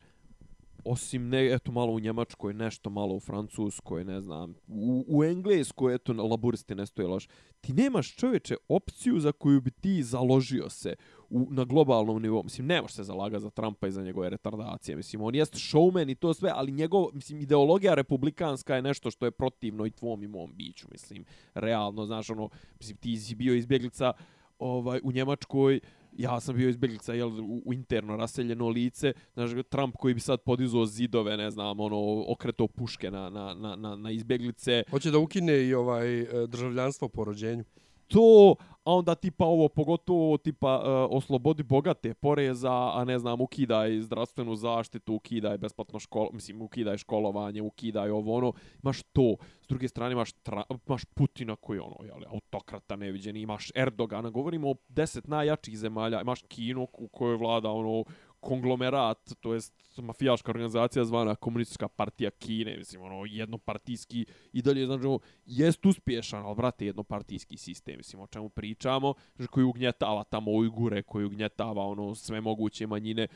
osim 0.88 1.30
ne, 1.30 1.54
eto 1.54 1.72
malo 1.72 1.92
u 1.92 2.00
Njemačkoj, 2.00 2.54
nešto 2.54 2.90
malo 2.90 3.16
u 3.16 3.20
Francuskoj, 3.20 4.04
ne 4.04 4.22
znam, 4.22 4.56
u, 4.68 5.06
u 5.08 5.24
Engleskoj, 5.24 5.96
eto, 5.96 6.14
laburisti 6.14 6.76
ne 6.76 6.86
stoje 6.86 7.08
loš. 7.08 7.28
Ti 7.62 7.74
nemaš 7.74 8.16
čovječe 8.16 8.56
opciju 8.68 9.20
za 9.20 9.32
koju 9.32 9.62
bi 9.62 9.72
ti 9.72 10.04
založio 10.04 10.70
se 10.70 10.96
u, 11.30 11.48
na 11.52 11.64
globalnom 11.64 12.22
nivou. 12.22 12.44
Mislim, 12.44 12.68
nemaš 12.68 12.94
se 12.94 13.04
zalaga 13.04 13.40
za 13.40 13.50
Trumpa 13.50 13.88
i 13.88 13.92
za 13.92 14.04
njegove 14.04 14.30
retardacije. 14.30 14.96
Mislim, 14.96 15.22
on 15.22 15.36
jest 15.36 15.54
showman 15.54 16.12
i 16.12 16.16
to 16.16 16.34
sve, 16.34 16.52
ali 16.56 16.72
njegov, 16.72 17.06
mislim, 17.14 17.42
ideologija 17.42 17.94
republikanska 17.94 18.76
je 18.76 18.82
nešto 18.82 19.12
što 19.12 19.26
je 19.26 19.32
protivno 19.32 19.86
i 19.86 19.92
tvom 19.92 20.24
i 20.24 20.28
mom 20.28 20.52
biću, 20.56 20.88
mislim, 20.92 21.26
realno, 21.54 22.06
znaš, 22.06 22.30
ono, 22.30 22.50
mislim, 22.80 22.98
ti 22.98 23.18
si 23.18 23.36
bio 23.36 23.56
izbjeglica 23.56 24.14
ovaj, 24.60 25.00
u 25.04 25.12
Njemačkoj, 25.12 25.80
ja 26.18 26.40
sam 26.40 26.56
bio 26.56 26.70
izbjeglica 26.70 27.14
jel, 27.14 27.30
u, 27.30 27.62
u 27.66 27.74
interno 27.74 28.16
raseljeno 28.16 28.70
lice, 28.70 29.14
znaš, 29.34 29.52
Trump 29.70 29.96
koji 29.96 30.14
bi 30.14 30.20
sad 30.20 30.42
podizao 30.42 30.86
zidove, 30.86 31.38
ne 31.38 31.52
znam, 31.52 31.80
ono, 31.80 32.24
okreto 32.28 32.68
puške 32.68 33.12
na, 33.12 33.30
na, 33.30 33.76
na, 33.76 33.96
na, 33.96 34.12
izbjeglice. 34.12 34.84
Hoće 34.92 35.12
da 35.12 35.18
ukine 35.18 35.64
i 35.64 35.74
ovaj 35.74 36.22
e, 36.22 36.48
državljanstvo 36.48 37.10
po 37.10 37.24
rođenju. 37.24 37.64
To, 38.08 38.56
a 38.88 38.94
onda 38.94 39.16
tipa 39.16 39.46
ovo, 39.46 39.68
pogotovo 39.70 40.38
tipa 40.38 40.78
uh, 40.78 41.18
oslobodi 41.18 41.64
bogate 41.64 42.14
poreza, 42.14 42.92
a 42.94 43.04
ne 43.06 43.20
znam, 43.20 43.42
ukidaj 43.42 44.02
zdravstvenu 44.02 44.56
zaštitu, 44.56 45.14
ukidaj 45.14 45.58
besplatno 45.58 46.00
školo, 46.00 46.30
mislim, 46.34 46.62
ukidaj 46.62 46.98
školovanje, 46.98 47.62
ukidaj 47.62 48.10
ovo, 48.10 48.36
ono, 48.36 48.54
imaš 48.84 49.04
to. 49.04 49.36
S 49.62 49.68
druge 49.68 49.88
strane 49.88 50.12
imaš, 50.12 50.32
tra, 50.32 50.64
imaš 50.88 51.06
Putina 51.06 51.56
koji 51.56 51.80
ono, 51.80 51.96
jel, 52.04 52.18
autokrata 52.34 52.96
neviđeni, 52.96 53.42
imaš 53.42 53.72
Erdogana, 53.76 54.30
govorimo 54.30 54.72
o 54.72 54.76
deset 54.90 55.28
najjačih 55.28 55.78
zemalja, 55.78 56.22
imaš 56.22 56.42
Kinu 56.42 56.88
u 56.94 57.08
kojoj 57.08 57.38
vlada 57.38 57.72
ono, 57.72 58.04
konglomerat, 58.40 59.34
to 59.40 59.54
jest 59.54 59.74
mafijaška 59.98 60.52
organizacija 60.52 61.06
zvana 61.06 61.36
komunistička 61.36 61.88
partija 61.88 62.30
Kine, 62.30 62.78
mislim, 62.78 63.02
ono, 63.02 63.26
jednopartijski 63.26 64.26
i 64.54 64.62
dalje, 64.62 64.86
znači, 64.86 65.06
ono, 65.06 65.20
jest 65.46 65.86
uspješan, 65.86 66.46
ali, 66.46 66.56
brate, 66.56 66.86
jednopartijski 66.86 67.58
sistem, 67.58 67.98
mislim, 67.98 68.22
o 68.22 68.28
čemu 68.28 68.50
pričamo, 68.50 69.14
znači, 69.36 69.52
koji 69.52 69.64
ugnjetava 69.64 70.24
tamo 70.24 70.52
Ujgure, 70.52 71.04
koji 71.04 71.26
ugnjetava, 71.26 71.86
ono, 71.86 72.16
sve 72.16 72.42
moguće 72.42 72.88
manjine, 72.88 73.28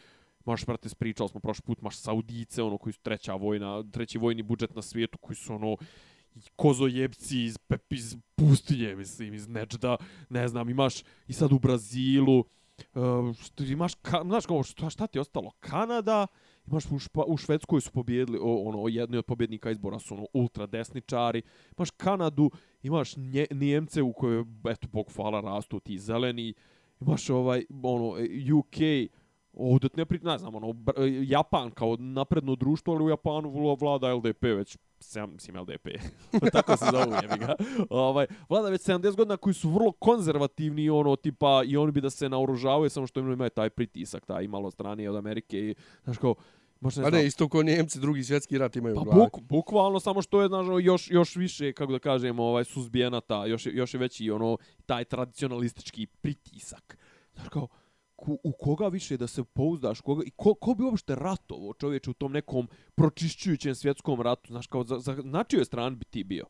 Maš, 0.45 0.65
brate, 0.65 0.89
spričali 0.89 1.29
smo 1.29 1.39
prošli 1.39 1.63
put, 1.65 1.81
maš 1.81 1.97
Saudice, 1.97 2.63
ono, 2.63 2.77
koji 2.77 2.93
su 2.93 2.99
treća 3.01 3.33
vojna, 3.33 3.83
treći 3.91 4.17
vojni 4.17 4.43
budžet 4.43 4.75
na 4.75 4.81
svijetu, 4.81 5.17
koji 5.17 5.35
su, 5.35 5.53
ono, 5.53 5.77
kozojebci 6.55 7.43
iz, 7.43 7.57
iz 7.89 8.15
pustinje, 8.35 8.95
mislim, 8.95 9.33
iz 9.33 9.47
Nečda, 9.47 9.97
ne 10.29 10.47
znam, 10.47 10.69
imaš 10.69 11.03
i 11.27 11.33
sad 11.33 11.51
u 11.51 11.59
Brazilu, 11.59 12.45
Uh, 12.93 13.69
imaš, 13.69 13.95
ka, 13.95 14.21
znaš 14.23 14.45
kao, 14.45 14.63
šta, 14.63 14.89
šta 14.89 15.07
ti 15.07 15.17
je 15.17 15.21
ostalo? 15.21 15.51
Kanada, 15.59 16.27
imaš 16.67 16.85
u, 16.91 16.99
špa, 16.99 17.23
u 17.27 17.37
Švedskoj 17.37 17.81
su 17.81 17.91
pobjedili, 17.91 18.39
o, 18.41 18.55
ono, 18.55 18.87
jedni 18.87 19.17
od 19.17 19.25
pobjednika 19.25 19.71
izbora 19.71 19.99
su 19.99 20.13
ono, 20.13 20.25
ultra 20.33 20.65
desničari, 20.65 21.41
imaš 21.77 21.89
Kanadu, 21.91 22.51
imaš 22.83 23.17
nje, 23.17 23.45
Nijemce 23.51 24.01
u 24.01 24.13
kojoj, 24.13 24.45
eto, 24.69 24.87
bog 24.91 25.11
hvala, 25.15 25.41
rastu 25.41 25.79
ti 25.79 25.99
zeleni, 25.99 26.53
imaš 27.01 27.29
ovaj, 27.29 27.65
ono, 27.83 28.15
UK, 28.59 28.77
Ovdje 29.53 29.89
ne 29.95 30.05
pri, 30.05 30.19
ne 30.23 30.37
znam, 30.37 30.55
ono, 30.55 30.75
Japan 31.23 31.71
kao 31.71 31.95
napredno 31.99 32.55
društvo, 32.55 32.93
ali 32.93 33.03
u 33.03 33.09
Japanu 33.09 33.75
vlada 33.75 34.13
LDP 34.13 34.43
već, 34.43 34.77
sem, 34.99 35.33
mislim 35.33 35.57
LDP, 35.57 35.87
tako 36.53 36.77
se 36.77 36.85
zove, 36.91 37.17
jebi 37.21 37.45
ga. 37.45 37.55
Ovaj, 37.89 38.27
vlada 38.49 38.69
već 38.69 38.81
70 38.81 39.15
godina 39.15 39.37
koji 39.37 39.53
su 39.53 39.69
vrlo 39.69 39.91
konzervativni, 39.91 40.89
ono, 40.89 41.15
tipa, 41.15 41.63
i 41.65 41.77
oni 41.77 41.91
bi 41.91 42.01
da 42.01 42.09
se 42.09 42.29
naoružavaju, 42.29 42.89
samo 42.89 43.07
što 43.07 43.19
imaju 43.19 43.49
taj 43.49 43.69
pritisak, 43.69 44.25
taj 44.25 44.47
malo 44.47 44.71
strani 44.71 45.07
od 45.07 45.15
Amerike 45.15 45.59
i, 45.59 45.75
znaš, 46.03 46.17
kao, 46.17 46.35
Možda 46.81 47.01
ne, 47.01 47.11
ne, 47.11 47.25
isto 47.25 47.49
kao 47.49 47.63
Njemci, 47.63 47.99
drugi 47.99 48.23
svjetski 48.23 48.57
rat 48.57 48.75
imaju 48.75 48.95
pa, 48.95 49.01
buk, 49.01 49.41
bukvalno, 49.41 49.99
samo 49.99 50.21
što 50.21 50.41
je, 50.41 50.47
znaš, 50.47 50.67
ono, 50.67 50.79
još, 50.79 51.11
još 51.11 51.35
više, 51.35 51.73
kako 51.73 51.91
da 51.91 51.99
kažemo, 51.99 52.43
ovaj, 52.43 52.63
suzbijena 52.63 53.21
ta, 53.21 53.45
još, 53.45 53.65
još 53.65 53.93
je 53.93 53.99
veći, 53.99 54.31
ono, 54.31 54.57
taj 54.85 55.05
tradicionalistički 55.05 56.05
pritisak. 56.05 56.97
Znaš, 57.33 57.49
kao, 57.49 57.67
u 58.27 58.51
koga 58.59 58.87
više 58.87 59.17
da 59.17 59.27
se 59.27 59.43
pouzdaš, 59.43 60.01
koga, 60.01 60.23
i 60.25 60.31
ko, 60.35 60.53
ko 60.53 60.73
bi 60.73 60.83
uopšte 60.83 61.15
ratovo 61.15 61.73
čovječe 61.73 62.09
u 62.09 62.13
tom 62.13 62.31
nekom 62.31 62.67
pročišćujućem 62.95 63.75
svjetskom 63.75 64.21
ratu, 64.21 64.47
znaš, 64.47 64.67
kao 64.67 64.83
za, 64.83 64.99
za 64.99 65.17
načio 65.23 65.65
stran 65.65 65.97
bi 65.99 66.05
ti 66.05 66.23
bio? 66.23 66.45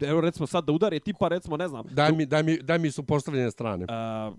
Evo 0.00 0.20
recimo 0.20 0.46
sad 0.46 0.64
da 0.64 0.72
udari 0.72 1.00
tipa 1.00 1.28
recimo 1.28 1.56
ne 1.56 1.68
znam. 1.68 1.86
Daj 1.90 2.12
mi, 2.12 2.26
daj 2.26 2.42
mi, 2.42 2.58
daj 2.62 2.78
mi 2.78 2.90
su 2.90 3.02
postavljene 3.06 3.50
strane. 3.50 3.84
Uh, 3.84 4.36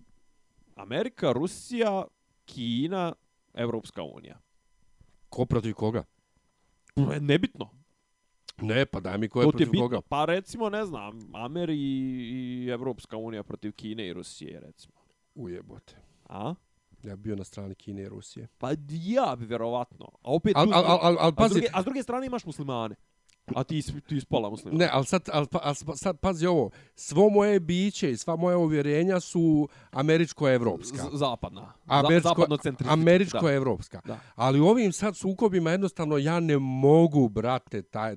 Amerika, 0.75 1.31
Rusija, 1.31 2.03
Kina, 2.45 3.13
Evropska 3.53 4.03
unija. 4.03 4.39
Ko 5.29 5.45
protiv 5.45 5.73
koga? 5.73 6.03
Nebitno. 7.21 7.69
Ne, 8.61 8.85
pa 8.85 8.99
daj 8.99 9.17
mi 9.17 9.29
ko 9.29 9.41
je 9.41 9.43
protiv 9.43 9.71
bitno. 9.71 9.85
koga. 9.85 10.01
Pa 10.01 10.25
recimo, 10.25 10.69
ne 10.69 10.85
znam, 10.85 11.35
Ameri 11.35 11.77
i 11.77 12.69
Evropska 12.73 13.17
unija 13.17 13.43
protiv 13.43 13.71
Kine 13.71 14.07
i 14.07 14.13
Rusije, 14.13 14.59
recimo. 14.59 15.04
Ujebote. 15.35 15.95
A? 16.29 16.55
Ja 17.03 17.15
bio 17.15 17.35
na 17.35 17.43
strani 17.43 17.75
Kine 17.75 18.01
i 18.01 18.09
Rusije. 18.09 18.47
Pa 18.57 18.69
ja 18.89 19.35
bi 19.35 19.45
vjerovatno. 19.45 20.05
A 20.05 20.33
opet... 20.33 20.55
Al, 20.55 20.73
al, 20.73 20.85
al, 20.85 20.99
al, 21.01 21.17
al, 21.19 21.35
pazi... 21.35 21.45
A 21.45 21.49
s, 21.49 21.53
druge, 21.53 21.69
a 21.73 21.81
s 21.81 21.85
druge 21.85 22.03
strane 22.03 22.25
imaš 22.25 22.45
muslimane. 22.45 22.95
A 23.47 23.63
ti, 23.63 23.81
ti 24.01 24.15
ispola 24.15 24.49
muslima. 24.49 24.77
Ne, 24.77 24.89
ali 24.91 25.05
sad, 25.05 25.29
ali, 25.33 25.47
pa- 25.47 25.59
ali 25.63 25.75
sad 25.95 26.19
pazi 26.19 26.45
ovo, 26.45 26.69
svo 26.95 27.29
moje 27.29 27.59
biće 27.59 28.11
i 28.11 28.17
sva 28.17 28.35
moja 28.35 28.57
uvjerenja 28.57 29.19
su 29.19 29.67
američko-evropska. 29.91 31.03
Zapadna. 31.13 31.73
Američko, 31.87 32.29
zapadno 32.29 32.57
američko-evropska. 32.85 34.01
Ali 34.35 34.59
u 34.59 34.67
ovim 34.67 34.91
sad 34.91 35.15
sukobima 35.17 35.71
jednostavno 35.71 36.17
ja 36.17 36.39
ne 36.39 36.57
mogu, 36.57 37.29
brate, 37.29 37.81
taj, 37.81 38.15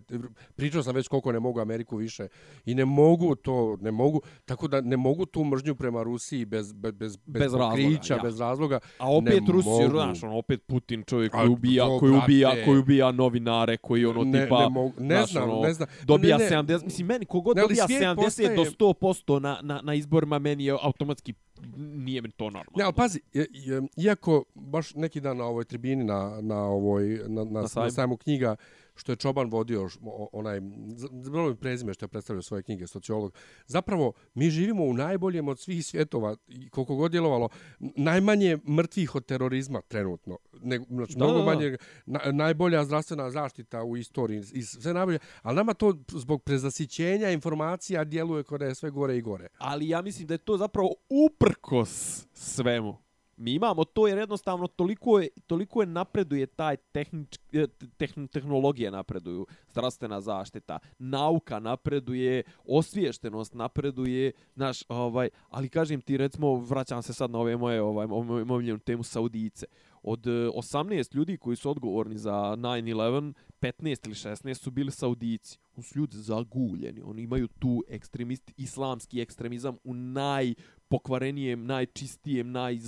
pričao 0.57 0.83
sam 0.83 0.95
već 0.95 1.09
koliko 1.09 1.33
ne 1.33 1.41
mogu 1.41 1.61
Ameriku 1.61 1.97
više 1.97 2.29
i 2.65 2.75
ne 2.75 2.85
mogu 2.85 3.35
to, 3.35 3.77
ne 3.81 3.91
mogu, 3.91 4.21
tako 4.45 4.69
da 4.69 4.81
ne 4.81 4.97
mogu 4.97 5.27
tu 5.27 5.45
mržnju 5.45 5.75
prema 5.75 6.03
Rusiji 6.03 6.45
bez, 6.45 6.73
bez, 6.73 6.93
bez, 6.93 7.17
bez, 7.17 7.41
Bez 7.41 7.43
razloga, 7.43 7.71
pokrića, 7.71 8.15
ja. 8.15 8.23
bez 8.23 8.41
razloga. 8.41 8.79
A 8.99 9.13
opet 9.13 9.43
Ne 9.43 9.53
Rusiju, 9.53 9.91
znaš, 9.91 10.23
ono, 10.23 10.39
opet 10.39 10.63
Putin 10.67 11.05
čovjek 11.05 11.33
koji 11.33 11.49
ubija, 11.49 11.87
koji 12.01 12.13
ubija, 12.15 12.65
koji 12.65 12.79
ubija 12.79 13.13
novinare, 13.13 13.77
koji 13.77 14.07
ono 14.07 14.25
Ne- 14.25 14.43
tipa, 14.45 14.61
ne 14.61 14.69
mogu- 14.69 14.93
ne 14.99 15.18
znaš, 15.19 15.31
znam, 15.33 15.51
ono, 15.51 15.61
ne 15.61 15.73
znam. 15.73 15.89
dobija 16.05 16.37
Ne, 16.39 16.45
ne. 16.45 16.51
70, 16.53 16.85
mislim, 16.85 17.07
meni 17.07 17.27
kogod 17.27 17.57
Ne, 17.57 17.63
dobija 17.63 17.87
svijet 17.87 18.03
70 18.03 18.15
do 18.15 18.23
postaje- 18.23 18.57
100% 18.57 19.39
na, 19.39 19.61
na, 19.63 19.81
na 19.83 19.95
izborima, 19.95 20.39
meni 20.39 20.65
je 20.65 20.77
automatski, 20.83 21.35
nije 21.77 22.23
mi 22.23 22.31
to 22.31 22.45
normalno. 22.45 22.73
Ne, 22.77 22.85
ali 22.85 22.93
pazi, 22.95 23.21
i- 23.35 23.39
i- 23.39 24.05
iako 24.05 24.45
baš 24.55 24.95
neki 24.95 25.21
dan 25.21 25.37
na 25.37 25.45
ovoj 25.45 25.65
tribini, 25.65 26.05
na, 26.05 26.39
na, 26.43 26.59
ovoj, 26.59 27.21
na, 27.27 27.45
na, 27.45 27.51
na, 27.53 27.69
sajmu. 27.69 27.91
sajmu 27.91 28.17
knjiga, 28.17 28.57
što 28.99 29.13
je 29.13 29.17
Čoban 29.17 29.51
vodio, 29.51 29.89
onaj, 30.33 30.61
mi 30.61 31.57
prezime 31.61 31.95
što 31.95 32.05
je 32.05 32.09
predstavljao 32.09 32.43
svoje 32.43 32.63
knjige, 32.63 32.87
sociolog, 32.87 33.35
zapravo 33.67 34.13
mi 34.35 34.51
živimo 34.51 34.85
u 34.85 34.95
najboljem 34.95 35.49
od 35.49 35.59
svih 35.59 35.87
svjetova, 35.87 36.37
koliko 36.71 36.97
god 36.97 37.11
djelovalo, 37.11 37.49
najmanje 37.79 38.59
mrtvih 38.69 39.15
od 39.15 39.27
terorizma 39.27 39.81
trenutno, 39.81 40.39
ne, 40.63 40.81
znači 40.89 41.15
Da, 41.17 41.25
mnogo 41.25 41.45
manje, 41.45 41.77
na, 42.07 42.21
najbolja 42.33 42.85
zdravstvena 42.85 43.31
zaštita 43.31 43.83
u 43.83 43.97
istoriji, 43.97 44.43
i 44.53 44.63
sve 44.63 44.95
najbolje, 44.95 45.19
ali 45.43 45.57
nama 45.57 45.75
to 45.75 45.95
zbog 46.09 46.43
prezasićenja 46.43 47.31
informacija 47.31 48.05
djeluje 48.05 48.43
kod 48.43 48.61
je 48.61 48.75
sve 48.75 48.91
gore 48.91 49.17
i 49.17 49.21
gore. 49.21 49.49
ali 49.59 49.89
ja 49.89 50.03
mislim 50.03 50.27
da 50.27 50.35
je 50.35 50.39
to 50.39 50.57
zapravo 50.57 50.95
uprkos 51.09 52.27
svemu. 52.33 53.08
Mi 53.39 53.53
imamo 53.53 53.85
to 53.85 54.07
jer 54.07 54.19
jednostavno 54.19 54.67
toliko 54.67 55.19
je, 55.19 55.29
toliko 55.47 55.83
je 55.83 55.87
napreduje 55.87 56.47
taj 56.47 56.77
tehnič, 56.77 57.39
eh, 57.53 57.67
tehn, 57.97 58.27
tehnologije 58.27 58.91
napreduju, 58.91 59.47
zdravstvena 59.71 60.21
zaštita, 60.21 60.79
nauka 60.99 61.59
napreduje, 61.59 62.43
osviještenost 62.65 63.55
napreduje, 63.55 64.33
znaš, 64.55 64.83
ovaj, 64.89 65.29
ali 65.49 65.69
kažem 65.69 66.01
ti 66.01 66.17
recimo, 66.17 66.57
vraćam 66.57 67.03
se 67.03 67.15
sad 67.15 67.31
na 67.31 67.39
ove 67.39 67.57
moje, 67.57 67.83
ovaj, 67.83 68.07
moj, 68.07 68.43
omiljenu 68.43 68.79
temu 68.79 69.03
Saudijice. 69.03 69.67
Od 70.03 70.27
eh, 70.27 70.31
18 70.31 71.15
ljudi 71.15 71.37
koji 71.37 71.57
su 71.57 71.71
odgovorni 71.71 72.19
za 72.19 72.33
9-11, 72.33 73.33
15 73.61 74.07
ili 74.07 74.15
16 74.15 74.55
su 74.55 74.71
bili 74.71 74.91
Saudijici. 74.91 75.59
Oni 75.77 75.83
su 75.83 75.99
ljudi 75.99 76.17
zaguljeni. 76.17 77.03
Oni 77.03 77.23
imaju 77.23 77.49
tu 77.49 77.85
ekstremist, 77.89 78.53
islamski 78.57 79.21
ekstremizam 79.21 79.77
u 79.85 79.95
najpokvarenijem, 80.89 81.67
najčistijem, 81.67 82.53
naj, 82.53 82.79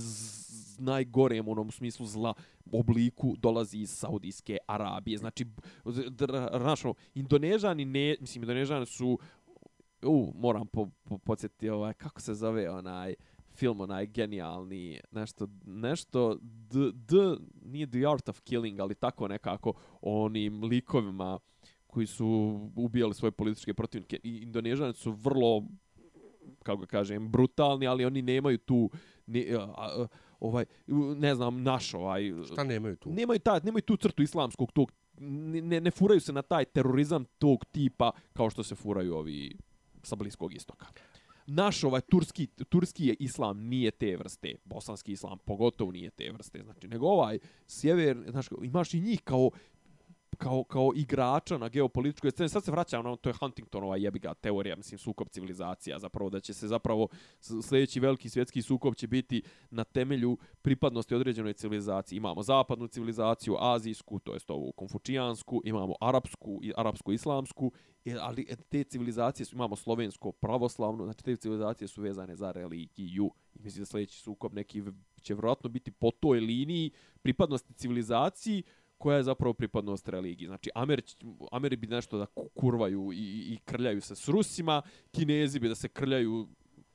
najgorem 0.79 1.47
onom 1.47 1.71
smislu 1.71 2.05
zla 2.05 2.33
obliku 2.71 3.35
dolazi 3.37 3.77
iz 3.77 3.89
Saudijske 3.89 4.57
Arabije. 4.67 5.17
Znači, 5.17 5.45
znaš, 6.59 6.85
ono, 6.85 6.93
Indonežani 7.15 7.85
ne, 7.85 8.15
mislim, 8.19 8.43
Indonežani 8.43 8.85
su 8.85 9.19
u, 10.03 10.33
moram 10.35 10.67
po, 10.67 10.89
po, 11.03 11.17
podsjetiti 11.17 11.69
ovaj, 11.69 11.93
kako 11.93 12.21
se 12.21 12.33
zove 12.33 12.69
onaj 12.69 13.15
film 13.55 13.81
onaj 13.81 14.05
genijalni, 14.05 14.99
nešto, 15.11 15.47
nešto, 15.65 16.37
d, 16.41 16.91
d, 16.93 17.15
nije 17.65 17.87
The 17.87 18.07
Art 18.07 18.29
of 18.29 18.39
Killing, 18.39 18.79
ali 18.79 18.95
tako 18.95 19.27
nekako, 19.27 19.73
onim 20.01 20.63
likovima 20.63 21.39
koji 21.87 22.07
su 22.07 22.27
ubijali 22.75 23.13
svoje 23.13 23.31
političke 23.31 23.73
protivnike. 23.73 24.19
I 24.23 24.37
Indonežani 24.37 24.93
su 24.93 25.11
vrlo, 25.11 25.63
kako 26.63 26.81
ga 26.81 26.85
kažem, 26.85 27.31
brutalni, 27.31 27.87
ali 27.87 28.05
oni 28.05 28.21
nemaju 28.21 28.57
tu, 28.57 28.89
ne, 29.27 29.45
a, 29.59 29.67
a, 29.77 30.07
ovaj, 30.39 30.65
ne 31.17 31.35
znam, 31.35 31.63
naš 31.63 31.93
ovaj, 31.93 32.33
Šta 32.45 32.63
nemaju 32.63 32.95
tu? 32.95 33.09
nemaju, 33.09 33.39
ta, 33.39 33.59
nemaju 33.63 33.81
tu 33.81 33.97
crtu 33.97 34.23
islamskog 34.23 34.71
tog, 34.71 34.91
ne, 35.19 35.61
ne, 35.61 35.81
ne 35.81 35.91
furaju 35.91 36.19
se 36.19 36.33
na 36.33 36.41
taj 36.41 36.65
terorizam 36.65 37.25
tog 37.25 37.65
tipa 37.65 38.11
kao 38.33 38.49
što 38.49 38.63
se 38.63 38.75
furaju 38.75 39.15
ovi 39.15 39.57
sa 40.03 40.15
Bliskog 40.15 40.53
istoka. 40.53 40.85
Naš 41.47 41.83
ovaj 41.83 42.01
turski, 42.01 42.47
turski 42.47 43.05
je 43.05 43.15
islam 43.19 43.59
nije 43.59 43.91
te 43.91 44.15
vrste, 44.17 44.55
bosanski 44.65 45.11
islam 45.11 45.37
pogotovo 45.45 45.91
nije 45.91 46.09
te 46.09 46.31
vrste, 46.31 46.61
znači, 46.63 46.87
nego 46.87 47.07
ovaj 47.07 47.39
sjever, 47.67 48.23
znaš, 48.29 48.47
imaš 48.63 48.93
i 48.93 49.01
njih 49.01 49.21
kao 49.23 49.49
kao, 50.41 50.63
kao 50.63 50.91
igrača 50.95 51.57
na 51.57 51.69
geopolitičkoj 51.69 52.31
sceni. 52.31 52.49
Sad 52.49 52.63
se 52.63 52.71
vraćam 52.71 53.03
na 53.03 53.09
ono, 53.09 53.17
to 53.17 53.29
je 53.29 53.33
Huntingtonova 53.39 53.97
jebiga 53.97 54.33
teorija, 54.33 54.75
mislim, 54.75 54.97
sukob 54.97 55.27
civilizacija, 55.29 55.99
zapravo 55.99 56.29
da 56.29 56.39
će 56.39 56.53
se 56.53 56.67
zapravo 56.67 57.07
sljedeći 57.63 57.99
veliki 57.99 58.29
svjetski 58.29 58.61
sukob 58.61 58.95
će 58.95 59.07
biti 59.07 59.41
na 59.71 59.83
temelju 59.83 60.37
pripadnosti 60.61 61.15
određenoj 61.15 61.53
civilizaciji. 61.53 62.17
Imamo 62.17 62.43
zapadnu 62.43 62.87
civilizaciju, 62.87 63.55
azijsku, 63.59 64.19
to 64.19 64.33
jest 64.33 64.49
ovu 64.51 64.71
konfučijansku, 64.71 65.61
imamo 65.65 65.93
arapsku 66.01 66.59
i 66.63 66.73
arapsko-islamsku, 66.77 67.71
i- 68.05 68.13
ali 68.19 68.45
e, 68.49 68.55
te 68.55 68.83
civilizacije 68.83 69.45
su, 69.45 69.55
imamo 69.55 69.75
slovensko, 69.75 70.31
pravoslavno, 70.31 71.03
znači 71.05 71.23
te 71.23 71.35
civilizacije 71.35 71.87
su 71.87 72.01
vezane 72.01 72.35
za 72.35 72.51
religiju. 72.51 73.31
I 73.55 73.59
mislim 73.63 73.81
da 73.81 73.85
sljedeći 73.85 74.19
sukob 74.19 74.53
neki 74.53 74.83
će 75.21 75.33
vjerojatno 75.33 75.69
biti 75.69 75.91
po 75.91 76.11
toj 76.11 76.39
liniji 76.39 76.91
pripadnosti 77.21 77.73
civilizaciji, 77.73 78.63
koja 79.01 79.17
je 79.17 79.23
zapravo 79.23 79.53
pripadnost 79.53 80.09
religiji. 80.09 80.47
Znači, 80.47 80.69
Ameri, 80.75 81.01
Ameri 81.51 81.75
bi 81.75 81.87
nešto 81.87 82.17
da 82.17 82.25
kurvaju 82.55 83.11
i, 83.13 83.53
i 83.53 83.57
krljaju 83.65 84.01
se 84.01 84.15
s 84.15 84.27
Rusima, 84.27 84.81
Kinezi 85.11 85.59
bi 85.59 85.69
da 85.69 85.75
se 85.75 85.89
krljaju 85.89 86.47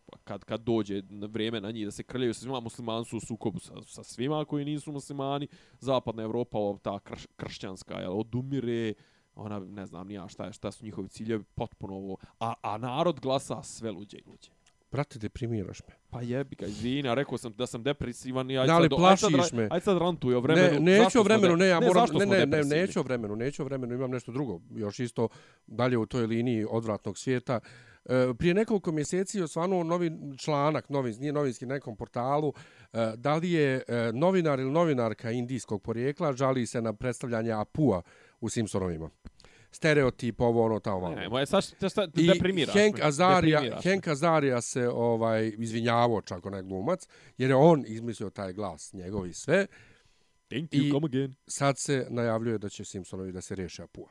pa 0.06 0.18
kad, 0.24 0.44
kad 0.44 0.60
dođe 0.60 1.02
vrijeme 1.10 1.60
na 1.60 1.70
njih 1.70 1.84
da 1.84 1.90
se 1.90 2.02
krljaju 2.02 2.34
sa 2.34 2.40
svima, 2.40 2.60
muslimani 2.60 3.04
su 3.04 3.16
u 3.16 3.20
sukobu 3.20 3.58
sa, 3.58 3.82
sa 3.82 4.04
svima 4.04 4.44
koji 4.44 4.64
nisu 4.64 4.92
muslimani, 4.92 5.48
zapadna 5.80 6.22
Evropa, 6.22 6.58
ova 6.58 6.78
ta 6.78 6.98
krš, 6.98 7.26
kršćanska, 7.36 7.98
jel, 8.00 8.20
odumire, 8.20 8.94
ona, 9.34 9.58
ne 9.58 9.86
znam, 9.86 10.08
nija 10.08 10.28
šta, 10.28 10.44
je, 10.44 10.52
šta 10.52 10.70
su 10.70 10.84
njihovi 10.84 11.08
ciljevi, 11.08 11.44
potpuno 11.44 11.94
ovo, 11.94 12.16
a, 12.40 12.54
a 12.62 12.78
narod 12.78 13.20
glasa 13.20 13.62
sve 13.62 13.90
luđe 13.90 14.18
i 14.18 14.22
luđe. 14.26 14.55
Brate, 14.96 15.18
deprimiraš 15.18 15.80
me. 15.88 15.94
Pa 16.10 16.22
jebi 16.22 16.56
ga, 16.56 16.66
izvini, 16.66 17.08
a 17.08 17.14
rekao 17.14 17.38
sam 17.38 17.52
da 17.52 17.66
sam 17.66 17.82
depresivan 17.82 18.50
i 18.50 18.58
ajde 18.58 18.66
Da, 18.66 18.74
sad, 18.74 18.82
ajde 18.82 19.16
sad, 19.16 19.30
plašiš 19.30 19.52
me. 19.52 19.68
Ajde 19.70 19.84
sad 19.84 19.98
rantuj 19.98 20.34
o 20.34 20.40
vremenu. 20.40 20.80
Ne, 20.80 20.98
neću 20.98 21.20
o 21.20 21.22
vremenu, 21.22 21.56
ne, 21.56 21.66
ja 21.66 21.80
moram, 21.80 22.08
ne, 22.12 22.26
ne, 22.26 22.46
ne, 22.46 22.62
neću 22.64 23.00
o 23.00 23.02
vremenu, 23.02 23.36
neću 23.36 23.62
o 23.62 23.64
vremenu, 23.64 23.94
imam 23.94 24.10
nešto 24.10 24.32
drugo, 24.32 24.60
još 24.74 25.00
isto 25.00 25.28
dalje 25.66 25.98
u 25.98 26.06
toj 26.06 26.26
liniji 26.26 26.66
odvratnog 26.70 27.18
svijeta. 27.18 27.60
E, 28.04 28.34
prije 28.38 28.54
nekoliko 28.54 28.92
mjeseci 28.92 29.38
je 29.38 29.44
osvanuo 29.44 29.84
novi 29.84 30.12
članak, 30.38 30.88
novin, 30.88 31.14
nije 31.20 31.32
novinski, 31.32 31.66
na 31.66 31.74
nekom 31.74 31.96
portalu, 31.96 32.52
e, 32.92 33.12
da 33.16 33.36
li 33.36 33.52
je 33.52 33.82
e, 33.88 34.12
novinar 34.12 34.60
ili 34.60 34.70
novinarka 34.70 35.30
indijskog 35.30 35.82
porijekla 35.82 36.32
žali 36.32 36.66
se 36.66 36.82
na 36.82 36.92
predstavljanje 36.92 37.52
Apua 37.52 38.02
u 38.40 38.48
Simpsonovima. 38.48 39.10
Stereotip, 39.76 40.40
ovo, 40.40 40.64
ono, 40.64 40.80
tamo. 40.80 41.08
Ne, 41.08 41.28
moje, 41.28 41.46
sad 41.46 41.64
šta, 41.64 41.88
šta, 41.88 42.08
I 42.14 42.26
deprimiraš 42.26 42.74
Hank 42.74 42.98
me, 42.98 43.04
Azaria. 43.04 43.78
Hank 43.84 44.08
Azaria 44.08 44.60
se 44.60 44.88
ovaj 44.88 45.52
izvinjavao 45.58 46.20
čak 46.20 46.46
onaj 46.46 46.62
glumac, 46.62 47.06
jer 47.38 47.50
je 47.50 47.56
on 47.56 47.84
izmislio 47.86 48.30
taj 48.30 48.52
glas 48.52 48.92
njegov 48.92 49.26
i 49.26 49.32
sve. 49.32 49.66
Thank 50.48 50.70
you, 50.70 50.86
i- 50.86 50.90
come 50.90 51.04
again. 51.04 51.34
Sad 51.46 51.78
se 51.78 52.06
najavljuje 52.10 52.58
da 52.58 52.68
će 52.68 52.84
Simpsonovi 52.84 53.32
da 53.32 53.40
se 53.40 53.54
riješe 53.54 53.82
Apua. 53.82 54.08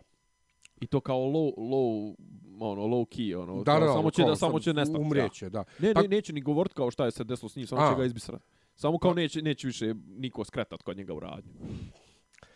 I 0.81 0.87
to 0.87 0.99
kao 0.99 1.17
low, 1.17 1.53
low, 1.57 2.15
ono, 2.61 2.81
low 2.83 3.05
key, 3.07 3.35
ono, 3.35 3.63
Da, 3.63 3.79
da, 3.79 3.87
samo 3.87 4.11
će, 4.11 4.21
kao 4.21 4.29
da, 4.29 4.35
samo 4.35 4.59
će 4.59 4.73
nestati. 4.73 5.01
Umrijeće, 5.01 5.49
da. 5.49 5.63
Da. 5.79 5.87
Ne, 5.87 5.93
Pa- 5.93 6.01
ne, 6.01 6.07
neće 6.07 6.33
ni 6.33 6.41
govorit 6.41 6.73
kao 6.73 6.91
šta 6.91 7.05
je 7.05 7.11
se 7.11 7.23
desilo 7.23 7.49
s 7.49 7.55
njim, 7.55 7.67
samo 7.67 7.81
A. 7.81 7.89
će 7.89 7.97
ga 7.97 8.05
izbisrat. 8.05 8.41
Samo 8.75 8.97
kao 8.97 9.13
neće, 9.13 9.41
neće 9.41 9.67
više 9.67 9.93
niko 10.07 10.43
skretat 10.43 10.81
kod 10.81 10.97
njega 10.97 11.13
u 11.13 11.19
radnju. 11.19 11.51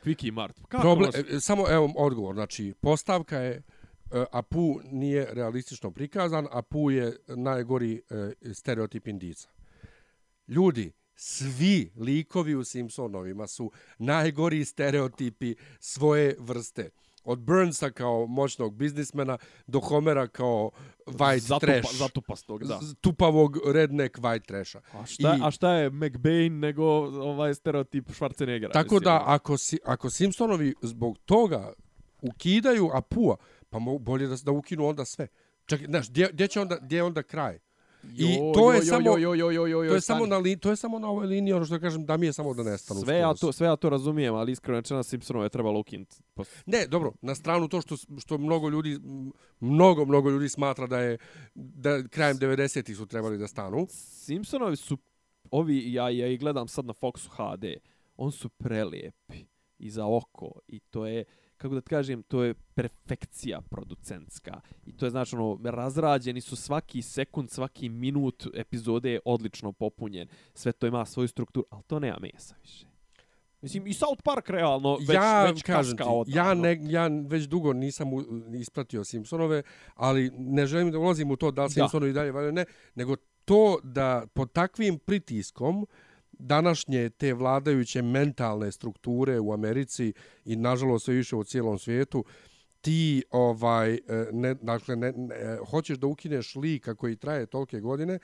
Quickie 0.03 0.31
Mart. 0.31 0.55
Kako 0.67 0.81
Problem, 0.81 1.11
Problem, 1.11 1.37
e, 1.37 1.39
samo 1.39 1.65
evo 1.69 1.93
odgovor, 1.97 2.35
znači 2.35 2.73
postavka 2.81 3.37
je 3.37 3.51
e, 3.51 3.61
Apu 4.31 4.79
nije 4.91 5.27
realistično 5.31 5.91
prikazan, 5.91 6.47
Apu 6.51 6.91
je 6.91 7.17
najgori 7.27 8.01
e, 8.09 8.53
stereotip 8.53 9.07
indica. 9.07 9.49
Ljudi, 10.47 10.91
svi 11.15 11.91
likovi 11.95 12.55
u 12.55 12.63
Simpsonovima 12.63 13.47
su 13.47 13.71
najgori 13.97 14.65
stereotipi 14.65 15.55
svoje 15.79 16.35
vrste. 16.39 16.89
Od 17.29 17.39
Burnsa 17.39 17.89
kao 17.91 18.25
moćnog 18.27 18.75
biznismena 18.75 19.37
do 19.67 19.79
Homera 19.79 20.27
kao 20.27 20.71
white 21.05 21.39
Zatupa, 21.39 21.65
trash. 21.65 21.95
Zatupastog, 21.97 22.63
da. 22.63 22.79
tupavog 23.01 23.57
redneck 23.73 24.17
white 24.17 24.45
trasha. 24.45 24.81
A 24.93 25.05
šta, 25.05 25.35
I- 25.35 25.41
a 25.43 25.51
šta 25.51 25.73
je 25.73 25.89
McBain 25.89 26.59
nego 26.59 26.83
ovaj 27.21 27.53
stereotip 27.53 28.07
Schwarzeneggera? 28.09 28.71
Tako 28.73 28.95
mislim, 28.95 29.03
da 29.03 29.15
ono. 29.15 29.23
ako, 29.27 29.57
si, 29.57 29.79
ako 29.85 30.09
Simpsonovi 30.09 30.73
zbog 30.81 31.17
toga 31.25 31.73
ukidaju 32.21 32.89
Apua, 32.93 33.35
pa 33.69 33.79
mo, 33.79 33.97
bolje 33.97 34.27
da, 34.27 34.35
da 34.43 34.51
ukinu 34.51 34.85
onda 34.87 35.05
sve. 35.05 35.27
Čak, 35.65 35.81
znaš, 35.85 36.09
gdje, 36.09 36.29
gdje 36.33 36.47
će 36.47 36.59
onda, 36.61 36.77
gdje 36.81 36.95
je 36.97 37.03
onda 37.03 37.23
kraj? 37.23 37.59
I 38.03 38.35
Jo, 38.35 38.51
to 38.53 38.71
je 38.71 38.77
jo, 38.77 38.83
jo, 38.83 38.85
samo 38.85 39.17
jo, 39.17 39.33
jo, 39.33 39.51
jo, 39.51 39.51
jo, 39.51 39.83
jo, 39.83 39.89
to 39.89 39.95
je 39.95 40.01
stani. 40.01 40.17
samo 40.17 40.25
na 40.25 40.37
li, 40.37 40.57
to 40.57 40.69
je 40.69 40.75
samo 40.75 40.99
na 40.99 41.07
ovoj 41.07 41.27
liniji 41.27 41.53
ono 41.53 41.65
što 41.65 41.79
kažem 41.79 42.05
da 42.05 42.17
mi 42.17 42.25
je 42.25 42.33
samo 42.33 42.53
da 42.53 42.63
nestanu. 42.63 42.99
Sve 42.99 43.17
ja, 43.17 43.33
to, 43.33 43.51
sve 43.51 43.67
ja 43.67 43.75
to 43.75 43.89
razumijem, 43.89 44.35
ali 44.35 44.51
iskreno 44.51 44.79
rečeno 44.79 45.03
Simpsonove 45.03 45.45
je 45.45 45.49
trebalo 45.49 45.79
ukinuti. 45.79 46.17
Ne, 46.65 46.87
dobro, 46.87 47.11
na 47.21 47.35
stranu 47.35 47.67
to 47.67 47.81
što 47.81 47.95
što 48.17 48.37
mnogo 48.37 48.69
ljudi 48.69 48.99
mnogo 49.59 50.05
mnogo 50.05 50.29
ljudi 50.29 50.49
smatra 50.49 50.87
da 50.87 50.99
je 50.99 51.17
da 51.55 52.07
krajem 52.07 52.37
90-ih 52.37 52.97
su 52.97 53.05
trebali 53.05 53.37
da 53.37 53.47
stanu. 53.47 53.87
Simpsonovi 53.89 54.75
su, 54.75 54.97
ovi, 55.51 55.93
ja, 55.93 56.09
ja 56.09 56.27
ih 56.27 56.39
gledam 56.39 56.67
sad 56.67 56.85
na 56.85 56.93
Foxu 56.93 57.29
HD, 57.29 57.65
on 58.17 58.31
su 58.31 58.49
prelijepi 58.49 59.45
i 59.77 59.89
za 59.89 60.05
oko 60.05 60.51
i 60.67 60.79
to 60.79 61.05
je, 61.05 61.23
kako 61.59 61.75
da 61.75 61.81
kažem, 61.81 62.23
to 62.23 62.43
je 62.43 62.53
perfekcija 62.53 63.61
producentska. 63.61 64.61
I 64.85 64.91
to 64.91 65.05
je 65.05 65.09
znači 65.09 65.35
ono, 65.35 65.59
razrađeni 65.63 66.41
su 66.41 66.55
svaki 66.55 67.01
sekund, 67.01 67.49
svaki 67.49 67.89
minut 67.89 68.47
epizode 68.53 69.11
je 69.11 69.19
odlično 69.25 69.71
popunjen. 69.71 70.27
Sve 70.53 70.71
to 70.71 70.87
ima 70.87 71.05
svoju 71.05 71.27
strukturu, 71.27 71.65
ali 71.69 71.83
to 71.83 71.99
nema 71.99 72.17
mesa 72.21 72.55
više. 72.61 72.85
Mislim, 73.61 73.87
i 73.87 73.93
South 73.93 74.21
Park 74.23 74.49
realno 74.49 74.97
već, 74.97 75.09
ja 75.09 75.45
već 75.45 75.63
kažem 75.63 75.97
kaska 75.97 76.03
ti, 76.03 76.09
odavno. 76.13 76.41
ja 76.41 76.53
ne 76.53 76.79
ja 76.81 77.09
već 77.27 77.43
dugo 77.43 77.73
nisam 77.73 78.13
u, 78.13 78.23
ispratio 78.53 79.03
Simpsonove, 79.03 79.63
ali 79.95 80.31
ne 80.37 80.65
želim 80.65 80.91
da 80.91 80.99
ulazim 80.99 81.31
u 81.31 81.35
to 81.35 81.51
da 81.51 81.63
li. 81.63 81.69
Simpsonovi 81.69 82.13
dalje 82.13 82.31
valjaju 82.31 82.51
ne, 82.51 82.65
nego 82.95 83.15
to 83.45 83.79
da 83.83 84.27
pod 84.33 84.51
takvim 84.51 84.99
pritiskom 84.99 85.87
današnje 86.39 87.09
te 87.09 87.33
vladajuće 87.33 88.01
mentalne 88.01 88.71
strukture 88.71 89.39
u 89.39 89.53
Americi 89.53 90.13
i 90.45 90.55
nažalost 90.55 91.05
sve 91.05 91.13
više 91.13 91.35
u 91.35 91.43
cijelom 91.43 91.79
svijetu 91.79 92.25
ti 92.81 93.23
ovaj 93.31 93.93
e, 93.93 93.99
ne 94.31 94.53
dakle 94.53 94.95
ne, 94.95 95.11
ne 95.11 95.35
e, 95.35 95.57
hoćeš 95.69 95.97
da 95.97 96.07
ukineš 96.07 96.55
lika 96.55 96.95
koji 96.95 97.15
traje 97.15 97.45
tolke 97.45 97.79
godine 97.79 98.19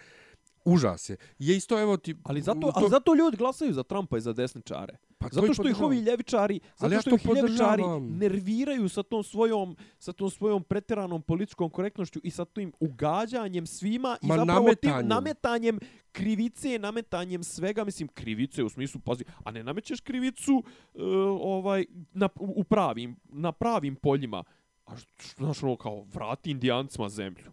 užas 0.66 1.10
je. 1.10 1.18
Je 1.40 1.58
isto 1.58 1.82
evo 1.82 1.98
ti 1.98 2.16
Ali 2.24 2.42
zato, 2.42 2.60
to- 2.62 2.72
ali 2.76 2.90
zato 2.90 3.16
ljudi 3.16 3.38
glasaju 3.38 3.74
za 3.74 3.84
Trumpa 3.84 4.18
i 4.18 4.22
za 4.22 4.34
desničare. 4.34 4.98
pa 5.18 5.30
to 5.30 5.36
Zato 5.36 5.54
što 5.54 5.68
ih 5.68 5.82
ovi 5.82 5.98
ljevičari, 6.00 6.60
zato 6.78 6.94
ja 6.94 7.02
što 7.02 7.10
to 7.10 7.16
ih 7.16 7.26
ljevičari 7.36 7.84
nerviraju 8.00 8.90
sa 8.90 9.04
tom 9.04 9.24
svojom 9.24 9.76
sa 10.00 10.14
tom 10.14 10.30
svojom 10.30 10.64
pretjeranom 10.64 11.22
političkom 11.22 11.70
korektnošću 11.70 12.20
i 12.24 12.32
sa 12.32 12.46
tim 12.46 12.74
ugađanjem 12.80 13.66
svima 13.66 14.18
i 14.22 14.28
zapravo 14.28 14.46
nametanjem. 14.46 15.00
tim 15.00 15.08
nametanjem 15.08 15.80
krivice, 16.12 16.80
nametanjem 16.80 17.44
svega, 17.44 17.84
mislim 17.84 18.08
krivice 18.08 18.64
u 18.64 18.70
smislu 18.70 19.02
pazi, 19.02 19.24
a 19.44 19.52
ne 19.52 19.64
namećeš 19.64 20.00
krivicu 20.00 20.64
e, 20.96 21.00
ovaj 21.42 21.86
na 22.14 22.30
u 22.40 22.54
u 22.56 22.64
pravim 22.64 23.16
na 23.26 23.52
pravim 23.52 23.96
poljima. 23.96 24.44
A 24.86 24.98
što 24.98 25.08
znaš 25.38 25.64
ono 25.64 25.76
kao 25.76 26.04
vrati 26.04 26.52
indijancima 26.52 27.10
zemlju. 27.10 27.52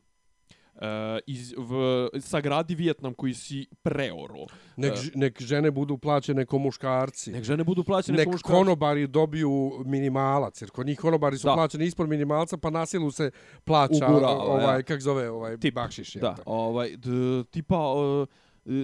E, 0.83 1.21
iz, 1.27 1.55
v, 1.59 1.73
sagradi 2.21 2.75
Vijetnam 2.75 3.15
koji 3.15 3.35
si 3.35 3.67
preoro. 3.83 4.47
Nek, 4.77 4.95
ž- 4.97 5.11
nek 5.15 5.43
žene 5.43 5.71
budu 5.71 5.99
plaćene 5.99 6.47
ko 6.47 6.59
muškarci. 6.59 7.31
Nek 7.31 7.45
žene 7.45 7.65
budu 7.65 7.85
plaćene 7.85 8.17
nek 8.17 8.25
kao 8.25 8.33
muškarci. 8.33 8.53
konobari 8.55 9.07
dobiju 9.07 9.51
minimalac, 9.85 10.63
jer 10.63 10.71
kod 10.71 10.87
njih 10.87 10.99
konobari 10.99 11.39
su 11.39 11.47
Da. 11.47 11.55
plaćeni 11.55 11.85
ispod 11.85 12.09
minimalca, 12.09 12.57
pa 12.57 12.71
na 12.71 12.87
silu 12.87 13.11
se 13.11 13.31
plaća 13.65 14.07
Ugurava, 14.09 14.33
ovaj, 14.35 14.77
ja. 14.77 14.83
kak 14.83 15.01
zove, 15.01 15.31
ovaj, 15.31 15.57
Tip, 15.57 15.75
bakšiš. 15.75 16.15
Da, 16.15 16.37
ovaj, 16.47 16.97
d, 16.97 17.09
tipa, 17.51 17.93
uh, 17.93 18.29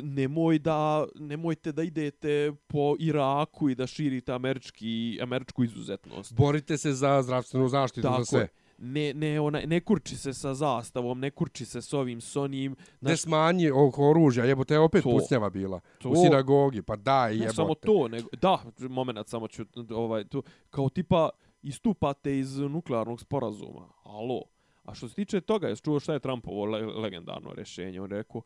nemoj 0.05 0.59
da, 0.59 1.07
nemojte 1.15 1.73
da 1.73 1.83
idete 1.83 2.53
po 2.67 2.97
Iraku 2.99 3.69
i 3.69 3.75
da 3.75 3.87
širite 3.87 4.33
američki, 4.33 5.19
američku 5.23 5.65
izuzetnost. 5.65 6.35
Borite 6.35 6.79
se 6.79 6.93
za 6.93 7.23
zdravstvenu 7.23 7.69
zaštitu, 7.69 8.01
za 8.03 8.09
Tako 8.09 8.25
sve. 8.25 8.49
Ne, 8.81 9.15
ne, 9.15 9.41
ona, 9.41 9.61
ne 9.61 9.81
kurči 9.81 10.17
se 10.17 10.33
sa 10.33 10.55
zastavom, 10.55 11.21
ne 11.21 11.31
kurči 11.31 11.65
se 11.65 11.83
s 11.83 11.93
ovim, 11.93 12.21
s 12.21 12.37
onim. 12.37 12.77
Ne 13.01 13.17
smanji 13.17 13.71
oko 13.71 14.11
oružja, 14.11 14.45
jebote, 14.45 14.75
je 14.75 14.81
opet 14.81 15.03
To. 15.03 15.11
pucnjava 15.11 15.51
bila. 15.51 15.81
To. 15.99 16.09
U 16.09 16.17
sinagogi, 16.17 16.83
pa 16.83 16.97
daj, 16.97 17.31
Ne 17.31 17.37
jebote. 17.37 17.55
samo 17.55 17.75
to, 17.75 18.09
nego, 18.09 18.29
da, 18.33 18.59
moment, 18.81 19.29
samo 19.29 19.49
ću, 19.49 19.65
ovaj, 19.91 20.25
to, 20.25 20.43
kao 20.71 20.89
tipa, 20.89 21.29
istupate 21.63 22.39
iz 22.39 22.59
nuklearnog 22.59 23.21
sporazuma. 23.21 23.89
Alo. 24.05 24.43
A 24.85 24.95
što 24.95 25.09
se 25.09 25.15
tiče 25.15 25.41
toga, 25.41 25.69
jesi 25.69 25.83
čuo 25.83 26.01
šta 26.01 26.13
je 26.13 26.21
Trumpovo 26.21 26.65
le, 26.65 26.87
legendarno 26.87 27.53
rješenje? 27.53 28.01
On 28.01 28.11
rekao, 28.11 28.43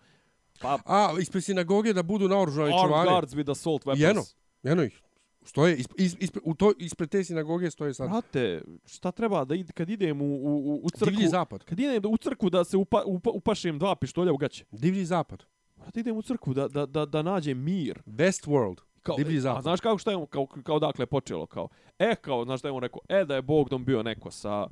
pa, 0.61 0.79
A, 0.87 1.15
ispred 1.21 1.45
sinagoge 1.45 1.93
da 1.93 2.03
budu 2.03 2.29
naoružani 2.29 2.69
armed 2.69 2.85
čuvari. 2.85 3.11
guards 3.11 3.33
with 3.33 3.51
assault 3.51 3.85
weapons. 3.85 4.01
Jeno. 4.01 4.23
Eno 4.65 4.83
ih. 4.83 5.01
Stoje, 5.45 5.77
isp, 5.77 5.93
is, 5.99 6.17
isp, 6.21 6.37
u 6.45 6.55
to, 6.55 6.73
ispred 6.79 7.11
te 7.11 7.25
sinagoge 7.25 7.71
stoje 7.71 7.95
sad. 7.95 8.11
Brate, 8.11 8.63
šta 8.87 9.11
treba 9.11 9.45
da 9.45 9.55
id, 9.55 9.73
kad 9.73 9.91
idem 9.91 10.23
u, 10.23 10.25
u, 10.25 10.81
u 10.85 10.91
crkvu... 10.91 11.11
Divlji 11.11 11.29
zapad. 11.29 11.65
Kad 11.65 11.81
idem 11.81 12.03
u 12.13 12.17
crkvu 12.17 12.51
da 12.51 12.65
se 12.65 12.77
upa, 12.77 13.03
upa, 13.07 13.31
upašem 13.31 13.79
dva 13.79 13.97
pištolja 13.97 14.33
u 14.33 14.37
gaće. 14.37 14.65
Divlji 14.71 15.05
zapad. 15.05 15.45
Brate, 15.77 16.01
idem 16.01 16.17
u 16.17 16.23
crkvu 16.23 16.55
da, 16.55 16.69
da, 16.69 16.87
da, 16.87 17.07
da 17.07 17.23
nađem 17.23 17.65
mir. 17.65 18.03
Westworld. 18.07 18.81
Kao, 19.03 19.17
Divlji 19.17 19.39
A 19.39 19.41
zapad. 19.41 19.63
znaš 19.63 19.81
kako 19.81 19.99
šta 19.99 20.11
je 20.11 20.17
on, 20.17 20.27
kao, 20.27 20.47
kao 20.47 20.79
dakle 20.79 21.07
počelo? 21.07 21.47
Kao, 21.47 21.69
e, 21.99 22.15
kao, 22.15 22.45
znaš 22.45 22.61
šta 22.61 22.69
je 22.69 22.73
on 22.73 22.83
rekao? 22.83 23.01
E, 23.09 23.25
da 23.25 23.35
je 23.35 23.43
Bogdom 23.43 23.85
bio 23.85 24.03
neko 24.03 24.31
sa, 24.31 24.67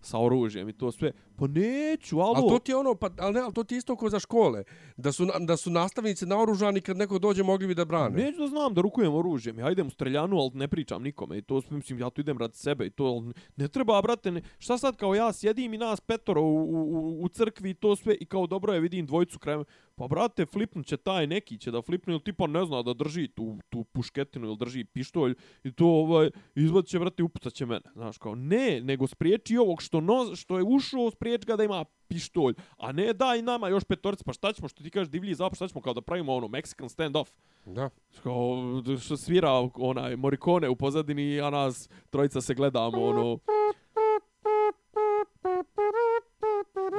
sa 0.00 0.18
oružjem 0.18 0.68
i 0.68 0.72
to 0.72 0.92
sve. 0.92 1.12
Pa 1.38 1.46
neću, 1.46 2.20
alo. 2.20 2.34
Ali 2.36 2.48
to 2.48 2.58
ti 2.58 2.72
je 2.72 2.76
ono, 2.76 2.94
pa, 2.94 3.10
ali 3.18 3.34
ne, 3.34 3.40
ali 3.40 3.52
to 3.52 3.64
ti 3.64 3.76
isto 3.76 3.96
kao 3.96 4.08
za 4.08 4.18
škole. 4.18 4.64
Da 4.96 5.12
su, 5.12 5.26
da 5.40 5.56
su 5.56 5.70
nastavnici 5.70 6.26
naoružani 6.26 6.80
kad 6.80 6.96
neko 6.96 7.18
dođe 7.18 7.42
mogli 7.42 7.66
bi 7.66 7.74
da 7.74 7.84
brane. 7.84 8.24
Neću 8.24 8.38
da 8.38 8.46
znam 8.46 8.74
da 8.74 8.80
rukujem 8.80 9.14
oružjem. 9.14 9.58
Ja 9.58 9.70
idem 9.70 9.86
u 9.86 9.90
streljanu, 9.90 10.38
ali 10.38 10.50
ne 10.54 10.68
pričam 10.68 11.02
nikome. 11.02 11.38
I 11.38 11.42
to 11.42 11.62
mislim, 11.70 11.98
ja 11.98 12.10
tu 12.10 12.20
idem 12.20 12.38
radi 12.38 12.56
sebe. 12.56 12.86
I 12.86 12.90
to, 12.90 13.24
ne 13.56 13.68
treba, 13.68 14.02
brate, 14.02 14.30
ne, 14.30 14.42
šta 14.58 14.78
sad 14.78 14.96
kao 14.96 15.14
ja 15.14 15.32
sjedim 15.32 15.74
i 15.74 15.78
nas 15.78 16.00
petoro 16.00 16.42
u, 16.42 16.56
u, 16.70 17.22
u 17.22 17.28
crkvi 17.28 17.70
i 17.70 17.74
to 17.74 17.96
sve. 17.96 18.16
I 18.20 18.26
kao 18.26 18.46
dobro 18.46 18.72
je, 18.72 18.80
vidim 18.80 19.06
dvojicu 19.06 19.38
krajem. 19.38 19.64
Pa, 19.94 20.08
brate, 20.08 20.46
flipnut 20.46 20.86
će 20.86 20.96
taj 20.96 21.26
neki 21.26 21.58
će 21.58 21.70
da 21.70 21.82
flipne 21.82 22.12
ili 22.12 22.22
tipa 22.22 22.46
ne 22.46 22.64
zna 22.64 22.82
da 22.82 22.94
drži 22.94 23.28
tu, 23.28 23.58
tu 23.68 23.84
pušketinu 23.84 24.46
ili 24.46 24.56
drži 24.56 24.84
pištolj. 24.84 25.34
I 25.64 25.72
to, 25.72 25.86
ovaj, 25.86 26.30
izvad 26.54 26.86
će, 26.86 26.98
brate, 26.98 27.22
upucat 27.22 27.52
će 27.52 27.66
mene. 27.66 27.90
Znaš, 27.92 28.18
kao, 28.18 28.34
ne, 28.34 28.80
nego 28.80 29.06
spriječi 29.06 29.56
ovog 29.56 29.82
što, 29.82 30.00
no, 30.00 30.36
što 30.36 30.58
je 30.58 30.64
ušao, 30.64 31.10
spriječi 31.10 31.25
ga 31.46 31.56
da 31.56 31.64
ima 31.64 31.84
pištolj. 32.08 32.54
A 32.76 32.92
ne 32.92 33.12
daj 33.12 33.42
nama 33.42 33.68
još 33.68 33.84
petorici, 33.84 34.24
pa 34.24 34.32
šta 34.32 34.52
ćemo, 34.52 34.68
što 34.68 34.82
ti 34.82 34.90
kažeš 34.90 35.08
divlji 35.08 35.34
zapad, 35.34 35.56
šta 35.56 35.68
ćemo 35.68 35.80
kao 35.80 35.94
da 35.94 36.00
pravimo 36.00 36.34
ono 36.34 36.46
Mexican 36.46 36.88
stand-off. 36.88 37.30
Da. 37.64 37.90
Kao 38.22 38.56
što 39.00 39.16
svira 39.16 39.50
onaj 39.74 40.16
Morricone 40.16 40.68
u 40.68 40.76
pozadini, 40.76 41.40
a 41.40 41.50
nas 41.50 41.88
trojica 42.10 42.40
se 42.40 42.54
gledamo 42.54 43.04
ono... 43.04 43.38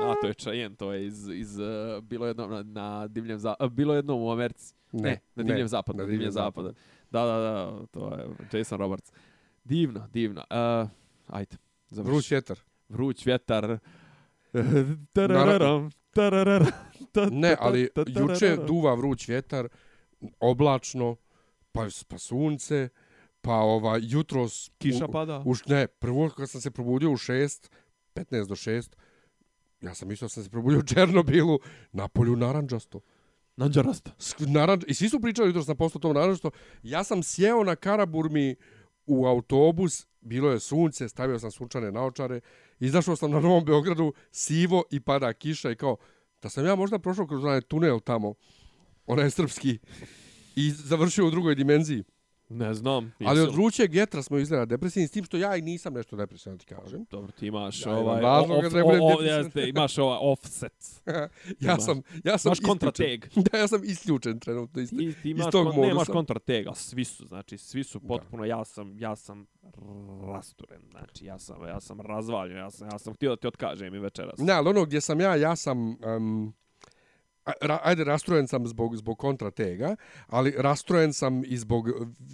A 0.03 0.15
to 0.21 0.27
je 0.27 0.33
Cheyenne, 0.33 0.75
to 0.75 0.93
je 0.93 1.05
iz, 1.05 1.27
iz 1.27 1.59
uh, 1.59 2.03
bilo 2.03 2.27
jednom 2.27 2.51
na, 2.51 2.63
na 2.63 3.07
divljem 3.07 3.39
za, 3.39 3.55
uh, 3.59 3.69
bilo 3.69 3.93
jednom 3.93 4.21
u 4.21 4.31
Americi. 4.31 4.73
Ne, 4.91 5.19
na 5.35 5.43
divljem 5.43 5.63
ne, 5.63 5.67
zapadu, 5.67 5.97
na 5.97 6.03
na 6.03 6.05
divljem 6.05 6.19
divljem 6.19 6.31
zapada. 6.31 6.71
Da, 7.11 7.25
da, 7.25 7.37
da, 7.37 7.85
to 7.91 8.15
je 8.15 8.59
Jason 8.59 8.77
Roberts. 8.79 9.11
Divno, 9.63 10.07
divno. 10.13 10.41
Uh, 10.41 10.89
ajde, 11.27 11.57
završi. 11.89 12.11
Vruć 12.11 12.31
vjetar. 12.31 12.59
Vruć 12.89 13.25
vjetar. 13.25 13.79
Tarararam, 15.13 15.89
tarararam, 16.11 16.67
ta- 17.11 17.29
Ne, 17.31 17.55
ali 17.59 17.89
juče 18.09 18.57
duva 18.57 18.93
vruć 18.93 19.27
vjetar, 19.27 19.67
oblačno, 20.39 21.15
pa, 21.71 21.85
pa 22.07 22.17
sunce, 22.17 22.89
pa 23.41 23.53
ova, 23.53 23.99
jutros... 24.01 24.71
Kiša 24.77 25.05
u- 25.05 25.11
pada. 25.11 25.43
Uš, 25.45 25.65
ne, 25.65 25.87
prvo 25.87 26.29
kad 26.29 26.49
sam 26.49 26.61
se 26.61 26.71
probudio 26.71 27.11
u 27.11 27.15
6, 27.15 27.69
15 28.15 28.47
do 28.47 28.55
6, 28.55 28.95
ja 29.81 29.93
sam 29.93 30.07
mislio 30.07 30.25
da 30.25 30.29
sam 30.29 30.43
se 30.43 30.49
probudio 30.49 30.79
u 30.79 30.83
Černobilu, 30.85 31.59
na 31.91 32.07
polju 32.07 32.35
naranđasto. 32.35 32.99
Sk- 34.09 34.47
Naranđ, 34.47 34.83
I 34.87 34.93
svi 34.93 35.09
su 35.09 35.19
pričali 35.19 35.49
jutros 35.49 35.67
na 35.67 35.75
posto 35.75 35.99
tom 35.99 36.13
naranđasto. 36.13 36.51
Ja 36.83 37.03
sam 37.03 37.23
sjeo 37.23 37.63
na 37.63 37.75
Karaburmi 37.75 38.55
u 39.05 39.25
autobus, 39.25 40.07
bilo 40.21 40.51
je 40.51 40.59
sunce, 40.59 41.09
stavio 41.09 41.39
sam 41.39 41.51
sunčane 41.51 41.91
naočare, 41.91 42.39
izašao 42.79 43.15
sam 43.15 43.31
na 43.31 43.39
Novom 43.39 43.65
Beogradu, 43.65 44.13
sivo 44.31 44.83
i 44.91 44.99
pada 44.99 45.33
kiša 45.33 45.71
i 45.71 45.75
kao, 45.75 45.97
da 46.41 46.49
sam 46.49 46.65
ja 46.65 46.75
možda 46.75 46.99
prošao 46.99 47.27
kroz 47.27 47.43
onaj 47.43 47.61
tunel 47.61 47.99
tamo, 47.99 48.33
onaj 49.05 49.29
srpski, 49.29 49.79
i 50.55 50.71
završio 50.71 51.27
u 51.27 51.31
drugoj 51.31 51.55
dimenziji. 51.55 52.03
Ne 52.49 52.73
znam. 52.73 53.13
Ali 53.19 53.41
od 53.41 53.53
vrućeg 53.53 53.91
vjetra 53.91 54.21
smo 54.21 54.37
izgleda 54.37 54.65
depresivni, 54.65 55.07
s 55.07 55.11
tim 55.11 55.23
što 55.23 55.37
ja 55.37 55.55
i 55.55 55.61
nisam 55.61 55.93
nešto 55.93 56.15
depresivan, 56.15 56.57
ti 56.57 56.65
kažem. 56.65 57.05
Dobro, 57.09 57.31
ti 57.31 57.47
imaš 57.47 57.85
Ja 57.85 57.91
ovaj 57.91 58.21
razloga 58.21 58.67
off, 58.67 58.73
da 58.73 58.77
ne 58.77 58.83
budem 58.83 58.99
depresivan. 59.09 59.43
jeste, 59.45 59.69
imaš 59.69 59.97
ovaj 59.97 60.17
offset. 60.21 61.01
ja 61.05 61.29
Imaš. 61.61 61.83
sam, 61.85 62.01
ja 62.23 62.37
sam 62.37 62.49
Imaš 62.49 62.59
kontra 62.59 62.89
isključen. 62.89 63.19
tag. 63.21 63.43
Da, 63.51 63.57
ja 63.57 63.67
sam 63.67 63.81
isključen 63.83 64.39
trenutno. 64.39 64.81
Iz, 64.81 64.89
Ti, 64.89 64.97
ti 64.97 65.03
iz 65.23 65.25
imaš, 65.25 65.51
tog 65.51 65.65
kon, 65.65 65.75
nemaš 65.75 65.93
modusa. 65.93 66.11
kontra 66.11 66.39
tega, 66.39 66.73
svi 66.73 67.05
su, 67.05 67.27
znači 67.27 67.57
svi 67.57 67.83
su 67.83 67.99
potpuno, 67.99 68.45
ja 68.45 68.65
sam, 68.65 68.99
ja 68.99 69.15
sam 69.15 69.47
rasturen, 70.25 70.81
znači 70.91 71.25
ja 71.25 71.39
sam, 71.39 71.63
ja 71.63 71.79
sam 71.79 72.01
razvaljen, 72.01 72.57
ja 72.57 72.71
sam, 72.71 72.87
ja 72.87 72.99
sam 72.99 73.13
htio 73.13 73.29
da 73.29 73.35
ti 73.35 73.47
otkažem 73.47 73.95
i 73.95 73.99
večeras. 73.99 74.39
Ne, 74.39 74.53
ali 74.53 74.69
ono 74.69 74.85
gdje 74.85 75.01
sam 75.01 75.21
ja, 75.21 75.35
ja 75.35 75.55
sam... 75.55 75.77
Um, 76.07 76.53
ra, 77.61 77.79
ajde, 77.83 78.03
rastrojen 78.03 78.47
sam 78.47 78.67
zbog, 78.67 78.95
zbog 78.95 79.17
kontratega, 79.17 79.95
ali 80.27 80.53
rastrojen 80.57 81.13
sam 81.13 81.43
i 81.45 81.57
zbog 81.57 81.89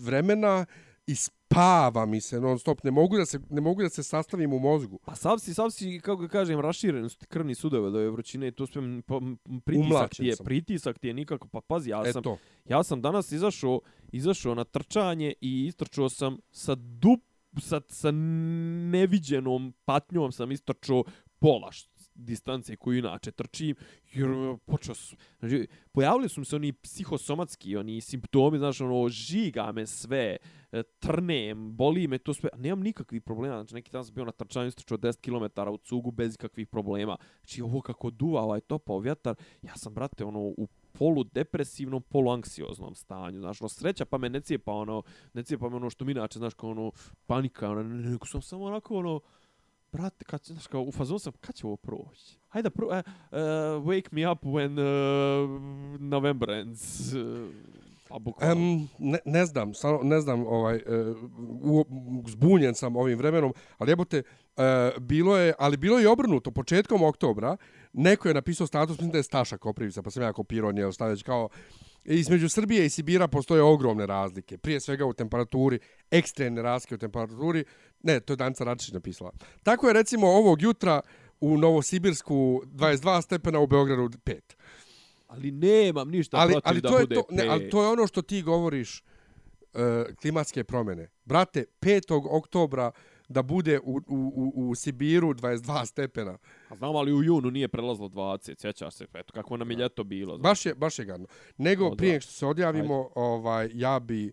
vremena 0.05 0.65
i 1.07 1.15
spava 1.15 2.05
mi 2.05 2.21
se 2.21 2.41
non 2.41 2.59
stop, 2.59 2.83
ne 2.83 2.91
mogu 2.91 3.17
da 3.17 3.25
se, 3.25 3.39
ne 3.49 3.61
mogu 3.61 3.81
da 3.81 3.89
se 3.89 4.03
sastavim 4.03 4.53
u 4.53 4.59
mozgu. 4.59 4.99
Pa 5.05 5.15
sav 5.15 5.37
si, 5.39 5.53
sav 5.53 5.69
si, 5.69 5.99
kako 5.99 6.21
ga 6.21 6.27
kažem, 6.27 6.59
raširen 6.59 7.09
su 7.09 7.17
ti 7.17 7.25
krvni 7.25 7.55
sudovi 7.55 7.91
do 7.91 8.11
vrućine 8.11 8.47
i 8.47 8.51
to 8.51 8.67
sve 8.67 8.81
pa, 9.05 9.19
pritisak 9.65 9.91
Umlačen 9.91 10.23
ti 10.23 10.27
je, 10.27 10.35
sam. 10.35 10.45
pritisak 10.45 10.99
ti 10.99 11.07
je 11.07 11.13
nikako, 11.13 11.47
pa 11.47 11.61
pazi, 11.61 11.89
ja 11.89 12.13
sam, 12.13 12.23
ja 12.65 12.83
sam 12.83 13.01
danas 13.01 13.31
izašao, 13.31 13.79
izašao 14.11 14.55
na 14.55 14.63
trčanje 14.63 15.33
i 15.41 15.65
istrčao 15.65 16.09
sam 16.09 16.37
sa 16.51 16.75
dup, 16.75 17.23
sa, 17.61 17.81
sa 17.89 18.11
neviđenom 18.91 19.73
patnjom 19.85 20.31
sam 20.31 20.51
istrčao 20.51 21.03
pola 21.39 21.71
distance 22.15 22.75
koju 22.75 22.97
inače 22.97 23.31
trčim, 23.31 23.75
jer 24.13 24.29
e, 24.29 24.57
počeo 24.65 24.95
su, 24.95 25.15
znači, 25.39 25.67
pojavili 25.91 26.29
su 26.29 26.41
mi 26.41 26.45
se 26.45 26.55
oni 26.55 26.73
psihosomatski, 26.73 27.77
oni 27.77 28.01
simptomi, 28.01 28.57
znaš, 28.57 28.81
ono, 28.81 29.09
žiga 29.09 29.71
me 29.71 29.85
sve, 29.85 30.37
e, 30.71 30.83
trnem, 30.99 31.75
boli 31.75 32.07
me 32.07 32.17
to 32.17 32.33
sve, 32.33 32.49
nemam 32.57 32.79
nikakvih 32.79 33.21
problema, 33.21 33.55
znači 33.55 33.75
neki 33.75 33.91
dan 33.91 34.05
sam 34.05 34.15
bio 34.15 34.25
na 34.25 34.31
trčanju, 34.31 34.67
istrčao 34.67 34.97
10 34.97 35.19
km 35.21 35.61
u 35.73 35.77
cugu 35.77 36.11
bez 36.11 36.35
ikakvih 36.35 36.67
problema, 36.67 37.17
znači 37.39 37.61
ovo 37.61 37.81
kako 37.81 38.09
duva 38.09 38.41
ovaj 38.41 38.61
topao 38.61 38.99
vjetar, 38.99 39.35
ja 39.61 39.75
sam, 39.75 39.93
brate, 39.93 40.25
ono, 40.25 40.39
u 40.39 40.67
polu 40.91 41.23
depresivnom, 41.23 42.01
polu 42.01 42.31
anksioznom 42.31 42.95
stanju, 42.95 43.39
znaš, 43.39 43.61
ono, 43.61 43.69
sreća 43.69 44.05
pa 44.05 44.17
me 44.17 44.29
ne 44.29 44.41
cijepa, 44.41 44.71
ono, 44.71 45.03
ne 45.33 45.43
cijepa 45.43 45.69
me 45.69 45.75
ono 45.75 45.89
što 45.89 46.05
mi 46.05 46.11
inače, 46.11 46.39
znaš, 46.39 46.53
kao 46.53 46.69
ono, 46.69 46.91
panika, 47.25 47.69
ono, 47.69 47.83
ne, 47.83 48.09
ne, 48.09 48.17
sam 48.25 48.41
samo 48.41 48.63
onako, 48.63 48.95
ono, 48.97 49.19
brate, 49.93 50.25
kad, 50.25 50.41
znaš, 50.43 50.67
kao, 50.67 50.81
u 50.81 50.91
fazonu 50.91 51.19
sam, 51.19 51.33
kad 51.41 51.55
će 51.55 51.67
ovo 51.67 51.75
proći? 51.75 52.37
Hajde, 52.49 52.69
pro, 52.69 52.87
uh, 52.87 52.93
uh, 52.93 53.37
wake 53.85 54.07
me 54.11 54.31
up 54.31 54.43
when 54.43 54.79
uh, 54.79 55.61
November 56.01 56.49
ends. 56.49 57.13
Uh, 57.13 57.49
pa 58.09 58.19
bukvalno. 58.19 58.87
Ne, 58.99 59.19
ne 59.25 59.45
znam, 59.45 59.73
stvarno 59.73 59.99
ne 60.03 60.21
znam, 60.21 60.47
ovaj, 60.47 60.75
uh, 60.75 61.17
u, 61.61 61.85
zbunjen 62.27 62.75
sam 62.75 62.95
ovim 62.95 63.17
vremenom, 63.17 63.53
ali 63.77 63.91
jebote, 63.91 64.23
uh, 64.57 64.63
bilo 65.01 65.37
je, 65.37 65.53
ali 65.59 65.77
bilo 65.77 65.99
je 65.99 66.09
obrnuto, 66.09 66.51
početkom 66.51 67.03
oktobra, 67.03 67.57
neko 67.93 68.27
je 68.27 68.33
napisao 68.33 68.67
status, 68.67 68.97
mislim 68.97 69.11
da 69.11 69.17
je 69.17 69.23
Staša 69.23 69.57
Koprivica, 69.57 70.01
pa 70.01 70.09
sam 70.09 70.23
ja 70.23 70.33
kopirao 70.33 70.71
nje, 70.71 70.91
stavljać 70.91 71.23
kao, 71.23 71.49
između 72.05 72.49
Srbije 72.49 72.85
i 72.85 72.89
Sibira 72.89 73.27
postoje 73.27 73.61
ogromne 73.61 74.05
razlike, 74.05 74.57
prije 74.57 74.79
svega 74.79 75.05
u 75.05 75.13
temperaturi, 75.13 75.79
ekstremne 76.11 76.61
razlike 76.61 76.95
u 76.95 76.97
temperaturi, 76.97 77.63
ne, 78.03 78.19
to 78.19 78.33
je 78.33 78.37
Danica 78.37 78.63
Račić 78.63 78.91
napisala. 78.91 79.31
Tako 79.63 79.87
je 79.87 79.93
recimo 79.93 80.27
ovog 80.27 80.61
jutra 80.61 81.01
u 81.39 81.57
Novosibirsku 81.57 82.61
22 82.65 83.21
stepena, 83.21 83.59
u 83.59 83.67
Beogradu 83.67 84.17
5 84.17 84.39
ali 85.33 85.51
nemam 85.51 86.09
ništa 86.09 86.37
ali, 86.37 86.51
protiv 86.51 86.69
ali 86.69 86.81
da 86.81 86.89
to 86.89 86.99
je 86.99 87.05
bude 87.05 87.15
to, 87.15 87.25
ne, 87.29 87.47
ali 87.47 87.69
to 87.69 87.83
je 87.83 87.89
ono 87.89 88.07
što 88.07 88.21
ti 88.21 88.41
govoriš 88.41 89.03
uh, 89.73 89.79
klimatske 90.21 90.63
promjene. 90.63 91.09
Brate, 91.25 91.65
5. 91.81 92.27
oktobra 92.29 92.91
da 93.29 93.41
bude 93.41 93.79
u, 93.79 94.01
u, 94.07 94.51
u, 94.55 94.69
u 94.69 94.75
Sibiru 94.75 95.33
22 95.33 95.85
stepena. 95.85 96.37
A 96.69 96.75
znam, 96.75 96.95
ali 96.95 97.13
u 97.13 97.23
junu 97.23 97.51
nije 97.51 97.67
prelazilo 97.67 98.09
20, 98.09 98.61
sjećaš 98.61 98.93
se, 98.93 99.05
eto, 99.13 99.33
kako 99.33 99.57
nam 99.57 99.71
je 99.71 99.77
ljeto 99.77 100.03
bilo. 100.03 100.37
Znaš. 100.37 100.43
Baš 100.43 100.65
je, 100.65 100.75
baš 100.75 100.99
je 100.99 101.05
gadno. 101.05 101.27
Nego, 101.57 101.85
Odva. 101.85 101.97
prije 101.97 102.21
što 102.21 102.31
se 102.31 102.45
odjavimo, 102.45 103.09
ovaj, 103.15 103.69
ja 103.73 103.99
bi 103.99 104.31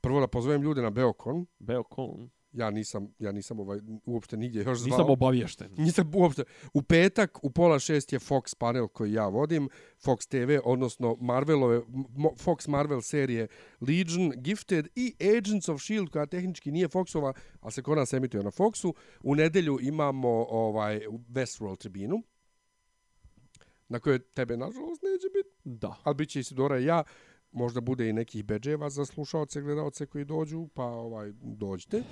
prvo 0.00 0.20
da 0.20 0.26
pozovem 0.26 0.62
ljude 0.62 0.82
na 0.82 0.90
Beokon. 0.90 1.46
Beokon. 1.58 2.30
Ja 2.52 2.70
nisam, 2.70 3.14
ja 3.18 3.32
nisam 3.32 3.60
ovaj, 3.60 3.80
uopšte 4.06 4.36
nigdje 4.36 4.62
još 4.62 4.78
zvao. 4.78 4.98
Nisam 4.98 5.10
obavješten. 5.10 5.70
Nisam 5.78 6.10
uopšte. 6.14 6.44
U 6.74 6.82
petak 6.82 7.44
u 7.44 7.50
pola 7.50 7.78
šest 7.78 8.12
je 8.12 8.18
Fox 8.18 8.56
panel 8.58 8.88
koji 8.88 9.12
ja 9.12 9.28
vodim, 9.28 9.68
Fox 10.04 10.28
TV, 10.28 10.68
odnosno 10.68 11.16
Marvelove, 11.20 11.80
Fox 12.44 12.68
Marvel 12.68 13.00
serije 13.00 13.48
Legion, 13.80 14.32
Gifted 14.36 14.88
i 14.94 15.14
Agents 15.38 15.68
of 15.68 15.80
S.H.I.E.L.D. 15.80 16.10
koja 16.10 16.26
tehnički 16.26 16.70
nije 16.72 16.88
Foxova, 16.88 17.32
ali 17.60 17.72
se 17.72 17.82
kod 17.82 17.98
nas 17.98 18.12
emituje 18.12 18.42
na 18.42 18.50
Foxu. 18.50 18.92
U 19.22 19.34
nedelju 19.34 19.78
imamo 19.82 20.46
ovaj 20.50 21.00
Westworld 21.28 21.78
tribinu, 21.78 22.22
na 23.88 23.98
kojoj 23.98 24.18
tebe, 24.18 24.56
nažalost, 24.56 25.02
neće 25.02 25.26
biti, 25.34 25.50
Da. 25.64 25.94
ali 26.02 26.14
bit 26.14 26.28
će 26.28 26.40
Isidora 26.40 26.78
i 26.78 26.84
ja. 26.84 27.02
Možda 27.52 27.80
bude 27.80 28.08
i 28.08 28.12
nekih 28.12 28.44
bedževa 28.44 28.90
za 28.90 29.04
slušaoce, 29.04 29.60
gledaoce 29.60 30.06
koji 30.06 30.24
dođu, 30.24 30.68
pa 30.74 30.84
ovaj 30.84 31.32
dođite. 31.42 32.02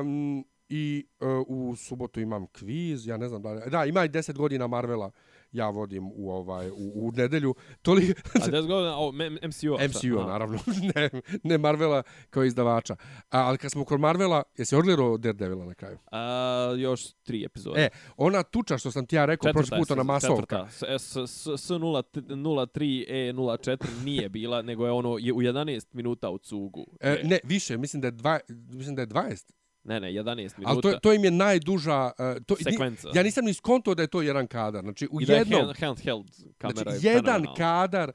Um, 0.00 0.44
I 0.68 1.06
uh, 1.20 1.28
u 1.46 1.76
subotu 1.76 2.20
imam 2.20 2.46
kviz, 2.46 3.06
ja 3.06 3.16
ne 3.16 3.28
znam 3.28 3.42
da 3.42 3.52
li... 3.52 3.70
Da, 3.70 3.84
ima 3.84 4.04
i 4.04 4.08
10 4.08 4.36
godina 4.36 4.66
Marvela, 4.66 5.10
ja 5.52 5.68
vodim 5.70 6.10
u 6.14 6.30
ovaj 6.30 6.70
u, 6.70 6.92
u 6.94 7.12
nedelju. 7.16 7.54
Toli, 7.82 8.14
A 8.34 8.38
10 8.38 8.66
godina, 8.66 8.96
o, 8.98 9.12
MCU. 9.48 9.76
MCU, 9.88 10.26
naravno, 10.26 10.58
ne, 10.94 11.10
ne 11.42 11.58
Marvela 11.58 12.02
kao 12.30 12.44
izdavača. 12.44 12.96
A, 13.30 13.38
ali 13.38 13.58
kad 13.58 13.70
smo 13.70 13.84
kod 13.84 14.00
Marvela, 14.00 14.42
jesi 14.56 14.76
odgledao 14.76 15.16
Daredevila 15.16 15.64
na 15.64 15.74
kraju? 15.74 15.98
A, 16.12 16.74
još 16.78 17.12
tri 17.12 17.44
epizode. 17.44 17.80
E, 17.80 17.88
ona 18.16 18.42
tuča 18.42 18.78
što 18.78 18.90
sam 18.90 19.06
ti 19.06 19.16
ja 19.16 19.24
rekao 19.24 19.52
prošli 19.52 19.78
put, 19.78 19.90
ona 19.90 20.02
masovka. 20.02 20.66
Četvrta. 20.70 20.98
S, 20.98 21.16
s, 21.16 21.30
s, 21.30 21.70
S03 21.70 23.06
E04 23.10 24.04
nije 24.04 24.28
bila, 24.28 24.62
nego 24.62 24.86
je 24.86 24.92
ono 24.92 25.18
je 25.18 25.32
u 25.32 25.36
11 25.36 25.86
minuta 25.92 26.30
u 26.30 26.38
cugu. 26.38 26.86
E, 27.00 27.20
ne, 27.24 27.38
više, 27.44 27.78
mislim 27.78 28.00
da 28.00 28.06
je, 28.06 28.12
dva, 28.12 28.38
mislim 28.48 28.96
da 28.96 29.02
je 29.02 29.08
20. 29.08 29.52
Ne, 29.84 30.00
ne, 30.00 30.12
11 30.12 30.58
minuta. 30.58 30.72
Ali 30.72 30.82
to, 30.82 30.98
to 30.98 31.12
im 31.12 31.24
je 31.24 31.30
najduža... 31.30 32.10
Uh, 32.18 32.42
to, 32.46 32.56
Sekvenca. 32.56 33.08
Ni, 33.08 33.16
ja 33.16 33.22
nisam 33.22 33.44
ni 33.44 33.54
skonto 33.54 33.94
da 33.94 34.02
je 34.02 34.08
to 34.08 34.22
jedan 34.22 34.46
kadar. 34.46 34.82
Znači, 34.82 35.08
u 35.10 35.20
I 35.20 35.24
da 35.24 35.32
je 35.32 35.38
jednom... 35.38 35.60
hand, 35.60 35.78
handheld 35.80 36.26
kamera. 36.58 36.90
Znači, 36.90 37.06
je 37.06 37.12
jedan 37.12 37.46
kadar 37.56 38.12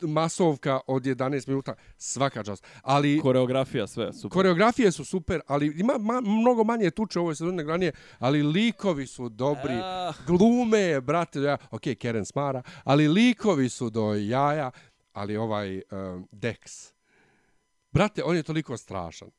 masovka 0.00 0.80
od 0.86 1.02
11 1.02 1.48
minuta, 1.48 1.74
svaka 1.96 2.44
čast. 2.44 2.66
Ali 2.82 3.20
Koreografija, 3.22 3.86
sve, 3.86 4.12
super. 4.12 4.30
koreografije 4.30 4.92
su 4.92 5.04
super, 5.04 5.40
ali 5.46 5.72
ima 5.76 5.98
ma, 5.98 6.20
mnogo 6.20 6.64
manje 6.64 6.90
tuče 6.90 7.18
u 7.18 7.22
ovoj 7.22 7.34
sezoni 7.34 7.56
nego 7.56 7.70
ranije, 7.70 7.92
ali 8.18 8.42
likovi 8.42 9.06
su 9.06 9.28
dobri. 9.28 9.74
Ah, 9.74 10.12
Glume, 10.26 11.00
brate, 11.00 11.40
ja, 11.40 11.56
ok, 11.70 11.82
Karen 12.02 12.24
Smara, 12.24 12.62
ali 12.84 13.08
likovi 13.08 13.68
su 13.68 13.90
do 13.90 14.14
jaja, 14.14 14.70
ali 15.12 15.36
ovaj 15.36 15.74
um, 15.76 16.28
Dex. 16.32 16.92
Brate, 17.92 18.22
on 18.24 18.36
je 18.36 18.42
toliko 18.42 18.76
strašan. 18.76 19.30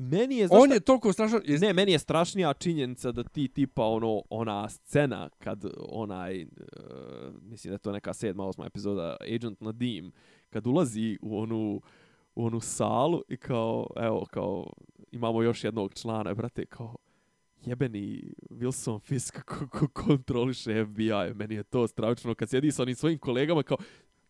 Meni 0.00 0.36
je, 0.36 0.46
znaš 0.46 0.60
On 0.60 0.66
šta- 0.66 0.74
je 0.74 0.80
toliko 0.80 1.12
strašan. 1.12 1.40
Je, 1.44 1.58
Ne, 1.58 1.72
meni 1.72 1.92
je 1.92 1.98
strašnija 1.98 2.52
činjenica 2.54 3.12
da 3.12 3.22
ti 3.24 3.48
tipa 3.48 3.84
ono 3.84 4.22
ona 4.30 4.68
scena 4.68 5.28
kad 5.38 5.64
onaj 5.88 6.42
uh, 6.44 6.48
mislim 7.42 7.70
da 7.70 7.74
je 7.74 7.78
to 7.78 7.92
neka 7.92 8.14
sedma, 8.14 8.44
osma 8.46 8.66
epizoda 8.66 9.16
Agent 9.34 9.60
Nadim 9.60 10.12
kad 10.50 10.66
ulazi 10.66 11.18
u 11.22 11.38
onu 11.38 11.80
u 12.34 12.46
onu 12.46 12.60
salu 12.60 13.22
i 13.28 13.36
kao 13.36 13.86
evo 13.96 14.26
kao 14.30 14.72
imamo 15.12 15.42
još 15.42 15.64
jednog 15.64 15.94
člana, 15.94 16.34
brate, 16.34 16.66
kao 16.66 16.96
jebeni 17.64 18.32
Wilson 18.50 19.00
Fisk 19.00 19.42
ko, 19.44 19.68
ko 19.68 19.88
kontroliše 19.88 20.84
FBI, 20.84 21.34
meni 21.34 21.54
je 21.54 21.62
to 21.62 21.86
stravično 21.86 22.34
kad 22.34 22.48
sjedi 22.48 22.72
sa 22.72 22.82
onim 22.82 22.94
svojim 22.94 23.18
kolegama 23.18 23.62
kao 23.62 23.76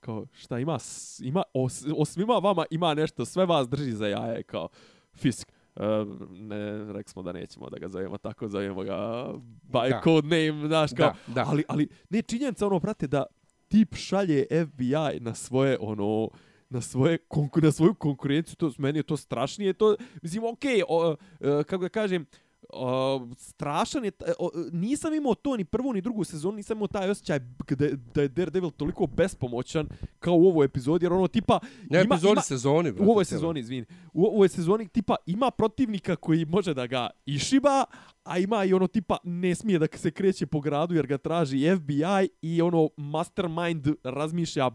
kao 0.01 0.27
šta 0.33 0.59
ima 0.59 0.79
ima 1.23 1.43
os, 1.55 1.85
osim 1.97 2.23
ima 2.23 2.35
vama 2.35 2.65
ima 2.71 2.95
nešto 2.95 3.25
sve 3.25 3.47
vas 3.47 3.69
drži 3.69 3.93
za 3.93 4.07
jaje 4.09 4.43
kao 4.43 4.69
Fisk 5.15 5.53
ne, 6.31 6.93
rekli 6.93 7.11
smo 7.11 7.23
da 7.23 7.33
nećemo 7.33 7.71
da 7.71 7.79
ga 7.79 7.89
zovemo 7.89 8.19
tako, 8.19 8.49
zovemo 8.49 8.83
ga 8.83 9.27
by 9.73 9.91
Da. 9.91 10.01
code 10.05 10.29
name, 10.29 10.69
znaš, 10.69 10.91
kao, 10.97 11.13
Da, 11.27 11.35
da. 11.35 11.45
ali, 11.49 11.65
ali, 11.69 11.89
ne, 12.11 12.23
činjenica, 12.23 12.67
ono, 12.67 12.79
brate, 12.79 13.07
da 13.07 13.25
tip 13.69 13.95
šalje 13.95 14.47
FBI 14.67 15.21
na 15.21 15.35
svoje, 15.35 15.77
ono, 15.81 16.29
na 16.69 16.81
svoje 16.81 17.19
konku, 17.19 17.61
na 17.61 17.73
svoju 17.73 17.95
konkurenciju, 17.95 18.57
to 18.57 18.73
meni 18.79 18.99
je 18.99 19.03
to 19.03 19.17
strašnije, 19.17 19.73
to 19.73 19.97
mislim 20.23 20.45
okej, 20.45 20.83
okay, 20.89 21.65
kako 21.65 21.83
da 21.83 21.89
kažem, 21.89 22.27
o, 22.73 23.29
strašan 23.37 24.05
je, 24.05 24.13
o, 24.39 24.51
nisam 24.73 25.15
imao 25.15 25.35
to 25.35 25.57
ni 25.57 25.65
prvu 25.65 25.93
ni 25.93 26.01
drugu 26.01 26.25
sezonu, 26.25 26.57
nisam 26.57 26.77
imao 26.77 26.87
taj 26.87 27.11
osjećaj 27.11 27.39
da, 27.69 27.87
da 28.15 28.23
je 28.23 28.29
Daredevil 28.29 28.71
toliko 28.71 29.07
bespomoćan 29.07 29.89
kao 30.19 30.35
u 30.35 30.47
ovoj 30.47 30.65
epizodi, 30.65 31.05
jer 31.05 31.13
ono 31.13 31.29
tipa 31.29 31.61
ne 31.91 32.03
ima, 32.03 32.15
epizodi 32.15 32.33
ima, 32.33 32.43
sezoni, 32.43 32.93
brate. 32.93 33.07
u 33.07 33.11
ovoj 33.11 33.25
sezoni, 33.25 33.61
izvini. 33.61 33.87
U 34.13 34.25
ovoj 34.25 34.49
sezoni 34.49 34.89
tipa 34.89 35.17
ima 35.27 35.51
protivnika 35.51 36.17
koji 36.17 36.45
može 36.45 36.75
da 36.75 36.87
ga 36.87 37.11
išiba, 37.27 37.85
a 38.25 38.39
ima 38.39 38.65
i 38.65 38.73
ono 38.73 38.87
tipa 38.87 39.17
ne 39.25 39.55
smije 39.55 39.79
da 39.79 39.87
se 39.95 40.11
kreće 40.11 40.47
po 40.47 40.61
gradu 40.61 40.95
jer 40.95 41.07
ga 41.07 41.19
traži 41.19 41.77
FBI 41.77 42.29
i 42.43 42.63
ono 42.63 42.89
mastermind 42.97 43.89
razmišlja 44.05 44.71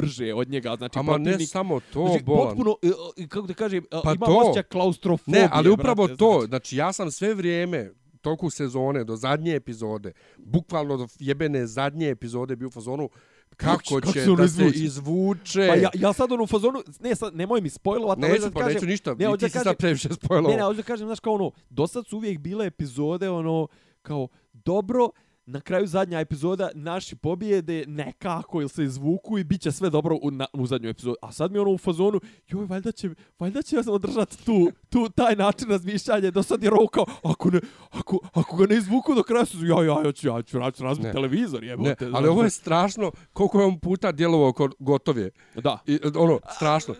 brže 0.00 0.34
od 0.34 0.48
njega, 0.50 0.76
znači 0.76 0.98
Ama 0.98 1.18
ne 1.18 1.46
samo 1.46 1.80
to, 1.92 2.06
znači, 2.08 2.24
bolan. 2.24 2.46
potpuno 2.48 2.76
e, 2.82 2.88
e, 3.22 3.26
kako 3.28 3.46
da 3.46 3.54
kažem, 3.54 3.84
e, 3.84 4.00
Pa 4.04 4.12
ima 4.12 4.26
to. 4.26 4.36
osjećaj 4.36 4.62
klaustrofobije. 4.62 5.42
Ne, 5.42 5.48
ali 5.52 5.70
upravo 5.70 6.06
brate, 6.06 6.18
to, 6.18 6.32
znači. 6.32 6.48
znači 6.48 6.76
ja 6.76 6.92
sam 6.92 7.10
sve 7.10 7.34
vrijeme 7.34 7.90
toku 8.20 8.50
sezone 8.50 9.04
do 9.04 9.16
zadnje 9.16 9.54
epizode, 9.54 10.12
bukvalno 10.38 10.96
do 10.96 11.06
jebene 11.18 11.66
zadnje 11.66 12.08
epizode 12.08 12.56
bio 12.56 12.68
u 12.68 12.70
fazonu 12.70 13.08
kako, 13.56 14.00
će- 14.00 14.24
kako 14.24 14.36
da 14.36 14.48
se 14.48 14.66
izvuče. 14.74 15.68
Pa 15.68 15.74
ja, 15.74 15.90
ja 15.94 16.12
sad 16.12 16.32
ono 16.32 16.42
u 16.42 16.46
fazonu, 16.46 16.82
ne 17.00 17.14
sad, 17.14 17.36
nemoj 17.36 17.60
mi 17.60 17.70
spojlovat, 17.70 18.18
neću, 18.18 18.42
da 18.42 18.50
pa 18.50 18.60
kažem, 18.60 18.74
neću 18.74 18.86
ništa, 18.86 19.14
ne, 19.14 19.36
ti 19.38 19.48
si 19.48 19.58
sad 19.58 19.76
previše 19.76 20.08
spojilo. 20.14 20.48
Ne, 20.50 20.56
ne, 20.56 20.62
hoću 20.62 20.76
da 20.76 20.82
kažem, 20.82 21.06
znaš, 21.06 21.20
kao 21.20 21.32
ono, 21.32 21.50
do 21.70 21.86
sad 21.86 22.06
su 22.06 22.16
uvijek 22.16 22.38
bile 22.38 22.66
epizode, 22.66 23.30
ono, 23.30 23.66
kao, 24.02 24.28
dobro, 24.52 25.10
na 25.48 25.60
kraju 25.60 25.86
zadnja 25.86 26.20
epizoda 26.20 26.70
naši 26.74 27.16
pobjede 27.16 27.84
nekako 27.86 28.60
ili 28.60 28.68
se 28.68 28.84
izvuku 28.84 29.38
i 29.38 29.44
bit 29.44 29.60
će 29.60 29.72
sve 29.72 29.90
dobro 29.90 30.18
u, 30.22 30.30
na, 30.30 30.46
u 30.52 30.66
zadnju 30.66 30.88
epizodu. 30.88 31.16
A 31.22 31.32
sad 31.32 31.52
mi 31.52 31.58
ono 31.58 31.70
u 31.70 31.78
fazonu, 31.78 32.20
joj, 32.48 32.66
valjda 32.66 32.92
će, 32.92 33.10
valjda 33.38 33.62
će 33.62 33.76
održati 33.90 34.44
tu, 34.44 34.70
tu, 34.88 35.08
taj 35.08 35.36
način 35.36 35.68
razmišljanja. 35.68 36.30
Do 36.30 36.42
sad 36.42 36.62
je 36.62 36.70
rokao, 36.70 37.04
ako, 37.22 37.50
ne, 37.50 37.60
ako, 37.90 38.18
ako 38.32 38.56
ga 38.56 38.66
ne 38.66 38.76
izvuku 38.76 39.14
do 39.14 39.22
kraja, 39.22 39.44
su, 39.44 39.66
ja, 39.66 39.84
ja, 39.84 40.02
ja 40.04 40.12
ću, 40.12 40.28
ja 40.28 40.42
ću, 40.42 40.58
ja 40.58 40.70
ću 40.70 40.82
razbiti 40.82 41.12
televizor, 41.12 41.64
jebote. 41.64 42.04
Ne, 42.04 42.10
ali 42.14 42.28
ovo 42.28 42.42
je 42.42 42.50
strašno, 42.50 43.12
koliko 43.32 43.60
je 43.60 43.66
on 43.66 43.80
puta 43.80 44.12
djelovao 44.12 44.52
kod 44.52 44.74
gotove. 44.78 45.30
Da. 45.54 45.78
I, 45.86 45.98
ono, 46.16 46.38
strašno. 46.56 46.94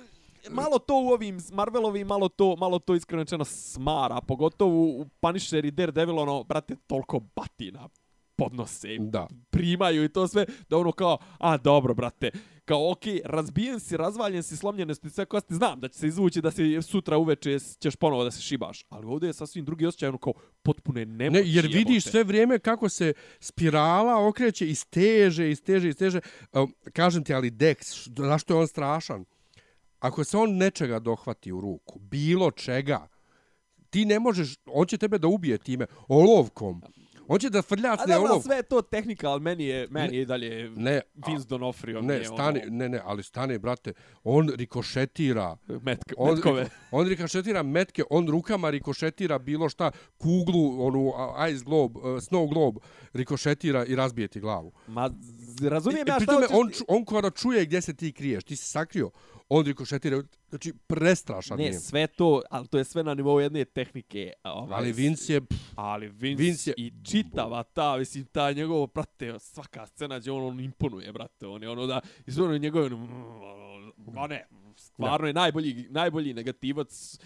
malo 0.50 0.78
to 0.78 0.94
u 0.94 1.08
ovim 1.08 1.38
Marvelovim, 1.52 2.06
malo 2.06 2.28
to, 2.28 2.56
malo 2.56 2.78
to 2.78 2.94
iskreno 2.94 3.44
smara, 3.44 4.20
pogotovo 4.20 4.82
u 4.82 5.06
Punisher 5.20 5.64
i 5.64 5.70
Daredevil, 5.70 6.18
ono, 6.18 6.44
brate, 6.44 6.76
toliko 6.86 7.20
batina 7.36 7.88
podnose, 8.38 8.88
da. 8.98 9.26
primaju 9.50 10.04
i 10.04 10.08
to 10.08 10.28
sve, 10.28 10.46
da 10.68 10.76
ono 10.76 10.92
kao, 10.92 11.18
a 11.38 11.56
dobro, 11.56 11.94
brate, 11.94 12.30
kao, 12.64 12.90
ok, 12.92 13.02
razbijen 13.24 13.80
si, 13.80 13.96
razvaljen 13.96 14.42
si, 14.42 14.56
slomljene 14.56 14.94
si 14.94 15.10
sve 15.10 15.24
kosti, 15.24 15.54
znam 15.54 15.80
da 15.80 15.88
će 15.88 15.98
se 15.98 16.08
izvući 16.08 16.40
da 16.40 16.50
se 16.50 16.82
sutra 16.82 17.18
uveče 17.18 17.58
ćeš 17.80 17.96
ponovo 17.96 18.24
da 18.24 18.30
se 18.30 18.42
šibaš, 18.42 18.84
ali 18.88 19.06
ovdje 19.06 19.26
je 19.26 19.32
sasvim 19.32 19.64
drugi 19.64 19.86
osjećaj, 19.86 20.08
ono 20.08 20.18
kao, 20.18 20.32
potpune 20.62 21.06
nemoći. 21.06 21.42
Ne, 21.42 21.50
jer 21.52 21.66
vidiš 21.66 22.04
sve 22.04 22.24
vrijeme 22.24 22.58
kako 22.58 22.88
se 22.88 23.12
spirala 23.40 24.28
okreće 24.28 24.68
i 24.70 24.74
steže, 24.74 25.50
i 25.50 25.54
steže, 25.54 25.88
i 25.88 25.92
steže. 25.92 26.20
Kažem 26.92 27.24
ti, 27.24 27.34
ali 27.34 27.50
Dex, 27.50 28.08
zašto 28.16 28.54
je 28.54 28.60
on 28.60 28.66
strašan? 28.66 29.24
Ako 29.98 30.24
se 30.24 30.36
on 30.36 30.56
nečega 30.56 30.98
dohvati 30.98 31.52
u 31.52 31.60
ruku, 31.60 31.98
bilo 31.98 32.50
čega, 32.50 33.08
ti 33.90 34.04
ne 34.04 34.20
možeš, 34.20 34.56
on 34.66 34.86
će 34.86 34.98
tebe 34.98 35.18
da 35.18 35.28
ubije 35.28 35.58
time, 35.58 35.86
olovkom. 36.08 36.82
On 37.28 37.38
će 37.38 37.50
da 37.50 37.62
frljacne 37.62 38.16
ono... 38.16 38.34
A 38.34 38.40
sve 38.40 38.62
to 38.62 38.82
tehnika, 38.82 39.30
ali 39.30 39.40
meni 39.40 39.64
je, 39.64 39.88
meni 39.90 40.16
je 40.16 40.24
dalje 40.24 40.70
ne, 40.76 41.00
Vince 41.26 41.46
Donofrio. 41.48 42.02
Ne, 42.02 42.24
stani, 42.24 42.60
ono... 42.62 42.76
ne, 42.76 42.88
ne, 42.88 43.00
ali 43.04 43.22
stane, 43.22 43.58
brate, 43.58 43.92
on 44.24 44.48
rikošetira... 44.54 45.56
Metke, 45.82 46.14
on, 46.16 46.34
metkove. 46.34 46.68
On 46.90 47.08
rikošetira 47.08 47.62
metke, 47.62 48.02
on 48.10 48.28
rukama 48.28 48.70
rikošetira 48.70 49.38
bilo 49.38 49.68
šta, 49.68 49.90
kuglu, 50.18 50.86
onu 50.86 51.12
ice 51.52 51.64
globe, 51.64 52.00
uh, 52.00 52.04
snow 52.04 52.48
globe, 52.48 52.80
rikošetira 53.12 53.84
i 53.84 53.96
razbije 53.96 54.28
ti 54.28 54.40
glavu. 54.40 54.72
Ma, 54.86 55.10
razumijem 55.62 56.06
I, 56.06 56.10
ja 56.10 56.20
šta 56.20 56.32
hoćeš... 56.32 56.50
On, 56.52 56.70
on 56.88 57.04
kada 57.04 57.30
čuje 57.30 57.64
gdje 57.64 57.80
se 57.80 57.94
ti 57.94 58.12
kriješ, 58.12 58.44
ti 58.44 58.56
si 58.56 58.64
sakrio, 58.64 59.10
on 59.48 59.64
rikošetira, 59.64 60.22
znači 60.48 60.72
prestrašan 60.86 61.58
ne, 61.58 61.64
je. 61.64 61.70
Ne, 61.70 61.78
sve 61.78 62.06
to, 62.06 62.42
ali 62.50 62.68
to 62.68 62.78
je 62.78 62.84
sve 62.84 63.04
na 63.04 63.14
nivou 63.14 63.40
jedne 63.40 63.64
tehnike. 63.64 64.32
Ovaj, 64.44 64.78
ali 64.78 64.92
Vince 64.92 65.32
je... 65.32 65.40
Pff, 65.40 65.60
ali 65.74 66.08
Vince, 66.08 66.42
Vince 66.42 66.70
je, 66.70 66.74
i 66.76 66.92
čitava 67.04 67.62
ta, 67.62 67.96
mislim, 67.96 68.24
ta 68.24 68.52
njegovo, 68.52 68.86
brate, 68.86 69.38
svaka 69.38 69.86
scena 69.86 70.18
gdje 70.18 70.32
on, 70.32 70.44
on 70.44 70.60
imponuje, 70.60 71.12
brate, 71.12 71.46
on 71.46 71.62
je 71.62 71.68
ono 71.68 71.86
da, 71.86 72.00
i 72.26 72.32
sve 72.32 72.44
ono 72.44 72.58
njegove, 72.58 72.90
ma 73.96 74.26
ne, 74.26 74.46
stvarno 74.76 75.26
je 75.26 75.32
najbolji, 75.32 75.86
najbolji 75.90 76.34
negativac, 76.34 77.18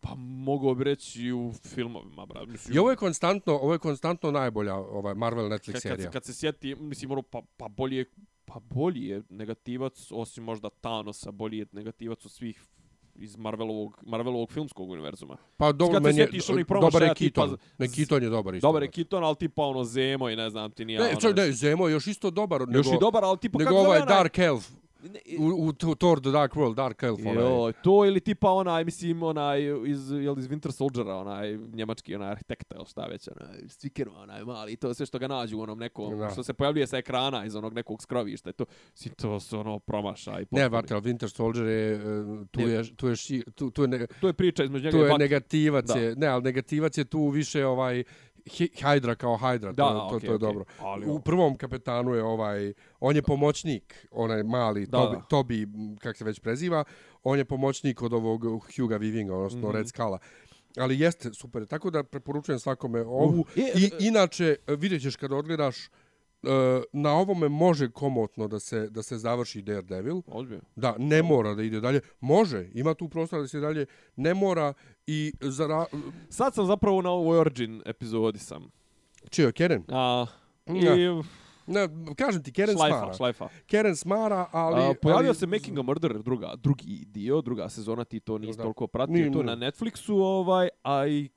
pa 0.00 0.14
mogu 0.14 0.74
bi 0.74 0.84
reći 0.84 1.32
u 1.32 1.52
filmovima, 1.74 2.26
brate. 2.26 2.46
Mislim, 2.46 2.76
I 2.76 2.78
ovo 2.78 2.90
je 2.90 2.96
konstantno, 2.96 3.52
ovo 3.52 3.72
je 3.72 3.78
konstantno 3.78 4.30
najbolja 4.30 4.74
ovaj 4.74 5.14
Marvel 5.14 5.48
Netflix 5.48 5.72
kad, 5.72 5.82
serija. 5.82 6.04
Kad, 6.04 6.12
kad 6.12 6.24
se 6.24 6.34
sjeti, 6.34 6.74
mislim, 6.74 7.10
ono, 7.10 7.22
pa, 7.22 7.42
pa 7.56 7.68
bolje 7.68 8.04
pa 8.52 8.60
bolji 8.60 9.06
je 9.06 9.22
negativac, 9.28 10.12
osim 10.12 10.44
možda 10.44 10.70
Thanosa, 10.70 11.30
bolji 11.30 11.58
je 11.58 11.66
negativac 11.72 12.24
od 12.24 12.30
svih 12.30 12.66
iz 13.14 13.36
Marvelovog, 13.36 13.98
Marvelovog 14.02 14.52
filmskog 14.52 14.90
univerzuma. 14.90 15.36
Pa 15.56 15.72
dobro, 15.72 16.00
meni 16.00 16.18
je, 16.18 16.28
dobar 16.80 17.02
je 17.02 17.14
Keaton. 17.14 17.56
Ne, 17.78 17.88
Keaton 17.88 18.22
je 18.22 18.28
dobar 18.28 18.54
isto. 18.54 18.68
Dobar 18.68 18.82
je 18.82 18.90
Keaton, 18.90 19.24
ali 19.24 19.36
tipa 19.36 19.62
ono 19.62 19.84
Zemo 19.84 20.30
i 20.30 20.36
ne 20.36 20.50
znam 20.50 20.70
ti 20.70 20.84
nije. 20.84 21.00
Ne, 21.00 21.16
ono, 21.24 21.34
ne, 21.34 21.52
Zemo 21.52 21.88
je 21.88 21.92
još 21.92 22.06
isto 22.06 22.30
dobar. 22.30 22.60
Još 22.60 22.86
nego, 22.86 22.96
i 22.96 23.00
dobar, 23.00 23.24
ali 23.24 23.38
tipa 23.38 23.58
kako 23.58 23.76
ovaj 23.76 24.00
Dark 24.06 24.38
Elf. 24.38 24.68
U, 25.38 25.68
u 25.68 25.94
Thor 25.94 26.20
The 26.20 26.30
Dark 26.30 26.54
World, 26.54 26.74
Dark 26.74 27.02
Elf, 27.02 27.20
onaj. 27.20 27.44
Jo, 27.44 27.72
to 27.82 28.06
ili 28.06 28.20
tipa 28.20 28.50
onaj, 28.50 28.84
mislim, 28.84 29.22
onaj 29.22 29.62
iz, 29.86 30.10
jel, 30.10 30.38
iz 30.38 30.48
Winter 30.48 30.70
Soldiera, 30.70 31.16
onaj 31.16 31.58
njemački, 31.72 32.14
onaj 32.14 32.30
arhitekta, 32.30 32.76
ili 32.76 32.86
šta 32.86 33.06
već, 33.06 33.28
onaj, 33.28 33.68
sticker, 33.68 34.08
onaj 34.08 34.44
mali, 34.44 34.76
to 34.76 34.94
sve 34.94 35.06
što 35.06 35.18
ga 35.18 35.28
nađu 35.28 35.58
u 35.58 35.60
onom 35.60 35.78
nekom, 35.78 36.18
da. 36.18 36.30
što 36.30 36.42
se 36.42 36.52
pojavljuje 36.52 36.86
sa 36.86 36.98
ekrana 36.98 37.44
iz 37.44 37.56
onog 37.56 37.74
nekog 37.74 38.02
skrovišta, 38.02 38.52
to, 38.52 38.64
si 38.94 39.10
to 39.10 39.40
su 39.40 39.58
ono 39.58 39.78
promašaj. 39.78 40.44
Ne, 40.50 40.68
vate, 40.68 40.94
Winter 40.94 41.28
Soldier 41.28 41.66
je, 41.66 41.94
e, 41.94 42.00
tu 42.50 42.60
je, 42.60 42.96
tu 42.96 43.08
je, 43.08 43.14
tu, 43.54 43.70
tu 43.70 43.82
je, 43.82 43.88
ne, 43.88 44.06
tu 44.20 44.26
je 44.26 44.32
priča 44.32 44.64
između 44.64 44.84
njega 44.84 44.98
tu 44.98 45.04
je 45.04 45.18
negativac, 45.18 45.84
je, 45.96 46.16
ne, 46.16 46.26
ali 46.26 46.42
negativac 46.42 46.98
je 46.98 47.04
tu 47.04 47.28
više 47.28 47.66
ovaj, 47.66 48.04
Hydra 48.46 49.14
kao 49.14 49.36
Hydra, 49.36 49.72
da, 49.72 49.82
to, 49.82 50.08
to, 50.10 50.16
okay, 50.16 50.26
to 50.26 50.32
je 50.32 50.38
okay. 50.38 50.38
dobro. 50.38 50.64
Ali, 50.78 51.06
u 51.06 51.20
prvom 51.20 51.56
kapetanu 51.56 52.14
je 52.14 52.22
ovaj, 52.22 52.72
on 53.00 53.16
je 53.16 53.22
pomoćnik, 53.22 54.06
onaj 54.10 54.42
mali 54.42 54.86
da, 54.86 54.98
Toby, 54.98 55.12
da. 55.12 55.26
Toby, 55.30 55.98
kak 55.98 56.16
se 56.16 56.24
već 56.24 56.40
preziva, 56.40 56.84
on 57.22 57.38
je 57.38 57.44
pomoćnik 57.44 58.02
od 58.02 58.12
ovog 58.12 58.66
Huga 58.76 58.96
Vivinga, 58.96 59.34
odnosno 59.36 59.58
mm 59.58 59.62
-hmm. 59.62 59.74
Red 59.74 59.88
Skala. 59.88 60.18
Ali 60.76 61.00
jeste 61.00 61.34
super, 61.34 61.66
tako 61.66 61.90
da 61.90 62.02
preporučujem 62.02 62.58
svakome 62.58 63.00
ovu. 63.00 63.40
Uh, 63.40 63.46
je, 63.56 63.72
I 63.74 63.90
inače, 64.06 64.56
vidjet 64.66 65.02
ćeš 65.02 65.16
kada 65.16 65.36
odgledaš, 65.36 65.76
E, 66.42 66.82
na 66.92 67.12
ovome 67.12 67.48
može 67.48 67.90
komotno 67.90 68.48
da 68.48 68.60
se 68.60 68.90
da 68.90 69.02
se 69.02 69.18
završi 69.18 69.62
Daredevil. 69.62 70.22
Ozbiljno. 70.26 70.62
Da, 70.76 70.94
ne 70.98 71.22
mora 71.22 71.54
da 71.54 71.62
ide 71.62 71.80
dalje. 71.80 72.00
Može, 72.20 72.68
ima 72.74 72.94
tu 72.94 73.08
prostor 73.08 73.40
da 73.40 73.48
se 73.48 73.60
dalje. 73.60 73.86
Ne 74.16 74.34
mora 74.34 74.72
i 75.06 75.32
za. 75.40 75.86
Sad 76.28 76.54
sam 76.54 76.66
zapravo 76.66 77.02
na 77.02 77.10
ovoj 77.10 77.38
Origin 77.38 77.82
epizodi 77.86 78.38
sam. 78.38 78.70
Čio, 79.30 79.52
Keren? 79.52 79.84
A, 79.88 80.26
i... 80.66 80.72
Ne, 81.66 81.88
kažem 82.16 82.42
ti, 82.42 82.52
Keren 82.52 82.76
šlajfa, 82.76 82.98
smara. 82.98 83.14
Šlajfa. 83.14 83.48
Keren 83.66 83.96
smara, 83.96 84.48
ali... 84.52 84.82
A, 84.82 84.94
pojavio 85.02 85.28
ali... 85.28 85.36
se 85.36 85.46
Making 85.46 85.78
a 85.78 85.82
Murder, 85.82 86.22
druga, 86.22 86.54
drugi 86.56 87.04
dio, 87.06 87.40
druga 87.40 87.68
sezona, 87.68 88.04
ti 88.04 88.20
to 88.20 88.38
nisi 88.38 88.58
toliko 88.58 88.86
pratio, 88.86 89.24
ni, 89.26 89.32
to 89.32 89.42
na 89.42 89.56
Netflixu, 89.56 90.12
ovaj, 90.12 90.68
a 90.82 91.06
i 91.06 91.28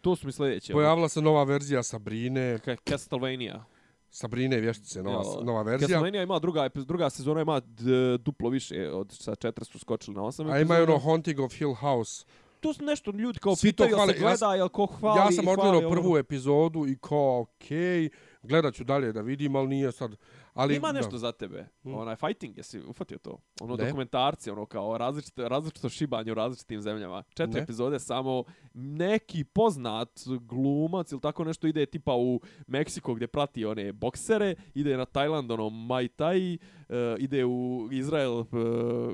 to 0.00 0.16
su 0.16 0.26
mi 0.26 0.32
sljedeće. 0.32 0.72
Pojavila 0.72 1.08
se 1.08 1.22
nova 1.22 1.44
verzija 1.44 1.82
Sabrine. 1.82 2.58
Castlevania. 2.88 3.64
Sabrine 4.10 4.60
vještice, 4.60 5.02
nova, 5.02 5.38
ja, 5.38 5.44
nova 5.44 5.62
verzija. 5.62 5.88
Castlevania 5.88 6.22
ima 6.22 6.38
druga, 6.38 6.68
druga 6.74 7.10
sezona, 7.10 7.40
ima 7.40 7.60
d, 7.60 8.18
duplo 8.18 8.48
više, 8.50 8.90
od 8.90 9.12
sa 9.12 9.34
četiri 9.34 9.64
su 9.64 9.78
skočili 9.78 10.16
na 10.16 10.22
osam. 10.22 10.50
A 10.50 10.58
ima 10.58 10.74
ono 10.74 10.98
Haunting 10.98 11.40
of 11.40 11.54
Hill 11.54 11.74
House. 11.74 12.24
To 12.60 12.74
su 12.74 12.84
nešto 12.84 13.10
ljudi 13.10 13.38
kao 13.38 13.56
Svi 13.56 13.68
pitaju, 13.68 13.96
hvali, 13.96 14.12
se 14.12 14.18
gleda, 14.18 14.54
ja, 14.54 14.68
ko 14.68 14.86
hvali 14.86 15.18
Ja 15.18 15.32
sam 15.32 15.48
odgledao 15.48 15.90
prvu 15.90 16.10
ono. 16.10 16.18
epizodu 16.18 16.86
i 16.86 16.96
kao, 17.00 17.40
okej, 17.40 17.78
okay, 17.78 18.08
gledat 18.42 18.74
ću 18.74 18.84
dalje 18.84 19.12
da 19.12 19.20
vidim, 19.20 19.56
ali 19.56 19.68
nije 19.68 19.92
sad... 19.92 20.16
Ali, 20.54 20.76
Ima 20.76 20.92
nešto 20.92 21.10
da. 21.10 21.18
za 21.18 21.32
tebe. 21.32 21.66
Hmm. 21.82 21.94
Onaj 21.94 22.16
fighting, 22.16 22.56
jesi 22.56 22.80
ufatio 22.80 23.18
to? 23.18 23.38
Ono 23.60 23.76
ne. 23.76 23.84
dokumentarci, 23.84 24.50
ono 24.50 24.66
kao 24.66 24.98
različito, 24.98 25.48
različito 25.48 25.88
šibanje 25.88 26.32
u 26.32 26.34
različitim 26.34 26.82
zemljama. 26.82 27.22
Četiri 27.22 27.54
ne. 27.54 27.60
epizode 27.60 27.98
samo 27.98 28.44
neki 28.74 29.44
poznat 29.44 30.20
glumac 30.40 31.12
ili 31.12 31.20
tako 31.20 31.44
nešto 31.44 31.66
ide 31.66 31.86
tipa 31.86 32.14
u 32.14 32.40
Meksiko 32.66 33.14
gdje 33.14 33.26
prati 33.26 33.64
one 33.64 33.92
boksere, 33.92 34.54
ide 34.74 34.96
na 34.96 35.04
Tajland, 35.04 35.50
ono 35.50 35.64
Muay 35.64 36.08
Thai, 36.08 36.58
uh, 36.88 36.96
ide 37.18 37.44
u 37.44 37.88
Izrael, 37.92 38.38
uh, 38.38 38.46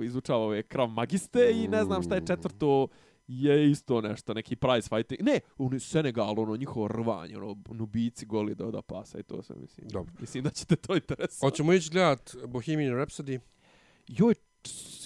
izučava 0.05 0.45
ove 0.45 0.63
krav 0.63 0.89
magiste 0.89 1.51
i 1.55 1.69
ne 1.69 1.85
znam 1.85 2.03
šta 2.03 2.15
je 2.15 2.27
četvrto 2.27 2.89
je 3.29 3.71
isto 3.71 4.01
nešto, 4.01 4.35
neki 4.35 4.57
prize 4.57 4.89
fighting. 4.89 5.23
Ne, 5.23 5.41
u 5.59 5.79
Senegalu, 5.79 6.43
ono, 6.43 6.57
njihovo 6.57 6.89
rvanje, 6.89 7.37
ono, 7.37 7.57
nubici 7.71 8.27
goli 8.27 8.55
da 8.55 8.67
oda 8.67 8.83
pasa 8.83 9.19
i 9.19 9.23
to 9.23 9.43
sve, 9.43 9.57
mislim. 9.57 9.89
Dobro. 9.89 10.13
Mislim 10.21 10.45
da 10.45 10.51
ćete 10.51 10.77
to 10.77 10.95
interesovati. 10.95 11.41
Hoćemo 11.41 11.73
ići 11.73 11.91
gledat 11.91 12.37
Bohemian 12.47 12.95
Rhapsody? 12.95 13.39
Joj, 14.09 14.35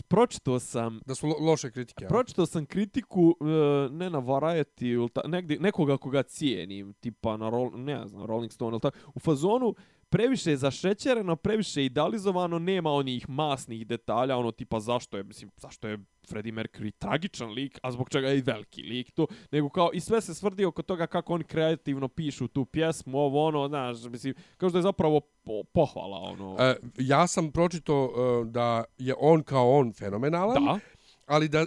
pročitao 0.09 0.59
sam... 0.59 1.01
Da 1.07 1.15
su 1.15 1.27
lo 1.27 1.35
loše 1.41 1.71
kritike. 1.71 2.07
Pročitao 2.07 2.47
sam 2.47 2.67
kritiku, 2.67 3.37
uh, 3.41 3.47
ne 3.93 4.11
na 4.11 4.19
Variety, 4.19 4.93
ili 4.93 5.09
ta, 5.09 5.21
negdje, 5.29 5.61
nekoga 5.61 5.97
koga 5.97 6.23
cijenim, 6.23 6.93
tipa 6.93 7.37
na, 7.37 7.51
roll, 7.51 7.71
ne 7.75 8.09
znam, 8.09 8.27
Rolling 8.27 8.53
Stone, 8.53 8.75
ili 8.75 8.81
ta, 8.81 8.91
u 9.15 9.21
fazonu, 9.21 9.75
previše 10.11 10.51
je 10.51 10.57
zašećereno, 10.57 11.37
previše 11.37 11.85
idealizovano, 11.85 12.59
nema 12.59 12.91
onih 12.93 13.29
masnih 13.29 13.87
detalja, 13.87 14.37
ono 14.37 14.51
tipa 14.51 14.81
zašto 14.81 15.17
je, 15.17 15.23
mislim, 15.23 15.51
zašto 15.57 15.89
je 15.89 15.99
Freddie 16.29 16.53
Mercury 16.53 16.91
tragičan 16.99 17.51
lik, 17.51 17.79
a 17.83 17.93
zbog 17.93 18.09
čega 18.11 18.29
je 18.29 18.39
i 18.39 18.43
veliki 18.43 18.83
lik 18.83 19.11
to, 19.11 19.27
nego 19.51 19.69
kao 19.69 19.91
i 19.95 20.01
sve 20.01 20.21
se 20.21 20.35
svrdi 20.35 20.65
oko 20.65 20.83
toga 20.83 21.07
kako 21.07 21.35
oni 21.35 21.45
kreativno 21.45 22.09
pišu 22.09 22.49
tu 22.49 22.65
pjesmu, 22.65 23.19
ovo 23.19 23.47
ono, 23.47 23.69
znaš, 23.69 23.97
mislim, 24.05 24.35
kao 24.57 24.69
što 24.69 24.79
je 24.79 24.83
zapravo 24.83 25.21
po, 25.21 25.63
pohvala, 25.73 26.19
ono. 26.19 26.57
E, 26.59 26.77
ja 26.99 27.27
sam 27.27 27.53
pročito 27.53 28.05
uh, 28.05 28.47
da 28.47 28.85
je 28.99 29.15
on 29.19 29.43
kao 29.43 29.71
on 29.71 29.93
fenomenalan, 29.93 30.65
da. 30.65 30.79
ali 31.27 31.49
da 31.49 31.67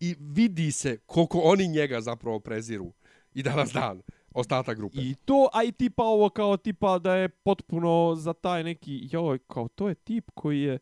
i 0.00 0.14
vidi 0.20 0.72
se 0.72 0.98
koliko 1.06 1.38
oni 1.38 1.68
njega 1.68 2.00
zapravo 2.00 2.40
preziru 2.40 2.92
i 3.34 3.42
danas 3.42 3.72
dan 3.72 4.02
ostatak 4.34 4.76
grupe. 4.76 4.98
I 5.00 5.14
to, 5.14 5.48
a 5.52 5.64
i 5.64 5.72
tipa 5.72 6.02
ovo 6.02 6.28
kao 6.28 6.56
tipa 6.56 6.98
da 6.98 7.14
je 7.14 7.28
potpuno 7.28 8.14
za 8.16 8.32
taj 8.32 8.64
neki, 8.64 9.08
joj, 9.12 9.38
kao 9.38 9.68
to 9.68 9.88
je 9.88 9.94
tip 9.94 10.30
koji 10.34 10.60
je 10.60 10.74
e, 10.74 10.78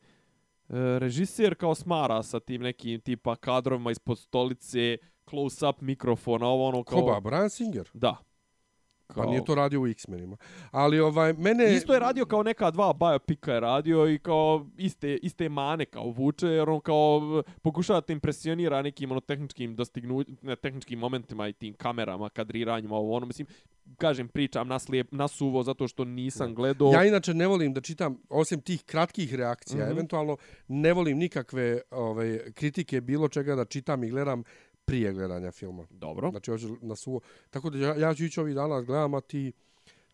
režiser 0.99 1.55
kao 1.55 1.75
smara 1.75 2.23
sa 2.23 2.41
tim 2.41 2.63
nekim 2.63 3.01
tipa 3.01 3.37
kadrovima 3.37 3.91
ispod 3.91 4.19
stolice, 4.19 4.97
close-up 5.31 5.81
mikrofona, 5.81 6.47
ovo 6.47 6.69
ono 6.69 6.85
kao... 6.85 7.01
Koba, 7.01 7.21
Brian 7.21 7.51
Singer? 7.51 7.91
Da. 7.95 8.17
Pa 9.21 9.27
nije 9.27 9.45
to 9.45 9.55
radio 9.55 9.81
u 9.81 9.87
X-menima. 9.87 10.37
Ali 10.71 11.01
ovaj, 11.01 11.33
mene... 11.33 11.75
Isto 11.75 11.93
je 11.93 12.01
radio 12.01 12.27
kao 12.27 12.43
neka 12.43 12.71
dva 12.71 12.93
biopika 12.93 13.55
je 13.55 13.61
radio 13.61 14.09
i 14.09 14.19
kao 14.19 14.67
iste, 14.77 15.17
iste 15.17 15.49
mane 15.49 15.85
kao 15.85 16.11
vuče, 16.11 16.47
jer 16.47 16.71
on 16.71 16.81
kao 16.81 17.43
pokušava 17.63 18.01
da 18.01 18.07
te 18.07 18.13
impresionira 18.13 18.83
nekim 18.83 19.11
ono, 19.11 19.21
tehničkim 19.21 19.77
dostignu, 19.77 20.25
ne, 20.43 20.57
tehničkim 20.57 20.99
momentima 20.99 21.49
i 21.49 21.53
tim 21.53 21.75
kamerama, 21.75 22.29
kadriranjima, 22.29 22.97
ovo 22.97 23.17
ono, 23.17 23.27
mislim, 23.27 23.47
kažem, 23.99 24.29
pričam 24.29 24.69
naslijep, 24.69 25.13
nasuvo 25.13 25.63
zato 25.63 25.89
što 25.89 26.05
nisam 26.05 26.55
gledao. 26.55 26.93
Ja 26.93 27.05
inače 27.05 27.35
ne 27.35 27.47
volim 27.47 27.73
da 27.73 27.81
čitam, 27.81 28.19
osim 28.29 28.61
tih 28.61 28.85
kratkih 28.85 29.35
reakcija, 29.35 29.85
mm. 29.85 29.89
-hmm. 29.89 29.93
eventualno 29.93 30.37
ne 30.69 30.93
volim 30.93 31.19
nikakve 31.19 31.81
ovaj, 31.91 32.39
kritike 32.55 33.01
bilo 33.01 33.29
čega 33.29 33.55
da 33.55 33.65
čitam 33.65 34.05
i 34.05 34.11
gledam 34.11 34.43
prije 34.93 35.13
gledanja 35.13 35.51
filma. 35.51 35.87
Dobro. 35.91 36.31
Znači, 36.31 36.51
hoću 36.51 36.77
na 36.81 36.97
suvo. 36.97 37.21
Tako 37.51 37.71
da 37.71 37.79
ja, 37.79 37.97
ja 37.97 38.15
ću 38.15 38.25
ići 38.25 38.41
ovih 38.41 38.55
dana 38.55 38.75
da 38.75 38.81
gledam, 38.83 39.15
a 39.15 39.21
ti, 39.21 39.53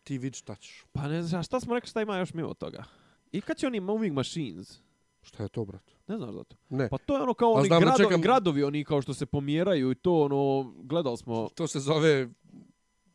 ti 0.04 0.18
vid 0.18 0.34
šta 0.34 0.54
ćeš. 0.56 0.84
Pa 0.92 1.08
ne 1.08 1.22
znam, 1.22 1.42
šta 1.42 1.60
smo 1.60 1.74
rekli 1.74 1.88
šta 1.88 2.02
ima 2.02 2.18
još 2.18 2.34
mimo 2.34 2.54
toga? 2.54 2.84
I 3.32 3.40
kad 3.40 3.56
će 3.56 3.66
oni 3.66 3.80
Moving 3.80 4.14
Machines? 4.14 4.80
Šta 5.22 5.42
je 5.42 5.48
to, 5.48 5.64
brat? 5.64 5.82
Ne 6.08 6.16
znaš 6.16 6.30
za 6.30 6.44
to? 6.44 6.56
Ne. 6.68 6.88
Pa 6.88 6.98
to 6.98 7.16
je 7.16 7.22
ono 7.22 7.34
kao 7.34 7.52
oni 7.52 7.66
znam 7.66 7.80
gradovi, 7.80 8.04
čekam- 8.04 8.20
gradovi, 8.20 8.62
oni 8.64 8.84
kao 8.84 9.02
što 9.02 9.14
se 9.14 9.26
pomjeraju 9.26 9.90
i 9.90 9.94
to 9.94 10.20
ono, 10.20 10.72
gledali 10.76 11.16
smo, 11.16 11.48
To 11.48 11.66
se 11.66 11.80
zove 11.80 12.28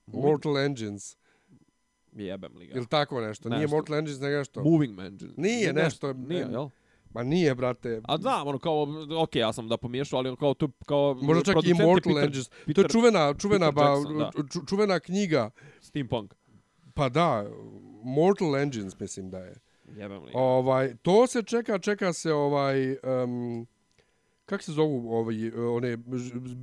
Mortal 0.05 0.57
Engines. 0.57 1.17
jebem 2.11 2.57
li 2.57 2.67
ga. 2.67 2.75
Ili 2.75 2.87
tako 2.87 3.21
nešto. 3.21 3.49
Nije 3.49 3.61
Nešto. 3.61 3.75
Mortal 3.75 3.95
Engines, 3.95 4.19
nego 4.19 4.37
nešto. 4.37 4.63
Moving 4.63 4.99
Engines. 4.99 5.37
Nije 5.37 5.73
nešto- 5.73 6.13
Nije, 6.13 6.47
jel? 6.51 6.67
Ma 7.13 7.23
nije, 7.23 7.55
brate. 7.55 8.01
A 8.03 8.17
znam, 8.17 8.47
ono 8.47 8.59
kao, 8.59 8.87
okej, 9.21 9.39
ja 9.39 9.53
sam 9.53 9.67
da 9.67 9.77
pomiješao, 9.77 10.19
ali 10.19 10.29
ono 10.29 10.37
kao 10.37 10.53
to, 10.53 10.67
kao... 10.85 11.13
Možda 11.21 11.43
čak 11.43 11.51
i 11.51 11.53
producent 11.53 11.79
je 11.79 11.85
Mortal 11.85 12.13
Peter- 12.13 12.23
Engines. 12.23 12.49
To 12.75 12.81
je 12.81 12.87
čuvena, 12.89 13.33
čuvena, 13.33 13.71
Peter 13.71 13.83
ba, 13.83 13.89
Jackson, 13.89 14.17
da. 14.17 14.31
ču- 14.33 14.69
čuvena 14.69 14.99
knjiga. 14.99 15.49
Steampunk. 15.81 16.33
Pa 16.93 17.09
da, 17.09 17.45
Mortal 18.03 18.57
Engines 18.57 18.99
mislim 18.99 19.29
da 19.29 19.37
je. 19.37 19.55
Jebem 19.95 20.23
li. 20.23 20.31
Ovaj, 20.35 20.95
to 21.01 21.27
se 21.27 21.43
čeka, 21.43 21.79
čeka 21.79 22.13
se 22.13 22.33
ovaj... 22.33 22.91
Um, 22.91 23.67
kako 24.45 24.63
se 24.63 24.71
zovu 24.71 25.13
ovaj, 25.13 25.35
one 25.75 25.97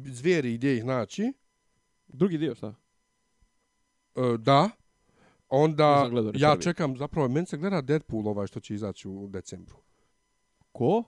zvijeri 0.05 0.55
gdje 0.55 0.77
ih 0.77 0.85
naći? 0.85 1.33
Drugi 2.09 2.39
dio, 2.39 2.55
šta? 2.55 2.75
E, 4.17 4.21
da. 4.39 4.71
Onda 5.49 6.11
ja 6.35 6.57
čekam, 6.57 6.97
zapravo 6.97 7.29
meni 7.29 7.47
se 7.47 7.57
gleda 7.57 7.81
Deadpool 7.81 8.29
ovaj 8.29 8.47
što 8.47 8.61
će 8.61 8.75
izaći 8.75 9.09
u 9.09 9.29
decembru. 9.29 9.77
Ko? 10.73 11.05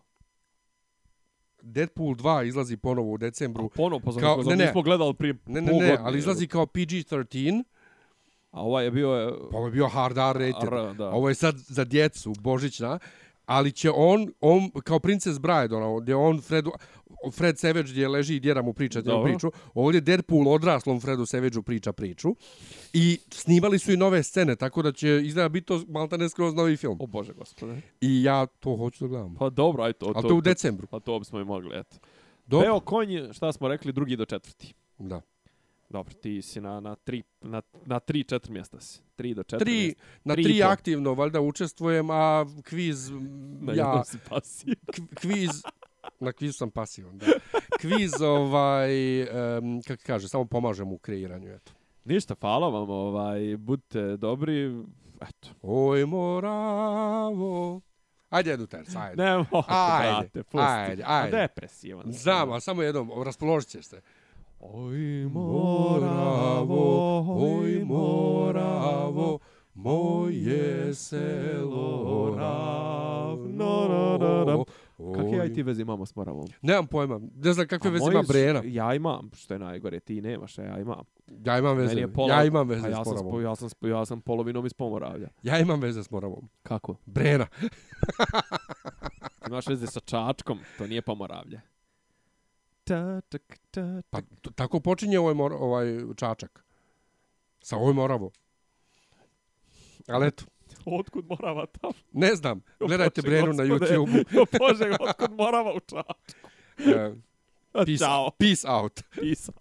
Deadpool 1.62 2.14
2 2.14 2.44
izlazi 2.44 2.76
ponovo 2.76 3.12
u 3.12 3.18
decembru. 3.18 3.68
Ponovo, 3.68 4.01
pa 4.05 4.20
Kao- 4.20 4.43
ne, 4.43 4.56
ne. 4.56 4.64
nismo 4.64 4.82
gledali 4.82 5.14
prije 5.14 5.34
Ne, 5.47 5.60
ne, 5.60 5.72
ne, 5.72 5.97
ali 6.01 6.18
izlazi 6.18 6.47
kao 6.47 6.66
PG-13, 6.66 7.64
A 8.51 8.62
ovaj 8.62 8.84
je 8.84 8.90
bio... 8.90 9.09
je- 9.09 9.32
pa 9.51 9.56
ovo 9.56 9.66
je 9.66 9.72
bio 9.72 9.89
hard 9.89 10.16
R 10.16 10.22
rated. 10.34 10.68
R, 10.68 10.94
da. 10.94 11.10
Ovo 11.10 11.28
je 11.28 11.34
sad 11.34 11.55
za 11.59 11.84
djecu, 11.84 12.32
božićna, 12.40 12.98
ali 13.53 13.73
će 13.73 13.91
on, 13.95 14.33
on 14.41 14.70
kao 14.85 14.99
Princess 14.99 15.39
Bride, 15.39 15.77
ono, 15.77 16.01
gdje 16.01 16.15
on 16.15 16.41
Fredu, 16.41 16.70
Fred 17.33 17.59
Savage 17.59 17.91
gdje 17.91 18.09
leži 18.09 18.37
i 18.37 18.41
djera 18.41 18.62
mu 18.62 18.73
priča 18.73 19.01
Dobro. 19.01 19.24
priču, 19.24 19.53
ovdje 19.74 20.01
Deadpool 20.01 20.49
odraslom 20.49 21.01
Fredu 21.01 21.27
Savageu 21.27 21.62
priča 21.62 21.93
priču 21.93 22.37
i 22.93 23.19
snimali 23.31 23.79
su 23.79 23.93
i 23.93 23.97
nove 23.97 24.23
scene, 24.23 24.57
tako 24.57 24.83
da 24.83 24.93
će 24.93 25.20
izgleda 25.24 25.49
biti 25.49 25.66
to 25.66 25.83
maltene 25.89 26.29
skroz 26.29 26.55
novi 26.55 26.77
film. 26.77 26.97
O 27.01 27.07
bože 27.07 27.33
gospode. 27.33 27.81
I 28.01 28.23
ja 28.23 28.47
to 28.47 28.77
hoću 28.77 29.05
da 29.05 29.09
gledam. 29.09 29.35
Pa 29.35 29.51
dobro, 29.51 29.83
aj 29.83 29.93
to. 29.93 30.12
Ali 30.15 30.29
to 30.29 30.35
u 30.35 30.41
decembru. 30.41 30.87
Pa 30.87 31.01
to 31.01 31.19
bismo 31.19 31.41
i 31.41 31.45
mogli, 31.45 31.79
eto. 31.79 31.97
Dobro. 32.47 32.66
Beo 32.66 32.81
konj, 32.81 33.33
šta 33.33 33.53
smo 33.53 33.69
rekli, 33.69 33.93
drugi 33.93 34.16
do 34.16 34.24
četvrti. 34.24 34.74
Da. 34.99 35.20
Dobro, 35.93 36.14
ti 36.14 36.43
si 36.43 36.60
na, 36.60 36.81
na, 36.81 36.94
tri, 36.97 37.23
na, 37.40 37.62
na 37.86 38.01
tri, 38.01 38.24
četiri 38.24 38.52
mjesta 38.52 38.81
si. 38.81 39.01
Tri 39.16 39.35
do 39.35 39.43
četiri 39.43 39.64
Tri, 39.64 39.74
mjesta. 39.74 40.02
na 40.24 40.35
Tri 40.35 40.43
tri, 40.44 40.62
aktivno, 40.62 41.14
valjda 41.14 41.40
učestvujem, 41.40 42.10
a 42.10 42.47
kviz, 42.64 43.10
Na 43.60 43.73
ja, 43.73 44.02
si 44.43 44.74
kviz, 45.14 45.51
na 46.20 46.32
kvizu 46.32 46.52
sam 46.52 46.70
pasivan, 46.70 47.19
da. 47.19 47.27
Kviz, 47.81 48.12
ovaj, 48.23 49.23
um, 49.23 49.82
kako 49.82 50.02
kaže, 50.06 50.28
samo 50.28 50.44
pomažem 50.44 50.93
u 50.93 50.98
kreiranju, 50.98 51.52
eto. 51.55 51.73
Ništa, 52.05 52.35
hvala 52.40 52.69
vam, 52.69 52.90
ovaj, 52.90 53.56
budite 53.56 54.16
dobri. 54.16 54.66
Eto. 55.20 55.48
Oj, 55.62 56.06
moravo. 56.06 57.81
Ajde 58.31 58.51
jednu 58.51 58.66
tercu, 58.66 58.98
ajde. 58.98 59.23
Ne 59.24 59.36
mogu, 59.36 59.62
Ajde, 59.69 60.10
brate, 60.10 60.43
pusti. 60.43 60.59
ajde, 60.66 61.02
ajde. 61.06 61.36
Depresivan. 61.36 62.05
Znam, 62.12 62.52
a 62.52 62.60
samo 62.60 62.82
jednom, 62.82 63.10
raspoložit 63.23 63.69
ćeš 63.70 63.85
se. 63.85 64.01
Oj, 64.64 64.97
Moravo, 65.24 67.18
oj, 67.55 67.84
moravo, 67.84 69.39
moje 69.74 70.94
selo 70.94 72.34
ravno. 72.39 74.64
Kakve 75.14 75.30
ja 75.30 75.44
i 75.44 75.52
ti 75.52 75.62
veze 75.62 75.82
imamo 75.82 76.06
s 76.06 76.16
Moravom? 76.16 76.47
Nemam 76.62 76.86
pojma, 76.86 77.20
ne 77.34 77.52
znam 77.52 77.66
kakve 77.66 77.90
veze 77.90 78.05
ima 78.10 78.22
Brena. 78.22 78.62
Ja 78.64 78.94
imam, 78.94 79.30
što 79.34 79.55
je 79.55 79.59
najgore, 79.59 80.01
ti 80.01 80.20
nemaš, 80.20 80.59
a 80.59 80.62
ja 80.62 80.78
imam. 80.78 81.05
Ja 81.44 81.59
imam 81.59 81.76
veze, 81.76 82.06
pola- 82.09 82.28
ja 82.30 82.44
imam 82.44 82.70
A 82.70 82.74
veze 82.74 82.89
ja 82.89 82.94
s 82.94 82.97
sam, 82.97 83.05
spo, 83.05 83.14
Moravom. 83.14 83.43
ja 83.43 83.56
sam, 83.56 83.68
spo, 83.68 83.86
ja 83.86 84.05
sam 84.05 84.20
polovinom 84.20 84.66
iz 84.66 84.72
Pomoravlja. 84.72 85.28
Ja 85.43 85.59
imam 85.59 85.80
veze 85.80 86.02
s 86.02 86.10
Moravom. 86.10 86.48
Kako? 86.62 86.97
Brena. 87.06 87.47
Imaš 89.48 89.66
veze 89.66 89.86
sa 89.86 90.01
Čačkom, 90.01 90.59
to 90.78 90.86
nije 90.86 91.02
Pomoravlje. 91.02 91.60
Ta, 92.85 93.21
tak, 93.23 93.43
ta, 93.71 94.03
Pa 94.11 94.21
t- 94.21 94.51
tako 94.55 94.81
počinje 94.81 95.19
ovaj, 95.19 95.35
mor, 95.35 95.53
ovaj 95.53 95.87
čačak. 96.17 96.65
Sa 97.61 97.77
ovoj 97.77 97.95
Moravo. 97.95 98.31
Ali 100.09 100.27
eto, 100.27 100.45
Otkud 100.87 101.25
Morava 101.29 101.67
tamo? 101.67 101.93
ne 102.13 102.35
znam. 102.35 102.61
Gledajte 102.81 103.23
Bože, 103.23 103.31
Brenu 103.31 103.53
na 103.53 103.65
gospode. 103.65 103.97
YouTube. 103.97 104.25
Jo, 104.37 104.45
Bože, 104.59 104.97
otkud 105.01 105.33
Morava 105.33 105.73
u 105.73 105.81
Čačku? 105.81 106.49
Uh, 106.79 107.19
peace, 107.87 107.99
Ćao. 107.99 108.31
peace 108.31 108.69
out. 108.69 109.01
Pisa. 109.13 109.53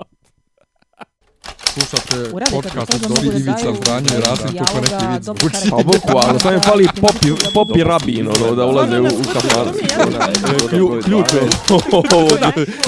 Slušate 1.74 2.32
podcast 2.52 2.94
od 2.94 3.02
da 3.02 3.38
Ivica 3.38 3.74
Zdanje 3.84 4.08
i 4.18 4.22
Rasim 4.22 4.58
kako 4.58 4.82
neki 4.82 5.06
vid 5.12 5.24
dobro 5.24 5.50
zvuči. 5.50 5.70
Pa 5.70 5.78
bukvalno, 5.78 6.40
samo 6.40 6.54
im 6.54 6.62
fali 6.62 6.88
popi, 7.02 7.28
popi 7.54 7.84
rabin, 7.84 8.28
ono, 8.28 8.56
da 8.56 8.66
ulaze 8.66 9.00
u, 9.00 9.06
u 9.06 9.24
kafan. 9.34 9.68
Klju- 10.70 11.04
ključ 11.04 11.26
je. 11.34 11.42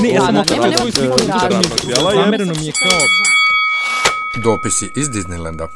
Ne, 0.01 0.09
ja 0.09 0.25
sam 0.25 0.35
nekog 0.35 0.91
tvoj 0.91 1.17
razloga. 1.49 2.13
Zamereno 2.13 2.53
mi 2.59 2.65
je 2.65 2.71
kao... 2.71 2.99
Dopisi 4.43 4.91
iz 4.95 5.09
Disneylanda. 5.09 5.67